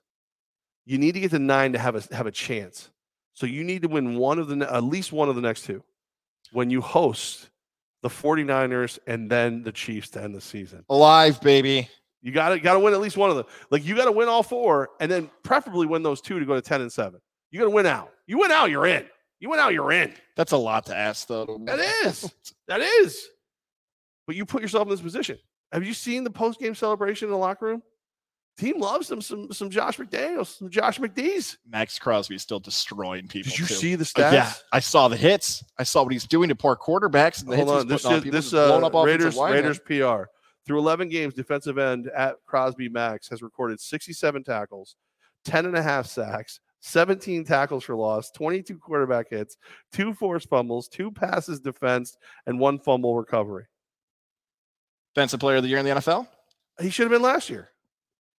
You 0.85 0.97
need 0.97 1.13
to 1.13 1.19
get 1.19 1.31
to 1.31 1.39
nine 1.39 1.73
to 1.73 1.79
have 1.79 1.95
a 1.95 2.15
have 2.15 2.27
a 2.27 2.31
chance. 2.31 2.91
So 3.33 3.45
you 3.45 3.63
need 3.63 3.81
to 3.81 3.87
win 3.87 4.17
one 4.17 4.39
of 4.39 4.47
the 4.47 4.71
at 4.71 4.83
least 4.83 5.11
one 5.11 5.29
of 5.29 5.35
the 5.35 5.41
next 5.41 5.65
two 5.65 5.83
when 6.51 6.69
you 6.69 6.81
host 6.81 7.49
the 8.05 8.09
49ers 8.09 8.99
and 9.07 9.31
then 9.31 9.63
the 9.63 9.71
Chiefs 9.71 10.11
to 10.11 10.21
end 10.21 10.35
the 10.35 10.39
season. 10.39 10.85
Alive, 10.89 11.41
baby. 11.41 11.89
You 12.21 12.31
got 12.31 12.49
to 12.49 12.59
got 12.59 12.73
to 12.73 12.79
win 12.79 12.93
at 12.93 12.99
least 12.99 13.17
one 13.17 13.31
of 13.31 13.35
them. 13.35 13.47
Like 13.71 13.83
you 13.83 13.95
got 13.95 14.05
to 14.05 14.11
win 14.11 14.27
all 14.27 14.43
four, 14.43 14.89
and 14.99 15.11
then 15.11 15.27
preferably 15.41 15.87
win 15.87 16.03
those 16.03 16.21
two 16.21 16.37
to 16.37 16.45
go 16.45 16.53
to 16.53 16.61
ten 16.61 16.81
and 16.81 16.91
seven. 16.91 17.19
You 17.49 17.57
got 17.57 17.65
to 17.65 17.71
win 17.71 17.87
out. 17.87 18.11
You 18.27 18.37
win 18.37 18.51
out, 18.51 18.69
you're 18.69 18.85
in. 18.85 19.07
You 19.39 19.49
win 19.49 19.59
out, 19.59 19.73
you're 19.73 19.91
in. 19.91 20.13
That's 20.35 20.51
a 20.51 20.57
lot 20.57 20.85
to 20.85 20.95
ask, 20.95 21.27
though. 21.27 21.59
That 21.65 21.79
is. 21.79 22.31
That 22.67 22.81
is. 22.81 23.27
But 24.27 24.35
you 24.35 24.45
put 24.45 24.61
yourself 24.61 24.83
in 24.83 24.89
this 24.89 25.01
position. 25.01 25.39
Have 25.71 25.83
you 25.83 25.95
seen 25.95 26.23
the 26.23 26.29
post 26.29 26.59
game 26.59 26.75
celebration 26.75 27.27
in 27.27 27.31
the 27.31 27.39
locker 27.39 27.65
room? 27.65 27.81
Team 28.57 28.79
loves 28.79 29.09
them 29.09 29.19
some 29.21 29.51
some 29.51 29.69
Josh 29.69 29.97
McDaniels, 29.97 30.57
some 30.57 30.69
Josh 30.69 30.97
McDees. 30.97 31.57
Maxx 31.67 31.99
Crosby 31.99 32.35
is 32.35 32.41
still 32.41 32.59
destroying 32.61 33.27
people. 33.27 33.49
Did 33.49 33.59
you 33.59 33.65
too. 33.65 33.73
see 33.73 33.95
the 33.95 34.03
Uh, 34.03 34.05
stats? 34.05 34.31
Yeah, 34.31 34.53
I 34.71 34.79
saw 34.79 35.09
the 35.09 35.17
hits. 35.17 35.61
I 35.77 35.83
saw 35.83 36.03
what 36.03 36.13
he's 36.13 36.25
doing 36.25 36.47
to 36.49 36.55
poor 36.55 36.77
quarterbacks 36.77 37.41
and 37.41 37.51
the 37.51 37.57
Hold 37.57 37.69
on. 37.69 37.87
This 37.87 38.05
on 38.05 38.21
people. 38.21 38.31
this 38.31 38.53
uh, 38.53 38.89
Raiders. 39.05 39.35
Raiders 39.37 39.79
PR 39.79 40.29
through 40.65 40.79
11 40.79 41.09
games. 41.09 41.33
Defensive 41.33 41.77
end 41.77 42.07
at 42.15 42.37
Crosby 42.45 42.87
Maxx 42.87 43.27
has 43.27 43.41
recorded 43.41 43.81
67 43.81 44.43
tackles, 44.45 44.95
10 45.43 45.65
and 45.65 45.75
a 45.75 45.81
half 45.83 46.05
sacks, 46.05 46.61
17 46.79 47.43
tackles 47.43 47.83
for 47.83 47.95
loss, 47.95 48.31
22 48.31 48.77
quarterback 48.77 49.29
hits, 49.31 49.57
two 49.91 50.13
forced 50.13 50.47
fumbles, 50.47 50.87
two 50.87 51.11
passes 51.11 51.59
defensed, 51.59 52.17
and 52.45 52.57
one 52.57 52.79
fumble 52.79 53.17
recovery. 53.17 53.65
Defensive 55.13 55.41
player 55.41 55.57
of 55.57 55.63
the 55.63 55.69
year 55.69 55.79
in 55.79 55.85
the 55.85 55.91
NFL? 55.91 56.27
He 56.81 56.89
should 56.89 57.03
have 57.03 57.11
been 57.11 57.21
last 57.21 57.49
year. 57.49 57.69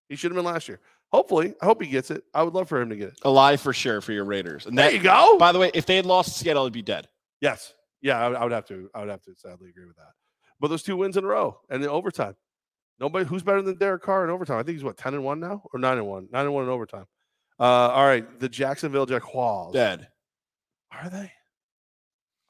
He 0.09 0.16
should 0.16 0.30
have 0.30 0.36
been 0.36 0.44
last 0.44 0.68
year. 0.68 0.80
Hopefully, 1.12 1.54
I 1.61 1.64
hope 1.66 1.80
he 1.82 1.88
gets 1.88 2.11
it. 2.11 2.24
I 2.34 2.42
would 2.42 2.54
love 2.54 2.68
for 2.68 2.80
him 2.80 2.88
to 2.90 2.96
get 2.96 3.09
it. 3.09 3.18
Alive 3.22 3.61
for 3.61 3.72
sure 3.72 4.00
for 4.00 4.12
your 4.12 4.24
Raiders. 4.24 4.66
And 4.66 4.76
There 4.76 4.86
that, 4.90 4.94
you 4.96 5.02
go. 5.02 5.36
by 5.38 5.52
the 5.52 5.59
way, 5.59 5.70
if 5.74 5.86
they 5.86 5.96
had 5.96 6.07
lost 6.07 6.36
Seattle, 6.36 6.64
it'd 6.64 6.72
be 6.72 6.82
dead. 6.82 7.09
Yes. 7.40 7.74
Yeah, 8.02 8.18
I, 8.18 8.28
would- 8.28 8.36
I 8.36 8.42
would 8.44 8.52
have 8.52 8.66
to. 8.66 8.90
I 8.94 9.00
would 9.00 9.09
have 9.09 9.22
to 9.22 9.34
sadly 9.36 9.68
agree 9.70 9.86
with 9.86 9.96
that. 9.96 10.11
But 10.61 10.68
those 10.68 10.82
two 10.82 10.96
wins 10.96 11.16
in 11.16 11.24
a 11.24 11.26
row 11.26 11.59
and 11.70 11.82
the 11.82 11.90
overtime. 11.90 12.34
Nobody 12.98 13.26
who's 13.26 13.42
better 13.42 13.61
than 13.62 13.76
Derek 13.76 14.02
Carr 14.02 14.24
in 14.24 14.30
overtime. 14.30 14.59
I 14.59 14.62
think 14.62 14.76
he's 14.76 14.84
what 14.84 14.96
ten 14.96 15.12
and 15.14 15.22
one 15.24 15.38
now 15.38 15.62
or 15.72 15.78
nine 15.78 15.98
and 15.98 16.07
one. 16.07 16.28
Nine 16.32 16.46
and 16.46 16.54
one 16.54 16.64
in 16.64 16.70
overtime. 16.70 17.04
Uh, 17.61 17.62
all 17.64 18.04
right, 18.07 18.40
the 18.40 18.48
Jacksonville 18.48 19.07
Jaguars. 19.07 19.72
Dead. 19.74 20.09
Are 20.92 21.09
they? 21.11 21.30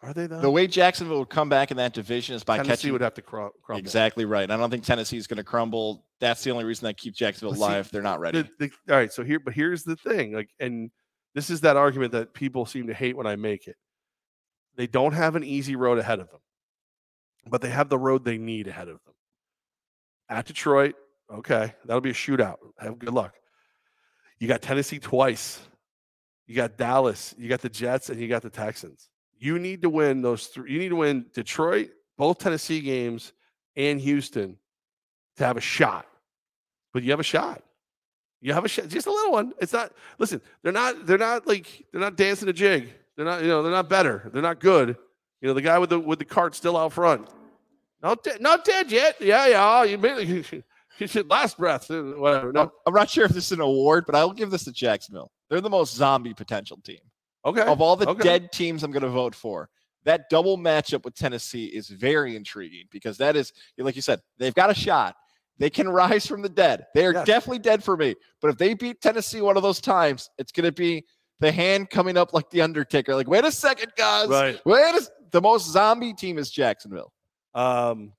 Are 0.03 0.13
they 0.13 0.27
though? 0.27 0.41
The 0.41 0.51
way 0.51 0.67
Jacksonville 0.67 1.21
would 1.21 1.31
come 1.31 1.49
back 1.49 1.71
in 1.71 1.79
that 1.79 1.93
division 1.95 2.37
is 2.37 2.45
by 2.45 2.59
Tennessee 2.59 2.71
catching. 2.71 2.93
would 2.93 3.01
have 3.01 3.15
to 3.15 3.23
crum- 3.23 3.51
crumble. 3.63 3.79
Exactly 3.81 4.25
right. 4.25 4.51
I 4.51 4.57
don't 4.57 4.71
think 4.71 4.85
Tennessee 4.85 5.17
is 5.17 5.27
going 5.27 5.39
to 5.39 5.45
crumble. 5.45 6.05
That's 6.21 6.45
the 6.45 6.51
only 6.51 6.65
reason 6.65 6.87
that 6.87 6.97
keeps 6.97 7.17
Jacksonville 7.19 7.55
see, 7.55 7.61
alive. 7.61 7.91
They're 7.91 8.03
not 8.03 8.21
ready. 8.21 8.43
The- 8.43 8.51
the- 8.67 8.93
all 8.93 8.99
right, 8.99 9.13
so 9.13 9.25
here, 9.25 9.41
but 9.41 9.55
here's 9.55 9.85
the 9.85 9.97
thing, 9.97 10.35
like, 10.35 10.51
and 10.61 10.91
this 11.35 11.51
is 11.51 11.63
that 11.63 11.77
argument 11.77 12.13
that 12.13 12.35
people 12.35 12.67
seem 12.67 12.87
to 12.89 12.95
hate 12.95 13.17
when 13.17 13.27
I 13.27 13.37
make 13.37 13.67
it. 13.67 13.77
They 14.77 14.87
don't 14.87 15.13
have 15.13 15.35
an 15.37 15.45
easy 15.45 15.77
road 15.77 15.99
ahead 15.99 16.21
of 16.21 16.31
them, 16.31 16.41
but 17.49 17.63
they 17.63 17.71
have 17.71 17.89
the 17.89 17.99
road 17.99 18.25
they 18.25 18.39
need 18.39 18.69
ahead 18.69 18.89
of 18.89 19.01
them. 19.05 19.15
At 20.29 20.45
Detroit, 20.47 20.95
okay, 21.33 21.75
that'll 21.85 22.01
be 22.03 22.11
a 22.11 22.15
shootout. 22.15 22.57
Have 22.79 22.99
good 22.99 23.15
luck. 23.15 23.35
You 24.39 24.49
got 24.49 24.61
Tennessee 24.61 24.99
twice. 24.99 25.61
You 26.47 26.55
got 26.55 26.77
Dallas. 26.77 27.35
You 27.39 27.49
got 27.49 27.63
the 27.63 27.71
Jets, 27.71 28.11
and 28.11 28.21
you 28.21 28.29
got 28.29 28.43
the 28.43 28.51
Texans. 28.51 29.09
You 29.39 29.59
need 29.59 29.83
to 29.83 29.91
win 29.91 30.23
those 30.23 30.47
three. 30.47 30.73
You 30.73 30.79
need 30.79 30.89
to 30.91 30.97
win 30.97 31.27
Detroit, 31.35 31.91
both 32.17 32.39
Tennessee 32.39 32.81
games, 32.81 33.33
and 33.77 34.01
Houston 34.01 34.57
to 35.37 35.45
have 35.45 35.57
a 35.57 35.61
shot. 35.61 36.07
But 36.93 37.03
you 37.03 37.11
have 37.11 37.21
a 37.21 37.25
shot. 37.25 37.63
You 38.41 38.53
have 38.53 38.65
a 38.65 38.69
shot, 38.69 38.89
just 38.89 39.07
a 39.07 39.11
little 39.11 39.33
one. 39.33 39.53
It's 39.61 39.73
not. 39.73 39.93
Listen, 40.19 40.41
they're 40.63 40.73
not. 40.73 41.07
They're 41.07 41.19
not 41.19 41.47
like 41.47 41.85
they're 41.93 42.01
not 42.01 42.17
dancing 42.17 42.49
a 42.49 42.53
jig. 42.53 42.93
They're 43.17 43.25
not. 43.25 43.43
You 43.43 43.49
know, 43.49 43.63
they're 43.63 43.73
not 43.73 43.89
better. 43.89 44.31
They're 44.33 44.43
not 44.43 44.61
good. 44.61 44.97
You 45.41 45.49
know, 45.49 45.55
the 45.55 45.63
guy 45.63 45.79
with 45.79 45.91
the 45.91 45.99
with 46.01 46.19
the 46.19 46.25
cart 46.25 46.55
still 46.55 46.77
out 46.77 46.93
front. 46.93 47.29
Not 48.03 48.23
dead. 48.23 48.41
Not 48.41 48.65
dead 48.65 48.91
yet. 48.91 49.17
Yeah, 49.21 49.47
yeah. 49.47 49.83
You 49.85 49.99
made 49.99 50.29
you 50.99 51.07
should 51.07 51.29
last 51.29 51.59
breath. 51.59 51.91
uh, 51.91 52.03
Whatever. 52.03 52.53
No. 52.53 52.73
I'm 52.87 52.95
not 52.95 53.11
sure 53.11 53.25
if 53.25 53.33
this 53.33 53.47
is 53.47 53.53
an 53.53 53.61
award, 53.61 54.05
but 54.07 54.15
I'll 54.15 54.33
give 54.33 54.51
this 54.51 54.65
to 54.65 54.73
Jacksonville. 54.73 55.31
They're 55.51 55.61
the 55.61 55.71
most 55.71 55.95
zombie 55.95 56.35
potential 56.35 56.79
team. 56.85 56.99
Okay. 57.47 57.63
Of 57.63 57.81
all 57.81 57.97
the 57.97 58.09
okay. 58.09 58.23
dead 58.23 58.53
teams 58.53 58.83
I'm 58.83 58.91
going 58.91 59.03
to 59.05 59.09
vote 59.09 59.35
for, 59.35 59.71
that 60.05 60.29
double 60.31 60.59
matchup 60.59 61.05
with 61.05 61.15
Tennessee 61.15 61.67
is 61.67 61.89
very 61.89 62.37
intriguing 62.37 62.87
because 62.91 63.17
that 63.19 63.37
is, 63.37 63.53
like 63.79 63.97
you 63.97 64.03
said, 64.03 64.21
they've 64.39 64.55
got 64.55 64.69
a 64.71 64.75
shot. 64.75 65.15
They 65.59 65.71
can 65.71 65.89
rise 66.03 66.27
from 66.27 66.43
the 66.43 66.49
dead. 66.49 66.87
They 66.95 67.07
are 67.07 67.13
Yes. 67.13 67.27
definitely 67.27 67.61
dead 67.61 67.83
for 67.85 67.97
me. 67.97 68.15
But 68.41 68.49
if 68.49 68.59
they 68.59 68.75
beat 68.75 69.01
Tennessee 69.01 69.41
one 69.41 69.57
of 69.57 69.63
those 69.63 69.81
times, 69.81 70.29
it's 70.39 70.53
going 70.53 70.65
to 70.67 70.73
be 70.73 71.05
the 71.41 71.53
hand 71.53 71.91
coming 71.91 72.17
up 72.17 72.33
like 72.33 72.51
the 72.51 72.63
Undertaker. 72.63 73.15
Like, 73.15 73.29
wait 73.29 73.45
a 73.45 73.53
second, 73.53 73.93
guys. 73.97 74.29
Right. 74.29 74.61
Wait 74.65 74.95
a, 74.95 75.09
the 75.31 75.41
most 75.41 75.71
zombie 75.71 76.15
team 76.15 76.39
is 76.39 76.51
Jacksonville. 76.51 77.13
Um, 77.55 78.13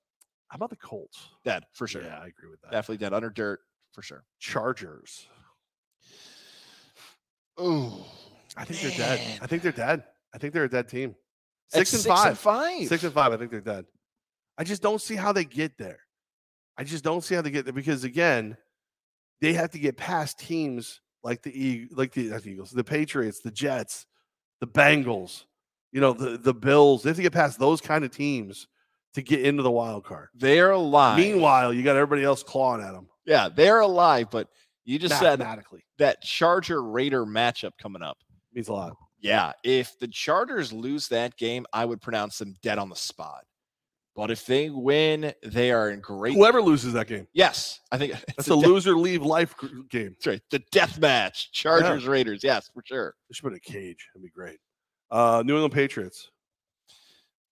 how 0.48 0.56
about 0.56 0.70
the 0.70 0.76
Colts? 0.76 1.28
Dead 1.44 1.64
for 1.74 1.86
sure. 1.86 2.02
Yeah, 2.02 2.18
I 2.18 2.26
agree 2.26 2.50
with 2.50 2.60
that. 2.62 2.70
Definitely 2.70 2.98
dead 3.04 3.12
under 3.12 3.30
dirt 3.30 3.60
for 3.92 4.02
sure. 4.02 4.24
Chargers. 4.38 5.26
Ooh. 7.60 7.92
I 8.58 8.64
think 8.64 8.80
they're 8.80 9.06
dead. 9.06 9.38
I 9.40 9.46
think 9.46 9.62
they're 9.62 9.72
dead. 9.72 10.04
I 10.34 10.38
think 10.38 10.52
they're 10.52 10.64
a 10.64 10.70
dead 10.70 10.88
team. 10.88 11.14
Six 11.68 11.92
and 11.92 12.04
five. 12.04 12.38
five. 12.38 12.86
Six 12.86 13.04
and 13.04 13.12
five. 13.12 13.32
I 13.32 13.36
think 13.36 13.50
they're 13.50 13.60
dead. 13.60 13.84
I 14.56 14.64
just 14.64 14.82
don't 14.82 15.00
see 15.00 15.16
how 15.16 15.32
they 15.32 15.44
get 15.44 15.78
there. 15.78 16.00
I 16.76 16.84
just 16.84 17.04
don't 17.04 17.22
see 17.22 17.34
how 17.34 17.42
they 17.42 17.50
get 17.50 17.64
there 17.64 17.72
because 17.72 18.04
again, 18.04 18.56
they 19.40 19.52
have 19.52 19.70
to 19.72 19.78
get 19.78 19.96
past 19.96 20.38
teams 20.38 21.00
like 21.22 21.42
the 21.42 21.50
E, 21.50 21.88
like 21.92 22.12
the, 22.12 22.28
the 22.28 22.48
Eagles, 22.48 22.70
the 22.70 22.84
Patriots, 22.84 23.40
the 23.40 23.50
Jets, 23.50 24.06
the 24.60 24.66
Bengals, 24.66 25.44
you 25.92 26.00
know, 26.00 26.12
the 26.12 26.38
the 26.38 26.54
Bills. 26.54 27.02
They 27.02 27.10
have 27.10 27.16
to 27.16 27.22
get 27.22 27.32
past 27.32 27.58
those 27.58 27.80
kind 27.80 28.04
of 28.04 28.10
teams 28.10 28.66
to 29.14 29.22
get 29.22 29.40
into 29.42 29.62
the 29.62 29.70
wild 29.70 30.04
card. 30.04 30.28
They're 30.34 30.70
alive. 30.72 31.18
Meanwhile, 31.18 31.72
you 31.72 31.82
got 31.82 31.96
everybody 31.96 32.24
else 32.24 32.42
clawing 32.42 32.82
at 32.82 32.92
them 32.92 33.08
yeah, 33.28 33.50
they're 33.54 33.80
alive, 33.80 34.28
but 34.30 34.48
you 34.86 34.98
just 34.98 35.18
said 35.18 35.46
that 35.98 36.22
Charger 36.22 36.82
Raider 36.82 37.26
matchup 37.26 37.72
coming 37.80 38.02
up. 38.02 38.16
Means 38.52 38.68
a 38.68 38.72
lot. 38.72 38.96
Yeah, 39.20 39.52
if 39.64 39.98
the 39.98 40.08
Chargers 40.08 40.72
lose 40.72 41.08
that 41.08 41.36
game, 41.36 41.66
I 41.72 41.84
would 41.84 42.00
pronounce 42.00 42.38
them 42.38 42.54
dead 42.62 42.78
on 42.78 42.88
the 42.88 42.96
spot. 42.96 43.44
But 44.14 44.30
if 44.32 44.46
they 44.46 44.68
win, 44.70 45.32
they 45.44 45.70
are 45.70 45.90
in 45.90 46.00
great. 46.00 46.34
Whoever 46.34 46.60
loses 46.60 46.92
that 46.94 47.06
game, 47.06 47.28
Yes, 47.32 47.80
I 47.92 47.98
think 47.98 48.12
it's 48.28 48.34
that's 48.36 48.48
a 48.50 48.54
a 48.54 48.56
loser 48.56 48.96
leave 48.96 49.22
life 49.22 49.54
game. 49.90 50.10
that's 50.18 50.26
right. 50.26 50.42
The 50.50 50.60
death 50.72 50.98
match, 50.98 51.52
Chargers 51.52 52.06
Raiders. 52.06 52.42
Yes, 52.42 52.68
for 52.74 52.82
sure. 52.84 53.14
There 53.28 53.34
should 53.34 53.44
put 53.44 53.54
a 53.54 53.60
cage. 53.60 54.08
That'd 54.14 54.24
be 54.24 54.30
great. 54.30 54.58
Uh, 55.10 55.42
New 55.46 55.54
England 55.54 55.72
Patriots. 55.74 56.30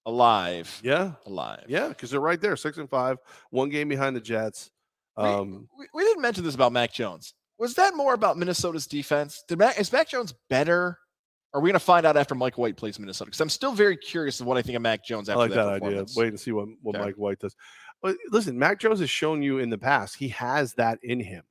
Alive, 0.04 0.80
Yeah, 0.84 1.12
alive. 1.26 1.64
yeah, 1.66 1.88
because 1.88 2.10
they're 2.12 2.20
right 2.20 2.40
there, 2.40 2.54
six 2.56 2.78
and 2.78 2.88
five, 2.88 3.18
one 3.50 3.70
game 3.70 3.88
behind 3.88 4.14
the 4.14 4.20
Jets. 4.20 4.70
Um, 5.16 5.68
we, 5.76 5.86
we 5.92 6.04
didn't 6.04 6.22
mention 6.22 6.44
this 6.44 6.54
about 6.54 6.70
Mac 6.72 6.92
Jones. 6.92 7.34
Was 7.58 7.74
that 7.74 7.94
more 7.94 8.14
about 8.14 8.36
Minnesota's 8.36 8.86
defense? 8.86 9.42
Did 9.48 9.58
Mac, 9.58 9.78
is 9.78 9.92
Mac 9.92 10.08
Jones 10.08 10.34
better? 10.50 10.98
Are 11.54 11.60
we 11.60 11.70
going 11.70 11.78
to 11.78 11.84
find 11.84 12.04
out 12.04 12.16
after 12.16 12.34
Mike 12.34 12.58
White 12.58 12.76
plays 12.76 12.98
Minnesota? 12.98 13.30
Because 13.30 13.40
I'm 13.40 13.48
still 13.48 13.72
very 13.72 13.96
curious 13.96 14.40
of 14.40 14.46
what 14.46 14.58
I 14.58 14.62
think 14.62 14.76
of 14.76 14.82
Mac 14.82 15.04
Jones 15.04 15.28
I 15.28 15.32
after 15.32 15.38
like 15.40 15.50
that, 15.52 15.82
idea. 15.82 16.04
Wait 16.14 16.28
and 16.28 16.38
see 16.38 16.52
what, 16.52 16.68
what 16.82 16.96
Okay. 16.96 17.04
Mike 17.04 17.14
White 17.14 17.38
does. 17.38 17.56
But 18.02 18.16
listen, 18.30 18.58
Mac 18.58 18.78
Jones 18.78 19.00
has 19.00 19.08
shown 19.08 19.42
you 19.42 19.58
in 19.58 19.70
the 19.70 19.78
past 19.78 20.16
he 20.16 20.28
has 20.28 20.74
that 20.74 20.98
in 21.02 21.18
him. 21.18 21.44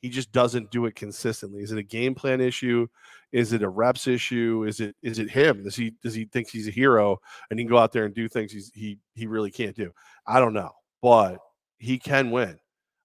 He 0.00 0.08
just 0.08 0.32
doesn't 0.32 0.72
do 0.72 0.86
it 0.86 0.96
consistently. 0.96 1.62
Is 1.62 1.70
it 1.70 1.78
a 1.78 1.82
game 1.84 2.16
plan 2.16 2.40
issue? 2.40 2.88
Is 3.30 3.52
it 3.52 3.62
a 3.62 3.68
reps 3.68 4.08
issue? 4.08 4.64
Is 4.66 4.80
it 4.80 4.96
is 5.00 5.20
it 5.20 5.30
him? 5.30 5.62
Does 5.62 5.76
he 5.76 5.92
does 6.02 6.12
he 6.12 6.24
think 6.24 6.50
he's 6.50 6.66
a 6.66 6.72
hero 6.72 7.20
and 7.50 7.58
he 7.58 7.64
can 7.64 7.70
go 7.70 7.78
out 7.78 7.92
there 7.92 8.04
and 8.04 8.12
do 8.12 8.28
things 8.28 8.50
he's, 8.50 8.72
he 8.74 8.98
he 9.14 9.28
really 9.28 9.52
can't 9.52 9.76
do? 9.76 9.92
I 10.26 10.40
don't 10.40 10.54
know, 10.54 10.72
but 11.00 11.38
he 11.78 11.98
can 11.98 12.32
win. 12.32 12.58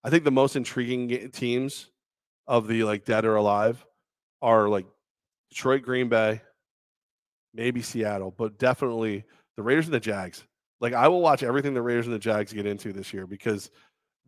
I 0.04 0.10
think 0.10 0.24
the 0.24 0.32
most 0.32 0.56
intriguing 0.56 1.30
teams 1.32 1.92
of 2.48 2.68
the 2.68 2.84
like 2.84 3.06
dead 3.06 3.26
or 3.26 3.36
alive 3.36 3.86
are 4.42 4.70
like 4.70 4.86
Detroit, 5.50 5.82
Green 5.84 6.10
Bay, 6.10 6.42
maybe 7.54 7.82
Seattle, 7.82 8.34
but 8.38 8.58
definitely 8.58 9.24
the 9.56 9.64
Raiders 9.64 9.86
and 9.86 9.94
the 9.94 10.00
Jags. 10.00 10.44
Like 10.80 10.94
I 10.94 11.08
will 11.08 11.22
watch 11.22 11.44
everything 11.44 11.74
the 11.74 11.82
Raiders 11.82 12.06
and 12.06 12.16
the 12.16 12.20
Jags 12.20 12.54
get 12.54 12.66
into 12.66 12.94
this 12.94 13.14
year 13.14 13.26
because 13.28 13.70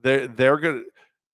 they're 0.02 0.28
they're 0.28 0.58
gonna 0.58 0.82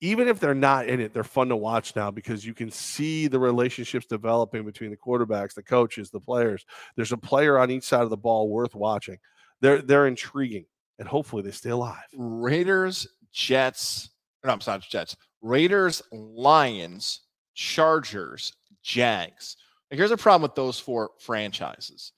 even 0.01 0.27
if 0.27 0.39
they're 0.39 0.53
not 0.53 0.87
in 0.87 0.99
it, 0.99 1.13
they're 1.13 1.23
fun 1.23 1.47
to 1.49 1.55
watch 1.55 1.95
now 1.95 2.11
because 2.11 2.45
you 2.45 2.53
can 2.53 2.69
see 2.69 3.27
the 3.27 3.39
relationships 3.39 4.05
developing 4.05 4.65
between 4.65 4.91
the 4.91 4.97
quarterbacks, 4.97 5.53
the 5.53 5.63
coaches, 5.63 6.11
the 6.11 6.19
players. 6.19 6.65
There's 6.95 7.13
a 7.13 7.17
player 7.17 7.57
on 7.57 7.71
each 7.71 7.85
side 7.85 8.01
of 8.03 8.09
the 8.09 8.17
ball 8.17 8.49
worth 8.49 8.75
watching. 8.75 9.17
They're 9.61 9.81
they're 9.81 10.07
intriguing 10.07 10.65
and 10.99 11.07
hopefully 11.07 11.43
they 11.43 11.51
stay 11.51 11.71
alive. 11.71 12.03
Raiders, 12.13 13.07
Jets. 13.31 14.09
No, 14.43 14.51
I'm 14.51 14.61
sorry, 14.61 14.81
Jets. 14.89 15.15
Raiders, 15.45 16.01
Lions, 16.11 17.21
Chargers, 17.53 18.51
Jags. 18.81 19.57
Now, 19.91 19.97
here's 19.97 20.09
a 20.09 20.17
problem 20.17 20.41
with 20.41 20.55
those 20.55 20.79
four 20.79 21.11
franchises. 21.19 22.13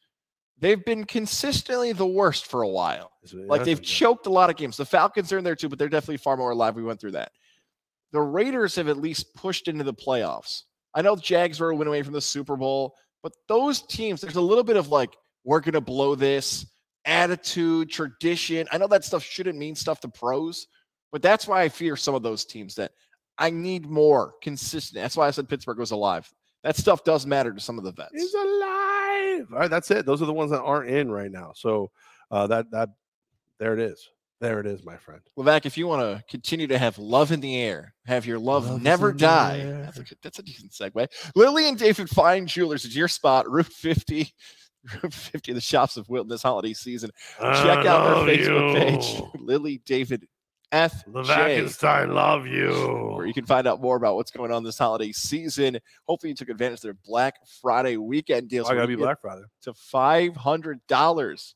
They've 0.60 0.84
been 0.84 1.04
consistently 1.04 1.92
the 1.92 2.08
worst 2.08 2.48
for 2.48 2.62
a 2.62 2.70
while. 2.70 3.12
Like 3.34 3.66
they've 3.66 3.82
choked 3.82 4.28
a 4.28 4.32
lot 4.32 4.50
of 4.50 4.56
games. 4.56 4.78
The 4.78 4.86
Falcons 4.86 5.32
are 5.34 5.38
in 5.38 5.44
there 5.44 5.58
too, 5.58 5.68
but 5.68 5.78
they're 5.78 5.90
definitely 5.90 6.18
far 6.18 6.38
more 6.38 6.52
alive. 6.52 6.76
We 6.76 6.84
went 6.84 7.02
through 7.02 7.12
that. 7.12 7.34
The 8.14 8.22
Raiders 8.22 8.76
have 8.76 8.88
at 8.88 8.98
least 8.98 9.36
pushed 9.36 9.68
into 9.68 9.84
the 9.84 9.94
playoffs. 9.94 10.64
I 10.96 11.02
know 11.02 11.16
the 11.16 11.22
Jags 11.22 11.60
were 11.60 11.72
a 11.72 11.76
win 11.76 11.90
away 11.90 12.04
from 12.04 12.14
the 12.14 12.22
Super 12.22 12.56
Bowl, 12.56 12.96
but 13.22 13.34
those 13.50 13.82
teams, 13.82 14.22
there's 14.22 14.38
a 14.38 14.42
little 14.42 14.64
bit 14.64 14.78
of 14.78 14.88
like, 14.88 15.16
we're 15.44 15.60
going 15.60 15.74
to 15.74 15.82
blow 15.82 16.16
this 16.16 16.66
attitude, 17.04 17.90
tradition. 17.90 18.68
I 18.72 18.78
know 18.78 18.88
that 18.88 19.04
stuff 19.04 19.22
shouldn't 19.22 19.60
mean 19.60 19.76
stuff 19.76 20.00
to 20.00 20.08
pros, 20.08 20.68
but 21.12 21.22
that's 21.22 21.46
why 21.46 21.62
I 21.62 21.70
fear 21.70 21.98
some 21.98 22.16
of 22.16 22.24
those 22.24 22.46
teams 22.46 22.74
that 22.76 22.94
I 23.38 23.50
need 23.50 23.90
more 23.90 24.34
consistent. 24.42 25.02
That's 25.02 25.16
why 25.18 25.28
I 25.28 25.32
said 25.32 25.48
Pittsburgh 25.50 25.78
was 25.78 25.92
alive. 25.92 26.32
That 26.64 26.76
stuff 26.76 27.04
does 27.04 27.26
matter 27.26 27.54
to 27.54 27.60
some 27.60 27.78
of 27.78 27.84
the 27.84 27.92
vets. 27.92 28.12
He's 28.14 28.34
alive. 28.34 29.48
All 29.54 29.60
right, 29.60 29.70
that's 29.70 29.92
it. 29.92 30.06
Those 30.06 30.22
are 30.22 30.26
the 30.26 30.34
ones 30.34 30.52
that 30.52 30.62
aren't 30.62 30.90
in 30.90 31.12
right 31.12 31.32
now. 31.32 31.52
So 31.56 31.92
uh, 32.32 32.48
that 32.48 32.72
that 32.72 32.90
there 33.60 33.74
it 33.74 33.80
is. 33.80 34.10
There 34.40 34.60
it 34.60 34.68
is, 34.68 34.84
my 34.86 34.98
friend. 34.98 35.22
Levac, 35.38 35.66
if 35.66 35.80
you 35.80 35.88
want 35.88 36.02
to 36.04 36.24
continue 36.30 36.68
to 36.68 36.78
have 36.78 37.00
love 37.00 37.32
in 37.32 37.40
the 37.42 37.58
air, 37.58 37.96
have 38.06 38.28
your 38.28 38.38
love, 38.38 38.68
Love 38.70 38.82
never 38.84 39.12
die. 39.12 39.64
That's 39.64 39.98
a, 39.98 40.04
good- 40.04 40.18
that's 40.22 40.38
a 40.38 40.44
decent 40.44 40.72
segue. 40.74 41.08
Lily 41.36 41.68
and 41.68 41.76
David 41.78 42.08
Fine 42.08 42.46
Jewelers 42.46 42.86
is 42.86 42.96
your 42.96 43.08
spot, 43.08 43.50
Route 43.50 43.66
50. 43.66 44.32
Route 45.04 45.14
50, 45.14 45.54
the 45.54 45.62
shops 45.62 45.98
of 45.98 46.08
Wilton 46.08 46.30
this 46.30 46.44
holiday 46.44 46.74
season. 46.74 47.10
Check 47.40 47.86
out 47.88 48.26
their 48.28 48.38
Facebook 48.38 48.76
page, 48.76 49.22
Lily 49.42 49.82
David 49.88 50.28
F. 50.72 51.06
Levakenstein, 51.06 52.14
love 52.14 52.46
you. 52.46 53.14
where 53.16 53.26
you 53.26 53.34
can 53.34 53.46
find 53.46 53.68
out 53.68 53.82
more 53.82 53.96
about 53.96 54.16
what's 54.16 54.32
going 54.32 54.52
on 54.52 54.64
this 54.64 54.78
holiday 54.78 55.12
season. 55.12 55.80
Hopefully, 56.08 56.32
you 56.32 56.36
took 56.36 56.50
advantage 56.50 56.80
of 56.80 56.84
their 56.84 56.98
Black 57.06 57.36
Friday 57.62 57.98
weekend 57.98 58.50
deals. 58.50 58.68
I 58.68 58.72
where 58.74 58.80
gotta 58.80 58.88
be 58.90 58.96
Black 58.96 59.22
Friday. 59.22 59.44
to 59.62 59.74
five 59.74 60.36
hundred 60.36 60.80
dollars 60.88 61.56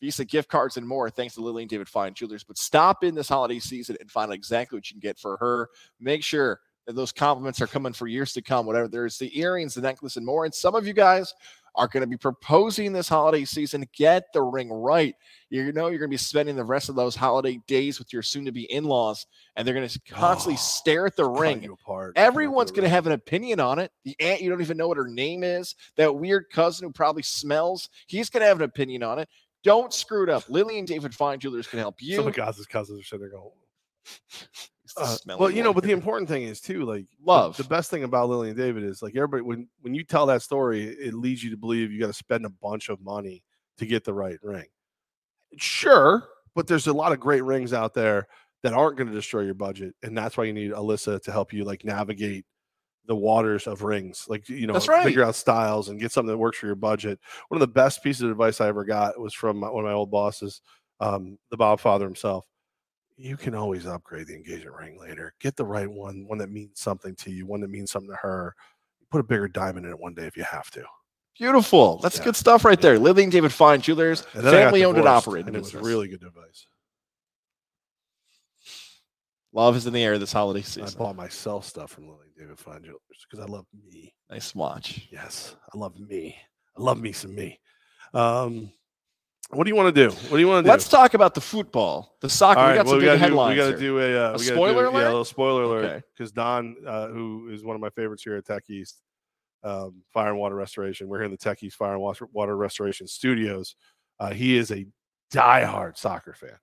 Visa 0.00 0.24
gift 0.24 0.48
cards 0.48 0.76
and 0.76 0.86
more 0.86 1.08
thanks 1.10 1.34
to 1.34 1.40
Lily 1.40 1.62
and 1.62 1.70
David 1.70 1.88
Fine 1.88 2.14
Jewelers. 2.14 2.44
But 2.44 2.58
stop 2.58 3.02
in 3.02 3.14
this 3.14 3.28
holiday 3.28 3.58
season 3.58 3.96
and 4.00 4.10
find 4.10 4.30
out 4.30 4.34
exactly 4.34 4.76
what 4.76 4.90
you 4.90 4.94
can 4.94 5.00
get 5.00 5.18
for 5.18 5.36
her. 5.38 5.68
Make 6.00 6.22
sure 6.22 6.60
that 6.86 6.94
those 6.94 7.12
compliments 7.12 7.60
are 7.60 7.66
coming 7.66 7.92
for 7.92 8.06
years 8.06 8.32
to 8.34 8.42
come. 8.42 8.66
Whatever 8.66 8.88
there's 8.88 9.18
the 9.18 9.38
earrings, 9.38 9.74
the 9.74 9.80
necklace, 9.80 10.16
and 10.16 10.26
more. 10.26 10.44
And 10.44 10.54
some 10.54 10.74
of 10.74 10.86
you 10.86 10.92
guys 10.92 11.34
are 11.76 11.88
going 11.88 12.00
to 12.00 12.06
be 12.06 12.16
proposing 12.16 12.92
this 12.92 13.08
holiday 13.08 13.44
season. 13.44 13.86
Get 13.94 14.24
the 14.32 14.42
ring 14.42 14.72
right. 14.72 15.14
You 15.50 15.72
know 15.72 15.88
you're 15.88 15.98
going 15.98 16.08
to 16.10 16.14
be 16.14 16.16
spending 16.16 16.56
the 16.56 16.64
rest 16.64 16.88
of 16.88 16.96
those 16.96 17.14
holiday 17.14 17.60
days 17.66 17.98
with 17.98 18.12
your 18.12 18.22
soon-to-be 18.22 18.64
in-laws, 18.72 19.26
and 19.54 19.66
they're 19.66 19.74
going 19.74 19.88
to 19.88 20.00
constantly 20.08 20.54
Oh, 20.54 20.56
stare 20.56 21.06
at 21.06 21.16
the 21.16 21.28
ring. 21.28 21.68
Everyone's 22.16 22.72
going 22.72 22.82
to 22.84 22.88
have 22.88 23.06
an 23.06 23.12
opinion 23.12 23.60
on 23.60 23.78
it. 23.78 23.92
The 24.04 24.16
aunt 24.20 24.40
you 24.40 24.50
don't 24.50 24.60
even 24.60 24.76
know 24.76 24.88
what 24.88 24.96
her 24.96 25.06
name 25.06 25.44
is, 25.44 25.76
that 25.96 26.16
weird 26.16 26.46
cousin 26.50 26.86
who 26.86 26.92
probably 26.92 27.22
smells, 27.22 27.88
he's 28.06 28.30
going 28.30 28.40
to 28.40 28.46
have 28.46 28.58
an 28.58 28.64
opinion 28.64 29.02
on 29.02 29.18
it. 29.18 29.28
Don't 29.62 29.92
screw 29.92 30.22
it 30.22 30.28
up. 30.28 30.48
Lily 30.48 30.78
and 30.78 30.86
David 30.86 31.14
Fine 31.14 31.40
Jewelers 31.40 31.66
can 31.66 31.78
help 31.78 32.00
you. 32.00 32.16
Some 32.16 32.28
of 32.28 32.34
Gaz's 32.34 32.66
cousins 32.66 33.00
are 33.00 33.04
sitting 33.04 33.20
there 33.20 33.30
going. 33.30 33.50
The 34.96 35.02
Uh, 35.28 35.36
well, 35.38 35.50
you 35.50 35.62
know, 35.62 35.74
but 35.74 35.84
the 35.84 35.92
important 35.92 36.28
thing 36.28 36.44
is 36.44 36.60
too, 36.60 36.84
like 36.84 37.06
Love. 37.22 37.56
The, 37.56 37.64
best 37.64 37.90
thing 37.90 38.04
about 38.04 38.28
Lily 38.28 38.48
and 38.48 38.56
David 38.56 38.82
is 38.82 39.02
like 39.02 39.14
everybody 39.16 39.42
when 39.42 39.68
when 39.80 39.94
you 39.94 40.04
tell 40.04 40.26
that 40.26 40.42
story, 40.42 40.84
it 40.84 41.12
leads 41.12 41.42
you 41.42 41.50
to 41.50 41.56
believe 41.56 41.92
you 41.92 42.00
got 42.00 42.06
to 42.06 42.12
spend 42.12 42.46
a 42.46 42.50
bunch 42.50 42.88
of 42.88 43.00
money 43.02 43.42
to 43.78 43.86
get 43.86 44.04
the 44.04 44.14
right 44.14 44.38
ring. 44.42 44.66
Sure, 45.56 46.28
but 46.54 46.66
there's 46.66 46.86
a 46.86 46.92
lot 46.92 47.12
of 47.12 47.20
great 47.20 47.44
rings 47.44 47.72
out 47.72 47.94
there 47.94 48.26
that 48.62 48.72
aren't 48.72 48.96
going 48.96 49.08
to 49.08 49.12
destroy 49.12 49.42
your 49.42 49.54
budget, 49.54 49.94
and 50.02 50.16
that's 50.16 50.36
why 50.36 50.44
you 50.44 50.52
need 50.52 50.70
Alyssa 50.70 51.20
to 51.22 51.32
help 51.32 51.52
you 51.52 51.64
like 51.64 51.84
navigate 51.84 52.46
the 53.06 53.16
waters 53.16 53.66
of 53.66 53.82
rings, 53.82 54.24
like 54.28 54.48
you 54.48 54.66
know, 54.66 54.72
That's 54.72 54.88
right. 54.88 55.04
figure 55.04 55.22
out 55.22 55.34
styles 55.34 55.88
and 55.88 56.00
get 56.00 56.10
something 56.10 56.30
that 56.30 56.38
works 56.38 56.58
for 56.58 56.66
your 56.66 56.74
budget. 56.74 57.20
One 57.48 57.60
of 57.60 57.68
the 57.68 57.72
best 57.72 58.02
pieces 58.02 58.22
of 58.22 58.30
advice 58.30 58.60
I 58.60 58.68
ever 58.68 58.84
got 58.84 59.20
was 59.20 59.34
from 59.34 59.58
my, 59.58 59.70
one 59.70 59.84
of 59.84 59.88
my 59.88 59.94
old 59.94 60.10
bosses, 60.10 60.60
um, 61.00 61.38
the 61.50 61.56
Bob 61.56 61.80
Father 61.80 62.04
himself 62.04 62.46
you 63.16 63.36
can 63.36 63.54
always 63.54 63.86
upgrade 63.86 64.26
the 64.26 64.34
engagement 64.34 64.76
ring 64.76 64.98
later. 65.00 65.32
Get 65.40 65.56
the 65.56 65.64
right 65.64 65.90
one, 65.90 66.26
one 66.28 66.38
that 66.38 66.50
means 66.50 66.80
something 66.80 67.14
to 67.16 67.30
you, 67.30 67.46
one 67.46 67.60
that 67.60 67.70
means 67.70 67.90
something 67.90 68.10
to 68.10 68.16
her. 68.16 68.54
Put 69.10 69.20
a 69.20 69.24
bigger 69.24 69.48
diamond 69.48 69.86
in 69.86 69.92
it 69.92 69.98
one 69.98 70.14
day 70.14 70.26
if 70.26 70.36
you 70.36 70.44
have 70.44 70.70
to. 70.72 70.84
Beautiful. 71.38 71.98
That's 71.98 72.18
Yeah. 72.18 72.24
good 72.24 72.36
stuff 72.36 72.64
right 72.64 72.80
there. 72.80 72.98
Lily 72.98 73.22
and 73.24 73.32
David 73.32 73.52
Fine 73.52 73.82
Jewelers, 73.82 74.26
And 74.34 74.44
then 74.44 74.54
I 74.54 74.58
got 74.58 74.64
family 74.66 74.84
owned 74.84 74.98
and 74.98 75.06
operated. 75.08 75.46
and 75.48 75.56
it 75.56 75.60
was 75.60 75.68
business. 75.72 75.84
really 75.86 76.08
good 76.08 76.22
advice. 76.22 76.66
Love 79.52 79.76
is 79.76 79.86
in 79.86 79.92
the 79.94 80.02
air 80.02 80.18
this 80.18 80.32
holiday 80.32 80.60
season. 80.62 80.84
I 80.84 80.98
bought 80.98 81.16
myself 81.16 81.64
stuff 81.64 81.92
from 81.92 82.08
Lily 82.08 82.26
and 82.26 82.36
David 82.36 82.58
Fine 82.58 82.82
Jewelers 82.84 83.00
because 83.30 83.42
I 83.44 83.48
love 83.50 83.66
me. 83.86 84.14
Nice 84.28 84.54
watch. 84.54 85.08
Yes, 85.10 85.56
I 85.72 85.78
love 85.78 85.98
me. 85.98 86.36
I 86.76 86.82
love 86.82 87.00
me 87.00 87.12
some 87.12 87.34
me. 87.34 87.58
Um, 88.12 88.70
what 89.50 89.64
do 89.64 89.70
you 89.70 89.76
want 89.76 89.94
to 89.94 90.08
do? 90.08 90.14
What 90.14 90.30
do 90.30 90.38
you 90.38 90.48
want 90.48 90.64
to 90.64 90.68
do? 90.68 90.70
Let's 90.70 90.88
talk 90.88 91.14
about 91.14 91.34
the 91.34 91.40
football, 91.40 92.16
the 92.20 92.28
soccer. 92.28 92.60
All 92.60 92.68
we 92.68 92.74
got 92.74 92.86
well, 92.86 92.92
some 92.94 92.98
we 92.98 93.04
big 93.04 93.20
gotta 93.20 93.30
do, 93.30 93.48
we 93.48 93.54
got 93.54 93.70
to 93.70 93.78
do 93.78 93.98
a, 94.00 94.30
uh, 94.30 94.34
A 94.34 94.38
spoiler 94.38 94.86
do, 94.86 94.90
Yeah, 94.90 94.90
alert? 94.90 95.02
a 95.02 95.08
little 95.08 95.24
spoiler 95.24 95.62
alert 95.62 95.84
Okay. 95.84 96.02
because 96.16 96.32
Don, 96.32 96.74
uh, 96.86 97.08
who 97.08 97.48
is 97.50 97.64
one 97.64 97.76
of 97.76 97.80
my 97.80 97.90
favorites 97.90 98.24
here 98.24 98.34
at 98.36 98.44
Tech 98.44 98.68
East, 98.68 99.02
um, 99.62 100.02
Fire 100.12 100.30
and 100.30 100.38
Water 100.38 100.56
Restoration. 100.56 101.08
We're 101.08 101.18
here 101.18 101.26
in 101.26 101.30
the 101.30 101.36
Tech 101.36 101.62
East 101.62 101.76
Fire 101.76 101.92
and 101.92 102.00
Water, 102.00 102.26
Water 102.32 102.56
Restoration 102.56 103.06
Studios. 103.06 103.76
Uh, 104.18 104.32
he 104.32 104.56
is 104.56 104.72
a 104.72 104.86
diehard 105.32 105.96
soccer 105.96 106.34
fan. 106.34 106.58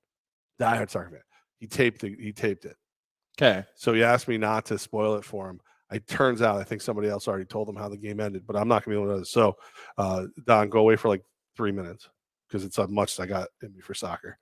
Diehard 0.60 0.90
soccer 0.90 1.10
fan. 1.10 1.22
He 1.60 1.68
taped 1.68 2.04
it. 2.04 2.20
He 2.20 2.34
taped 2.34 2.66
it. 2.66 2.76
Okay. 3.40 3.66
So 3.76 3.94
he 3.94 4.04
asked 4.04 4.28
me 4.28 4.38
not 4.38 4.66
to 4.66 4.78
spoil 4.78 5.16
it 5.16 5.26
for 5.26 5.50
him. 5.50 5.60
It 5.92 6.08
turns 6.08 6.42
out 6.42 6.60
I 6.60 6.64
think 6.64 6.82
somebody 6.82 7.08
else 7.08 7.28
already 7.28 7.46
told 7.46 7.70
him 7.70 7.76
how 7.76 7.88
the 7.88 7.98
game 7.98 8.20
ended, 8.20 8.46
but 8.46 8.56
I'm 8.56 8.68
not 8.68 8.84
gonna 8.84 8.98
be 8.98 9.04
able 9.04 9.20
to. 9.20 9.26
So, 9.26 9.56
uh, 9.98 10.26
Don, 10.46 10.70
go 10.70 10.80
away 10.80 10.96
for 10.96 11.08
like 11.08 11.24
three 11.56 11.72
minutes 11.72 12.10
because 12.54 12.64
it's 12.66 12.78
as 12.78 12.88
much 12.88 13.14
as 13.14 13.20
I 13.20 13.26
got 13.26 13.48
in 13.64 13.74
me 13.74 13.82
for 13.82 13.96
soccer, 13.96 14.38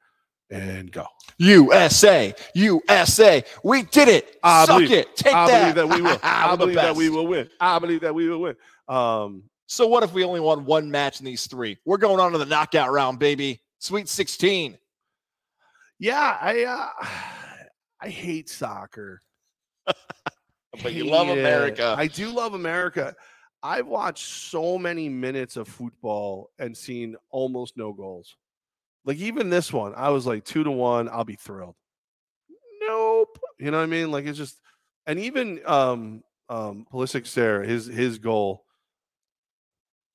and 0.49 0.91
go. 0.91 1.05
USA, 1.38 2.34
USA, 2.55 3.41
we 3.64 3.84
did 3.84 4.09
it. 4.09 4.38
I 4.43 4.66
Suck 4.66 4.80
believe- 4.80 4.91
it. 4.91 5.16
Take 5.16 5.34
I 5.34 5.47
that. 5.47 5.59
believe 5.76 5.76
that 5.89 5.95
we 5.95 6.01
will. 6.01 6.20
I 6.24 6.55
believe 6.57 6.76
that 6.76 6.95
we 6.95 7.09
will 7.09 7.26
win. 7.28 7.49
I 7.62 7.80
believe 7.80 8.01
that 8.01 8.14
we 8.14 8.28
will 8.28 8.39
win. 8.41 8.55
Um, 8.89 9.43
So 9.68 9.88
what 9.88 10.03
if 10.03 10.12
we 10.12 10.26
only 10.26 10.41
won 10.41 10.66
one 10.66 10.91
match 10.91 11.22
in 11.22 11.26
these 11.26 11.47
three? 11.47 11.78
We're 11.86 11.97
going 11.97 12.20
on 12.20 12.34
to 12.34 12.38
the 12.38 12.45
knockout 12.45 12.91
round, 12.91 13.18
baby. 13.18 13.62
Sweet 13.80 14.09
16. 14.09 14.78
yeah, 15.99 16.38
I 16.41 16.64
uh, 16.66 16.89
I 18.01 18.09
hate 18.09 18.49
soccer. 18.49 19.22
But 20.84 20.93
you 20.93 21.03
love 21.05 21.28
Hate 21.28 21.38
it. 21.38 21.41
America. 21.41 21.95
I 21.97 22.07
do 22.07 22.30
love 22.30 22.53
America. 22.53 23.14
I've 23.64 23.88
watched 23.88 24.26
so 24.26 24.78
many 24.78 25.07
minutes 25.09 25.55
of 25.55 25.68
football 25.68 26.49
and 26.57 26.76
seen 26.76 27.16
almost 27.30 27.78
no 27.78 27.93
goals. 27.93 28.36
Like 29.05 29.18
even 29.18 29.49
this 29.49 29.72
one, 29.72 29.93
I 29.95 30.09
was 30.09 30.26
like 30.26 30.45
two 30.45 30.64
to 30.64 30.72
one. 30.72 31.09
I'll 31.09 31.24
be 31.24 31.36
thrilled. 31.36 31.76
Nope. 32.82 33.39
You 33.59 33.72
know 33.72 33.78
what 33.78 33.84
I 33.84 33.88
mean? 33.88 34.12
Like 34.12 34.26
it's 34.26 34.38
just, 34.38 34.59
and 35.05 35.20
even 35.20 35.62
um 35.66 36.24
um 36.49 36.86
Pulisic 36.91 37.32
there, 37.34 37.64
his 37.64 37.86
his 37.86 38.20
goal. 38.20 38.66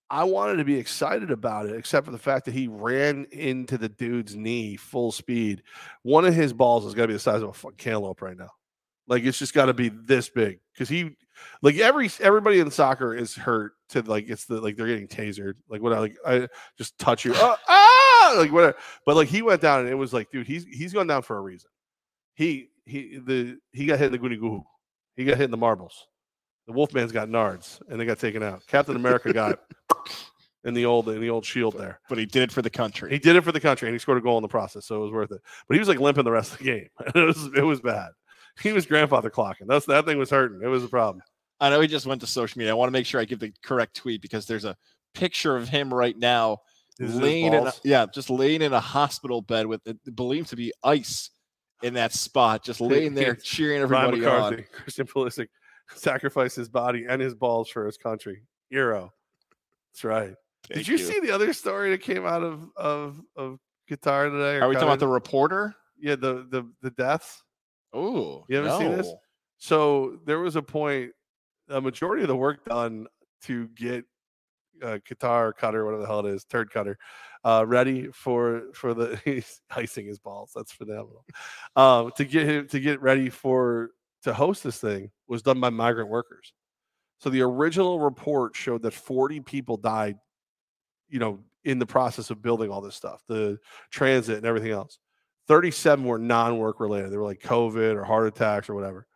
I 0.09 0.23
wanted 0.25 0.59
to 0.59 0.65
be 0.65 0.79
excited 0.79 1.33
about 1.33 1.67
it, 1.67 1.75
except 1.75 2.07
for 2.07 2.13
the 2.13 2.19
fact 2.19 2.45
that 2.45 2.55
he 2.55 2.69
ran 2.69 3.27
into 3.33 3.77
the 3.77 3.89
dude's 3.89 4.37
knee 4.37 4.77
full 4.77 5.11
speed. 5.11 5.65
One 6.03 6.25
of 6.25 6.35
his 6.35 6.53
balls 6.53 6.85
is 6.85 6.95
gonna 6.95 7.09
be 7.09 7.15
the 7.15 7.19
size 7.19 7.43
of 7.43 7.49
a 7.49 7.53
fucking 7.53 7.79
cantaloupe 7.79 8.23
right 8.23 8.37
now. 8.37 8.51
Like 9.09 9.25
it's 9.25 9.39
just 9.39 9.55
got 9.55 9.67
to 9.67 9.75
be 9.75 9.89
this 9.89 10.29
big 10.29 10.59
because 10.73 10.89
he, 10.89 11.17
like 11.63 11.77
every 11.77 12.11
everybody 12.21 12.61
in 12.61 12.71
soccer 12.71 13.15
is 13.15 13.35
hurt 13.35 13.73
to 13.91 14.03
like 14.03 14.29
it's 14.29 14.47
the 14.47 14.61
like 14.61 14.77
they're 14.77 14.87
getting 14.87 15.09
tasered. 15.09 15.55
Like 15.69 15.81
what 15.81 15.93
I 15.93 15.99
like 16.01 16.17
I 16.27 16.49
just 16.77 16.99
touch 16.99 17.25
you, 17.25 17.33
ah, 17.37 17.59
ah, 17.69 18.35
like 18.37 18.53
whatever. 18.53 18.77
But 19.05 19.17
like 19.17 19.29
he 19.29 19.43
went 19.43 19.61
down 19.61 19.81
and 19.81 19.89
it 19.89 19.95
was 19.95 20.13
like, 20.13 20.31
dude, 20.31 20.47
he's 20.47 20.65
he's 20.65 20.93
going 20.93 21.07
down 21.07 21.23
for 21.23 21.37
a 21.37 21.41
reason. 21.41 21.71
He 22.35 22.71
he 22.85 23.19
the 23.25 23.59
he 23.73 23.87
got 23.87 23.99
hit 23.99 24.07
in 24.07 24.13
the 24.13 24.19
goony 24.19 24.41
goo. 24.41 24.65
He 25.17 25.25
got 25.25 25.37
hit 25.37 25.45
in 25.45 25.51
the 25.51 25.57
marbles. 25.57 26.07
The 26.67 26.73
Wolfman's 26.73 27.13
got 27.13 27.29
nards 27.29 27.81
and 27.89 28.01
they 28.01 28.07
got 28.07 28.19
taken 28.19 28.43
out. 28.43 28.67
Captain 28.67 28.97
America 28.97 29.33
got 29.33 29.61
in 30.65 30.75
the 30.75 30.85
old 30.85 31.09
in 31.09 31.21
the 31.21 31.31
old 31.31 31.47
shield 31.47 31.79
there. 31.79 32.01
but 32.09 32.19
he 32.19 32.27
did 32.27 32.43
it 32.43 32.53
for 32.53 32.61
the 32.61 32.71
country. 32.71 33.11
He 33.11 33.19
did 33.19 33.37
it 33.37 33.43
for 33.43 33.53
the 33.53 33.61
country 33.61 33.89
and 33.89 33.95
he 33.95 33.99
scored 34.01 34.19
a 34.19 34.21
goal 34.21 34.37
in 34.37 34.43
the 34.43 34.49
process, 34.49 34.85
so 34.85 34.97
it 34.97 35.05
was 35.05 35.13
worth 35.13 35.31
it. 35.31 35.41
But 35.69 35.75
he 35.75 35.79
was 35.79 35.89
like 35.89 36.01
limping 36.01 36.25
the 36.25 36.33
rest 36.33 36.53
of 36.53 36.59
the 36.59 36.65
game. 36.65 36.89
it 37.15 37.25
was 37.25 37.51
it 37.57 37.63
was 37.63 37.81
bad. 37.81 38.11
He 38.63 38.73
was 38.73 38.87
grandfather 38.87 39.31
clocking. 39.31 39.67
That's 39.67 39.87
that 39.87 40.07
thing 40.07 40.19
was 40.19 40.31
hurting. 40.31 40.63
It 40.63 40.69
was 40.69 40.83
a 40.83 40.89
problem. 40.89 41.23
I 41.61 41.71
know 41.71 41.81
he 41.81 41.89
just 41.89 42.07
went 42.07 42.21
to 42.23 42.27
social 42.27 42.59
media. 42.59 42.73
I 42.73 42.75
want 42.75 42.89
to 42.89 42.93
make 42.93 43.07
sure 43.07 43.21
I 43.21 43.25
give 43.25 43.39
the 43.39 43.53
correct 43.63 43.97
tweet 43.97 44.23
because 44.23 44.47
there's 44.47 44.65
a 44.65 44.77
picture 45.15 45.57
of 45.57 45.69
him 45.69 45.93
right 45.93 46.17
now 46.17 46.59
laying 46.99 47.53
in 47.53 47.67
a, 47.67 47.73
yeah, 47.85 48.07
just 48.13 48.31
laying 48.31 48.63
in 48.63 48.73
a 48.73 48.81
hospital 48.81 49.43
bed 49.43 49.67
with 49.67 49.87
it 49.87 49.99
believed 50.15 50.51
to 50.51 50.57
be 50.57 50.73
ice 50.83 51.31
in 51.83 51.95
that 51.95 52.13
spot, 52.13 52.65
just 52.65 52.81
laying 52.83 53.15
there 53.15 53.35
cheering 53.35 53.83
Ryan 53.83 54.15
everybody 54.15 54.27
on. 54.27 54.65
Christian 54.73 55.07
Pulisic 55.07 55.49
sacrificed 55.95 56.57
his 56.57 56.69
body 56.69 57.07
and 57.09 57.21
his 57.21 57.35
balls 57.35 57.69
for 57.69 57.87
his 57.87 57.97
country. 57.97 58.43
Hero. 58.71 59.13
That's 59.93 60.05
right. 60.05 60.35
Thank 60.69 60.87
Did 60.87 60.89
you, 60.89 60.99
see 60.99 61.21
the 61.21 61.31
other 61.31 61.53
story 61.53 61.91
that 61.91 62.01
came 62.03 62.27
out 62.27 62.43
of 62.43 62.69
of 62.77 63.21
of 63.37 63.59
Qatar 63.89 64.31
today? 64.31 64.59
Are 64.59 64.69
we 64.69 64.75
talking 64.75 64.89
about 64.89 64.99
the 64.99 65.09
reporter? 65.09 65.75
yeah 65.99 66.17
the 66.17 66.47
the 66.51 66.71
the 66.83 66.91
deaths? 66.91 67.43
Oh, 67.97 68.45
You 68.49 68.57
haven't 68.57 68.79
seen 68.79 68.97
this? 68.97 69.13
So 69.59 70.19
there 70.27 70.39
was 70.41 70.57
a 70.57 70.63
point, 70.63 71.13
a 71.69 71.81
majority 71.81 72.23
of 72.23 72.29
the 72.29 72.37
work 72.37 72.65
done 72.65 73.07
to 73.45 73.69
get 73.69 74.05
uh, 74.83 74.99
Qatar 75.09 75.57
cutter, 75.57 75.85
whatever 75.85 76.03
the 76.03 76.07
hell 76.07 76.27
it 76.27 76.27
is, 76.27 76.45
turd 76.45 76.71
cutter, 76.71 76.99
uh, 77.45 77.65
ready 77.67 78.09
for 78.13 78.65
for 78.75 78.93
the 78.93 79.19
he's 79.25 79.61
icing 79.71 80.07
his 80.07 80.19
balls. 80.19 80.53
That's 80.55 80.73
phenomenal. 80.73 81.25
Um, 81.75 82.13
to 82.17 82.25
get 82.25 82.47
him 82.47 82.69
to 82.69 82.81
get 82.81 83.01
ready 83.01 83.31
for 83.31 83.91
to 84.25 84.35
host 84.35 84.63
this 84.65 84.79
thing 84.79 85.11
was 85.29 85.43
done 85.43 85.61
by 85.61 85.71
migrant 85.71 86.11
workers. 86.11 86.53
So 87.19 87.31
the 87.31 87.43
original 87.43 87.99
report 87.99 88.55
showed 88.55 88.83
that 88.83 88.93
40 88.93 89.41
people 89.41 89.79
died, 89.79 90.19
you 91.09 91.19
know, 91.19 91.39
in 91.65 91.79
the 91.79 91.87
process 91.87 92.31
of 92.31 92.43
building 92.43 92.71
all 92.71 92.81
this 92.81 92.95
stuff, 92.95 93.23
the 93.27 93.59
transit 93.91 94.37
and 94.37 94.47
everything 94.47 94.73
else. 94.73 94.99
37 95.49 96.05
were 96.05 96.19
non-work 96.19 96.81
related. 96.81 97.11
They 97.11 97.17
were 97.17 97.25
like 97.25 97.41
COVID 97.41 97.95
or 97.95 98.05
heart 98.05 98.27
attacks 98.27 98.69
or 98.69 98.75
whatever. 98.75 99.07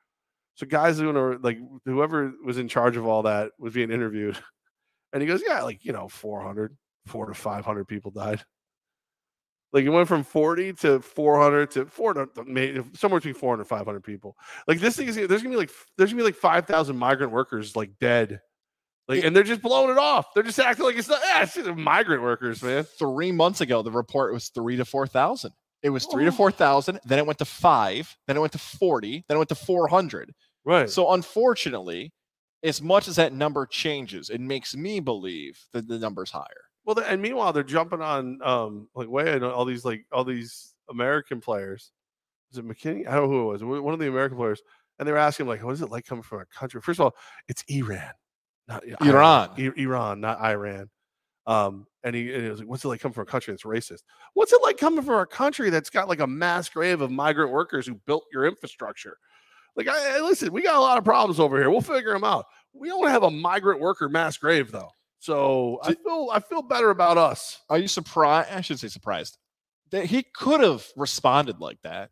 So 0.54 0.66
guys 0.66 0.98
doing 0.98 1.16
a, 1.16 1.38
like 1.38 1.58
whoever 1.84 2.32
was 2.44 2.58
in 2.58 2.68
charge 2.68 2.96
of 2.96 3.06
all 3.06 3.22
that 3.22 3.52
was 3.58 3.72
being 3.72 3.90
interviewed, 3.90 4.38
and 5.12 5.22
he 5.22 5.28
goes, 5.28 5.42
"Yeah, 5.46 5.62
like 5.62 5.84
you 5.84 5.92
know, 5.92 6.08
400, 6.08 6.76
four 7.06 7.26
to 7.26 7.34
500 7.34 7.84
people 7.86 8.10
died. 8.10 8.42
Like 9.72 9.84
it 9.84 9.90
went 9.90 10.08
from 10.08 10.24
40 10.24 10.72
to 10.74 11.00
400 11.00 11.70
to 11.72 11.86
400, 11.86 12.46
maybe 12.46 12.82
somewhere 12.94 13.20
between 13.20 13.34
400 13.34 13.62
and 13.62 13.68
500 13.68 14.00
people. 14.02 14.36
Like 14.66 14.80
this 14.80 14.96
thing 14.96 15.08
is 15.08 15.14
there's 15.14 15.42
gonna 15.42 15.50
be 15.50 15.56
like 15.56 15.70
there's 15.96 16.10
gonna 16.10 16.20
be 16.20 16.24
like 16.24 16.34
5,000 16.34 16.96
migrant 16.96 17.32
workers 17.32 17.76
like 17.76 17.92
dead, 18.00 18.40
like 19.06 19.22
and 19.24 19.34
they're 19.34 19.44
just 19.44 19.62
blowing 19.62 19.90
it 19.90 19.98
off. 19.98 20.26
They're 20.34 20.42
just 20.42 20.58
acting 20.58 20.84
like 20.84 20.96
it's 20.96 21.08
not. 21.08 21.20
Yeah, 21.24 21.42
it's 21.42 21.54
just 21.54 21.68
migrant 21.76 22.22
workers, 22.22 22.62
man. 22.62 22.84
Three 22.84 23.30
months 23.30 23.60
ago, 23.60 23.82
the 23.82 23.92
report 23.92 24.32
was 24.32 24.48
three 24.48 24.76
to 24.76 24.84
four 24.84 25.06
thousand. 25.06 25.52
It 25.82 25.90
was 25.90 26.04
three 26.06 26.24
to 26.24 26.30
Oh. 26.30 26.34
four 26.34 26.50
thousand. 26.50 27.00
Then 27.04 27.18
it 27.18 27.26
went 27.26 27.38
to 27.38 27.44
five. 27.44 28.16
Then 28.26 28.36
it 28.36 28.40
went 28.40 28.52
to 28.52 28.58
forty. 28.58 29.24
Then 29.28 29.36
it 29.36 29.38
went 29.38 29.48
to 29.48 29.54
four 29.54 29.88
hundred. 29.88 30.34
Right. 30.64 30.90
So 30.90 31.12
unfortunately, 31.12 32.12
as 32.62 32.82
much 32.82 33.08
as 33.08 33.16
that 33.16 33.32
number 33.32 33.64
changes, 33.66 34.28
it 34.28 34.40
makes 34.40 34.74
me 34.76 35.00
believe 35.00 35.58
that 35.72 35.88
the 35.88 35.98
number's 35.98 36.30
higher. 36.30 36.64
Well, 36.84 36.98
and 36.98 37.22
meanwhile, 37.22 37.52
they're 37.52 37.62
jumping 37.62 38.02
on 38.02 38.40
um 38.42 38.88
like 38.94 39.08
way 39.08 39.32
I 39.32 39.38
know 39.38 39.50
all 39.50 39.64
these 39.64 39.84
like 39.84 40.04
all 40.12 40.24
these 40.24 40.74
American 40.90 41.40
players. 41.40 41.92
Is 42.52 42.58
it 42.58 42.66
McKinney? 42.66 43.06
I 43.06 43.14
don't 43.14 43.24
know 43.24 43.28
who 43.30 43.42
it 43.42 43.52
was. 43.52 43.64
One 43.64 43.94
of 43.94 44.00
the 44.00 44.08
American 44.08 44.36
players, 44.36 44.60
and 44.98 45.06
they 45.08 45.12
were 45.12 45.18
asking 45.18 45.46
like, 45.46 45.62
"What 45.62 45.72
is 45.72 45.82
it 45.82 45.90
like 45.90 46.04
coming 46.04 46.22
from 46.24 46.40
a 46.40 46.46
country?" 46.46 46.80
First 46.82 46.98
of 47.00 47.04
all, 47.04 47.14
it's 47.48 47.62
Iran, 47.68 48.10
not 48.68 48.82
Iran. 49.02 49.50
I- 49.56 49.72
Iran, 49.76 50.20
not 50.20 50.40
Iran. 50.40 50.90
Um, 51.46 51.86
and 52.04 52.14
he, 52.16 52.32
and 52.32 52.44
he 52.44 52.50
was 52.50 52.58
like, 52.60 52.68
"What's 52.68 52.84
it 52.84 52.88
like 52.88 53.00
coming 53.00 53.14
from 53.14 53.22
a 53.22 53.26
country 53.26 53.52
that's 53.52 53.64
racist? 53.64 54.02
What's 54.34 54.52
it 54.52 54.60
like 54.62 54.78
coming 54.78 55.02
from 55.04 55.20
a 55.20 55.26
country 55.26 55.70
that's 55.70 55.90
got 55.90 56.08
like 56.08 56.20
a 56.20 56.26
mass 56.26 56.68
grave 56.68 57.00
of 57.00 57.10
migrant 57.10 57.50
workers 57.52 57.86
who 57.86 57.94
built 58.06 58.24
your 58.32 58.46
infrastructure?" 58.46 59.16
Like, 59.76 59.88
I, 59.88 60.18
I- 60.18 60.20
listen, 60.20 60.52
we 60.52 60.62
got 60.62 60.76
a 60.76 60.80
lot 60.80 60.98
of 60.98 61.04
problems 61.04 61.38
over 61.40 61.56
here. 61.58 61.70
We'll 61.70 61.80
figure 61.80 62.12
them 62.12 62.24
out. 62.24 62.46
We 62.72 62.88
don't 62.88 63.08
have 63.08 63.22
a 63.22 63.30
migrant 63.30 63.80
worker 63.80 64.08
mass 64.08 64.36
grave 64.36 64.70
though, 64.72 64.90
so 65.18 65.78
I 65.82 65.94
feel 65.94 66.28
I 66.32 66.40
feel 66.40 66.62
better 66.62 66.90
about 66.90 67.18
us. 67.18 67.60
Are 67.68 67.78
you 67.78 67.88
surprised? 67.88 68.50
I 68.52 68.60
should 68.60 68.78
say 68.78 68.88
surprised. 68.88 69.38
That 69.90 70.06
he 70.06 70.22
could 70.34 70.60
have 70.60 70.86
responded 70.96 71.60
like 71.60 71.78
that. 71.82 72.10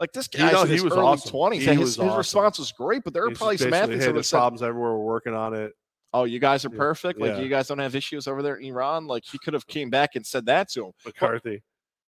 Like 0.00 0.12
this 0.12 0.28
You 0.34 0.40
guy, 0.40 0.52
know, 0.52 0.64
he 0.64 0.80
was 0.80 0.92
early 0.92 1.02
awesome. 1.02 1.30
twenties, 1.30 1.62
He 1.64 1.70
and 1.70 1.78
was 1.78 1.90
his, 1.90 1.96
his 1.96 2.04
awesome. 2.04 2.18
response 2.18 2.58
was 2.58 2.72
great. 2.72 3.02
But 3.04 3.14
there 3.14 3.24
are 3.24 3.28
He's 3.30 3.38
probably 3.38 3.56
some 3.56 3.72
athletes 3.72 4.00
hey, 4.04 4.06
who 4.06 4.06
would 4.06 4.06
have 4.06 4.14
there's 4.16 4.26
said, 4.28 4.36
problems 4.38 4.62
everywhere. 4.62 4.92
We're 4.92 5.04
working 5.04 5.34
on 5.34 5.54
it. 5.54 5.72
"Oh, 6.14 6.24
you 6.24 6.38
guys 6.38 6.64
are 6.64 6.70
perfect. 6.70 7.20
Like 7.20 7.32
Yeah. 7.32 7.40
you 7.40 7.48
guys 7.50 7.66
don't 7.68 7.78
have 7.80 7.94
issues 7.94 8.26
over 8.26 8.40
there 8.42 8.56
in 8.56 8.68
Iran." 8.68 9.06
Like 9.06 9.24
he 9.30 9.38
could 9.38 9.52
have 9.52 9.66
came 9.66 9.90
back 9.90 10.14
and 10.14 10.24
said 10.24 10.46
that 10.46 10.70
to 10.70 10.86
him. 10.86 10.92
McCarthy. 11.04 11.62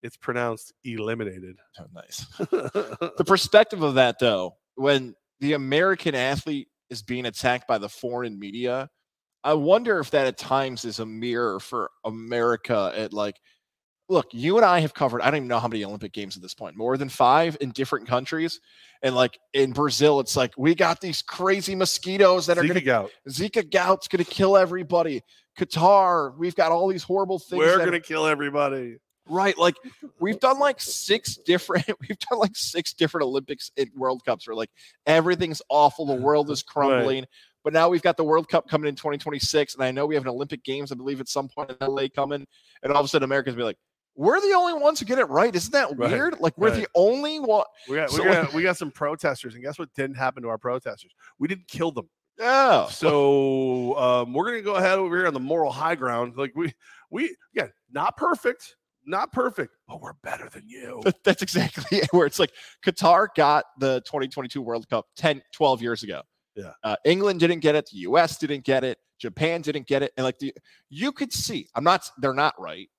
It's 0.01 0.17
pronounced 0.17 0.73
eliminated. 0.83 1.57
Oh, 1.79 1.85
nice. 1.93 2.25
the 2.39 3.23
perspective 3.27 3.83
of 3.83 3.95
that 3.95 4.17
though 4.19 4.55
when 4.75 5.13
the 5.41 5.53
american 5.53 6.15
athlete 6.15 6.69
is 6.89 7.03
being 7.03 7.25
attacked 7.25 7.67
by 7.67 7.77
the 7.77 7.89
foreign 7.89 8.39
media 8.39 8.89
i 9.43 9.53
wonder 9.53 9.99
if 9.99 10.09
that 10.11 10.25
at 10.25 10.37
times 10.37 10.85
is 10.85 10.99
a 10.99 11.05
mirror 11.05 11.59
for 11.59 11.89
america 12.05 12.93
at 12.95 13.11
like 13.13 13.35
look 14.09 14.27
you 14.31 14.57
and 14.57 14.65
i 14.65 14.79
have 14.79 14.93
covered 14.93 15.21
i 15.21 15.25
don't 15.25 15.37
even 15.37 15.47
know 15.47 15.59
how 15.59 15.67
many 15.67 15.85
olympic 15.85 16.11
games 16.11 16.35
at 16.35 16.41
this 16.41 16.53
point 16.55 16.75
more 16.75 16.97
than 16.97 17.07
five 17.09 17.55
in 17.61 17.69
different 17.71 18.07
countries. 18.07 18.59
And 19.01 19.15
like 19.15 19.39
in 19.53 19.71
brazil 19.71 20.19
it's 20.19 20.35
like 20.35 20.53
we 20.57 20.75
got 20.75 20.99
these 20.99 21.21
crazy 21.21 21.75
mosquitoes 21.75 22.47
that 22.47 22.57
are 22.57 22.63
Zika 22.63 22.67
going 22.67 22.83
gout. 22.85 23.11
to 23.25 23.31
zika 23.31 23.71
gout's 23.71 24.07
going 24.09 24.23
to 24.23 24.29
kill 24.29 24.57
everybody. 24.57 25.21
Qatar 25.57 26.37
we've 26.37 26.55
got 26.55 26.71
all 26.71 26.87
these 26.87 27.03
horrible 27.03 27.39
things 27.39 27.59
We're 27.59 27.77
gonna 27.85 27.99
kill 27.99 28.25
everybody. 28.25 28.97
right 29.27 29.57
like 29.57 29.75
we've 30.19 30.39
done 30.39 30.59
like 30.59 30.81
six 30.81 31.35
different 31.37 31.85
we've 32.01 32.19
done 32.19 32.39
like 32.39 32.55
six 32.55 32.93
different 32.93 33.25
olympics 33.25 33.71
and 33.77 33.89
world 33.95 34.23
cups 34.25 34.47
where 34.47 34.55
like 34.55 34.71
everything's 35.05 35.61
awful 35.69 36.05
the 36.05 36.13
world 36.15 36.49
is 36.49 36.63
crumbling. 36.73 37.25
But 37.63 37.73
now 37.73 37.89
we've 37.89 38.01
got 38.01 38.15
the 38.17 38.23
world 38.23 38.47
cup 38.49 38.67
coming 38.69 38.87
in 38.89 38.95
2026 38.95 39.75
and 39.75 39.83
i 39.83 39.91
know 39.91 40.05
we 40.05 40.15
have 40.15 40.23
an 40.23 40.29
olympic 40.29 40.63
games 40.63 40.91
i 40.91 40.95
believe 40.95 41.19
at 41.21 41.27
some 41.29 41.47
point 41.47 41.71
in 41.79 41.87
la 41.87 42.03
coming. 42.13 42.45
And 42.83 42.91
all 42.93 42.99
of 42.99 43.05
a 43.05 43.09
sudden 43.09 43.25
americans 43.25 43.55
be 43.55 43.63
like 43.63 43.77
we're 44.19 44.41
the 44.41 44.53
only 44.53 44.73
ones 44.73 44.99
who 44.99 45.05
get 45.05 45.17
it 45.17 45.29
right 45.29 45.55
isn't 45.55 45.71
that 45.71 45.97
Right, 45.97 46.11
weird 46.11 46.39
like 46.41 46.57
we're 46.57 46.69
right. 46.71 46.81
the 46.81 46.87
only 46.93 47.39
one 47.39 47.63
We 47.87 47.95
got, 47.95 48.09
So, 48.09 48.21
we, 48.23 48.29
like- 48.29 48.41
got, 48.43 48.53
we 48.53 48.63
got 48.63 48.77
some 48.77 48.91
protesters, 48.91 49.53
and 49.55 49.63
guess 49.63 49.79
what 49.79 49.93
didn't 49.95 50.17
happen 50.17 50.43
to 50.43 50.49
our 50.49 50.57
protesters? 50.57 51.11
We 51.39 51.47
didn't 51.47 51.67
kill 51.69 51.91
them. 51.91 52.09
yeah 52.37 52.87
So 52.87 53.97
um, 53.97 54.33
we're 54.33 54.45
gonna 54.45 54.61
go 54.61 54.75
ahead 54.75 54.99
over 54.99 55.15
here 55.17 55.27
on 55.27 55.33
the 55.33 55.39
moral 55.39 55.71
high 55.71 55.95
ground. 55.95 56.33
Like 56.35 56.51
we, 56.55 56.73
we 57.09 57.35
yeah, 57.53 57.67
not 57.91 58.17
perfect, 58.17 58.75
not 59.05 59.31
perfect, 59.31 59.73
but 59.87 60.01
we're 60.01 60.13
better 60.21 60.49
than 60.49 60.63
you. 60.67 61.01
That's 61.23 61.41
exactly 61.41 61.99
it, 61.99 62.09
where 62.11 62.27
it's 62.27 62.39
like 62.39 62.51
Qatar 62.85 63.27
got 63.35 63.65
the 63.79 64.01
2022 64.01 64.61
World 64.61 64.87
Cup 64.89 65.05
10, 65.17 65.41
12 65.53 65.81
years 65.81 66.03
ago. 66.03 66.21
Yeah. 66.55 66.73
Uh, 66.83 66.95
England 67.05 67.39
didn't 67.39 67.59
get 67.61 67.75
it. 67.75 67.89
The 67.91 67.99
US 67.99 68.37
didn't 68.37 68.65
get 68.65 68.83
it. 68.83 68.97
Japan 69.17 69.61
didn't 69.61 69.87
get 69.87 70.03
it. 70.03 70.11
And 70.17 70.23
like 70.25 70.39
the, 70.39 70.53
you 70.89 71.11
could 71.13 71.31
see, 71.31 71.67
I'm 71.75 71.83
not, 71.83 72.09
they're 72.19 72.33
not 72.33 72.53
right. 72.59 72.89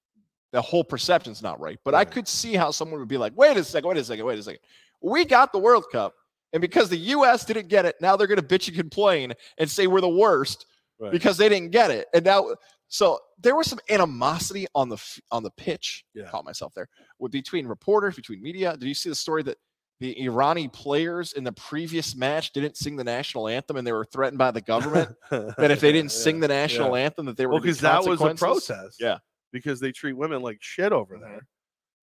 The 0.52 0.60
whole 0.62 0.82
perception's 0.84 1.42
not 1.42 1.60
right. 1.60 1.78
But 1.84 1.94
I 1.94 2.04
could 2.04 2.26
see 2.26 2.54
how 2.54 2.70
someone 2.70 2.98
would 3.00 3.08
be 3.08 3.18
like, 3.18 3.32
wait 3.36 3.56
a 3.56 3.64
second, 3.64 3.88
wait 3.88 3.98
a 3.98 4.04
second, 4.04 4.24
wait 4.24 4.38
a 4.38 4.42
second. 4.42 4.60
We 5.00 5.24
got 5.24 5.52
the 5.52 5.58
World 5.58 5.84
Cup. 5.92 6.14
And 6.52 6.60
because 6.60 6.88
the 6.88 6.96
US 6.96 7.44
didn't 7.44 7.68
get 7.68 7.84
it, 7.84 7.94
now 8.00 8.16
they're 8.16 8.26
going 8.26 8.40
to 8.40 8.46
bitch 8.46 8.66
and 8.68 8.76
complain 8.76 9.32
and 9.58 9.70
say 9.70 9.86
we're 9.86 10.00
the 10.00 10.08
worst 10.08 10.66
Right. 10.98 11.12
because 11.12 11.38
they 11.38 11.48
didn't 11.48 11.70
get 11.70 11.90
it. 11.90 12.08
And 12.12 12.26
now, 12.26 12.54
so 12.88 13.18
there 13.40 13.56
was 13.56 13.66
some 13.68 13.78
animosity 13.88 14.66
on 14.74 14.90
the 14.90 15.02
on 15.30 15.42
the 15.42 15.50
pitch. 15.52 16.04
Yeah. 16.12 16.24
Caught 16.28 16.44
myself 16.44 16.74
there 16.74 16.88
with 17.18 17.32
between 17.32 17.66
reporters, 17.66 18.16
between 18.16 18.42
media. 18.42 18.76
Did 18.76 18.86
you 18.86 18.92
see 18.92 19.08
the 19.08 19.14
story 19.14 19.42
that 19.44 19.56
the 20.00 20.14
Irani 20.16 20.70
players 20.70 21.32
in 21.32 21.42
the 21.44 21.52
previous 21.52 22.14
match 22.14 22.52
didn't 22.52 22.76
sing 22.76 22.96
the 22.96 23.04
national 23.04 23.48
anthem 23.48 23.76
and 23.78 23.86
they 23.86 23.92
were 23.92 24.04
threatened 24.04 24.36
by 24.38 24.50
the 24.50 24.60
government 24.60 25.14
that 25.30 25.70
if 25.70 25.80
they 25.80 25.92
didn't 25.92 26.12
sing 26.12 26.38
the 26.40 26.48
national 26.48 26.94
anthem 26.96 27.24
that 27.26 27.36
they 27.38 27.46
were 27.46 27.52
well, 27.52 27.60
because 27.62 27.78
because 27.78 28.04
that 28.04 28.10
was 28.10 28.20
a 28.20 28.34
protest. 28.34 28.98
Yeah. 29.00 29.18
Because 29.52 29.80
they 29.80 29.92
treat 29.92 30.14
women 30.14 30.42
like 30.42 30.58
shit 30.60 30.92
over 30.92 31.16
Mhm. 31.16 31.20
there. 31.20 31.46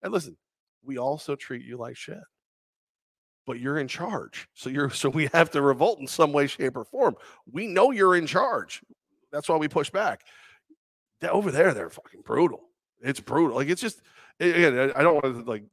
And 0.04 0.14
listen, 0.14 0.38
we 0.84 0.98
also 0.98 1.36
treat 1.36 1.66
you 1.66 1.78
like 1.78 1.98
shit. 1.98 2.20
But 3.46 3.60
you're 3.60 3.78
in 3.80 3.88
charge. 3.88 4.48
So 4.54 4.70
you're 4.70 4.90
so 4.92 5.10
we 5.10 5.28
have 5.34 5.50
to 5.52 5.62
revolt 5.62 6.00
in 6.00 6.08
some 6.08 6.34
way, 6.34 6.48
shape, 6.48 6.76
or 6.76 6.84
form. 6.86 7.16
We 7.52 7.68
know 7.68 7.92
you're 7.92 8.16
in 8.16 8.28
charge. 8.28 8.82
That's 9.32 9.48
why 9.50 9.58
we 9.58 9.68
push 9.68 9.90
back. 9.90 10.24
That 11.22 11.32
over 11.32 11.52
there, 11.52 11.74
they're 11.74 11.90
fucking 11.90 12.22
brutal. 12.22 12.70
It's 13.02 13.20
brutal. 13.20 13.56
Like 13.58 13.70
it's 13.70 13.82
just 13.82 14.02
again, 14.40 14.78
I 14.96 15.00
I 15.00 15.04
don't 15.04 15.16
want 15.16 15.26
to 15.46 15.50
like, 15.50 15.64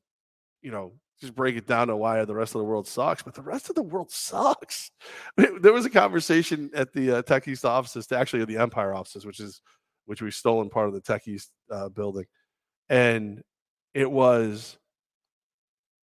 you 0.62 0.70
know, 0.70 0.92
just 1.20 1.34
break 1.34 1.56
it 1.56 1.66
down 1.66 1.88
to 1.88 1.96
why 1.96 2.24
the 2.24 2.34
rest 2.34 2.54
of 2.54 2.60
the 2.60 2.64
world 2.64 2.86
sucks, 2.86 3.22
but 3.22 3.34
the 3.34 3.42
rest 3.42 3.68
of 3.68 3.74
the 3.76 3.82
world 3.82 4.10
sucks. 4.10 4.90
There 5.60 5.72
was 5.72 5.84
a 5.86 5.90
conversation 5.90 6.70
at 6.74 6.92
the 6.92 7.18
uh, 7.18 7.22
Tech 7.22 7.46
East 7.48 7.64
offices, 7.64 8.10
actually 8.12 8.42
at 8.42 8.48
the 8.48 8.56
Empire 8.58 8.94
offices, 8.94 9.24
which 9.26 9.40
is 9.40 9.60
which 10.06 10.22
we've 10.22 10.34
stolen 10.34 10.68
part 10.70 10.88
of 10.88 10.94
the 10.94 11.00
Tech 11.00 11.26
East 11.26 11.50
uh, 11.70 11.88
building, 11.88 12.26
and 12.88 13.42
it 13.92 14.10
was 14.10 14.78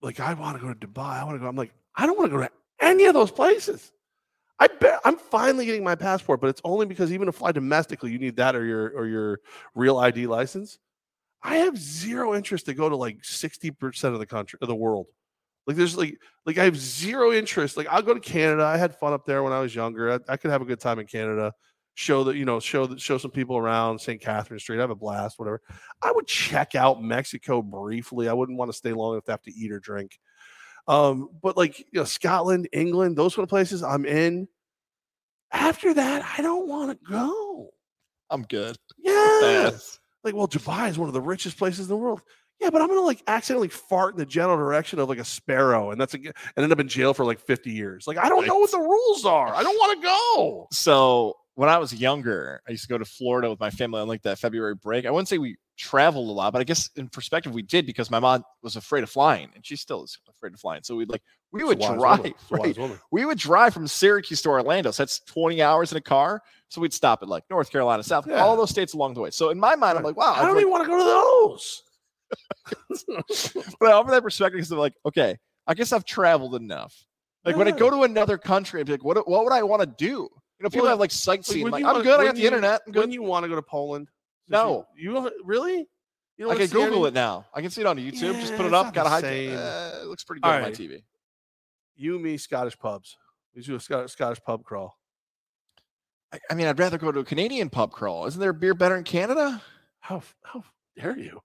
like 0.01 0.19
I 0.19 0.33
want 0.33 0.57
to 0.57 0.61
go 0.61 0.73
to 0.73 0.87
Dubai. 0.87 1.19
I 1.19 1.23
want 1.23 1.35
to 1.35 1.39
go. 1.39 1.47
I'm 1.47 1.55
like 1.55 1.73
I 1.95 2.05
don't 2.05 2.17
want 2.17 2.31
to 2.31 2.37
go 2.37 2.43
to 2.43 2.51
any 2.79 3.05
of 3.05 3.13
those 3.13 3.31
places. 3.31 3.91
I 4.59 4.67
bet 4.67 4.99
I'm 5.03 5.17
finally 5.17 5.65
getting 5.65 5.83
my 5.83 5.95
passport, 5.95 6.39
but 6.39 6.49
it's 6.49 6.61
only 6.63 6.85
because 6.85 7.11
even 7.11 7.25
to 7.25 7.31
fly 7.31 7.51
domestically, 7.51 8.11
you 8.11 8.19
need 8.19 8.35
that 8.35 8.55
or 8.55 8.63
your 8.63 8.89
or 8.89 9.07
your 9.07 9.39
real 9.73 9.97
ID 9.97 10.27
license. 10.27 10.77
I 11.43 11.57
have 11.57 11.77
zero 11.77 12.35
interest 12.35 12.67
to 12.67 12.75
go 12.75 12.87
to 12.87 12.95
like 12.95 13.23
60% 13.23 14.03
of 14.03 14.19
the 14.19 14.27
country 14.27 14.59
of 14.61 14.67
the 14.67 14.75
world. 14.75 15.07
Like 15.65 15.77
there's 15.77 15.97
like 15.97 16.17
like 16.45 16.57
I 16.57 16.65
have 16.65 16.77
zero 16.77 17.31
interest. 17.31 17.77
Like 17.77 17.87
I'll 17.89 18.01
go 18.01 18.13
to 18.13 18.19
Canada. 18.19 18.63
I 18.63 18.77
had 18.77 18.95
fun 18.95 19.13
up 19.13 19.25
there 19.25 19.41
when 19.41 19.53
I 19.53 19.59
was 19.59 19.73
younger. 19.73 20.13
I, 20.13 20.33
I 20.33 20.37
could 20.37 20.51
have 20.51 20.61
a 20.61 20.65
good 20.65 20.79
time 20.79 20.99
in 20.99 21.07
Canada. 21.07 21.53
Show 21.95 22.23
that 22.25 22.37
you 22.37 22.45
know, 22.45 22.59
show 22.59 22.85
that 22.85 23.01
show 23.01 23.17
some 23.17 23.31
people 23.31 23.57
around 23.57 23.99
St. 23.99 24.21
Catherine 24.21 24.59
Street. 24.59 24.79
Have 24.79 24.91
a 24.91 24.95
blast, 24.95 25.37
whatever. 25.37 25.61
I 26.01 26.11
would 26.11 26.25
check 26.25 26.73
out 26.73 27.03
Mexico 27.03 27.61
briefly. 27.61 28.29
I 28.29 28.33
wouldn't 28.33 28.57
want 28.57 28.71
to 28.71 28.77
stay 28.77 28.93
long 28.93 29.13
enough 29.13 29.25
to 29.25 29.31
have 29.31 29.41
to 29.43 29.53
eat 29.53 29.71
or 29.71 29.79
drink. 29.79 30.17
Um, 30.87 31.29
but 31.41 31.57
like 31.57 31.79
you 31.79 31.85
know, 31.93 32.05
Scotland, 32.05 32.69
England, 32.71 33.17
those 33.17 33.33
sort 33.33 33.43
of 33.43 33.49
places, 33.49 33.83
I'm 33.83 34.05
in. 34.05 34.47
After 35.51 35.93
that, 35.93 36.25
I 36.37 36.41
don't 36.41 36.67
want 36.67 36.91
to 36.91 37.11
go. 37.11 37.71
I'm 38.29 38.43
good. 38.43 38.77
Yeah. 38.97 39.71
Like, 40.23 40.35
well, 40.35 40.47
Dubai 40.47 40.89
is 40.89 40.97
one 40.97 41.09
of 41.09 41.13
the 41.13 41.21
richest 41.21 41.57
places 41.57 41.81
in 41.81 41.87
the 41.87 41.97
world. 41.97 42.21
Yeah, 42.59 42.69
but 42.69 42.81
I'm 42.81 42.87
gonna 42.89 43.01
like 43.01 43.23
accidentally 43.25 43.69
fart 43.69 44.13
in 44.13 44.19
the 44.19 44.25
general 44.25 44.55
direction 44.55 44.99
of 44.99 45.09
like 45.09 45.17
a 45.17 45.25
sparrow, 45.25 45.89
and 45.89 45.99
that's 45.99 46.13
a, 46.13 46.17
and 46.17 46.33
end 46.57 46.71
up 46.71 46.79
in 46.79 46.87
jail 46.87 47.13
for 47.13 47.25
like 47.25 47.39
50 47.39 47.71
years. 47.71 48.05
Like, 48.05 48.19
I 48.19 48.29
don't 48.29 48.45
know 48.45 48.59
what 48.59 48.69
the 48.69 48.77
rules 48.77 49.25
are. 49.25 49.53
I 49.53 49.63
don't 49.63 49.75
want 49.75 49.99
to 49.99 50.07
go. 50.07 50.67
So 50.71 51.37
when 51.55 51.69
I 51.69 51.77
was 51.77 51.93
younger, 51.93 52.61
I 52.67 52.71
used 52.71 52.83
to 52.83 52.89
go 52.89 52.97
to 52.97 53.05
Florida 53.05 53.49
with 53.49 53.59
my 53.59 53.69
family 53.69 53.99
on 53.99 54.07
like 54.07 54.21
that 54.23 54.39
February 54.39 54.75
break. 54.75 55.05
I 55.05 55.11
wouldn't 55.11 55.27
say 55.27 55.37
we 55.37 55.57
traveled 55.77 56.29
a 56.29 56.31
lot, 56.31 56.53
but 56.53 56.59
I 56.59 56.63
guess 56.63 56.89
in 56.95 57.09
perspective 57.09 57.53
we 57.53 57.61
did 57.61 57.85
because 57.85 58.09
my 58.09 58.19
mom 58.19 58.43
was 58.61 58.75
afraid 58.75 59.03
of 59.03 59.09
flying, 59.09 59.49
and 59.55 59.65
she 59.65 59.75
still 59.75 60.03
is 60.03 60.17
afraid 60.29 60.53
of 60.53 60.59
flying. 60.59 60.81
So 60.83 60.95
we'd 60.95 61.09
like 61.09 61.21
we 61.51 61.63
would 61.63 61.79
drive. 61.79 61.97
woman. 62.19 62.33
It's 62.39 62.51
a 62.51 62.55
right? 62.55 62.99
We 63.11 63.25
would 63.25 63.37
drive 63.37 63.73
from 63.73 63.87
Syracuse 63.87 64.41
to 64.43 64.49
Orlando. 64.49 64.91
So 64.91 65.03
that's 65.03 65.19
20 65.19 65.61
hours 65.61 65.91
in 65.91 65.97
a 65.97 66.01
car. 66.01 66.41
So 66.69 66.79
we'd 66.79 66.93
stop 66.93 67.21
at 67.21 67.27
like 67.27 67.43
North 67.49 67.69
Carolina, 67.69 68.03
South, 68.03 68.25
Yeah. 68.27 68.41
all 68.41 68.55
those 68.55 68.69
states 68.69 68.93
along 68.93 69.15
the 69.15 69.21
way. 69.21 69.31
So 69.31 69.49
in 69.49 69.59
my 69.59 69.75
mind, 69.75 69.97
I'm 69.97 70.03
like, 70.05 70.15
wow, 70.15 70.33
I 70.33 70.45
don't 70.45 70.55
like, 70.55 70.61
even 70.61 70.71
want 70.71 70.83
to 70.85 70.89
go 70.89 70.97
to 70.97 71.03
those. 71.03 71.83
but 73.79 73.89
I 73.89 73.91
offer 73.91 74.11
that 74.11 74.23
perspective 74.23 74.57
because 74.57 74.71
I'm 74.71 74.77
like, 74.77 74.93
okay, 75.05 75.37
I 75.67 75.73
guess 75.73 75.91
I've 75.91 76.05
traveled 76.05 76.55
enough. 76.55 76.95
Like 77.43 77.57
when 77.57 77.67
I 77.67 77.71
go 77.71 77.89
to 77.89 78.03
another 78.03 78.37
country, 78.37 78.79
I'd 78.79 78.85
be 78.85 78.93
like, 78.93 79.03
what, 79.03 79.27
what 79.27 79.43
would 79.43 79.53
I 79.53 79.63
want 79.63 79.81
to 79.81 79.87
do? 79.87 80.29
You 80.61 80.65
know, 80.65 80.69
people 80.69 80.83
Well, 80.83 80.91
have 80.91 80.99
like 80.99 81.09
sightseeing. 81.09 81.71
Like, 81.71 81.83
I'm 81.83 82.03
good. 82.03 82.19
I 82.19 82.25
got 82.25 82.35
the 82.35 82.41
you- 82.41 82.45
internet. 82.47 82.81
I'm 82.85 82.91
good. 82.93 82.99
When 82.99 83.11
you 83.11 83.23
want 83.23 83.45
to 83.45 83.49
go 83.49 83.55
to 83.55 83.63
Poland? 83.63 84.09
No. 84.47 84.85
You, 84.95 85.15
you 85.23 85.31
really? 85.43 85.87
You 86.37 86.51
I 86.51 86.55
can 86.55 86.67
Google 86.67 87.07
it 87.07 87.15
now. 87.15 87.47
I 87.51 87.61
can 87.61 87.71
see 87.71 87.81
it 87.81 87.87
on 87.87 87.97
YouTube. 87.97 88.39
Just 88.39 88.55
put 88.55 88.67
it 88.67 88.73
up. 88.73 88.93
Got 88.93 89.07
a 89.07 89.09
high. 89.09 89.47
Uh, 89.47 90.01
it 90.03 90.07
looks 90.07 90.23
pretty 90.23 90.41
good 90.41 90.47
All 90.49 90.53
on 90.53 90.61
my. 90.61 90.69
TV. 90.69 91.01
You, 91.95 92.19
me, 92.19 92.37
Scottish 92.37 92.77
pubs. 92.77 93.17
We 93.55 93.63
do 93.63 93.73
a 93.75 93.79
Scottish, 93.79 94.11
Scottish 94.11 94.39
pub 94.45 94.63
crawl. 94.63 94.95
I, 96.31 96.37
I 96.51 96.53
mean, 96.53 96.67
I'd 96.67 96.77
rather 96.77 96.99
go 96.99 97.11
to 97.11 97.21
a 97.21 97.23
Canadian 97.25 97.71
pub 97.71 97.91
crawl. 97.91 98.27
Isn't 98.27 98.39
there 98.39 98.53
beer 98.53 98.75
better 98.75 98.97
in 98.97 99.03
Canada? 99.03 99.63
How 99.99 100.21
how 100.43 100.63
dare 100.95 101.17
you? 101.17 101.41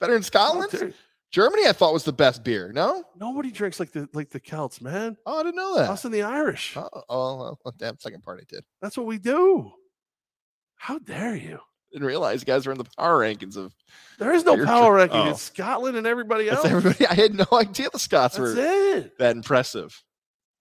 Better 0.00 0.16
in 0.16 0.24
Scotland? 0.24 0.94
Germany, 1.30 1.66
I 1.66 1.72
thought 1.72 1.92
was 1.92 2.04
the 2.04 2.12
best 2.12 2.42
beer. 2.42 2.72
No, 2.72 3.04
Nobody 3.16 3.50
drinks 3.50 3.78
like 3.78 3.92
the 3.92 4.08
like 4.14 4.30
the 4.30 4.40
Celts, 4.40 4.80
man. 4.80 5.16
oh, 5.26 5.40
I 5.40 5.42
didn't 5.42 5.56
know 5.56 5.76
that. 5.76 5.90
Us 5.90 6.04
and 6.06 6.14
the 6.14 6.22
Irish. 6.22 6.74
Oh, 6.76 6.88
oh, 7.08 7.36
well, 7.64 7.74
that 7.78 8.00
second 8.00 8.22
part 8.22 8.40
I 8.40 8.44
did. 8.48 8.64
That's 8.80 8.96
what 8.96 9.06
we 9.06 9.18
do. 9.18 9.70
How 10.76 10.98
dare 10.98 11.36
you? 11.36 11.58
Didn't 11.92 12.06
realize 12.06 12.40
you 12.42 12.46
guys 12.46 12.66
were 12.66 12.72
in 12.72 12.78
the 12.78 12.86
power 12.98 13.20
rankings 13.20 13.56
of 13.56 13.74
There 14.18 14.32
is 14.32 14.44
no 14.44 14.62
power 14.64 14.94
ranking. 14.94 15.20
oh. 15.20 15.30
It's 15.30 15.42
Scotland 15.42 15.96
and 15.96 16.06
everybody 16.06 16.44
that's 16.44 16.64
else. 16.64 16.66
everybody. 16.66 17.06
I 17.10 17.14
had 17.14 17.34
no 17.34 17.46
idea 17.52 17.88
the 17.90 17.98
Scots 17.98 18.36
That's 18.36 18.54
were 18.54 18.60
it. 18.96 19.18
that 19.18 19.34
impressive. 19.36 20.02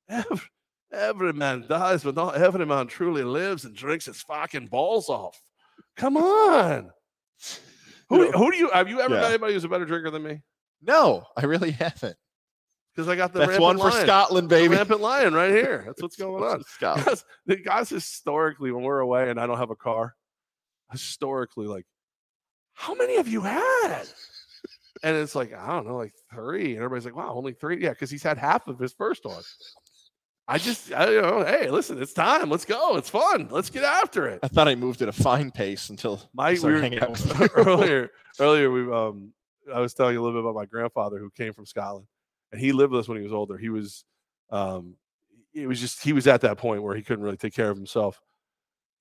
Every, 0.10 0.39
every 0.94 1.34
man 1.34 1.65
dies, 1.68 2.03
but 2.03 2.15
not 2.15 2.35
every 2.35 2.65
man 2.65 2.88
truly 2.88 3.23
lives 3.23 3.65
and 3.65 3.76
drinks 3.76 4.06
his 4.06 4.22
fucking 4.22 4.68
balls 4.68 5.10
off. 5.10 5.41
Come 5.98 6.15
on. 6.18 6.91
Who, 8.10 8.23
You 8.23 8.31
know- 8.31 8.38
who 8.38 8.52
do 8.52 8.57
you 8.57 8.69
have 8.69 8.88
you 8.89 9.02
ever 9.02 9.15
Yeah. 9.15 9.22
met 9.22 9.30
anybody 9.31 9.53
who's 9.53 9.65
a 9.65 9.69
better 9.69 9.85
drinker 9.85 10.10
than 10.10 10.23
me? 10.23 10.41
No, 10.82 11.26
I 11.36 11.45
really 11.45 11.72
haven't. 11.84 12.16
Because 12.95 13.08
I 13.10 13.16
got 13.16 13.32
the 13.32 13.40
That's 13.40 13.49
rampant 13.49 13.64
one 13.64 13.78
for 13.78 13.90
lion. 13.95 14.06
Scotland, 14.08 14.49
The 14.49 14.56
baby. 14.56 14.76
rampant 14.76 15.02
lion 15.02 15.34
right 15.36 15.52
here. 15.52 15.84
That's 15.86 16.02
what's 16.02 16.16
going 16.18 16.44
on. 16.44 16.64
Scotland. 16.64 17.24
The 17.45 17.58
guys 17.58 17.90
historically, 17.90 18.72
when 18.72 18.84
we're 18.84 18.99
away 18.99 19.30
and 19.30 19.40
I 19.40 19.45
don't 19.45 19.58
have 19.60 19.70
a 19.70 19.76
car, 19.76 20.16
historically, 20.91 21.68
like, 21.68 21.86
how 22.74 22.95
many 22.95 23.18
have 23.18 23.28
you 23.28 23.41
had? 23.41 24.04
And 25.04 25.16
it's 25.16 25.36
like, 25.36 25.54
I 25.54 25.68
don't 25.68 25.88
know, 25.88 25.95
like 25.98 26.14
three. 26.34 26.72
And 26.74 26.78
everybody's 26.78 27.06
like, 27.06 27.16
wow, 27.16 27.34
only 27.36 27.54
three. 27.54 27.82
Yeah, 27.84 27.90
because 27.90 28.10
he's 28.10 28.24
had 28.24 28.38
half 28.40 28.68
of 28.68 28.80
his 28.80 28.94
first 28.94 29.26
one. 29.26 29.44
I 30.48 30.58
just, 30.58 30.91
I 30.94 31.12
you 31.12 31.22
know, 31.22 31.44
hey, 31.44 31.70
listen, 31.70 32.02
it's 32.02 32.14
time. 32.14 32.49
Let's 32.49 32.66
go. 32.66 32.95
It's 32.98 33.10
fun. 33.10 33.48
Let's 33.52 33.70
get 33.70 33.84
after 33.84 34.28
it. 34.28 34.40
I 34.41 34.48
thought 34.48 34.68
I 34.68 34.76
moved 34.76 35.02
at 35.04 35.10
a 35.10 35.12
fine 35.14 35.52
pace 35.52 35.90
until 35.90 36.22
My 36.34 36.54
we 36.54 36.60
were- 36.62 36.80
hanging 36.82 36.99
out 36.99 37.12
with 37.12 37.52
earlier, 37.56 38.10
earlier 38.40 38.72
we 38.72 38.91
um 38.91 39.34
I 39.73 39.80
was 39.80 39.94
telling 39.94 40.14
you 40.14 40.22
a 40.22 40.23
little 40.23 40.39
bit 40.41 40.45
about 40.48 40.60
my 40.60 40.65
grandfather 40.65 41.19
who 41.19 41.30
came 41.31 41.53
from 41.53 41.65
Scotland, 41.65 42.07
and 42.52 42.61
he 42.61 42.72
lived 42.72 42.91
with 42.91 43.02
us 43.02 43.07
when 43.07 43.18
he 43.18 43.23
was 43.23 43.34
older. 43.34 43.57
He 43.57 43.69
was, 43.69 44.06
um, 44.49 44.95
it 45.53 45.68
was 45.68 45.80
just 45.80 46.03
he 46.03 46.14
was 46.14 46.27
at 46.27 46.41
that 46.41 46.57
point 46.57 46.84
where 46.84 46.95
he 46.95 47.03
couldn't 47.03 47.23
really 47.23 47.38
take 47.38 47.53
care 47.53 47.69
of 47.69 47.77
himself. 47.77 48.22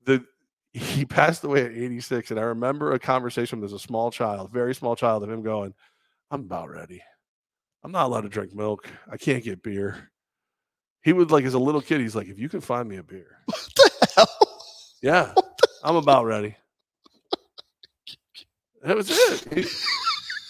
The 0.04 0.24
he 0.72 1.04
passed 1.06 1.44
away 1.44 1.64
at 1.64 1.72
86, 1.72 2.30
and 2.30 2.40
I 2.40 2.44
remember 2.44 2.92
a 2.92 2.98
conversation 2.98 3.60
with 3.60 3.70
as 3.70 3.74
a 3.74 3.78
small 3.78 4.10
child, 4.10 4.50
very 4.52 4.74
small 4.74 4.96
child, 4.96 5.22
of 5.22 5.30
him 5.30 5.42
going, 5.42 5.74
"I'm 6.30 6.40
about 6.42 6.70
ready. 6.70 7.02
I'm 7.84 7.92
not 7.92 8.06
allowed 8.06 8.22
to 8.22 8.28
drink 8.28 8.54
milk. 8.54 8.88
I 9.10 9.16
can't 9.16 9.44
get 9.44 9.62
beer." 9.62 10.10
He 11.02 11.12
would 11.12 11.30
like 11.30 11.44
as 11.44 11.54
a 11.54 11.58
little 11.58 11.80
kid, 11.82 12.00
he's 12.00 12.16
like, 12.16 12.28
"If 12.28 12.38
you 12.38 12.48
can 12.48 12.60
find 12.60 12.88
me 12.88 12.96
a 12.96 13.02
beer, 13.02 13.38
What 13.46 13.68
the 13.76 14.08
hell? 14.16 14.28
yeah, 15.02 15.34
I'm 15.84 15.96
about 15.96 16.24
ready." 16.24 16.56
That 18.82 18.96
was 18.96 19.08
it. 19.10 19.66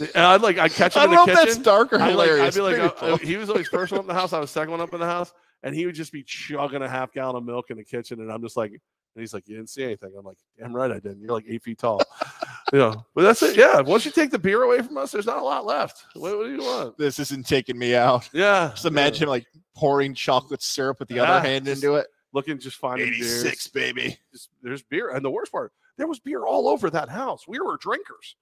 And 0.01 0.25
I'd 0.25 0.43
like 0.43 0.59
I'd 0.59 0.73
catch 0.73 0.95
him 0.97 1.03
I 1.03 1.05
in 1.07 1.11
don't 1.13 1.27
the 1.27 1.33
know 1.35 1.41
if 1.41 1.47
kitchen. 1.49 1.55
that's 1.63 1.65
dark 1.65 1.93
or 1.93 1.97
I'd, 1.97 2.15
like, 2.15 2.29
hilarious. 2.29 2.57
I'd 2.57 2.59
be 2.59 2.61
like, 2.83 3.03
uh, 3.03 3.17
he 3.19 3.37
was 3.37 3.49
always 3.51 3.69
first 3.69 3.93
one 3.93 3.99
up 4.01 4.05
in 4.05 4.09
the 4.09 4.15
house. 4.15 4.33
I 4.33 4.39
was 4.41 4.51
second 4.51 4.71
one 4.73 4.81
up 4.81 4.93
in 4.93 5.01
the 5.01 5.07
house, 5.07 5.33
and 5.63 5.75
he 5.75 5.87
would 5.87 5.95
just 5.95 6.13
be 6.13 6.23
chugging 6.23 6.83
a 6.83 6.89
half 6.89 7.13
gallon 7.13 7.37
of 7.37 7.45
milk 7.45 7.71
in 7.71 7.77
the 7.77 7.85
kitchen, 7.85 8.21
and 8.21 8.31
I'm 8.31 8.43
just 8.43 8.57
like, 8.57 8.71
and 8.73 8.81
he's 9.23 9.33
like, 9.33 9.49
you 9.49 9.57
didn't 9.57 9.71
see 9.71 9.83
anything. 9.85 10.13
I'm 10.19 10.25
like, 10.27 10.37
damn 10.59 10.75
right 10.77 10.91
I 10.91 10.95
didn't. 11.01 11.21
You're 11.23 11.33
like 11.33 11.47
eight 11.49 11.63
feet 11.63 11.79
tall, 11.79 12.03
you 12.73 12.79
know. 12.79 13.07
But 13.15 13.23
that's 13.23 13.43
it. 13.43 13.57
Yeah. 13.57 13.81
Once 13.81 14.05
you 14.05 14.11
take 14.11 14.31
the 14.31 14.39
beer 14.39 14.63
away 14.63 14.83
from 14.83 14.99
us, 14.99 15.13
there's 15.13 15.25
not 15.25 15.39
a 15.39 15.43
lot 15.45 15.65
left. 15.65 16.05
What, 16.15 16.37
what 16.37 16.45
do 16.45 16.53
you 16.53 16.59
want? 16.63 16.99
this 16.99 17.19
isn't 17.19 17.47
taking 17.47 17.79
me 17.79 17.95
out. 17.95 18.29
Yeah. 18.35 18.69
Just 18.73 18.85
imagine 18.85 19.23
him 19.23 19.29
like 19.31 19.47
pouring 19.75 20.13
chocolate 20.13 20.63
syrup 20.63 20.99
with 20.99 21.09
the 21.09 21.15
Yeah, 21.15 21.23
other 21.23 21.49
hand 21.49 21.67
into 21.69 21.95
it. 21.95 22.09
looking 22.35 22.59
just 22.59 22.77
finding 22.77 23.09
beers. 23.11 23.69
baby. 23.69 24.19
Just, 24.33 24.51
there's 24.63 24.83
beer, 24.83 25.09
and 25.09 25.25
the 25.25 25.31
worst 25.31 25.51
part, 25.51 25.73
there 25.97 26.07
was 26.07 26.19
beer 26.19 26.45
all 26.45 26.69
over 26.69 26.91
that 26.91 27.09
house. 27.09 27.49
We 27.49 27.59
were 27.59 27.79
drinkers. 27.79 28.37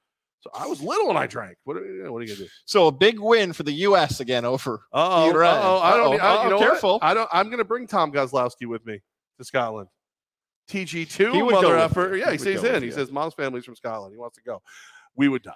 So 0.45 0.51
I 0.53 0.67
was 0.67 0.83
little 0.83 1.07
when 1.07 1.17
I 1.17 1.27
drank. 1.27 1.57
What 1.65 1.79
are 1.79 1.87
you, 1.87 2.13
what 2.13 2.19
are 2.19 2.23
you 2.23 2.29
gonna 2.29 2.45
do? 2.45 2.49
So 2.67 2.87
a 2.87 2.93
big 2.93 3.19
win 3.19 3.55
for 3.55 3.63
the 3.63 3.73
U.S. 3.73 4.21
again 4.21 4.45
over. 4.45 4.83
Oh, 4.93 5.31
You're 5.31 5.43
oh, 5.43 5.49
I 5.83 5.97
don't. 5.97 6.21
I, 6.21 6.25
uh, 6.25 6.35
Uh-oh. 6.35 6.45
you 6.45 6.51
know 6.51 6.59
Careful. 6.59 6.93
What? 6.95 7.03
I 7.05 7.15
don't. 7.15 7.31
I'm 7.33 7.47
going 7.47 7.59
to 7.59 7.65
bring 7.65 7.87
Tom 7.87 8.13
Gozlowski 8.13 8.67
with 8.67 8.85
me 8.85 9.01
to 9.39 9.45
Scotland. 9.45 9.89
TG 10.69 11.11
two 11.11 11.33
He 11.33 11.43
would 11.43 11.53
go 11.55 11.63
mother 11.63 11.77
with 11.77 11.85
effer. 11.85 12.17
Yeah, 12.17 12.27
He 12.27 12.33
he 12.33 12.39
stays 12.39 12.63
in. 12.63 12.83
He 12.83 12.89
you. 12.89 12.93
says 12.95 13.11
mom's 13.11 13.33
family's 13.33 13.65
from 13.65 13.75
Scotland. 13.75 14.13
He 14.13 14.19
wants 14.19 14.37
to 14.37 14.43
go. 14.43 14.61
We 15.17 15.29
would 15.29 15.43
die. 15.43 15.53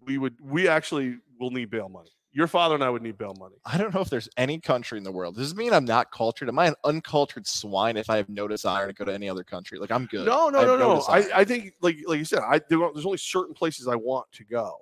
We 0.00 0.18
would. 0.18 0.36
We 0.40 0.68
actually 0.68 1.16
will 1.40 1.50
need 1.50 1.70
bail 1.70 1.88
money. 1.88 2.10
Your 2.34 2.46
father 2.46 2.74
and 2.74 2.82
I 2.82 2.88
would 2.88 3.02
need 3.02 3.18
bail 3.18 3.34
money. 3.38 3.56
I 3.66 3.76
don't 3.76 3.94
know 3.94 4.00
if 4.00 4.08
there's 4.08 4.28
any 4.38 4.58
country 4.58 4.96
in 4.96 5.04
the 5.04 5.12
world. 5.12 5.36
Does 5.36 5.50
this 5.50 5.56
mean 5.56 5.72
I'm 5.72 5.84
not 5.84 6.10
cultured? 6.10 6.48
Am 6.48 6.58
I 6.58 6.66
an 6.66 6.74
uncultured 6.82 7.46
swine 7.46 7.98
if 7.98 8.08
I 8.08 8.16
have 8.16 8.28
no 8.30 8.48
desire 8.48 8.86
to 8.86 8.94
go 8.94 9.04
to 9.04 9.12
any 9.12 9.28
other 9.28 9.44
country? 9.44 9.78
Like 9.78 9.90
I'm 9.90 10.06
good. 10.06 10.26
No, 10.26 10.48
I 10.48 10.50
no, 10.50 10.64
no, 10.64 10.76
no. 10.76 11.00
I, 11.08 11.40
I 11.40 11.44
think, 11.44 11.74
like, 11.82 11.98
like 12.06 12.18
you 12.18 12.24
said, 12.24 12.40
I 12.40 12.60
there's 12.68 13.04
only 13.04 13.18
certain 13.18 13.54
places 13.54 13.86
I 13.86 13.96
want 13.96 14.32
to 14.32 14.44
go, 14.44 14.76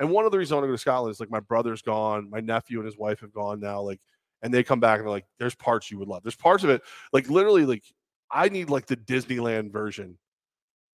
and 0.00 0.10
one 0.10 0.24
of 0.24 0.32
the 0.32 0.38
reasons 0.38 0.52
I 0.52 0.54
want 0.56 0.64
to 0.64 0.68
go 0.68 0.74
to 0.74 0.78
Scotland 0.78 1.12
is 1.12 1.20
like 1.20 1.30
my 1.30 1.40
brother's 1.40 1.82
gone, 1.82 2.28
my 2.28 2.40
nephew 2.40 2.78
and 2.78 2.86
his 2.86 2.98
wife 2.98 3.20
have 3.20 3.32
gone 3.32 3.60
now, 3.60 3.80
like, 3.80 4.00
and 4.42 4.52
they 4.52 4.64
come 4.64 4.80
back 4.80 4.98
and 4.98 5.06
they're 5.06 5.12
like, 5.12 5.26
"There's 5.38 5.54
parts 5.54 5.90
you 5.90 5.98
would 6.00 6.08
love. 6.08 6.24
There's 6.24 6.36
parts 6.36 6.64
of 6.64 6.70
it, 6.70 6.82
like, 7.12 7.30
literally, 7.30 7.64
like, 7.64 7.84
I 8.32 8.48
need 8.48 8.68
like 8.68 8.86
the 8.86 8.96
Disneyland 8.96 9.70
version 9.70 10.18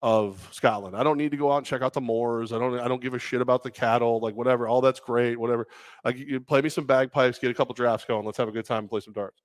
of 0.03 0.49
Scotland. 0.51 0.97
I 0.97 1.05
don't 1.05 1.17
need 1.17 1.31
to 1.31 1.37
go 1.37 1.53
out 1.53 1.59
and 1.59 1.67
check 1.67 1.81
out 1.81 1.93
the 1.93 2.01
moors. 2.01 2.53
I 2.53 2.59
don't. 2.59 2.79
I 2.79 2.89
don't 2.89 3.01
give 3.01 3.15
a 3.15 3.19
shit 3.19 3.41
about 3.41 3.63
the 3.63 3.71
cattle. 3.71 4.21
Like, 4.21 4.35
whatever. 4.35 4.67
All 4.67 4.81
that's 4.81 5.01
great. 5.01 5.39
Whatever. 5.39 5.69
Like, 6.05 6.19
you 6.19 6.41
play 6.41 6.61
me 6.61 6.69
some 6.69 6.87
bagpipes, 6.87 7.39
get 7.39 7.51
a 7.51 7.55
couple 7.55 7.75
drafts 7.75 8.05
going. 8.05 8.27
Let's 8.27 8.39
have 8.39 8.49
a 8.49 8.53
good 8.53 8.65
time 8.65 8.81
and 8.81 8.91
play 8.91 9.01
some 9.01 9.13
darts. 9.13 9.41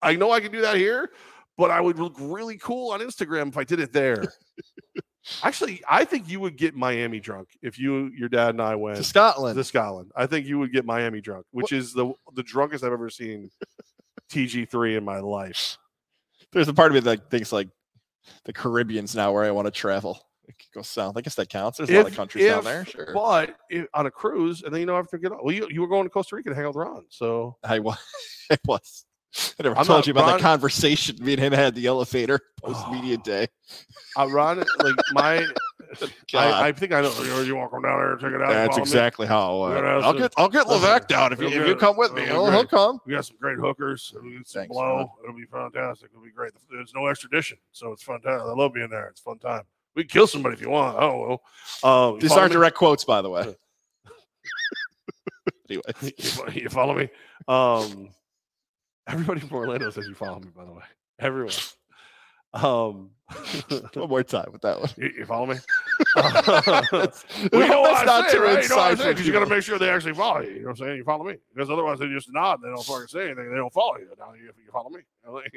I 0.00 0.16
know 0.16 0.30
I 0.30 0.40
can 0.40 0.52
do 0.52 0.62
that 0.62 0.76
here, 0.76 1.10
but 1.56 1.70
I 1.70 1.80
would 1.80 1.98
look 1.98 2.14
really 2.18 2.56
cool 2.56 2.92
on 2.92 3.00
Instagram 3.00 3.48
if 3.48 3.56
I 3.56 3.64
did 3.64 3.80
it 3.80 3.92
there. 3.92 4.24
Actually, 5.42 5.82
I 5.88 6.04
think 6.04 6.28
you 6.28 6.38
would 6.40 6.56
get 6.56 6.76
Miami 6.76 7.18
drunk 7.18 7.48
if 7.60 7.78
you, 7.78 8.12
your 8.16 8.28
dad, 8.28 8.50
and 8.50 8.62
I 8.62 8.76
went 8.76 8.96
to 8.96 9.04
Scotland. 9.04 9.56
to 9.56 9.64
Scotland. 9.64 10.12
I 10.14 10.26
think 10.26 10.46
you 10.46 10.58
would 10.60 10.72
get 10.72 10.84
Miami 10.84 11.20
drunk, 11.20 11.46
which 11.50 11.72
is 11.72 11.92
the 11.92 12.12
the 12.34 12.44
drunkest 12.44 12.84
I've 12.84 12.92
ever 12.92 13.10
seen 13.10 13.50
TG 14.30 14.70
three 14.70 14.94
in 14.96 15.04
my 15.04 15.18
life. 15.18 15.78
There's 16.52 16.68
a 16.68 16.74
part 16.74 16.92
of 16.92 16.94
me 16.94 17.00
that 17.00 17.28
thinks 17.28 17.52
like 17.52 17.68
the 18.44 18.52
Caribbean's 18.52 19.14
now 19.14 19.32
where 19.32 19.44
I 19.44 19.50
want 19.50 19.66
to 19.66 19.70
travel. 19.70 20.20
Go 20.72 20.82
south. 20.82 21.16
I 21.16 21.22
guess 21.22 21.34
that 21.34 21.48
counts. 21.48 21.78
There's 21.78 21.90
a 21.90 21.94
lot 21.94 22.00
of 22.02 22.06
If- 22.08 22.16
countries 22.16 22.46
down 22.46 22.62
there. 22.64 22.84
Sure. 22.84 23.10
But 23.12 23.56
if, 23.68 23.86
on 23.94 24.06
a 24.06 24.10
cruise, 24.12 24.62
and 24.62 24.72
then 24.72 24.80
you 24.80 24.88
have 24.90 25.08
to 25.08 25.18
get 25.18 25.32
on. 25.32 25.38
Well, 25.42 25.52
you, 25.54 25.66
you 25.70 25.80
were 25.80 25.88
going 25.88 26.04
to 26.04 26.10
Costa 26.10 26.36
Rica 26.36 26.50
to 26.50 26.54
hang 26.54 26.64
out 26.64 26.68
with 26.68 26.76
Ron, 26.86 27.04
so 27.08 27.56
I 27.64 27.80
was. 27.80 27.98
I 28.50 28.56
was. 28.64 29.04
I 29.58 29.64
never 29.64 29.76
I'm 29.76 29.84
told 29.84 30.06
you 30.06 30.12
about 30.12 30.26
Ron- 30.28 30.36
the 30.38 30.42
conversation 30.42 31.16
me 31.22 31.32
and 31.34 31.42
him 31.42 31.52
had 31.52 31.74
the 31.74 31.86
elevator 31.86 32.40
post 32.62 32.88
media 32.90 33.16
Oh, 33.18 33.22
day. 33.22 33.48
uh, 34.18 34.28
Ron, 34.30 34.58
like 34.58 34.94
my. 35.12 35.44
I, 36.34 36.68
I 36.68 36.72
think 36.72 36.92
I 36.92 37.00
know. 37.00 37.12
You, 37.42 37.56
want 37.56 37.70
to 37.70 37.74
come 37.74 37.82
down 37.82 37.98
there 37.98 38.12
and 38.12 38.20
check 38.20 38.32
it 38.32 38.42
out? 38.42 38.48
That's 38.48 38.68
follow 38.68 38.78
me? 38.78 38.82
exactly 38.82 39.26
how. 39.26 39.62
Uh, 39.62 40.00
I'll 40.04 40.12
get 40.12 40.32
I'll 40.36 40.48
get 40.48 40.66
Levac 40.66 41.06
down 41.08 41.32
if 41.32 41.40
you, 41.40 41.48
if 41.48 41.66
you 41.66 41.76
come 41.76 41.96
with 41.96 42.12
me. 42.12 42.24
He'll, 42.24 42.50
he'll 42.50 42.66
come. 42.66 43.00
We 43.06 43.14
got 43.14 43.24
some 43.24 43.36
great 43.40 43.58
hookers. 43.58 44.12
It'll 44.14 44.28
be 44.28 44.36
some 44.44 44.62
Thanks, 44.62 44.72
blow. 44.72 44.96
Ron. 44.96 45.08
It'll 45.24 45.36
be 45.36 45.44
fantastic. 45.44 46.10
It'll 46.12 46.24
be 46.24 46.30
great. 46.30 46.52
There's 46.70 46.92
no 46.94 47.06
extradition, 47.06 47.58
so 47.72 47.92
it's 47.92 48.02
fantastic. 48.02 48.42
I 48.42 48.52
love 48.52 48.74
being 48.74 48.90
there. 48.90 49.08
It's 49.08 49.20
a 49.20 49.24
fun 49.24 49.38
time. 49.38 49.62
We 49.94 50.04
can 50.04 50.10
kill 50.10 50.26
somebody 50.26 50.54
if 50.54 50.60
you 50.60 50.70
want. 50.70 50.96
Oh 51.00 51.40
well. 51.82 52.10
Um, 52.12 52.18
These 52.18 52.32
aren't 52.32 52.50
me? 52.50 52.56
direct 52.56 52.76
quotes, 52.76 53.04
by 53.04 53.22
the 53.22 53.30
way. 53.30 53.54
anyway, 55.70 55.82
you 56.02 56.12
you 56.52 56.68
follow 56.68 56.94
me? 56.94 57.08
Um, 57.48 58.10
everybody 59.06 59.40
from 59.40 59.56
Orlando 59.56 59.90
says 59.90 60.06
you 60.06 60.14
follow 60.14 60.40
me. 60.40 60.48
By 60.54 60.64
the 60.64 60.72
way, 60.72 60.84
everyone. 61.18 61.52
Um, 62.62 63.10
one 63.94 64.08
more 64.08 64.22
time 64.22 64.50
with 64.52 64.62
that 64.62 64.78
one. 64.80 64.88
you, 64.96 65.10
you 65.18 65.26
follow 65.26 65.46
me? 65.46 65.56
we 66.16 66.22
know 66.22 67.80
what 67.80 68.06
that's 68.06 68.06
not 68.06 68.30
say, 68.30 68.36
too 68.36 68.42
right? 68.42 68.62
You 68.62 68.68
know 68.68 68.76
what 68.76 68.92
inside 68.92 69.18
say, 69.18 69.24
you 69.24 69.32
got 69.32 69.40
to 69.40 69.46
make 69.46 69.64
sure 69.64 69.78
they 69.78 69.90
actually 69.90 70.14
follow 70.14 70.40
you. 70.40 70.50
You 70.50 70.58
know 70.60 70.66
what 70.66 70.70
I'm 70.70 70.76
saying? 70.76 70.96
You 70.96 71.04
follow 71.04 71.24
me 71.24 71.34
because 71.52 71.68
otherwise 71.68 71.98
they 71.98 72.06
just 72.06 72.32
nod. 72.32 72.60
And 72.62 72.64
they 72.64 72.74
don't 72.74 72.84
fucking 72.84 73.08
say 73.08 73.26
anything. 73.26 73.50
They 73.50 73.56
don't 73.56 73.72
follow 73.72 73.96
you. 73.98 74.08
Now 74.16 74.32
you, 74.34 74.52
you 74.64 74.70
follow 74.72 74.90
me. 74.90 75.00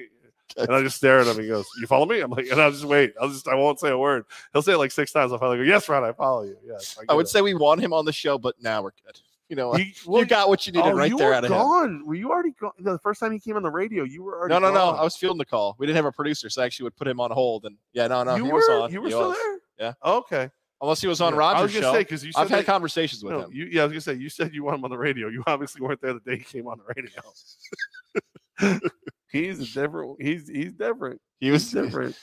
And 0.57 0.71
I 0.71 0.81
just 0.81 0.97
stare 0.97 1.19
at 1.19 1.27
him. 1.27 1.39
He 1.39 1.47
goes, 1.47 1.67
"You 1.80 1.85
follow 1.85 2.07
me?" 2.07 2.21
I'm 2.21 2.31
like, 2.31 2.47
and 2.47 2.59
I'll 2.59 2.71
just 2.71 2.84
wait. 2.84 3.13
I'll 3.21 3.30
just 3.30 3.47
I 3.47 3.53
won't 3.53 3.80
say 3.80 3.89
a 3.89 3.97
word. 3.97 4.26
He'll 4.51 4.63
say 4.63 4.73
it 4.73 4.77
like 4.77 4.91
six 4.91 5.11
times. 5.11 5.31
I'll 5.31 5.38
finally 5.38 5.57
go, 5.57 5.63
"Yes, 5.63 5.88
Ron, 5.88 6.03
I 6.03 6.11
follow 6.11 6.41
you." 6.41 6.57
Yes, 6.65 6.97
I 6.99 7.05
get 7.05 7.15
would 7.15 7.27
it." 7.27 7.30
say 7.30 7.41
we 7.41 7.53
want 7.53 7.81
him 7.81 7.93
on 7.93 8.03
the 8.03 8.11
show, 8.11 8.39
but 8.39 8.55
now 8.59 8.81
we're 8.81 8.93
good. 9.05 9.19
You 9.49 9.55
know? 9.55 9.73
He- 9.73 9.93
well, 10.07 10.21
you 10.21 10.27
got 10.27 10.47
what 10.47 10.65
you 10.67 10.73
needed 10.73 10.88
oh, 10.91 10.93
right 10.95 11.09
you 11.11 11.17
there 11.17 11.27
were 11.30 11.34
out 11.34 11.43
of 11.43 11.51
him. 11.51 11.57
gone. 11.57 12.05
Were 12.05 12.15
you 12.15 12.30
already 12.31 12.51
gone? 12.59 12.71
The 12.80 12.99
first 12.99 13.19
time 13.19 13.31
he 13.31 13.39
came 13.39 13.55
on 13.57 13.63
the 13.63 13.69
radio, 13.71 14.03
you 14.03 14.23
were 14.23 14.38
already 14.39 14.53
No, 14.53 14.59
no, 14.59 14.71
no. 14.71 14.91
I 14.91 15.03
was 15.03 15.15
fielding 15.17 15.39
the 15.39 15.45
call. 15.45 15.76
We 15.80 15.85
didn't 15.88 15.97
have 15.97 16.05
a 16.05 16.11
producer, 16.11 16.49
so 16.49 16.61
I 16.61 16.65
actually 16.65 16.85
would 16.85 16.95
put 16.95 17.07
him 17.07 17.19
on 17.19 17.31
hold. 17.31 17.65
And 17.65 17.76
yeah, 17.93 18.07
no, 18.07 18.23
no, 18.23 18.35
you 18.35 18.45
he 18.45 18.51
were 18.51 18.57
was 18.59 18.69
on. 18.69 18.91
you 18.93 19.01
were 19.01 19.07
He 19.07 19.11
still 19.11 19.30
was. 19.30 19.38
there. 19.38 19.59
Yeah. 19.88 19.93
Oh, 20.03 20.17
okay. 20.19 20.49
Unless 20.81 21.01
he 21.01 21.07
was 21.07 21.19
on 21.19 21.34
Yeah, 21.34 21.39
Roger's 21.39 21.59
I 21.59 21.63
was 21.63 21.73
gonna 21.73 21.85
show. 21.88 21.93
say 21.93 21.99
because 21.99 22.23
you 22.26 22.31
said 22.31 22.41
I've 22.41 22.49
had 22.49 22.59
that- 22.59 22.65
conversations 22.65 23.21
with 23.23 23.34
no, 23.34 23.39
him. 23.41 23.51
You, 23.51 23.65
yeah, 23.65 23.81
I 23.81 23.85
was 23.85 23.91
gonna 23.91 24.01
say 24.01 24.13
you 24.13 24.30
said 24.30 24.53
you 24.53 24.63
want 24.63 24.77
him 24.77 24.85
on 24.85 24.91
the 24.91 24.97
radio. 24.97 25.27
You 25.27 25.43
obviously 25.47 25.81
weren't 25.81 25.99
there 26.01 26.13
the 26.13 26.19
day 26.21 26.38
he 26.38 26.43
came 26.43 26.67
on 26.67 26.77
the 26.77 26.93
radio. 26.95 28.80
he's 29.31 29.59
a 29.59 29.65
different. 29.81 30.21
He's 30.21 30.47
he's 30.47 30.73
different. 30.73 31.19
He 31.39 31.51
was 31.51 31.69
different. 31.71 32.17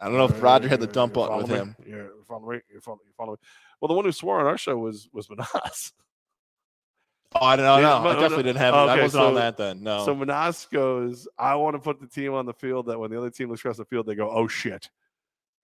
I 0.00 0.06
don't 0.06 0.16
know 0.16 0.24
if 0.24 0.42
Roger 0.42 0.66
had 0.66 0.80
the 0.80 0.86
you 0.86 0.92
dump 0.92 1.12
button 1.12 1.36
with 1.36 1.48
him. 1.48 1.76
Yeah, 1.86 1.96
you 1.96 2.24
follow 2.26 2.50
me. 2.50 2.60
You 2.72 2.80
follow, 2.80 2.98
you 3.04 3.12
follow 3.16 3.32
me. 3.32 3.38
Well, 3.80 3.88
the 3.88 3.94
one 3.94 4.04
who 4.04 4.12
swore 4.12 4.40
on 4.40 4.46
our 4.46 4.58
show 4.58 4.76
was 4.76 5.08
was 5.12 5.28
Manas. 5.28 5.92
Oh, 7.34 7.44
I 7.44 7.56
don't 7.56 7.64
know. 7.64 8.02
No, 8.02 8.08
I 8.08 8.14
definitely 8.14 8.42
didn't 8.42 8.58
have. 8.58 8.74
it. 8.74 8.76
I 8.76 9.00
wasn't 9.00 9.24
on 9.24 9.34
that 9.36 9.56
then. 9.56 9.82
No. 9.82 10.04
So 10.04 10.14
Manas 10.14 10.66
goes, 10.70 11.28
I 11.38 11.54
want 11.54 11.76
to 11.76 11.78
put 11.78 12.00
the 12.00 12.06
team 12.08 12.34
on 12.34 12.44
the 12.44 12.52
field 12.52 12.86
that 12.86 12.98
when 12.98 13.10
the 13.10 13.18
other 13.18 13.30
team 13.30 13.48
looks 13.48 13.60
across 13.60 13.76
the 13.76 13.84
field, 13.84 14.06
they 14.06 14.14
go, 14.16 14.30
oh 14.30 14.48
shit. 14.48 14.88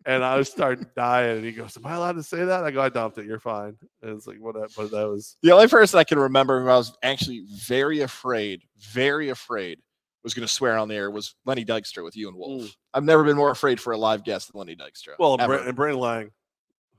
And 0.05 0.25
I 0.25 0.41
start 0.43 0.95
dying. 0.95 1.39
And 1.39 1.45
he 1.45 1.51
goes, 1.51 1.77
Am 1.77 1.85
I 1.85 1.95
allowed 1.95 2.13
to 2.13 2.23
say 2.23 2.45
that? 2.45 2.63
I 2.63 2.71
go, 2.71 2.81
I 2.81 2.89
dumped 2.89 3.19
it. 3.19 3.27
You're 3.27 3.41
fine. 3.41 3.77
And 4.03 4.17
it's 4.17 4.29
like, 4.29 4.39
what? 4.39 4.55
But 4.77 4.93
that 4.93 5.09
was, 5.09 5.37
the 5.43 5.51
only 5.51 5.67
person 5.67 5.99
I 5.99 6.05
can 6.05 6.21
remember 6.21 6.63
who 6.63 6.69
I 6.69 6.77
was 6.77 6.97
actually 7.03 7.45
very 7.53 8.01
afraid, 8.01 8.63
very 8.79 9.31
afraid, 9.31 9.81
was 10.23 10.35
going 10.35 10.47
to 10.47 10.53
swear 10.53 10.79
on 10.79 10.89
the 10.89 10.95
air 10.95 11.11
was 11.11 11.35
Lenny 11.45 11.65
Dykstra 11.65 12.05
with 12.05 12.17
you 12.17 12.29
and 12.29 12.37
Wolf. 12.37 12.63
Mm. 12.63 12.77
I've 12.95 13.05
never 13.05 13.25
been 13.25 13.37
more 13.37 13.51
afraid 13.51 13.81
for 13.81 13.93
a 13.93 13.97
live 13.97 14.25
guest 14.25 14.53
than 14.53 14.59
Lenny 14.61 14.77
Dykstra. 14.77 15.15
well, 15.19 15.35
and, 15.35 15.43
ever. 15.43 15.57
And 15.57 15.75
Brandon 15.75 16.01
Lang. 16.01 16.31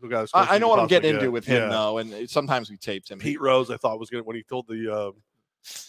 Who 0.02 0.10
got 0.10 0.30
I, 0.34 0.56
I 0.56 0.57
know 0.57 0.68
what 0.68 0.80
I'm 0.80 0.88
getting 0.88 1.11
possibly 1.14 1.26
into 1.26 1.32
with 1.32 1.45
him 1.45 1.64
Yeah. 1.64 1.69
though, 1.69 1.98
and 1.98 2.30
sometimes 2.30 2.69
we 2.69 2.78
taped 2.78 3.10
him. 3.10 3.19
Pete 3.19 3.41
Rose, 3.41 3.69
I 3.72 3.78
thought 3.78 3.99
was 3.99 4.10
gonna 4.10 4.24
when 4.24 4.36
he 4.36 4.44
told 4.44 4.68
the 4.68 4.94
uh, 4.94 5.11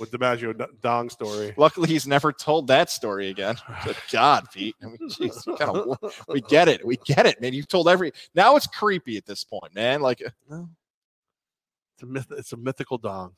with 0.01 0.10
DiMaggio 0.10 0.66
Dong 0.80 1.09
story. 1.09 1.55
Luckily, 1.56 1.89
he's 1.89 2.06
never 2.06 2.32
told 2.32 2.66
that 2.68 2.90
story 2.90 3.28
again. 3.28 3.56
Good 3.85 3.97
God, 4.10 4.47
Pete. 4.52 4.74
I 4.82 4.86
mean, 4.86 4.98
jeez, 4.98 5.47
you 5.47 5.56
kinda, 5.56 5.98
we 6.28 6.40
get 6.43 6.68
it. 6.68 6.85
We 6.85 6.97
get 7.05 7.26
it, 7.26 7.40
man. 7.40 7.52
You've 7.52 7.68
told 7.68 7.89
every. 7.89 8.12
Now 8.35 8.56
it's 8.56 8.66
creepy 8.66 9.16
at 9.16 9.26
this 9.26 9.44
point, 9.44 9.74
man. 9.74 10.01
Like, 10.01 10.22
no. 10.51 10.68
It's 11.94 12.02
a 12.02 12.06
myth. 12.06 12.26
It's 12.30 12.52
a 12.52 12.56
mythical 12.56 12.98
dong. 12.98 13.32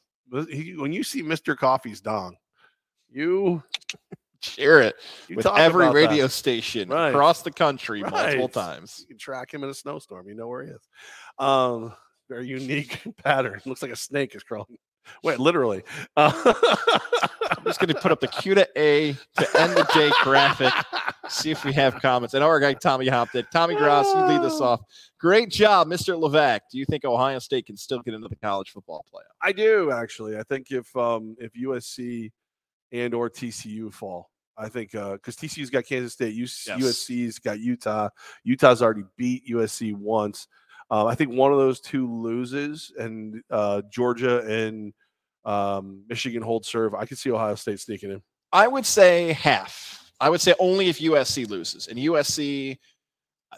He, 0.50 0.76
when 0.76 0.92
you 0.92 1.02
see 1.02 1.22
Mr. 1.22 1.56
Coffee's 1.56 2.00
dong, 2.00 2.36
you 3.10 3.62
share 4.42 4.80
it 4.80 4.96
you 5.28 5.36
with 5.36 5.46
every 5.46 5.88
radio 5.90 6.24
That. 6.24 6.30
station 6.30 6.88
Right. 6.88 7.08
across 7.10 7.42
the 7.42 7.50
country 7.50 8.02
multiple 8.02 8.48
times. 8.48 8.98
You 9.00 9.06
can 9.06 9.18
track 9.18 9.52
him 9.52 9.62
in 9.64 9.70
a 9.70 9.74
snowstorm. 9.74 10.28
You 10.28 10.34
know 10.34 10.48
where 10.48 10.64
he 10.64 10.70
is. 10.70 10.88
Um, 11.38 11.94
very 12.28 12.46
unique 12.46 13.00
pattern. 13.24 13.60
Looks 13.66 13.82
like 13.82 13.90
a 13.90 13.96
snake 13.96 14.34
is 14.34 14.42
crawling. 14.42 14.76
Wait, 15.24 15.40
literally. 15.40 15.82
Uh, 16.16 16.30
I'm 17.56 17.64
just 17.64 17.80
going 17.80 17.88
to 17.92 18.00
put 18.00 18.12
up 18.12 18.20
the 18.20 18.28
Q 18.28 18.54
to 18.54 18.68
A 18.76 19.12
to 19.12 19.60
end 19.60 19.72
the 19.72 19.88
day 19.94 20.10
graphic. 20.22 20.72
See 21.28 21.50
if 21.50 21.64
we 21.64 21.72
have 21.72 21.94
comments. 22.00 22.34
And 22.34 22.44
our 22.44 22.60
guy 22.60 22.74
Tommy 22.74 23.08
hopped 23.08 23.34
in. 23.34 23.44
Tommy 23.52 23.74
Gross, 23.74 24.06
you 24.14 24.20
lead 24.26 24.42
this 24.42 24.60
off. 24.60 24.80
Great 25.18 25.50
job, 25.50 25.88
Mr. 25.88 26.20
Levac. 26.20 26.60
Do 26.70 26.78
you 26.78 26.84
think 26.84 27.04
Ohio 27.04 27.38
State 27.38 27.66
can 27.66 27.76
still 27.76 28.00
get 28.00 28.14
into 28.14 28.28
the 28.28 28.36
college 28.36 28.70
football 28.70 29.04
playoff? 29.12 29.34
I 29.42 29.52
do 29.52 29.90
actually. 29.90 30.36
I 30.38 30.42
think 30.44 30.70
if 30.70 30.94
um 30.96 31.36
if 31.40 31.52
USC 31.54 32.30
and 32.92 33.14
or 33.14 33.30
TCU 33.30 33.92
fall, 33.92 34.29
I 34.60 34.68
think 34.68 34.94
uh 34.94 35.12
because 35.12 35.36
TCU's 35.36 35.70
got 35.70 35.86
Kansas 35.86 36.12
State, 36.12 36.34
Yes. 36.34 36.68
USC's 36.68 37.38
got 37.38 37.58
Utah. 37.60 38.08
Utah's 38.44 38.82
already 38.82 39.04
beat 39.16 39.48
USC 39.48 39.94
once. 39.94 40.46
Um, 40.90 41.06
I 41.06 41.14
think 41.14 41.32
one 41.32 41.52
of 41.52 41.58
those 41.58 41.80
two 41.80 42.12
loses, 42.12 42.92
and 42.98 43.42
uh, 43.50 43.82
Georgia 43.90 44.40
and 44.40 44.92
um, 45.44 46.02
Michigan 46.08 46.42
hold 46.42 46.66
serve. 46.66 46.94
I 46.94 47.06
could 47.06 47.16
see 47.16 47.30
Ohio 47.30 47.54
State 47.54 47.78
sneaking 47.80 48.10
in. 48.10 48.22
I 48.52 48.66
would 48.66 48.84
say 48.84 49.32
half. 49.32 50.12
I 50.20 50.28
would 50.28 50.40
say 50.40 50.54
only 50.58 50.88
if 50.88 50.98
USC 50.98 51.48
loses. 51.48 51.86
And 51.86 51.96
USC, 51.98 52.76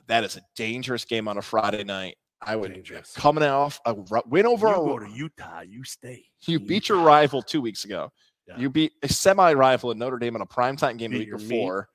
that 0.06 0.24
is 0.24 0.36
a 0.36 0.42
dangerous 0.54 1.04
game 1.06 1.26
on 1.26 1.38
a 1.38 1.42
Friday 1.42 1.84
night. 1.84 2.16
I 2.44 2.56
would 2.56 2.74
Dangerous. 2.74 3.14
coming 3.14 3.44
off 3.44 3.80
a 3.86 3.94
win 4.26 4.46
over 4.46 4.68
You 4.68 4.74
go 4.74 4.98
to 4.98 5.10
Utah, 5.10 5.60
you 5.60 5.84
stay. 5.84 6.24
You 6.46 6.58
beat 6.58 6.88
your 6.88 6.98
rival 6.98 7.40
two 7.40 7.60
weeks 7.60 7.84
ago. 7.84 8.12
Yeah. 8.56 8.60
You 8.62 8.70
beat 8.70 8.92
a 9.02 9.08
semi-rival 9.08 9.90
in 9.90 9.98
Notre 9.98 10.18
Dame 10.18 10.36
in 10.36 10.42
a 10.42 10.46
primetime 10.46 10.98
game 10.98 11.10
the 11.12 11.18
Beat 11.20 11.32
week 11.34 11.48
before. 11.48 11.88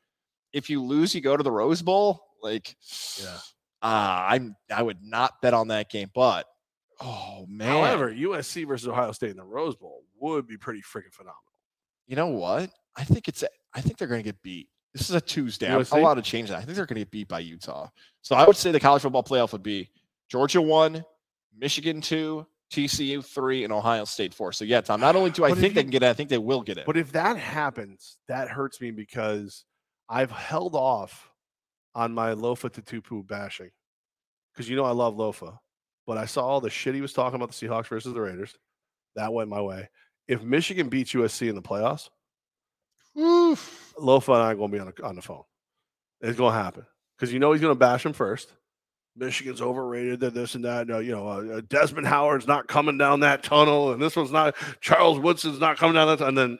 If 0.54 0.70
you 0.70 0.84
lose, 0.84 1.14
you 1.14 1.22
go 1.22 1.36
to 1.38 1.44
the 1.44 1.52
Rose 1.52 1.82
Bowl. 1.82 2.24
Like, 2.42 2.76
Yeah. 3.22 3.38
uh, 3.82 4.26
I'm 4.30 4.56
I 4.74 4.82
would 4.84 5.02
not 5.04 5.42
bet 5.42 5.54
on 5.54 5.68
that 5.70 5.90
game. 5.90 6.10
But 6.14 6.46
oh 7.02 7.46
man, 7.48 7.68
However, 7.70 8.12
USC 8.14 8.68
versus 8.68 8.88
Ohio 8.88 9.12
State 9.12 9.32
in 9.32 9.38
the 9.38 9.44
Rose 9.44 9.76
Bowl 9.76 10.04
would 10.20 10.48
be 10.48 10.58
pretty 10.58 10.82
freaking 10.82 11.12
phenomenal. 11.14 11.36
you 12.08 12.16
know 12.16 12.28
what? 12.28 12.70
I 12.96 13.04
think 13.04 13.28
it's 13.28 13.44
I 13.74 13.82
think 13.82 13.98
they're 13.98 14.08
going 14.08 14.22
to 14.24 14.28
get 14.28 14.42
beat. 14.42 14.70
This 14.94 15.10
is 15.10 15.16
a 15.16 15.22
Tuesday. 15.22 15.72
I'm 15.72 15.82
USC? 15.82 15.98
allowed 16.00 16.16
to 16.16 16.22
change 16.24 16.50
that. 16.50 16.58
I 16.58 16.62
think 16.62 16.76
they're 16.76 16.86
going 16.88 16.96
to 16.96 17.02
get 17.02 17.12
beat 17.12 17.28
by 17.28 17.40
Utah. 17.40 17.90
So 18.22 18.36
I 18.36 18.46
would 18.48 18.56
say 18.56 18.72
the 18.72 18.80
college 18.80 19.04
football 19.04 19.24
playoff 19.24 19.52
would 19.52 19.62
be 19.62 19.92
Georgia 20.30 20.62
one, 20.62 21.04
Michigan 21.56 22.02
two, 22.02 22.48
TCU 22.72 23.24
three, 23.26 23.64
and 23.64 23.72
Ohio 23.72 24.04
State 24.06 24.34
four. 24.34 24.52
So 24.52 24.66
yeah, 24.66 24.82
Tom. 24.82 25.00
Not 25.00 25.16
only 25.16 25.30
do 25.32 25.46
I 25.46 25.50
But 25.50 25.60
think 25.60 25.74
they 25.74 25.82
you- 25.82 25.86
can 25.86 25.92
get 25.92 26.04
it, 26.04 26.10
I 26.10 26.14
think 26.14 26.30
they 26.30 26.38
will 26.38 26.62
get 26.62 26.78
it. 26.78 26.86
But 26.86 26.98
if 26.98 27.12
that 27.14 27.38
happens, 27.38 28.18
that 28.28 28.50
hurts 28.50 28.82
me 28.82 28.92
because 28.92 29.64
I've 30.10 30.32
held 30.32 30.76
off 30.76 31.32
on 31.96 32.14
my 32.14 32.34
Lofa 32.36 32.70
Tatupu 32.70 33.26
bashing. 33.26 33.72
Because 34.54 34.70
you 34.70 34.76
know 34.76 34.86
I 34.86 34.92
love 34.92 35.16
Lofa. 35.16 35.58
But 36.06 36.18
I 36.18 36.26
saw 36.26 36.46
all 36.46 36.62
the 36.62 36.70
shit 36.70 36.96
he 36.96 37.02
was 37.02 37.14
talking 37.14 37.36
about 37.36 37.52
the 37.52 37.68
Seahawks 37.68 37.88
versus 37.88 38.14
the 38.14 38.22
Raiders. 38.22 38.56
That 39.16 39.34
went 39.34 39.50
my 39.50 39.62
way. 39.62 39.90
If 40.28 40.42
Michigan 40.44 40.90
beats 40.90 41.14
USC 41.14 41.48
in 41.50 41.56
the 41.56 41.62
playoffs, 41.62 42.10
Oof. 43.18 43.94
Lofa 44.00 44.34
and 44.36 44.44
I 44.44 44.52
are 44.52 44.56
going 44.56 44.72
to 44.72 44.76
be 44.78 44.80
on, 44.80 44.94
the 44.96 45.04
on 45.06 45.16
the 45.16 45.22
phone. 45.22 45.44
It's 46.22 46.38
going 46.38 46.54
to 46.54 46.60
happen. 46.60 46.86
Because 47.18 47.34
you 47.34 47.40
know 47.40 47.52
he's 47.52 47.62
going 47.62 47.74
to 47.74 47.80
bash 47.80 48.06
him 48.06 48.14
first. 48.14 48.52
Michigan's 49.18 49.62
overrated, 49.62 50.20
that 50.22 50.34
this 50.34 50.56
and 50.56 50.66
that. 50.66 50.88
No, 50.88 51.00
you 51.00 51.12
know, 51.12 51.28
uh, 51.28 51.62
Desmond 51.68 52.08
Howard's 52.08 52.48
not 52.48 52.68
coming 52.68 52.98
down 52.98 53.22
that 53.22 53.44
tunnel, 53.44 53.92
and 53.92 54.02
this 54.02 54.16
one's 54.16 54.32
not. 54.32 54.56
Charles 54.82 55.20
Woodson's 55.20 55.60
not 55.60 55.78
coming 55.78 55.96
down 55.96 56.18
that, 56.18 56.26
and 56.26 56.38
then 56.38 56.60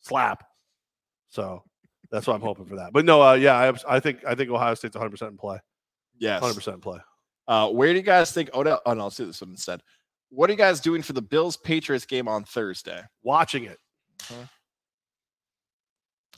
slap. 0.00 0.44
So 1.28 1.62
that's 2.10 2.26
what 2.26 2.34
I'm 2.34 2.40
hoping 2.40 2.66
for 2.66 2.76
that. 2.76 2.92
But 2.92 3.04
no, 3.04 3.22
uh, 3.22 3.34
yeah, 3.34 3.56
I, 3.56 3.96
I 3.96 4.00
think 4.00 4.24
I 4.26 4.34
think 4.34 4.50
Ohio 4.50 4.74
State's 4.74 4.96
100 4.96 5.10
percent 5.10 5.32
in 5.32 5.38
play. 5.38 5.58
Yes. 6.18 6.40
100 6.40 6.54
percent 6.54 6.74
in 6.76 6.80
play. 6.80 6.98
Uh, 7.48 7.70
where 7.70 7.92
do 7.92 7.98
you 7.98 8.04
guys 8.04 8.32
think 8.32 8.50
Odell? 8.54 8.80
Oh 8.86 8.94
no, 8.94 9.04
let's 9.04 9.16
do 9.16 9.26
this 9.26 9.40
one 9.40 9.50
instead. 9.50 9.80
What 10.30 10.50
are 10.50 10.52
you 10.52 10.58
guys 10.58 10.80
doing 10.80 11.02
for 11.02 11.12
the 11.12 11.22
Bills 11.22 11.56
Patriots 11.56 12.06
game 12.06 12.26
on 12.26 12.44
Thursday? 12.44 13.00
Watching 13.22 13.64
it. 13.64 13.78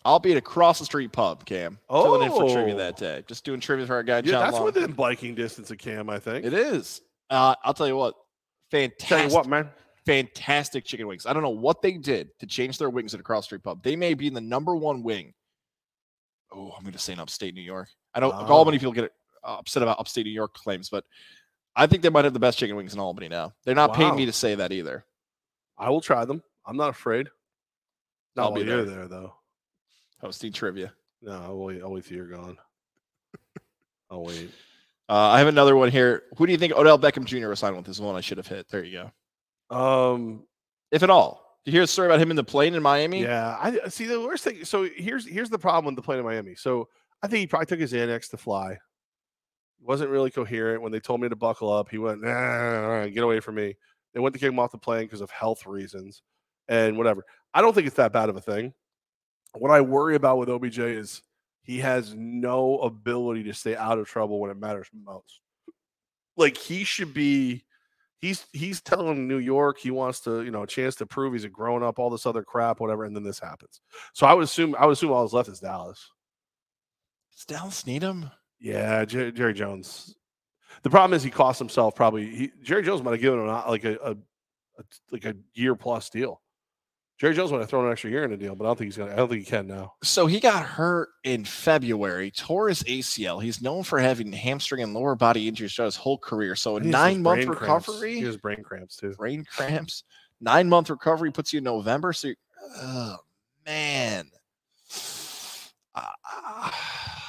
I'll 0.08 0.18
be 0.18 0.32
at 0.32 0.38
across 0.38 0.78
the 0.78 0.84
street 0.86 1.12
pub, 1.12 1.44
Cam. 1.44 1.78
Filling 1.90 2.22
in 2.22 2.30
for 2.30 2.48
trivia 2.50 2.74
Oh. 2.74 2.78
that 2.78 2.96
day. 2.96 3.22
Just 3.28 3.44
doing 3.44 3.60
trivia 3.60 3.86
for 3.86 3.94
our 3.94 4.02
guy 4.02 4.16
Yeah, 4.16 4.22
John 4.22 4.40
that's 4.44 4.54
Long. 4.54 4.64
within 4.64 4.92
biking 4.92 5.34
distance 5.34 5.70
of 5.70 5.76
Cam. 5.78 6.08
I 6.08 6.18
think. 6.18 6.46
It 6.46 6.54
is. 6.54 7.02
Uh, 7.28 7.54
I'll 7.62 7.74
tell 7.74 7.86
you 7.86 7.96
what. 7.96 8.14
Fantastic. 8.70 9.08
Tell 9.08 9.28
you 9.28 9.34
what, 9.34 9.46
man. 9.46 9.70
fantastic 10.06 10.86
chicken 10.86 11.06
wings. 11.06 11.26
I 11.26 11.34
don't 11.34 11.42
know 11.42 11.50
what 11.50 11.82
they 11.82 11.92
did 11.92 12.30
to 12.40 12.46
change 12.46 12.78
their 12.78 12.88
wings 12.88 13.12
at 13.12 13.20
a 13.20 13.22
cross 13.22 13.44
street 13.44 13.62
pub. 13.62 13.82
They 13.82 13.94
may 13.96 14.14
be 14.14 14.26
in 14.26 14.32
the 14.34 14.40
number 14.40 14.74
one 14.74 15.02
wing. 15.02 15.34
Oh, 16.50 16.72
I'm 16.76 16.82
going 16.82 16.94
to 16.94 16.98
say 16.98 17.12
in 17.12 17.20
upstate 17.20 17.52
New 17.54 17.60
York. 17.60 17.88
I 18.14 18.20
know 18.20 18.30
Wow. 18.30 18.46
Albany 18.46 18.78
people 18.78 18.92
get 18.92 19.12
upset 19.44 19.82
about 19.82 20.00
upstate 20.00 20.24
New 20.24 20.32
York 20.32 20.54
claims, 20.54 20.88
but 20.88 21.04
I 21.76 21.86
think 21.86 22.02
they 22.02 22.08
might 22.08 22.24
have 22.24 22.32
the 22.32 22.40
best 22.40 22.58
chicken 22.58 22.74
wings 22.76 22.94
in 22.94 23.00
Albany 23.00 23.28
now. 23.28 23.52
They're 23.64 23.74
not 23.74 23.92
paying 23.94 24.16
me 24.16 24.24
to 24.26 24.32
say 24.32 24.54
that 24.54 24.72
either. 24.72 25.04
I 25.76 25.90
will 25.90 26.00
try 26.00 26.24
them. 26.24 26.42
I'm 26.64 26.76
not 26.78 26.88
afraid. 26.88 27.28
Not 28.34 28.44
I'll 28.44 28.52
be 28.52 28.62
there. 28.62 28.84
there 28.84 29.08
though. 29.08 29.34
Hosting 30.20 30.52
trivia. 30.52 30.92
No, 31.22 31.32
I'll 31.32 31.58
wait. 31.58 31.82
I'll 31.82 31.90
wait 31.92 32.04
till 32.06 32.16
you're 32.16 32.26
gone. 32.28 32.56
I'll 34.10 34.24
wait. 34.24 34.50
Uh, 35.08 35.14
I 35.28 35.38
have 35.38 35.48
another 35.48 35.76
one 35.76 35.90
here. 35.90 36.24
Who 36.36 36.46
do 36.46 36.52
you 36.52 36.58
think 36.58 36.72
Odell 36.74 36.98
Beckham 36.98 37.24
Jr. 37.24 37.48
will 37.48 37.56
sign 37.56 37.74
with? 37.76 37.86
This 37.86 37.96
is 37.96 38.02
one 38.02 38.14
I 38.16 38.20
should 38.20 38.38
have 38.38 38.46
hit. 38.46 38.68
There 38.68 38.84
you 38.84 39.10
go. 39.70 39.76
Um, 39.76 40.44
If 40.90 41.02
at 41.02 41.10
all. 41.10 41.58
Did 41.64 41.72
you 41.72 41.78
hear 41.78 41.84
a 41.84 41.86
story 41.86 42.08
about 42.08 42.20
him 42.20 42.30
in 42.30 42.36
the 42.36 42.44
plane 42.44 42.74
in 42.74 42.82
Miami? 42.82 43.22
Yeah, 43.22 43.56
I 43.60 43.88
see 43.88 44.06
the 44.06 44.20
worst 44.20 44.44
thing. 44.44 44.64
So 44.64 44.88
here's 44.96 45.26
here's 45.26 45.50
the 45.50 45.58
problem 45.58 45.94
with 45.94 45.96
the 45.96 46.06
plane 46.06 46.18
in 46.18 46.24
Miami. 46.24 46.54
So 46.54 46.88
I 47.22 47.26
think 47.26 47.40
he 47.40 47.46
probably 47.46 47.66
took 47.66 47.80
his 47.80 47.92
Xanax 47.92 48.30
to 48.30 48.36
fly. 48.38 48.78
wasn't 49.82 50.10
really 50.10 50.30
coherent 50.30 50.82
when 50.82 50.92
they 50.92 51.00
told 51.00 51.20
me 51.20 51.28
to 51.28 51.36
buckle 51.36 51.70
up. 51.70 51.90
He 51.90 51.98
went, 51.98 52.22
nah, 52.22 53.06
get 53.06 53.22
away 53.22 53.40
from 53.40 53.56
me. 53.56 53.76
They 54.14 54.20
went 54.20 54.34
to 54.34 54.38
kick 54.38 54.50
him 54.50 54.58
off 54.58 54.72
the 54.72 54.78
plane 54.78 55.02
because 55.04 55.20
of 55.20 55.30
health 55.30 55.66
reasons 55.66 56.22
and 56.68 56.96
whatever. 56.96 57.24
I 57.52 57.60
don't 57.60 57.74
think 57.74 57.86
it's 57.86 57.96
that 57.96 58.12
bad 58.12 58.30
of 58.30 58.36
a 58.36 58.40
thing. 58.40 58.72
What 59.54 59.70
I 59.70 59.80
worry 59.80 60.14
about 60.14 60.38
with 60.38 60.48
OBJ 60.48 60.78
is 60.78 61.22
he 61.62 61.78
has 61.78 62.14
no 62.14 62.78
ability 62.78 63.44
to 63.44 63.54
stay 63.54 63.76
out 63.76 63.98
of 63.98 64.06
trouble 64.06 64.40
when 64.40 64.50
it 64.50 64.58
matters 64.58 64.88
most. 65.04 65.40
Like 66.36 66.56
he 66.56 66.84
should 66.84 67.12
be 67.12 67.64
he's 68.18 68.46
he's 68.52 68.80
telling 68.80 69.26
New 69.26 69.38
York 69.38 69.78
he 69.78 69.90
wants 69.90 70.20
to, 70.20 70.42
you 70.42 70.50
know, 70.50 70.62
a 70.62 70.66
chance 70.66 70.94
to 70.96 71.06
prove 71.06 71.32
he's 71.32 71.44
a 71.44 71.48
grown 71.48 71.82
up, 71.82 71.98
all 71.98 72.10
this 72.10 72.26
other 72.26 72.42
crap, 72.42 72.80
whatever, 72.80 73.04
and 73.04 73.14
then 73.14 73.24
this 73.24 73.38
happens. 73.38 73.80
So 74.12 74.26
I 74.26 74.34
would 74.34 74.44
assume 74.44 74.76
I 74.78 74.86
would 74.86 74.92
assume 74.92 75.12
all 75.12 75.22
that's 75.22 75.32
left 75.32 75.48
is 75.48 75.60
Dallas. 75.60 76.10
Does 77.34 77.44
Dallas 77.44 77.86
need 77.86 78.02
him? 78.02 78.30
Yeah, 78.60 79.04
Jer- 79.04 79.30
Jerry 79.30 79.54
Jones. 79.54 80.16
The 80.82 80.90
problem 80.90 81.14
is 81.14 81.22
he 81.22 81.30
cost 81.30 81.58
himself 81.58 81.94
probably. 81.94 82.34
He, 82.34 82.52
Jerry 82.62 82.82
Jones 82.82 83.02
might 83.02 83.12
have 83.12 83.20
given 83.20 83.40
him 83.40 83.46
like 83.46 83.84
a, 83.84 83.96
a, 83.96 84.10
a 84.12 84.84
like 85.10 85.24
a 85.24 85.34
year 85.54 85.74
plus 85.74 86.10
deal. 86.10 86.40
Jerry 87.18 87.34
Jones 87.34 87.50
might 87.50 87.58
have 87.58 87.68
thrown 87.68 87.84
an 87.86 87.90
extra 87.92 88.10
year 88.10 88.22
in 88.22 88.30
the 88.30 88.36
deal, 88.36 88.54
but 88.54 88.64
I 88.64 88.68
don't 88.68 88.76
think 88.78 88.86
he's 88.88 88.96
gonna. 88.96 89.12
I 89.12 89.16
don't 89.16 89.28
think 89.28 89.40
he 89.44 89.50
can 89.50 89.66
now. 89.66 89.94
So 90.04 90.26
he 90.26 90.38
got 90.38 90.62
hurt 90.64 91.08
in 91.24 91.44
February, 91.44 92.30
tore 92.30 92.68
his 92.68 92.84
ACL. 92.84 93.42
He's 93.42 93.60
known 93.60 93.82
for 93.82 93.98
having 93.98 94.32
hamstring 94.32 94.82
and 94.84 94.94
lower 94.94 95.16
body 95.16 95.48
injuries 95.48 95.74
throughout 95.74 95.86
his 95.86 95.96
whole 95.96 96.18
career. 96.18 96.54
So 96.54 96.76
a 96.76 96.80
nine 96.80 97.22
month 97.22 97.44
brain 97.46 97.56
cramps. 97.56 97.88
recovery, 97.88 98.14
He 98.14 98.20
has 98.22 98.36
brain 98.36 98.62
cramps 98.62 98.96
too. 98.96 99.14
brain 99.14 99.44
cramps, 99.52 100.04
nine 100.40 100.68
month 100.68 100.90
recovery 100.90 101.32
puts 101.32 101.52
you 101.52 101.58
in 101.58 101.64
November. 101.64 102.12
So, 102.12 102.28
oh 102.76 103.16
man, 103.66 104.30
Uh, 105.96 106.70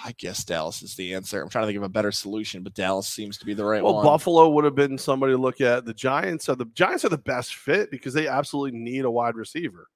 I 0.04 0.14
guess 0.18 0.44
Dallas 0.44 0.82
is 0.82 0.96
the 0.96 1.14
answer. 1.14 1.42
I'm 1.42 1.50
trying 1.50 1.64
to 1.64 1.68
think 1.68 1.78
of 1.78 1.84
a 1.84 1.90
better 1.90 2.12
solution, 2.12 2.64
but 2.64 2.74
Dallas 2.74 3.08
seems 3.08 3.38
to 3.40 3.46
be 3.46 3.54
the 3.54 3.66
right 3.66 3.84
Well, 3.84 3.96
one. 3.96 4.06
Buffalo 4.06 4.50
would 4.50 4.64
have 4.66 4.76
been 4.76 4.98
somebody 4.98 5.34
to 5.34 5.38
look 5.38 5.62
at. 5.62 5.86
The 5.86 5.94
Giants 5.94 6.50
are 6.50 6.56
the 6.56 6.66
Giants 6.74 7.06
are 7.06 7.10
the 7.10 7.18
best 7.18 7.56
fit 7.56 7.92
because 7.92 8.14
they 8.14 8.28
absolutely 8.28 8.78
need 8.80 9.06
a 9.06 9.12
wide 9.12 9.36
receiver. 9.36 9.88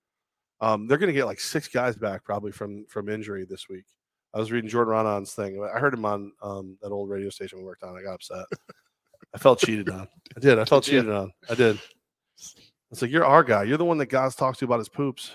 Um, 0.62 0.88
they're 0.88 0.98
going 0.98 1.08
to 1.08 1.14
get 1.14 1.26
like 1.26 1.40
six 1.40 1.68
guys 1.68 1.96
back 1.96 2.24
probably 2.24 2.52
from 2.52 2.86
from 2.88 3.10
injury 3.10 3.46
this 3.50 3.68
week. 3.70 3.86
I 4.34 4.40
was 4.40 4.52
reading 4.52 4.70
Jordan 4.70 4.94
Raanan's 4.94 5.34
thing. 5.34 5.64
I 5.64 5.80
heard 5.80 5.94
him 5.94 6.06
on 6.06 6.32
um, 6.42 6.78
that 6.82 6.90
old 6.90 7.10
radio 7.10 7.30
station 7.30 7.60
we 7.60 7.66
worked 7.66 7.84
on. 7.84 7.96
I 7.98 8.02
got 8.02 8.16
upset. 8.16 8.46
I 9.34 9.38
felt 9.38 9.60
cheated 9.60 9.90
on. 9.90 10.08
I 10.36 10.40
did. 10.40 10.60
I 10.60 10.66
felt 10.66 10.84
cheated 10.86 11.10
on. 11.10 11.32
I 11.50 11.56
did. 11.56 11.80
It's 12.92 13.02
like 13.02 13.12
you're 13.12 13.26
our 13.26 13.44
guy. 13.44 13.64
You're 13.64 13.78
the 13.78 13.86
one 13.86 13.98
that 14.00 14.08
guys 14.08 14.36
talks 14.36 14.60
to 14.60 14.66
about 14.66 14.80
his 14.80 14.90
poops. 14.90 15.32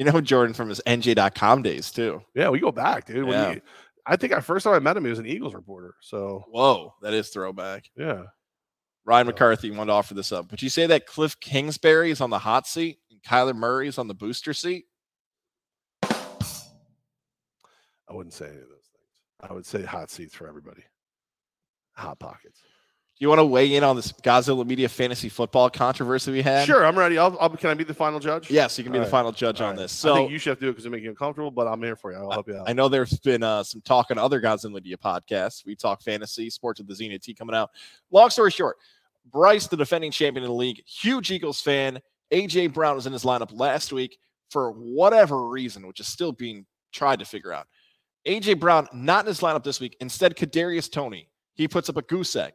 You 0.00 0.06
know 0.10 0.18
Jordan 0.22 0.54
from 0.54 0.70
his 0.70 0.80
NJ.com 0.86 1.60
days 1.60 1.92
too. 1.92 2.22
Yeah, 2.34 2.48
we 2.48 2.58
go 2.58 2.72
back, 2.72 3.04
dude. 3.04 3.24
When 3.24 3.34
Yeah. 3.34 3.50
you- 3.52 3.60
I 4.06 4.16
think 4.16 4.32
I 4.32 4.40
first 4.40 4.64
time 4.64 4.72
I 4.72 4.78
met 4.78 4.96
him, 4.96 5.04
he 5.04 5.10
was 5.10 5.18
an 5.18 5.26
Eagles 5.26 5.52
reporter. 5.52 5.94
So 6.00 6.42
Whoa, 6.48 6.94
that 7.02 7.12
is 7.12 7.28
throwback. 7.28 7.90
yeah, 7.94 8.22
Ryan 9.04 9.26
McCarthy 9.26 9.70
wanted 9.70 9.88
to 9.88 9.92
offer 9.92 10.14
this 10.14 10.32
up. 10.32 10.50
Would 10.50 10.62
you 10.62 10.70
say 10.70 10.86
that 10.86 11.04
Cliff 11.04 11.38
Kingsbury 11.38 12.10
is 12.10 12.22
on 12.22 12.30
the 12.30 12.38
hot 12.38 12.66
seat 12.66 13.00
and 13.10 13.20
Kyler 13.22 13.54
Murray 13.54 13.88
is 13.88 13.98
on 13.98 14.08
the 14.08 14.14
booster 14.14 14.54
seat? 14.54 14.86
I 16.02 16.08
wouldn't 18.08 18.32
say 18.32 18.46
any 18.46 18.56
of 18.56 18.68
those 18.70 18.88
things. 18.90 19.50
I 19.50 19.52
would 19.52 19.66
say 19.66 19.82
hot 19.84 20.10
seats 20.10 20.34
for 20.34 20.48
everybody. 20.48 20.82
Hot 21.96 22.18
pockets. 22.18 22.62
You 23.20 23.28
want 23.28 23.38
to 23.38 23.44
weigh 23.44 23.74
in 23.74 23.84
on 23.84 23.96
this 23.96 24.12
Godzilla 24.12 24.66
Media 24.66 24.88
fantasy 24.88 25.28
football 25.28 25.68
controversy 25.68 26.32
we 26.32 26.40
had? 26.40 26.66
Sure, 26.66 26.86
I'm 26.86 26.98
ready. 26.98 27.18
I'll, 27.18 27.36
I'll, 27.38 27.50
can 27.50 27.68
I 27.68 27.74
be 27.74 27.84
the 27.84 27.92
final 27.92 28.18
judge? 28.18 28.50
Yes, 28.50 28.78
you 28.78 28.82
can 28.82 28.94
be 28.94 28.98
All 28.98 29.04
the 29.04 29.08
right. 29.08 29.10
final 29.10 29.30
judge 29.30 29.60
All 29.60 29.66
on 29.68 29.74
right. 29.76 29.82
this. 29.82 30.02
I 30.02 30.08
So 30.08 30.14
think 30.14 30.30
you 30.30 30.38
should 30.38 30.50
have 30.52 30.58
to 30.60 30.64
do 30.64 30.68
it 30.70 30.72
because 30.72 30.86
it 30.86 30.90
make 30.90 31.02
you 31.02 31.10
uncomfortable, 31.10 31.50
but 31.50 31.66
I'm 31.68 31.82
here 31.82 31.96
for 31.96 32.12
you. 32.12 32.16
I'll 32.18 32.30
help 32.30 32.48
you 32.48 32.56
out. 32.56 32.66
I 32.66 32.72
know 32.72 32.88
there's 32.88 33.18
been 33.18 33.42
uh, 33.42 33.62
some 33.62 33.82
talk 33.82 34.06
on 34.10 34.16
other 34.16 34.40
Godzilla 34.40 34.72
Media 34.72 34.96
podcasts. 34.96 35.66
We 35.66 35.76
talk 35.76 36.00
fantasy, 36.00 36.48
sports 36.48 36.80
with 36.80 36.88
the 36.88 36.94
Zenith 36.94 37.20
T 37.20 37.34
coming 37.34 37.54
out. 37.54 37.68
Long 38.10 38.30
story 38.30 38.50
short, 38.50 38.78
Bryce, 39.30 39.66
the 39.66 39.76
defending 39.76 40.10
champion 40.12 40.42
in 40.44 40.48
the 40.48 40.56
league, 40.56 40.82
huge 40.86 41.30
Eagles 41.30 41.60
fan. 41.60 42.00
AJ 42.32 42.72
Brown 42.72 42.94
was 42.96 43.06
in 43.06 43.12
his 43.12 43.24
lineup 43.24 43.50
last 43.52 43.92
week 43.92 44.16
for 44.50 44.70
whatever 44.72 45.46
reason, 45.46 45.86
which 45.86 46.00
is 46.00 46.06
still 46.06 46.32
being 46.32 46.64
tried 46.90 47.18
to 47.18 47.26
figure 47.26 47.52
out. 47.52 47.66
AJ 48.26 48.60
Brown 48.60 48.88
not 48.94 49.24
in 49.24 49.28
his 49.28 49.40
lineup 49.40 49.62
this 49.62 49.78
week. 49.78 49.94
Instead, 50.00 50.36
Kadarius 50.36 50.90
Toney. 50.90 51.28
He 51.52 51.68
puts 51.68 51.90
up 51.90 51.98
a 51.98 52.02
goose 52.02 52.34
egg. 52.34 52.54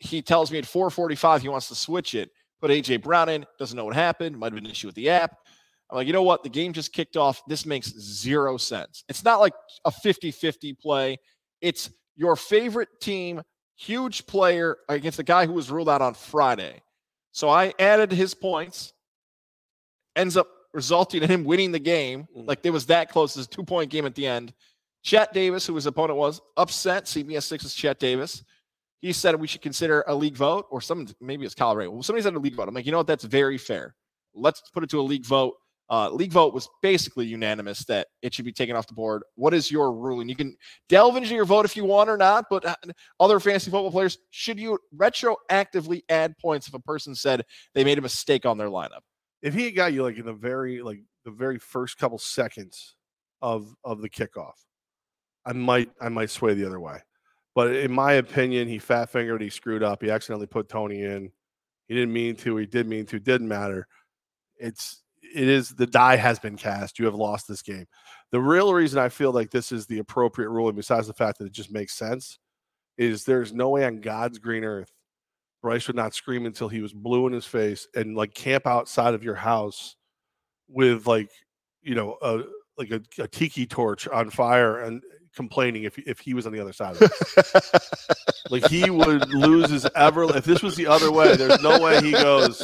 He 0.00 0.22
tells 0.22 0.50
me 0.50 0.58
at 0.58 0.64
4:45 0.64 1.42
he 1.42 1.48
wants 1.48 1.68
to 1.68 1.74
switch 1.74 2.14
it. 2.14 2.30
Put 2.60 2.70
AJ 2.70 3.02
Brown 3.02 3.28
in. 3.28 3.46
Doesn't 3.58 3.76
know 3.76 3.84
what 3.84 3.94
happened. 3.94 4.38
Might 4.38 4.46
have 4.46 4.54
been 4.54 4.66
an 4.66 4.70
issue 4.70 4.88
with 4.88 4.96
the 4.96 5.10
app. 5.10 5.36
I'm 5.90 5.96
like, 5.96 6.06
you 6.06 6.12
know 6.12 6.22
what? 6.22 6.42
The 6.42 6.48
game 6.48 6.72
just 6.72 6.92
kicked 6.92 7.16
off. 7.16 7.42
This 7.46 7.64
makes 7.64 7.90
zero 7.98 8.56
sense. 8.56 9.04
It's 9.08 9.24
not 9.24 9.40
like 9.40 9.54
a 9.84 9.90
50 9.90 10.30
50 10.30 10.74
play. 10.74 11.18
It's 11.60 11.90
your 12.16 12.36
favorite 12.36 12.88
team, 13.00 13.42
huge 13.76 14.26
player 14.26 14.76
against 14.88 15.16
the 15.16 15.24
guy 15.24 15.46
who 15.46 15.52
was 15.52 15.70
ruled 15.70 15.88
out 15.88 16.02
on 16.02 16.14
Friday. 16.14 16.82
So 17.32 17.48
I 17.48 17.72
added 17.78 18.10
his 18.12 18.34
points, 18.34 18.92
ends 20.16 20.36
up 20.36 20.48
resulting 20.74 21.22
in 21.22 21.30
him 21.30 21.44
winning 21.44 21.72
the 21.72 21.78
game. 21.78 22.26
Mm. 22.36 22.46
Like 22.46 22.60
it 22.64 22.70
was 22.70 22.86
that 22.86 23.10
close. 23.10 23.36
It's 23.36 23.46
a 23.46 23.50
two 23.50 23.64
point 23.64 23.90
game 23.90 24.06
at 24.06 24.14
the 24.14 24.26
end. 24.26 24.52
Chet 25.02 25.32
Davis, 25.32 25.66
who 25.66 25.74
his 25.74 25.86
opponent 25.86 26.18
was, 26.18 26.40
upset 26.56 27.04
CBS 27.04 27.56
6's 27.56 27.74
Chet 27.74 27.98
Davis. 27.98 28.42
He 29.00 29.12
said 29.12 29.36
we 29.36 29.46
should 29.46 29.62
consider 29.62 30.04
a 30.06 30.14
league 30.14 30.36
vote, 30.36 30.66
or 30.70 30.80
some 30.80 31.06
maybe 31.20 31.44
it's 31.44 31.54
Colorado. 31.54 31.90
Well, 31.90 32.02
somebody 32.02 32.22
said 32.22 32.34
a 32.34 32.38
league 32.38 32.54
vote. 32.54 32.68
I'm 32.68 32.74
like, 32.74 32.86
you 32.86 32.92
know 32.92 32.98
what? 32.98 33.06
That's 33.06 33.24
very 33.24 33.58
fair. 33.58 33.94
Let's 34.34 34.62
put 34.72 34.82
it 34.82 34.90
to 34.90 35.00
a 35.00 35.02
league 35.02 35.24
vote. 35.24 35.54
Uh, 35.90 36.10
league 36.10 36.32
vote 36.32 36.52
was 36.52 36.68
basically 36.82 37.26
unanimous 37.26 37.84
that 37.86 38.08
it 38.20 38.34
should 38.34 38.44
be 38.44 38.52
taken 38.52 38.76
off 38.76 38.86
the 38.86 38.92
board. 38.92 39.22
What 39.36 39.54
is 39.54 39.70
your 39.70 39.94
ruling? 39.94 40.28
You 40.28 40.36
can 40.36 40.54
delve 40.90 41.16
into 41.16 41.34
your 41.34 41.46
vote 41.46 41.64
if 41.64 41.76
you 41.76 41.84
want 41.84 42.10
or 42.10 42.18
not, 42.18 42.44
but 42.50 42.66
uh, 42.66 42.74
other 43.20 43.40
fantasy 43.40 43.70
football 43.70 43.90
players, 43.90 44.18
should 44.30 44.60
you 44.60 44.78
retroactively 44.94 46.02
add 46.10 46.36
points 46.38 46.68
if 46.68 46.74
a 46.74 46.80
person 46.80 47.14
said 47.14 47.42
they 47.74 47.84
made 47.84 47.96
a 47.96 48.02
mistake 48.02 48.44
on 48.44 48.58
their 48.58 48.68
lineup? 48.68 49.00
if 49.42 49.54
he 49.54 49.70
got 49.70 49.92
you 49.92 50.02
like 50.02 50.18
in 50.18 50.26
the 50.26 50.32
very 50.32 50.82
like 50.82 51.02
the 51.24 51.30
very 51.30 51.58
first 51.58 51.98
couple 51.98 52.18
seconds 52.18 52.96
of 53.42 53.74
of 53.84 54.00
the 54.00 54.10
kickoff, 54.10 54.54
I 55.44 55.52
might 55.52 55.90
I 56.00 56.08
might 56.08 56.30
sway 56.30 56.54
the 56.54 56.66
other 56.66 56.80
way. 56.80 56.98
But 57.58 57.74
in 57.74 57.90
my 57.90 58.12
opinion, 58.12 58.68
he 58.68 58.78
fat 58.78 59.10
fingered, 59.10 59.42
he 59.42 59.50
screwed 59.50 59.82
up, 59.82 60.00
he 60.00 60.12
accidentally 60.12 60.46
put 60.46 60.68
Toney 60.68 61.02
in. 61.02 61.32
He 61.88 61.94
didn't 61.96 62.12
mean 62.12 62.36
to, 62.36 62.56
he 62.56 62.66
did 62.66 62.86
mean 62.86 63.04
to, 63.06 63.18
didn't 63.18 63.48
matter. 63.48 63.88
It's 64.60 65.02
it 65.34 65.48
is 65.48 65.70
the 65.70 65.88
die 65.88 66.14
has 66.14 66.38
been 66.38 66.56
cast. 66.56 67.00
You 67.00 67.06
have 67.06 67.16
lost 67.16 67.48
this 67.48 67.62
game. 67.62 67.86
The 68.30 68.40
real 68.40 68.72
reason 68.72 69.00
I 69.00 69.08
feel 69.08 69.32
like 69.32 69.50
this 69.50 69.72
is 69.72 69.86
the 69.86 69.98
appropriate 69.98 70.50
ruling, 70.50 70.76
besides 70.76 71.08
the 71.08 71.14
fact 71.14 71.38
that 71.38 71.46
it 71.46 71.52
just 71.52 71.72
makes 71.72 71.94
sense, 71.94 72.38
is 72.96 73.24
there's 73.24 73.52
no 73.52 73.70
way 73.70 73.84
on 73.84 74.02
God's 74.02 74.38
green 74.38 74.62
earth 74.62 74.92
Bryce 75.60 75.88
would 75.88 75.96
not 75.96 76.14
scream 76.14 76.46
until 76.46 76.68
he 76.68 76.80
was 76.80 76.92
blue 76.92 77.26
in 77.26 77.32
his 77.32 77.44
face 77.44 77.88
and 77.96 78.16
like 78.16 78.34
camp 78.34 78.68
outside 78.68 79.14
of 79.14 79.24
your 79.24 79.34
house 79.34 79.96
with 80.68 81.08
like 81.08 81.30
you 81.82 81.96
know 81.96 82.16
a 82.22 82.44
like 82.76 82.92
a, 82.92 83.02
a 83.20 83.26
tiki 83.26 83.66
torch 83.66 84.06
on 84.06 84.30
fire 84.30 84.78
and 84.82 85.02
complaining 85.38 85.84
if 85.84 85.96
if 85.98 86.18
he 86.18 86.34
was 86.34 86.46
on 86.46 86.52
the 86.52 86.58
other 86.58 86.72
side 86.72 86.96
of 86.96 87.02
it. 87.02 87.82
like 88.50 88.66
he 88.66 88.90
would 88.90 89.28
lose 89.30 89.70
his 89.70 89.86
ever 89.94 90.24
if 90.36 90.44
this 90.44 90.64
was 90.64 90.74
the 90.74 90.88
other 90.88 91.12
way. 91.12 91.36
There's 91.36 91.62
no 91.62 91.80
way 91.80 92.00
he 92.02 92.10
goes. 92.10 92.60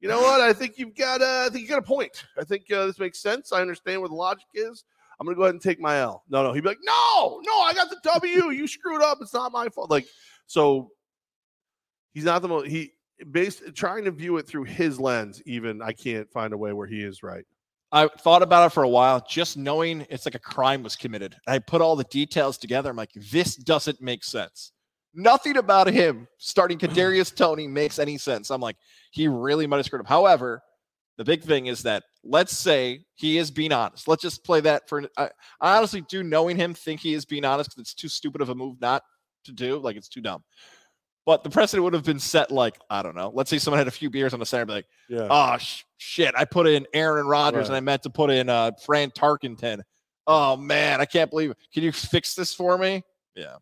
You 0.00 0.08
know 0.08 0.20
what? 0.20 0.40
I 0.40 0.52
think 0.52 0.76
you've 0.76 0.96
got. 0.96 1.22
Uh, 1.22 1.44
I 1.46 1.48
think 1.50 1.62
you 1.62 1.68
got 1.68 1.78
a 1.78 1.82
point. 1.82 2.24
I 2.36 2.42
think 2.42 2.70
uh, 2.72 2.86
this 2.86 2.98
makes 2.98 3.20
sense. 3.20 3.52
I 3.52 3.60
understand 3.60 4.00
where 4.00 4.08
the 4.08 4.16
logic 4.16 4.48
is. 4.54 4.84
I'm 5.18 5.26
gonna 5.26 5.36
go 5.36 5.44
ahead 5.44 5.54
and 5.54 5.62
take 5.62 5.80
my 5.80 6.00
L. 6.00 6.24
No, 6.28 6.42
no. 6.42 6.52
He'd 6.52 6.62
be 6.62 6.68
like, 6.68 6.78
no, 6.82 7.40
no. 7.46 7.60
I 7.60 7.72
got 7.72 7.88
the 7.88 8.00
W. 8.02 8.50
You 8.50 8.66
screwed 8.66 9.02
up. 9.02 9.18
It's 9.20 9.32
not 9.32 9.52
my 9.52 9.68
fault. 9.68 9.88
Like 9.88 10.06
so. 10.46 10.90
He's 12.12 12.24
not 12.24 12.42
the 12.42 12.48
most. 12.48 12.66
He 12.66 12.92
based 13.30 13.62
trying 13.74 14.04
to 14.04 14.10
view 14.10 14.36
it 14.38 14.48
through 14.48 14.64
his 14.64 14.98
lens. 14.98 15.40
Even 15.46 15.80
I 15.80 15.92
can't 15.92 16.28
find 16.30 16.52
a 16.52 16.58
way 16.58 16.72
where 16.72 16.88
he 16.88 17.00
is 17.00 17.22
right. 17.22 17.44
I 17.92 18.08
thought 18.08 18.42
about 18.42 18.66
it 18.66 18.74
for 18.74 18.82
a 18.82 18.88
while, 18.88 19.24
just 19.28 19.56
knowing 19.56 20.06
it's 20.10 20.26
like 20.26 20.34
a 20.34 20.40
crime 20.40 20.82
was 20.82 20.96
committed. 20.96 21.36
I 21.46 21.58
put 21.60 21.80
all 21.80 21.96
the 21.96 22.04
details 22.04 22.58
together. 22.58 22.90
I'm 22.90 22.96
like, 22.96 23.12
this 23.14 23.56
doesn't 23.56 24.00
make 24.00 24.24
sense. 24.24 24.72
Nothing 25.14 25.56
about 25.56 25.88
him 25.88 26.26
starting 26.38 26.78
Kadarius 26.78 27.34
Toney 27.34 27.68
makes 27.68 27.98
any 27.98 28.18
sense. 28.18 28.50
I'm 28.50 28.60
like, 28.60 28.76
he 29.12 29.28
really 29.28 29.66
might 29.66 29.78
have 29.78 29.86
screwed 29.86 30.00
up. 30.00 30.08
However, 30.08 30.62
the 31.16 31.24
big 31.24 31.42
thing 31.42 31.66
is 31.66 31.82
that 31.84 32.02
let's 32.22 32.56
say 32.56 33.04
he 33.14 33.38
is 33.38 33.50
being 33.50 33.72
honest. 33.72 34.08
Let's 34.08 34.22
just 34.22 34.44
play 34.44 34.60
that 34.62 34.88
for. 34.88 35.04
I, 35.16 35.30
I 35.60 35.76
honestly 35.76 36.02
do, 36.02 36.22
knowing 36.22 36.56
him, 36.56 36.74
think 36.74 37.00
he 37.00 37.14
is 37.14 37.24
being 37.24 37.44
honest 37.44 37.70
because 37.70 37.80
it's 37.80 37.94
too 37.94 38.08
stupid 38.08 38.40
of 38.40 38.50
a 38.50 38.54
move 38.54 38.80
not 38.80 39.02
to 39.44 39.52
do. 39.52 39.78
Like 39.78 39.96
it's 39.96 40.08
too 40.08 40.20
dumb. 40.20 40.42
But 41.26 41.42
the 41.42 41.50
precedent 41.50 41.82
would 41.84 41.92
have 41.92 42.04
been 42.04 42.20
set 42.20 42.50
like 42.52 42.78
I 42.88 43.02
don't 43.02 43.16
know. 43.16 43.30
Let's 43.34 43.50
say 43.50 43.58
someone 43.58 43.78
had 43.78 43.88
a 43.88 43.92
few 43.92 44.08
beers 44.10 44.32
on 44.32 44.38
the 44.40 44.46
center, 44.46 44.64
be 44.64 44.72
like, 44.74 44.86
Yeah. 45.08 45.26
oh 45.28 45.58
sh- 45.58 45.82
shit, 45.98 46.34
I 46.36 46.44
put 46.44 46.66
in 46.68 46.86
Aaron 46.94 47.26
Rodgers 47.26 47.66
and 47.68 47.76
I 47.76 47.80
meant 47.80 48.04
to 48.04 48.10
put 48.10 48.30
in 48.30 48.48
uh 48.48 48.70
Fran 48.84 49.10
Tarkenton. 49.10 49.80
Oh 50.28 50.56
man, 50.56 51.00
I 51.00 51.04
can't 51.04 51.28
believe 51.28 51.50
it. 51.50 51.58
Can 51.74 51.82
you 51.82 51.90
fix 51.92 52.34
this 52.36 52.54
for 52.54 52.78
me? 52.78 53.02
Yeah, 53.34 53.56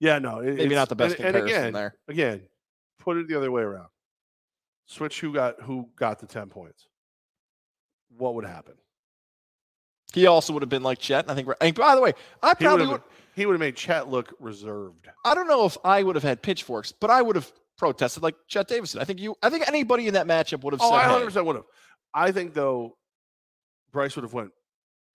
yeah. 0.00 0.18
No. 0.18 0.40
it- 0.40 0.56
maybe 0.56 0.74
not 0.74 0.88
the 0.88 0.96
best 0.96 1.16
and, 1.16 1.26
and 1.26 1.34
comparison 1.36 1.58
again, 1.66 1.72
there. 1.72 1.94
again, 2.08 2.42
put 2.98 3.16
it 3.16 3.28
the 3.28 3.36
other 3.36 3.50
way 3.52 3.62
around. 3.62 3.88
Switch 4.86 5.20
who 5.20 5.32
got 5.32 5.60
who 5.62 5.88
got 5.96 6.18
the 6.18 6.26
ten 6.26 6.48
points. 6.48 6.88
What 8.16 8.34
would 8.34 8.44
happen? 8.44 8.74
He 10.14 10.26
also 10.26 10.52
would 10.54 10.62
have 10.62 10.70
been 10.70 10.82
like 10.82 10.98
Chet. 10.98 11.24
and 11.26 11.30
I 11.30 11.34
think. 11.34 11.48
and 11.60 11.74
by 11.74 11.94
the 11.94 12.00
way, 12.00 12.12
I 12.42 12.54
He 12.58 12.64
probably 12.64 12.86
would. 12.86 13.02
He 13.38 13.46
would 13.46 13.52
have 13.52 13.60
made 13.60 13.76
Chet 13.76 14.08
look 14.08 14.34
reserved. 14.40 15.08
I 15.24 15.32
don't 15.32 15.46
know 15.46 15.64
if 15.64 15.78
I 15.84 16.02
would 16.02 16.16
have 16.16 16.24
had 16.24 16.42
pitchforks, 16.42 16.90
but 16.90 17.08
I 17.08 17.22
would 17.22 17.36
have 17.36 17.50
protested 17.76 18.20
like 18.20 18.34
Chet 18.48 18.66
Davidson. 18.66 19.00
I 19.00 19.04
think 19.04 19.20
you. 19.20 19.36
I 19.40 19.48
think 19.48 19.68
anybody 19.68 20.08
in 20.08 20.14
that 20.14 20.26
matchup 20.26 20.64
would 20.64 20.74
have 20.74 20.80
said. 20.80 20.88
Oh, 20.88 20.90
said 20.90 20.96
I 20.96 21.02
hey, 21.02 21.08
100 21.10 21.24
percent 21.26 21.46
would 21.46 21.56
have. 21.56 21.64
I 22.12 22.32
think 22.32 22.52
though, 22.52 22.96
Bryce 23.92 24.16
would 24.16 24.24
have 24.24 24.32
went 24.32 24.50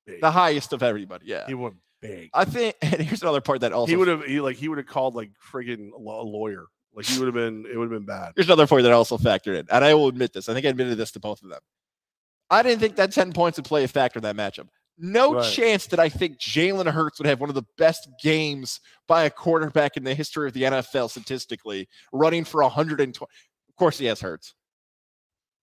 big. 0.05 0.21
the 0.21 0.31
highest 0.31 0.71
of 0.71 0.81
everybody. 0.81 1.25
Yeah, 1.27 1.45
He 1.47 1.53
went 1.53 1.75
big. 2.01 2.29
I 2.33 2.45
think. 2.45 2.77
And 2.81 3.01
here's 3.01 3.21
another 3.21 3.41
part 3.41 3.59
that 3.59 3.73
also. 3.73 3.89
he 3.89 3.97
would 3.97 4.07
have. 4.07 4.23
He 4.23 4.39
like 4.39 4.55
he 4.55 4.69
would 4.69 4.77
have 4.77 4.87
called 4.87 5.15
like 5.15 5.31
friggin' 5.51 5.91
a 5.91 5.97
lawyer. 5.99 6.67
Like 6.95 7.05
he 7.05 7.19
would 7.19 7.25
have 7.25 7.35
been. 7.35 7.65
It 7.69 7.77
would 7.77 7.91
have 7.91 7.99
been 7.99 8.05
bad. 8.05 8.31
Here's 8.37 8.47
another 8.47 8.67
point 8.67 8.83
that 8.83 8.93
also 8.93 9.17
factored 9.17 9.59
in, 9.59 9.67
and 9.69 9.83
I 9.83 9.93
will 9.95 10.07
admit 10.07 10.31
this. 10.31 10.47
I 10.47 10.53
think 10.53 10.65
I 10.65 10.69
admitted 10.69 10.97
this 10.97 11.11
to 11.11 11.19
both 11.19 11.43
of 11.43 11.49
them. 11.49 11.59
I 12.49 12.63
didn't 12.63 12.79
think 12.79 12.95
that 12.97 13.11
10 13.11 13.33
points 13.33 13.57
would 13.57 13.65
play 13.65 13.83
a 13.83 13.87
factor 13.87 14.19
in 14.19 14.23
that 14.23 14.35
matchup. 14.35 14.67
No 14.97 15.33
Right. 15.35 15.53
chance 15.53 15.87
that 15.87 15.99
I 15.99 16.07
think 16.09 16.37
Jalen 16.37 16.91
Hurts 16.91 17.19
would 17.19 17.25
have 17.25 17.39
one 17.39 17.49
of 17.49 17.55
the 17.55 17.65
best 17.77 18.07
games 18.21 18.79
by 19.07 19.23
a 19.23 19.29
quarterback 19.29 19.97
in 19.97 20.03
the 20.03 20.13
history 20.13 20.47
of 20.47 20.53
the 20.53 20.63
NFL 20.63 21.09
statistically, 21.09 21.89
running 22.11 22.45
for 22.45 22.61
120. 22.61 23.31
Of 23.69 23.75
course, 23.75 23.97
he 23.97 24.05
has 24.05 24.21
Hurts. 24.21 24.53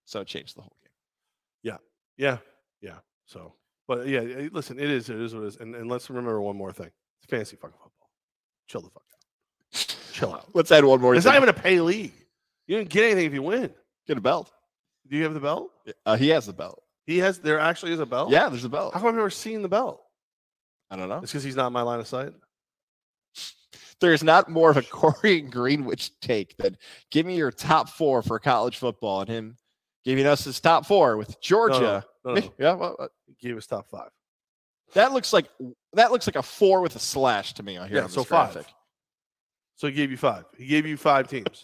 So 0.04 0.20
it 0.20 0.26
changed 0.26 0.56
the 0.56 0.62
whole 0.62 0.76
game. 0.82 0.92
Yeah, 1.62 1.76
yeah. 2.16 2.38
Yeah. 2.80 2.98
So, 3.26 3.54
but 3.86 4.08
yeah, 4.08 4.20
eh, 4.20 4.48
listen, 4.50 4.80
it 4.80 4.90
is. 4.90 5.08
It 5.08 5.20
is 5.20 5.34
what 5.34 5.44
it 5.44 5.46
is. 5.48 5.56
And, 5.58 5.76
and 5.76 5.88
let's 5.88 6.08
remember 6.10 6.40
one 6.40 6.56
more 6.56 6.72
thing. 6.72 6.90
It's 7.22 7.30
fantasy 7.30 7.56
fucking 7.56 7.76
football. 7.80 8.10
Chill 8.66 8.80
the 8.80 8.90
fuck 8.90 9.04
out. 9.12 9.96
Chill 10.12 10.32
out. 10.34 10.48
Let's 10.54 10.72
add 10.72 10.84
one 10.84 11.00
more. 11.00 11.14
It's 11.14 11.24
thing. 11.24 11.32
not 11.34 11.36
even 11.42 11.48
a 11.48 11.52
pay 11.58 11.80
league. 11.80 12.12
You 12.66 12.78
didn't 12.78 12.90
get 12.90 13.04
anything 13.04 13.26
if 13.26 13.34
you 13.34 13.42
win. 13.42 13.72
Get 14.08 14.18
a 14.18 14.20
belt. 14.20 14.50
Do 15.08 15.16
you 15.16 15.22
have 15.24 15.34
the 15.34 15.40
belt? 15.40 15.70
Uh, 16.06 16.16
he 16.16 16.28
has 16.30 16.46
the 16.46 16.52
belt. 16.52 16.82
He 17.10 17.18
has. 17.18 17.38
There 17.40 17.58
actually 17.58 17.92
is 17.92 18.00
a 18.00 18.06
belt. 18.06 18.30
Yeah, 18.30 18.48
there's 18.48 18.64
a 18.64 18.68
belt. 18.68 18.94
How 18.94 19.00
come 19.00 19.08
I've 19.08 19.14
never 19.16 19.30
seen 19.30 19.62
the 19.62 19.68
belt? 19.68 20.00
I 20.90 20.96
don't 20.96 21.08
know. 21.08 21.18
It's 21.18 21.32
because 21.32 21.42
he's 21.42 21.56
not 21.56 21.66
in 21.68 21.72
my 21.72 21.82
line 21.82 21.98
of 22.00 22.06
sight. 22.06 22.32
There's 24.00 24.22
not 24.22 24.48
more 24.48 24.70
of 24.70 24.76
a 24.76 24.82
Corey 24.90 25.40
Greenwich 25.40 26.12
take 26.20 26.56
than 26.56 26.76
give 27.10 27.26
me 27.26 27.36
your 27.36 27.50
top 27.50 27.88
four 27.88 28.22
for 28.22 28.38
college 28.38 28.78
football 28.78 29.20
and 29.20 29.28
him 29.28 29.56
giving 30.04 30.24
us 30.26 30.44
his 30.44 30.60
top 30.60 30.86
four 30.86 31.16
with 31.16 31.40
Georgia. 31.40 32.04
no, 32.24 32.34
no, 32.34 32.40
no. 32.40 32.50
Yeah, 32.58 32.74
well, 32.74 32.96
uh, 32.98 33.08
He 33.26 33.48
gave 33.48 33.56
us 33.56 33.66
top 33.66 33.88
five. 33.90 34.10
that 34.94 35.12
looks 35.12 35.32
like 35.32 35.46
that 35.94 36.12
looks 36.12 36.26
like 36.26 36.36
a 36.36 36.42
four 36.42 36.80
with 36.80 36.96
a 36.96 37.00
slash 37.00 37.54
to 37.54 37.62
me 37.62 37.76
on 37.76 37.88
here. 37.88 37.98
Yeah, 37.98 38.06
so 38.06 38.20
this 38.20 38.28
five. 38.28 38.66
So 39.76 39.86
he 39.86 39.92
gave 39.94 40.10
you 40.10 40.16
five. 40.16 40.44
He 40.56 40.66
gave 40.66 40.86
you 40.86 40.96
five 40.96 41.26
teams. 41.28 41.62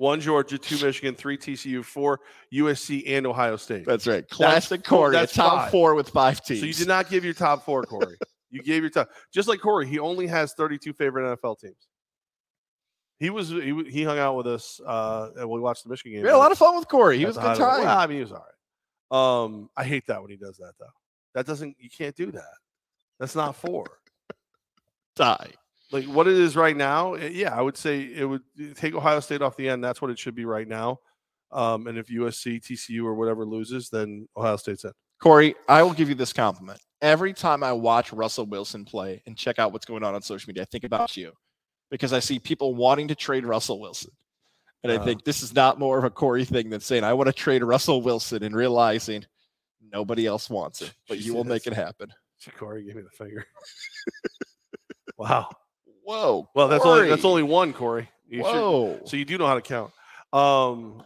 One 0.00 0.18
Georgia, 0.18 0.56
two 0.56 0.82
Michigan, 0.82 1.14
three 1.14 1.36
TCU, 1.36 1.84
four 1.84 2.20
USC, 2.54 3.02
and 3.06 3.26
Ohio 3.26 3.56
State. 3.56 3.84
That's 3.84 4.06
right. 4.06 4.26
Classic 4.30 4.80
four- 4.86 4.98
Corey. 4.98 5.12
that's 5.12 5.34
top 5.34 5.64
five. 5.64 5.70
four 5.70 5.94
with 5.94 6.08
five 6.08 6.42
teams. 6.42 6.60
So 6.60 6.66
you 6.66 6.72
did 6.72 6.88
not 6.88 7.10
give 7.10 7.22
your 7.22 7.34
top 7.34 7.66
four, 7.66 7.82
Corey. 7.82 8.16
You 8.50 8.62
gave 8.62 8.82
your 8.82 8.88
top 8.88 9.10
Just 9.30 9.46
like 9.46 9.60
Corey, 9.60 9.86
he 9.86 9.98
only 9.98 10.26
has 10.26 10.54
32 10.54 10.94
favorite 10.94 11.38
NFL 11.38 11.60
teams. 11.60 11.86
He 13.18 13.28
was 13.28 13.50
he, 13.50 13.84
he 13.90 14.02
hung 14.02 14.18
out 14.18 14.36
with 14.36 14.46
us 14.46 14.80
uh 14.86 15.28
and 15.36 15.50
we 15.50 15.60
watched 15.60 15.84
the 15.84 15.90
Michigan 15.90 16.12
game. 16.14 16.22
We 16.22 16.28
had 16.28 16.34
a 16.34 16.38
lot 16.38 16.50
of 16.50 16.56
fun 16.56 16.76
with 16.76 16.88
Corey. 16.88 17.18
He 17.18 17.26
was 17.26 17.36
a 17.36 17.40
the 17.40 17.48
good 17.48 17.58
Hideaway. 17.58 17.76
time. 17.76 17.84
Well, 17.84 17.98
I 17.98 18.06
mean, 18.06 18.16
he 18.16 18.22
was 18.22 18.32
all 18.32 18.46
right. 19.10 19.42
Um, 19.42 19.70
I 19.76 19.84
hate 19.84 20.06
that 20.06 20.22
when 20.22 20.30
he 20.30 20.38
does 20.38 20.56
that 20.56 20.72
though. 20.80 20.86
That 21.34 21.44
doesn't 21.44 21.76
you 21.78 21.90
can't 21.90 22.16
do 22.16 22.30
that. 22.32 22.54
That's 23.18 23.36
not 23.36 23.54
four. 23.54 23.84
Die. 25.16 25.50
Like 25.92 26.04
what 26.06 26.26
it 26.28 26.34
is 26.38 26.56
right 26.56 26.76
now, 26.76 27.14
eh, 27.14 27.30
yeah, 27.32 27.54
I 27.56 27.62
would 27.62 27.76
say 27.76 28.00
it 28.02 28.24
would 28.24 28.42
eh, 28.60 28.72
take 28.74 28.94
Ohio 28.94 29.20
State 29.20 29.42
off 29.42 29.56
the 29.56 29.68
end. 29.68 29.82
That's 29.82 30.00
what 30.00 30.10
it 30.10 30.18
should 30.18 30.34
be 30.34 30.44
right 30.44 30.68
now. 30.68 30.98
Um, 31.52 31.86
and 31.88 31.98
if 31.98 32.06
USC, 32.06 32.60
TCU, 32.60 33.04
or 33.04 33.14
whatever 33.14 33.44
loses, 33.44 33.88
then 33.90 34.28
Ohio 34.36 34.56
State's 34.56 34.84
in. 34.84 34.92
Corey, 35.20 35.54
I 35.68 35.82
will 35.82 35.92
give 35.92 36.08
you 36.08 36.14
this 36.14 36.32
compliment. 36.32 36.80
Every 37.02 37.32
time 37.32 37.62
I 37.64 37.72
watch 37.72 38.12
Russell 38.12 38.46
Wilson 38.46 38.84
play 38.84 39.22
and 39.26 39.36
check 39.36 39.58
out 39.58 39.72
what's 39.72 39.84
going 39.86 40.04
on 40.04 40.14
on 40.14 40.22
social 40.22 40.48
media, 40.48 40.62
I 40.62 40.66
think 40.66 40.84
about 40.84 41.16
you 41.16 41.32
because 41.90 42.12
I 42.12 42.20
see 42.20 42.38
people 42.38 42.74
wanting 42.74 43.08
to 43.08 43.14
trade 43.14 43.44
Russell 43.44 43.80
Wilson. 43.80 44.12
And 44.82 44.92
I 44.92 44.96
Uh. 44.96 45.04
think 45.04 45.24
this 45.24 45.42
is 45.42 45.52
not 45.54 45.78
more 45.78 45.98
of 45.98 46.04
a 46.04 46.10
Corey 46.10 46.44
thing 46.44 46.70
than 46.70 46.80
saying, 46.80 47.04
I 47.04 47.12
want 47.14 47.26
to 47.26 47.32
trade 47.32 47.62
Russell 47.64 48.00
Wilson 48.00 48.42
and 48.44 48.54
realizing 48.54 49.26
nobody 49.92 50.24
else 50.26 50.48
wants 50.48 50.82
it, 50.82 50.94
but 51.08 51.18
you 51.18 51.34
will 51.34 51.44
make 51.44 51.66
it 51.66 51.72
happen. 51.72 52.12
Corey 52.56 52.84
gave 52.84 52.94
me 52.96 53.02
the 53.02 53.10
finger. 53.10 53.44
wow. 55.18 55.48
Whoa. 56.10 56.48
Well, 56.54 56.68
that's 56.68 56.84
only 56.84 57.08
that's 57.08 57.24
only 57.24 57.42
one, 57.42 57.72
Corey. 57.72 58.08
You 58.28 58.38
should- 58.44 58.52
Whoa. 58.52 59.00
so 59.04 59.16
you 59.16 59.24
do 59.24 59.38
know 59.38 59.46
how 59.46 59.54
to 59.54 59.60
count. 59.62 59.92
Um, 60.32 61.02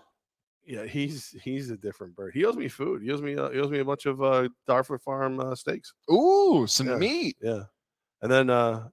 yeah, 0.67 0.85
he's 0.85 1.35
he's 1.43 1.71
a 1.71 1.77
different 1.77 2.17
bird. 2.17 2.33
He 2.35 2.45
owes 2.45 2.57
me 2.57 2.69
food. 2.69 3.03
He 3.03 3.11
owes 3.11 3.21
me 3.23 3.37
uh, 3.37 3.51
he 3.51 3.59
owes 3.61 3.71
me 3.71 3.81
a 3.81 3.85
bunch 3.85 4.07
of 4.07 4.23
uh, 4.23 4.49
Darfur 4.67 4.99
Farm 4.99 5.41
uh, 5.41 5.55
steaks. 5.55 5.93
Ooh, 6.11 6.67
some 6.67 6.89
Yeah. 6.89 6.97
meat. 6.97 7.37
Yeah, 7.43 7.65
and 8.23 8.31
then 8.33 8.49
uh, 8.49 8.89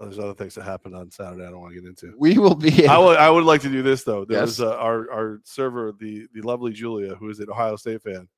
oh, 0.00 0.04
there's 0.04 0.18
other 0.18 0.34
things 0.34 0.54
that 0.56 0.64
happened 0.64 0.96
on 0.96 1.10
Saturday. 1.12 1.44
I 1.46 1.50
don't 1.50 1.60
want 1.60 1.72
to 1.74 1.80
get 1.80 1.88
into. 1.88 2.14
We 2.18 2.38
will 2.38 2.54
be. 2.56 2.86
I 2.88 2.98
would 2.98 3.16
I 3.16 3.30
would 3.30 3.44
like 3.44 3.60
to 3.62 3.68
do 3.70 3.82
this 3.82 4.02
though. 4.02 4.24
There 4.24 4.40
was 4.40 4.58
Yes. 4.58 4.66
uh, 4.68 4.74
our 4.76 5.10
our 5.12 5.40
server, 5.44 5.92
the 5.98 6.26
the 6.34 6.42
lovely 6.42 6.72
Julia, 6.72 7.14
who 7.14 7.28
is 7.30 7.38
an 7.38 7.48
Ohio 7.50 7.76
State 7.76 8.02
fan, 8.02 8.28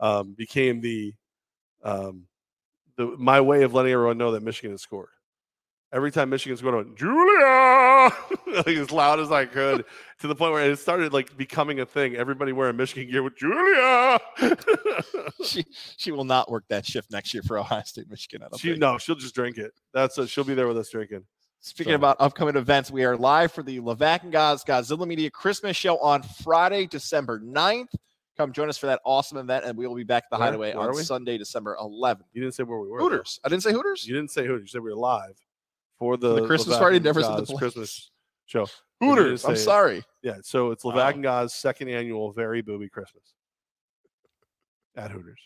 um, 0.00 0.34
became 0.34 0.80
the 0.82 1.14
um, 1.82 2.26
the 2.96 3.06
my 3.18 3.40
way 3.40 3.62
of 3.62 3.72
letting 3.72 3.92
everyone 3.92 4.18
know 4.18 4.32
that 4.32 4.42
Michigan 4.42 4.72
has 4.72 4.82
scored. 4.82 5.08
Every 5.92 6.10
time 6.10 6.30
Michigan's 6.30 6.62
going, 6.62 6.94
Julia 6.96 8.10
like 8.56 8.66
as 8.68 8.90
loud 8.90 9.20
as 9.20 9.30
I 9.30 9.44
could, 9.44 9.84
to 10.20 10.26
the 10.26 10.34
point 10.34 10.52
where 10.52 10.70
it 10.70 10.78
started 10.78 11.12
like 11.12 11.36
becoming 11.36 11.80
a 11.80 11.86
thing. 11.86 12.16
Everybody 12.16 12.52
wearing 12.52 12.76
Michigan 12.76 13.10
gear 13.10 13.22
with 13.22 13.36
Julia. 13.36 14.18
she, 15.44 15.66
she 15.98 16.10
will 16.10 16.24
not 16.24 16.50
work 16.50 16.64
that 16.68 16.86
shift 16.86 17.10
next 17.10 17.34
year 17.34 17.42
for 17.42 17.58
Ohio 17.58 17.82
State, 17.84 18.08
Michigan. 18.08 18.42
I 18.42 18.48
don't 18.48 18.58
she 18.58 18.68
think. 18.68 18.80
no, 18.80 18.96
she'll 18.96 19.16
just 19.16 19.34
drink 19.34 19.58
it. 19.58 19.72
That's 19.92 20.16
a, 20.16 20.26
she'll 20.26 20.44
be 20.44 20.54
there 20.54 20.66
with 20.66 20.78
us 20.78 20.88
drinking. 20.88 21.24
Speaking 21.60 21.92
So- 21.92 21.96
about 21.96 22.16
upcoming 22.20 22.56
events, 22.56 22.90
we 22.90 23.04
are 23.04 23.16
live 23.16 23.52
for 23.52 23.62
the 23.62 23.78
Levac 23.80 24.22
and 24.22 24.32
Goz 24.32 24.64
Godzilla 24.64 25.06
Media 25.06 25.30
Christmas 25.30 25.76
show 25.76 25.98
on 25.98 26.22
Friday, 26.22 26.86
December 26.86 27.38
9th. 27.40 27.94
Come 28.38 28.52
join 28.52 28.70
us 28.70 28.78
for 28.78 28.86
that 28.86 29.00
awesome 29.04 29.36
event, 29.36 29.66
and 29.66 29.76
we 29.76 29.86
will 29.86 29.94
be 29.94 30.04
back 30.04 30.24
at 30.24 30.30
the 30.30 30.38
Where? 30.38 30.46
Hideaway 30.46 30.74
Where 30.74 30.88
on? 30.88 30.94
Sunday, 31.04 31.36
December 31.36 31.76
11th. 31.78 32.22
You 32.32 32.40
didn't 32.40 32.54
say 32.54 32.62
where 32.62 32.78
we 32.78 32.88
were. 32.88 32.98
though. 32.98 33.10
Hooters. 33.10 33.38
I 33.44 33.50
didn't 33.50 33.62
say 33.62 33.72
Hooters. 33.72 34.06
You 34.08 34.14
didn't 34.14 34.30
say 34.30 34.46
Hooters. 34.46 34.62
You 34.62 34.68
said 34.68 34.80
we 34.82 34.88
were 34.90 34.96
live 34.96 35.38
for 35.98 36.16
the, 36.16 36.40
the 36.40 36.46
Christmas 36.46 36.78
party, 36.78 36.98
never 37.00 37.22
said 37.22 37.46
the. 37.46 37.54
Christmas 37.56 38.10
show. 38.46 38.66
Hooters. 39.00 39.44
I'm 39.44 39.56
sorry. 39.56 40.02
Yeah, 40.22 40.36
so 40.42 40.70
it's. 40.70 40.84
Levac 40.84 41.14
and 41.14 41.22
Gaz's 41.22 41.54
second 41.54 41.88
annual 41.88 42.32
Very 42.32 42.62
Booby 42.62 42.88
Christmas 42.88 43.24
at 44.96 45.10
Hooters. 45.10 45.40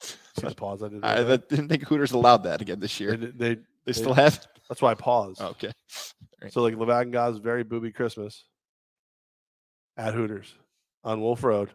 See 0.00 0.16
the 0.42 0.54
pause 0.54 0.82
I 0.82 0.88
did. 0.88 1.04
I 1.04 1.22
there? 1.22 1.38
didn't 1.38 1.68
think 1.68 1.84
Hooters 1.86 2.12
allowed 2.12 2.42
that 2.44 2.60
again 2.60 2.80
this 2.80 2.98
year. 3.00 3.16
did- 3.16 3.38
they, 3.38 3.56
They 3.84 3.92
still 3.92 4.12
have. 4.14 4.46
that's 4.68 4.82
why 4.82 4.90
I 4.90 4.94
paused. 4.94 5.40
Oh, 5.42 5.48
okay. 5.48 5.72
Right. 6.42 6.52
So 6.52 6.60
like 6.60 6.74
Levac 6.74 7.00
and 7.02 7.12
Gaz's 7.12 7.38
Very 7.38 7.64
Booby 7.64 7.90
Christmas 7.92 8.44
at 9.96 10.12
Hooters 10.12 10.54
on 11.02 11.22
Wolf 11.22 11.42
Road. 11.42 11.70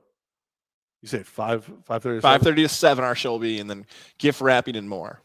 You 1.01 1.07
say 1.07 1.23
five 1.23 1.67
five 1.83 2.03
thirty. 2.03 2.21
Five 2.21 2.43
thirty 2.43 2.61
to 2.61 2.69
seven, 2.69 3.03
our 3.03 3.15
show 3.15 3.31
will 3.31 3.39
be, 3.39 3.59
and 3.59 3.67
then 3.67 3.87
gift 4.19 4.39
wrapping 4.39 4.75
and 4.75 4.87
more. 4.87 5.23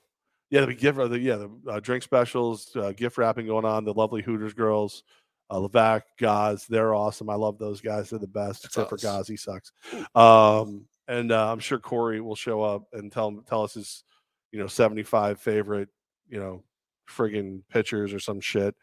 Yeah, 0.51 0.65
the 0.65 0.75
gift, 0.75 0.99
the, 0.99 1.19
yeah, 1.19 1.37
the 1.37 1.51
uh, 1.69 1.81
drink 1.81 2.03
specials, 2.05 2.75
uh, 2.77 2.93
gift 2.93 3.19
wrapping 3.19 3.47
going 3.47 3.65
on. 3.65 3.85
The 3.85 3.93
lovely 3.93 4.23
Hooters 4.23 4.55
girls, 4.55 5.03
uh, 5.51 5.57
Levac, 5.57 6.03
Gaz, 6.19 6.67
they're 6.67 6.95
awesome. 6.95 7.29
I 7.29 7.35
love 7.35 7.59
those 7.59 7.81
guys. 7.81 8.11
They're 8.11 8.19
the 8.19 8.27
best, 8.27 8.63
That's 8.63 8.77
except 8.77 8.89
for 8.91 8.95
us. 8.95 9.03
Gaz, 9.03 9.29
he 9.29 9.37
sucks. 9.37 9.73
Um, 10.15 10.87
and 11.09 11.33
uh, 11.33 11.53
I'm 11.53 11.59
sure 11.59 11.79
Corey 11.79 12.21
will 12.21 12.37
show 12.37 12.63
up 12.63 12.85
and 12.93 13.11
tell 13.11 13.43
tell 13.49 13.63
us 13.63 13.75
his, 13.75 14.05
you 14.53 14.59
know, 14.59 14.67
75 14.67 15.41
favorite, 15.41 15.89
you 16.29 16.39
know, 16.39 16.63
friggin' 17.09 17.63
pitchers 17.69 18.13
or 18.13 18.21
some 18.21 18.41
shit. 18.41 18.75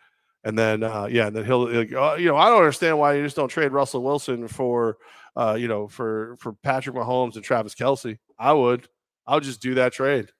And 0.45 0.57
then, 0.59 0.83
uh, 0.83 1.07
yeah, 1.09 1.27
and 1.27 1.35
then 1.35 1.45
he'll, 1.45 1.67
he'll 1.67 1.85
go, 1.85 2.11
"Oh, 2.11 2.15
you 2.15 2.27
know, 2.27 2.35
I 2.35 2.49
don't 2.49 2.57
understand 2.57 2.99
why 2.99 3.13
you 3.13 3.23
just 3.23 3.37
don't 3.37 3.47
trade 3.47 3.71
Russell 3.71 4.03
Wilson 4.03 4.47
for, 4.49 4.97
uh, 5.37 5.55
you 5.57 5.69
know, 5.69 5.87
for 5.87 6.35
for 6.39 6.51
Patrick 6.53 6.95
Mahomes 6.95 7.35
and 7.35 7.43
Travis 7.43 7.73
Kelce. 7.75 8.17
I 8.37 8.51
would, 8.51 8.87
I 9.25 9.35
would 9.35 9.43
just 9.43 9.61
do 9.61 9.75
that 9.75 9.93
trade. 9.93 10.31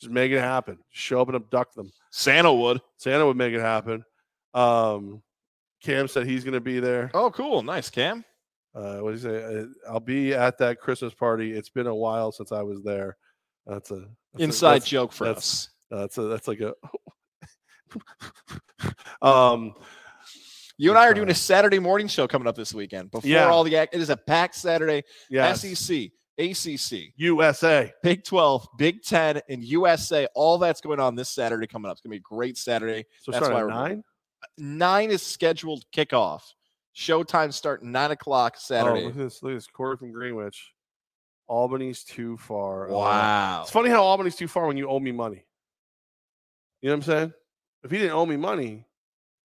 Just 0.00 0.12
make 0.12 0.30
it 0.32 0.40
happen. 0.40 0.78
Show 0.90 1.20
up 1.20 1.28
and 1.28 1.36
abduct 1.36 1.74
them. 1.74 1.90
Santa 2.10 2.52
would. 2.52 2.80
Santa 2.98 3.26
would 3.26 3.36
make 3.36 3.52
it 3.54 3.60
happen. 3.60 4.04
Um, 4.54 5.22
Cam 5.82 6.08
said 6.08 6.26
he's 6.26 6.44
going 6.44 6.54
to 6.54 6.60
be 6.60 6.80
there. 6.80 7.10
Oh, 7.14 7.30
cool. 7.30 7.62
Nice, 7.62 7.90
Cam. 7.90 8.24
Uh, 8.74 8.98
what 8.98 9.10
did 9.12 9.20
he 9.20 9.22
say? 9.26 9.60
Uh, 9.60 9.64
I'll 9.90 10.00
be 10.00 10.34
at 10.34 10.58
that 10.58 10.80
Christmas 10.80 11.14
party. 11.14 11.52
It's 11.52 11.68
been 11.70 11.86
a 11.86 11.94
while 11.94 12.30
since 12.32 12.52
I 12.52 12.62
was 12.62 12.82
there. 12.84 13.16
That's 13.66 13.90
a 13.90 13.94
that's 13.96 14.06
a- 14.40 14.42
Inside 14.42 14.68
that's- 14.76 14.88
joke 14.90 15.12
for 15.12 15.24
that's- 15.24 15.42
us. 15.44 15.68
that's 15.90 16.18
a 16.18 16.22
that's 16.22 16.46
like 16.48 16.60
a. 16.60 16.74
um, 19.26 19.74
You 20.76 20.90
and 20.90 20.98
I 20.98 21.06
are 21.08 21.14
doing 21.14 21.30
a 21.30 21.34
Saturday 21.34 21.78
morning 21.80 22.06
show 22.06 22.28
coming 22.28 22.46
up 22.46 22.54
this 22.54 22.72
weekend. 22.72 23.10
Before 23.10 23.28
Yeah. 23.28 23.46
all 23.48 23.64
the 23.64 23.76
act, 23.76 23.94
it 23.94 24.00
is 24.00 24.10
a 24.10 24.16
packed 24.16 24.54
Saturday. 24.54 25.02
yeah, 25.28 25.52
SEC, 25.54 26.10
ACC, 26.38 27.12
USA. 27.16 27.92
Big 28.02 28.24
12, 28.24 28.68
Big 28.78 29.02
10, 29.02 29.40
and 29.48 29.62
USA. 29.64 30.26
All 30.34 30.58
that's 30.58 30.80
going 30.80 31.00
on 31.00 31.14
this 31.16 31.28
Saturday 31.30 31.66
coming 31.66 31.90
up. 31.90 31.94
It's 31.94 32.00
going 32.00 32.10
to 32.10 32.14
be 32.14 32.18
a 32.18 32.36
great 32.36 32.56
Saturday. 32.56 33.04
So 33.20 33.32
That's 33.32 33.44
starting 33.46 33.68
why 33.68 33.84
at 33.84 33.88
nine. 33.90 34.04
Nine 34.56 35.10
is 35.10 35.22
scheduled 35.22 35.84
kickoff. 35.92 36.42
Showtime 36.94 37.52
start 37.52 37.82
nine 37.82 38.10
o'clock 38.12 38.54
Oh, 38.56 38.60
Saturday. 38.60 39.04
look 39.04 39.12
at 39.12 39.18
this! 39.18 39.42
Look 39.42 39.52
at 39.52 39.56
this. 39.56 39.66
Corey 39.66 39.96
from 39.96 40.12
Greenwich. 40.12 40.72
Albany's 41.48 42.04
too 42.04 42.36
far. 42.36 42.88
Oh, 42.88 42.98
wow. 42.98 43.62
It's 43.62 43.70
funny 43.70 43.88
how 43.90 44.02
Albany's 44.02 44.36
too 44.36 44.48
far 44.48 44.66
when 44.66 44.76
you 44.76 44.88
owe 44.88 45.00
me 45.00 45.12
money. 45.12 45.44
You 46.82 46.88
know 46.90 46.96
what 46.96 47.08
I'm 47.08 47.12
saying? 47.12 47.32
If 47.84 47.90
he 47.90 47.98
didn't 47.98 48.12
owe 48.12 48.26
me 48.26 48.36
money, 48.36 48.86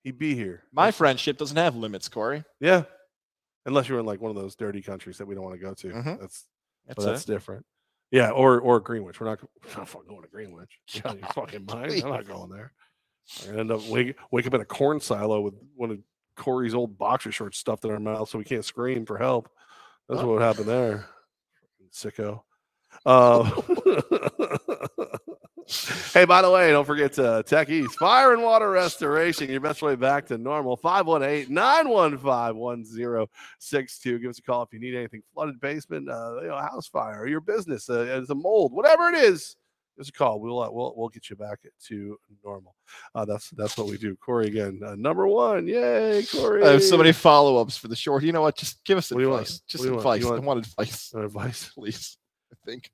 he'd 0.03 0.17
be 0.19 0.35
here. 0.35 0.63
My 0.71 0.91
friendship 0.91 1.37
doesn't 1.37 1.55
have 1.57 1.75
limits, 1.75 2.09
Corey. 2.09 2.43
Yeah. 2.59 2.83
Unless 3.65 3.87
you're 3.87 3.99
in 3.99 4.05
like 4.05 4.19
one 4.19 4.29
of 4.29 4.35
those 4.35 4.55
dirty 4.55 4.81
countries 4.81 5.17
that 5.19 5.25
we 5.25 5.33
don't 5.35 5.43
want 5.43 5.55
to 5.55 5.65
go 5.65 5.73
to. 5.73 5.87
Mhm. 5.87 6.19
That's 6.19 6.45
That's, 6.87 7.05
that's 7.05 7.25
different. 7.25 7.65
Yeah, 8.11 8.29
or 8.31 8.59
or 8.59 8.79
Greenwich. 8.79 9.19
We're 9.19 9.27
not, 9.27 9.39
we're 9.41 9.77
not 9.77 9.89
fucking 9.89 10.07
going 10.07 10.21
to 10.21 10.27
Greenwich. 10.27 10.79
You 10.93 11.01
your 11.05 11.27
fucking 11.33 11.65
mind? 11.65 11.91
I'm 12.03 12.09
not 12.09 12.27
going 12.27 12.49
there. 12.51 12.73
I 13.47 13.57
end 13.57 13.71
up 13.71 13.81
wake, 13.87 14.15
wake 14.31 14.45
up 14.45 14.53
in 14.53 14.61
a 14.61 14.65
corn 14.65 14.99
silo 14.99 15.41
with 15.41 15.53
one 15.75 15.91
of 15.91 15.99
Corey's 16.35 16.75
old 16.75 16.97
boxer 16.97 17.31
shorts 17.31 17.57
stuffed 17.57 17.85
in 17.85 17.91
our 17.91 17.99
mouth 17.99 18.29
so 18.29 18.37
we 18.37 18.43
can't 18.43 18.65
scream 18.65 19.05
for 19.05 19.17
help. 19.17 19.49
That's 20.09 20.21
Oh. 20.21 20.27
what 20.33 20.41
happened 20.41 20.67
there. 20.67 21.05
Sicko. 21.93 22.41
Uh, 23.05 23.49
hey, 26.13 26.25
by 26.25 26.41
the 26.41 26.49
way, 26.51 26.71
don't 26.71 26.85
forget 26.85 27.13
to 27.13 27.43
Tech 27.45 27.69
East 27.69 27.97
Fire 27.97 28.33
and 28.33 28.43
Water 28.43 28.69
Restoration. 28.69 29.49
Your 29.49 29.59
best 29.61 29.81
way 29.81 29.95
back 29.95 30.25
to 30.27 30.37
normal. 30.37 30.75
518 30.77 31.53
915 31.53 32.55
1062. 32.55 34.19
Give 34.19 34.29
us 34.29 34.39
a 34.39 34.41
call 34.41 34.63
if 34.63 34.73
you 34.73 34.79
need 34.79 34.95
anything 34.95 35.21
flooded 35.33 35.59
basement, 35.59 36.09
uh, 36.09 36.39
you 36.41 36.47
know, 36.47 36.57
house 36.57 36.87
fire, 36.87 37.21
or 37.21 37.27
your 37.27 37.41
business, 37.41 37.89
uh, 37.89 38.05
it's 38.21 38.29
a 38.29 38.35
mold, 38.35 38.73
whatever 38.73 39.09
it 39.09 39.15
is. 39.15 39.55
Give 39.95 40.01
us 40.01 40.09
a 40.09 40.13
call. 40.13 40.39
We'll 40.39 40.59
uh, 40.61 40.71
we'll 40.71 40.93
we'll 40.97 41.09
get 41.09 41.29
you 41.29 41.35
back 41.35 41.59
to 41.87 42.17
normal. 42.43 42.73
Uh, 43.13 43.25
that's 43.25 43.51
that's 43.51 43.77
what 43.77 43.87
we 43.87 43.97
do. 43.97 44.15
Corey 44.15 44.47
again, 44.47 44.81
uh, 44.83 44.95
number 44.95 45.27
one. 45.27 45.67
Yay, 45.67 46.23
Corey. 46.31 46.63
I 46.63 46.71
have 46.71 46.83
so 46.83 46.97
many 46.97 47.11
follow 47.11 47.57
ups 47.57 47.77
for 47.77 47.87
the 47.89 47.95
short. 47.95 48.23
You 48.23 48.31
know 48.31 48.41
what? 48.41 48.57
Just 48.57 48.83
give 48.85 48.97
us 48.97 49.11
What 49.11 49.19
do 49.19 49.23
you 49.23 49.29
want? 49.29 49.41
advice. 49.43 49.59
Just 49.67 49.83
What 49.83 49.89
do 49.89 50.03
want? 50.03 50.05
advice. 50.25 50.25
I 50.25 50.39
want- 50.39 50.59
advice, 50.65 51.13
advice. 51.13 51.69
please. 51.75 52.17
I 52.51 52.55
think. 52.65 52.89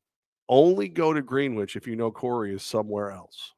Only 0.50 0.90
go 0.90 1.14
to 1.14 1.22
Greenwich 1.22 1.76
if 1.78 1.88
you 1.88 1.96
know 1.96 2.12
Corey 2.12 2.54
is 2.54 2.64
somewhere 2.64 3.12
else. 3.12 3.54